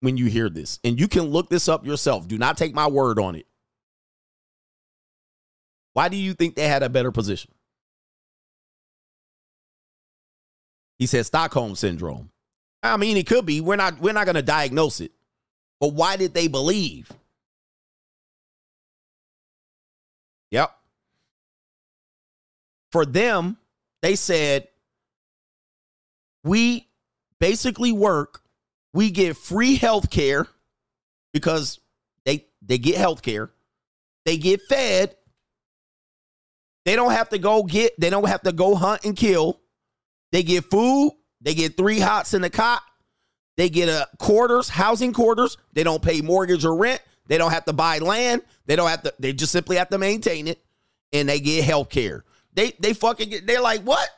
[0.00, 0.78] when you hear this.
[0.84, 2.28] And you can look this up yourself.
[2.28, 3.46] Do not take my word on it.
[5.94, 7.50] Why do you think they had a better position?
[10.98, 12.30] He said Stockholm syndrome.
[12.82, 13.60] I mean, it could be.
[13.60, 15.12] We're not we're not to diagnose it.
[15.80, 17.10] But why did they believe?
[20.50, 20.70] Yep.
[22.92, 23.56] For them,
[24.02, 24.68] they said
[26.44, 26.88] we
[27.40, 28.42] basically work
[28.96, 30.46] we get free health care
[31.34, 31.80] because
[32.24, 33.50] they they get health care.
[34.24, 35.14] They get fed.
[36.86, 39.60] They don't have to go get, they don't have to go hunt and kill.
[40.32, 41.12] They get food.
[41.42, 42.80] They get three hots in the cot.
[43.58, 45.58] They get a quarters, housing quarters.
[45.74, 47.02] They don't pay mortgage or rent.
[47.26, 48.42] They don't have to buy land.
[48.66, 50.62] They don't have to, they just simply have to maintain it.
[51.12, 52.24] And they get health care.
[52.52, 54.08] They they fucking get, they're like, what?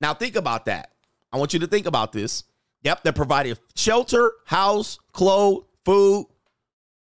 [0.00, 0.92] Now think about that.
[1.32, 2.44] I want you to think about this.
[2.82, 6.26] Yep, they're provided shelter, house, clothes, food.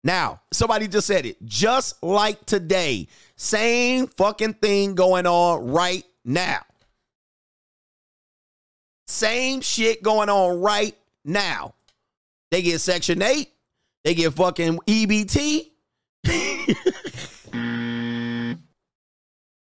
[0.05, 1.43] Now, somebody just said it.
[1.45, 6.61] Just like today, same fucking thing going on right now.
[9.07, 11.75] Same shit going on right now.
[12.55, 13.49] They get Section 8.
[14.05, 15.73] They get fucking EBT.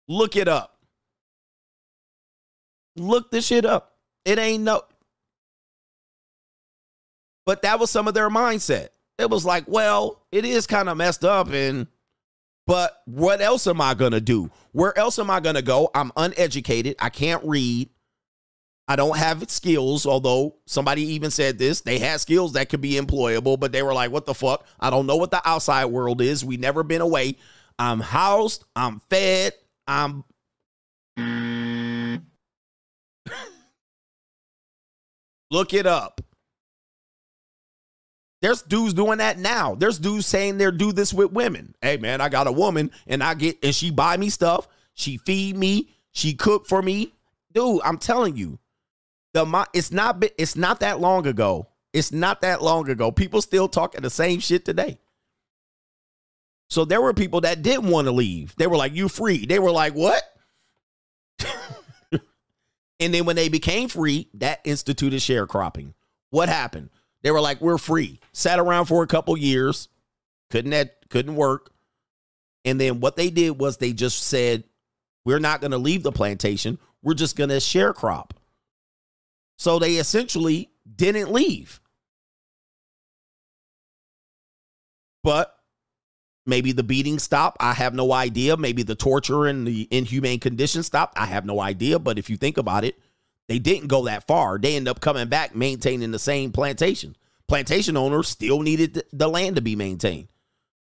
[0.08, 0.78] Look it up.
[2.94, 3.96] Look this shit up.
[4.24, 4.82] It ain't no.
[7.44, 8.90] But that was some of their mindset.
[9.18, 11.88] It was like, well, it is kind of messed up and
[12.68, 14.52] but what else am I going to do?
[14.70, 15.90] Where else am I going to go?
[15.96, 16.94] I'm uneducated.
[17.00, 17.90] I can't read.
[18.86, 21.80] I don't have skills, although somebody even said this.
[21.80, 24.66] They had skills that could be employable, but they were like, what the fuck?
[24.78, 26.44] I don't know what the outside world is.
[26.44, 27.38] We never been away.
[27.78, 28.64] I'm housed.
[28.76, 29.54] I'm fed.
[29.86, 30.24] I'm.
[35.50, 36.20] Look it up.
[38.42, 39.74] There's dudes doing that now.
[39.74, 41.74] There's dudes saying they're do this with women.
[41.80, 44.68] Hey man, I got a woman and I get and she buy me stuff.
[44.92, 45.88] She feed me.
[46.12, 47.14] She cook for me.
[47.54, 48.58] Dude, I'm telling you,
[49.34, 51.68] the it's not it's not that long ago.
[51.92, 53.12] It's not that long ago.
[53.12, 54.98] People still talking the same shit today.
[56.70, 58.54] So there were people that didn't want to leave.
[58.56, 60.22] They were like, "You free?" They were like, "What?"
[63.00, 65.92] and then when they became free, that instituted sharecropping.
[66.30, 66.90] What happened?
[67.22, 69.88] They were like, "We're free." Sat around for a couple years,
[70.50, 71.70] couldn't that couldn't work.
[72.64, 74.64] And then what they did was they just said,
[75.24, 76.78] "We're not going to leave the plantation.
[77.02, 78.30] We're just going to sharecrop."
[79.56, 81.80] So they essentially didn't leave.
[85.22, 85.54] But
[86.44, 87.56] maybe the beating stopped.
[87.60, 88.56] I have no idea.
[88.56, 91.18] Maybe the torture and the inhumane conditions stopped.
[91.18, 91.98] I have no idea.
[91.98, 92.98] But if you think about it,
[93.48, 94.58] they didn't go that far.
[94.58, 97.16] They end up coming back maintaining the same plantation.
[97.46, 100.28] Plantation owners still needed the land to be maintained.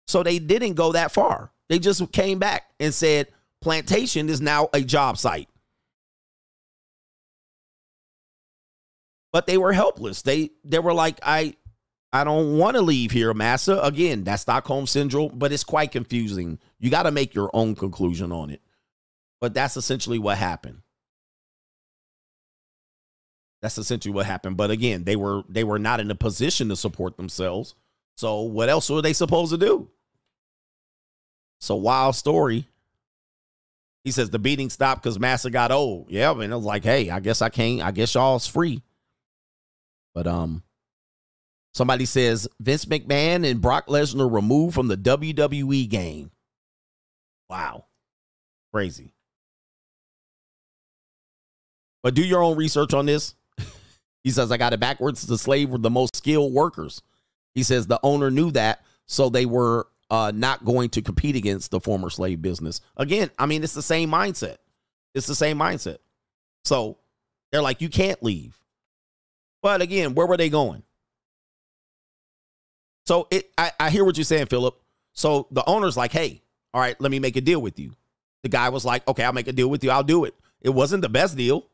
[0.06, 1.50] So they didn't go that far.
[1.68, 3.28] They just came back and said
[3.62, 5.48] plantation is now a job site.
[9.34, 10.22] But they were helpless.
[10.22, 11.56] They they were like I
[12.12, 13.80] I don't want to leave here, Massa.
[13.80, 16.60] Again, that's Stockholm syndrome, but it's quite confusing.
[16.78, 18.62] You got to make your own conclusion on it.
[19.40, 20.82] But that's essentially what happened.
[23.60, 24.56] That's essentially what happened.
[24.56, 27.74] But again, they were they were not in a position to support themselves.
[28.16, 29.90] So what else were they supposed to do?
[31.60, 32.68] So wild story.
[34.04, 36.08] He says the beating stopped because Massa got old.
[36.08, 37.82] Yeah, I was like, hey, I guess I can't.
[37.82, 38.80] I guess y'all's free.
[40.14, 40.62] But um,
[41.74, 46.30] Somebody says Vince McMahon and Brock Lesnar removed from the WWE game.
[47.50, 47.86] Wow.
[48.72, 49.12] Crazy.
[52.02, 53.34] But do your own research on this.
[54.24, 55.26] he says, I got it backwards.
[55.26, 57.02] The slave were the most skilled workers.
[57.54, 61.72] He says the owner knew that, so they were uh, not going to compete against
[61.72, 62.80] the former slave business.
[62.96, 64.56] Again, I mean, it's the same mindset.
[65.14, 65.98] It's the same mindset.
[66.64, 66.98] So
[67.50, 68.56] they're like, you can't leave.
[69.64, 70.82] But again, where were they going?
[73.06, 74.78] So it, I, I hear what you're saying, Philip.
[75.14, 76.42] So the owner's like, hey,
[76.74, 77.92] all right, let me make a deal with you.
[78.42, 79.90] The guy was like, okay, I'll make a deal with you.
[79.90, 80.34] I'll do it.
[80.60, 81.64] It wasn't the best deal,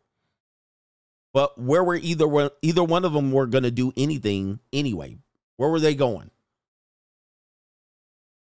[1.35, 5.19] but where were either either one of them were going to do anything anyway.
[5.57, 6.31] Where were they going?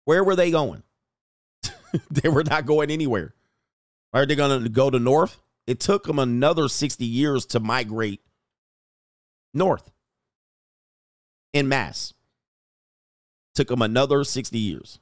[0.06, 0.82] Where were they going?
[2.10, 3.36] they were not going anywhere.
[4.12, 5.40] Are they going to go to north?
[5.68, 8.22] It took them another 60 years to migrate
[9.56, 9.90] north
[11.54, 12.14] in mass.
[13.56, 15.00] Took him another 60 years.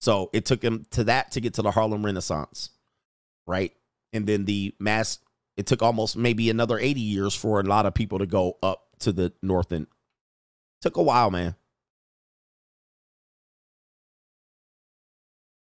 [0.00, 2.70] So it took him to that to get to the Harlem Renaissance,
[3.46, 3.72] right?
[4.14, 5.18] And then the mass,
[5.58, 8.86] it took almost maybe another 80 years for a lot of people to go up
[9.00, 9.88] to the north end.
[10.80, 11.54] Took a while, man.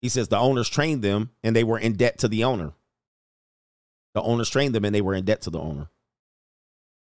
[0.02, 2.74] He says the owners trained them and they were in debt to the owner.
[4.14, 5.90] The owners trained them and they were in debt to the owner.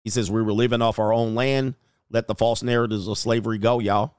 [0.03, 1.75] He says we were living off our own land.
[2.09, 4.15] Let the false narratives of slavery go, y'all.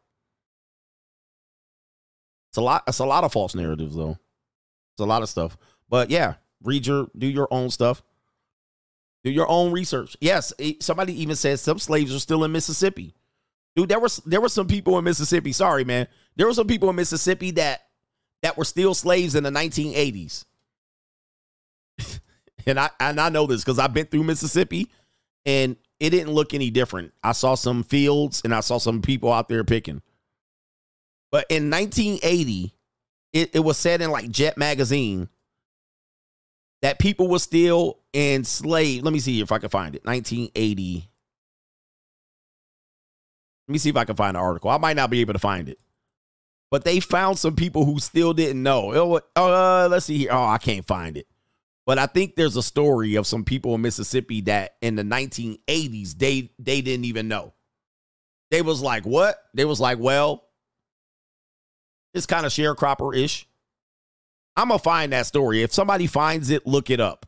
[2.51, 2.85] It's a lot.
[2.87, 4.19] It's a lot of false narratives, though.
[4.93, 5.57] It's a lot of stuff.
[5.89, 8.03] But yeah, read your, do your own stuff.
[9.25, 10.17] Do your own research.
[10.21, 13.15] Yes, eh, somebody even says some slaves are still in Mississippi.
[13.77, 15.53] Dude, there was there were some people in Mississippi.
[15.53, 16.09] Sorry, man.
[16.37, 17.83] There were some people in Mississippi that
[18.43, 20.45] that were still slaves in the 1980s.
[22.67, 24.91] and I and I know this because I've been through Mississippi
[25.47, 27.13] and it didn't look any different.
[27.23, 30.03] I saw some fields and I saw some people out there picking.
[31.31, 32.75] But in 1980,
[33.33, 35.29] it, it was said in like Jet magazine
[36.83, 39.05] that people were still enslaved.
[39.05, 40.05] Let me see if I can find it.
[40.05, 41.09] 1980.
[43.69, 44.71] Let me see if I can find the article.
[44.71, 45.79] I might not be able to find it.
[46.71, 48.93] But they found some people who still didn't know.
[48.95, 50.31] Oh, uh, let's see here.
[50.33, 51.27] Oh, I can't find it.
[51.85, 56.17] But I think there's a story of some people in Mississippi that in the 1980s
[56.19, 57.55] they they didn't even know.
[58.51, 60.45] They was like, "What?" They was like, "Well,
[62.15, 63.49] it's kind of sharecropper-ish."
[64.57, 65.63] I'm going to find that story.
[65.63, 67.25] If somebody finds it, look it up.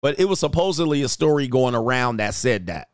[0.00, 2.88] But it was supposedly a story going around that said that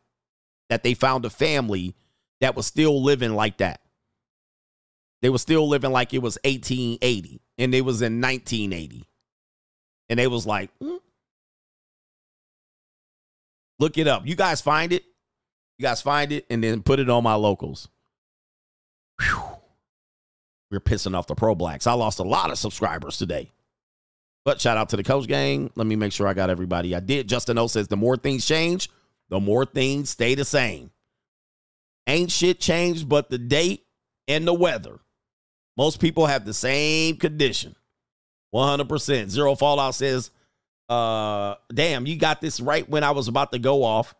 [0.69, 1.95] that they found a family
[2.41, 3.81] that was still living like that.
[5.23, 9.08] They were still living like it was 1880 and it was in 1980
[10.09, 10.99] and they was like, mm.
[13.79, 14.25] look it up.
[14.25, 15.03] You guys find it.
[15.77, 17.87] You guys find it and then put it on my locals.
[19.21, 19.41] Whew.
[20.71, 21.87] We're pissing off the pro blacks.
[21.87, 23.51] I lost a lot of subscribers today.
[24.45, 25.71] But shout out to the coach gang.
[25.75, 26.95] Let me make sure I got everybody.
[26.95, 27.27] I did.
[27.27, 28.89] Justin O says the more things change,
[29.29, 30.91] the more things stay the same.
[32.07, 33.85] Ain't shit changed but the date
[34.27, 34.99] and the weather.
[35.77, 37.75] Most people have the same condition.
[38.53, 39.29] 100%.
[39.29, 40.31] Zero Fallout says,
[40.87, 44.15] uh, damn, you got this right when I was about to go off.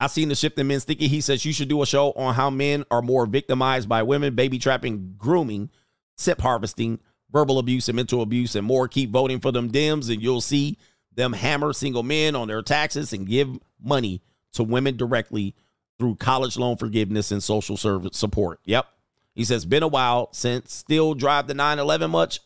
[0.00, 1.06] I seen the shift in men sticky.
[1.08, 4.34] He says you should do a show on how men are more victimized by women,
[4.34, 5.70] baby trapping, grooming,
[6.16, 6.98] sip harvesting,
[7.30, 8.88] verbal abuse, and mental abuse, and more.
[8.88, 10.76] Keep voting for them Dems, and you'll see
[11.14, 14.20] them hammer single men on their taxes and give money
[14.54, 15.54] to women directly
[15.98, 18.58] through college loan forgiveness and social service support.
[18.64, 18.86] Yep.
[19.34, 22.40] He says, been a while since still drive the 911 much.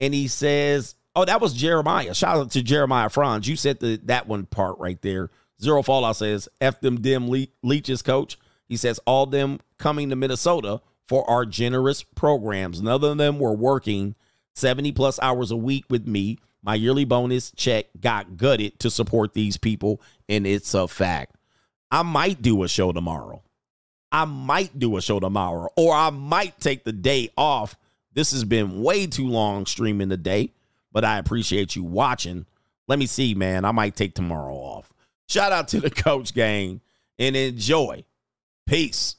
[0.00, 2.14] And he says, oh, that was Jeremiah.
[2.14, 3.48] Shout out to Jeremiah Franz.
[3.48, 5.30] You said the, that one part right there.
[5.60, 8.38] Zero Fallout says, F them dim le- leeches, coach.
[8.68, 12.82] He says, all them coming to Minnesota for our generous programs.
[12.82, 14.14] None of them were working
[14.54, 16.38] 70 plus hours a week with me.
[16.62, 21.36] My yearly bonus check got gutted to support these people, and it's a fact.
[21.90, 23.42] I might do a show tomorrow.
[24.16, 27.76] I might do a show tomorrow, or I might take the day off.
[28.14, 30.54] This has been way too long streaming the day,
[30.90, 32.46] but I appreciate you watching.
[32.88, 33.66] Let me see, man.
[33.66, 34.90] I might take tomorrow off.
[35.28, 36.80] Shout out to the coach gang
[37.18, 38.04] and enjoy.
[38.66, 39.16] Peace.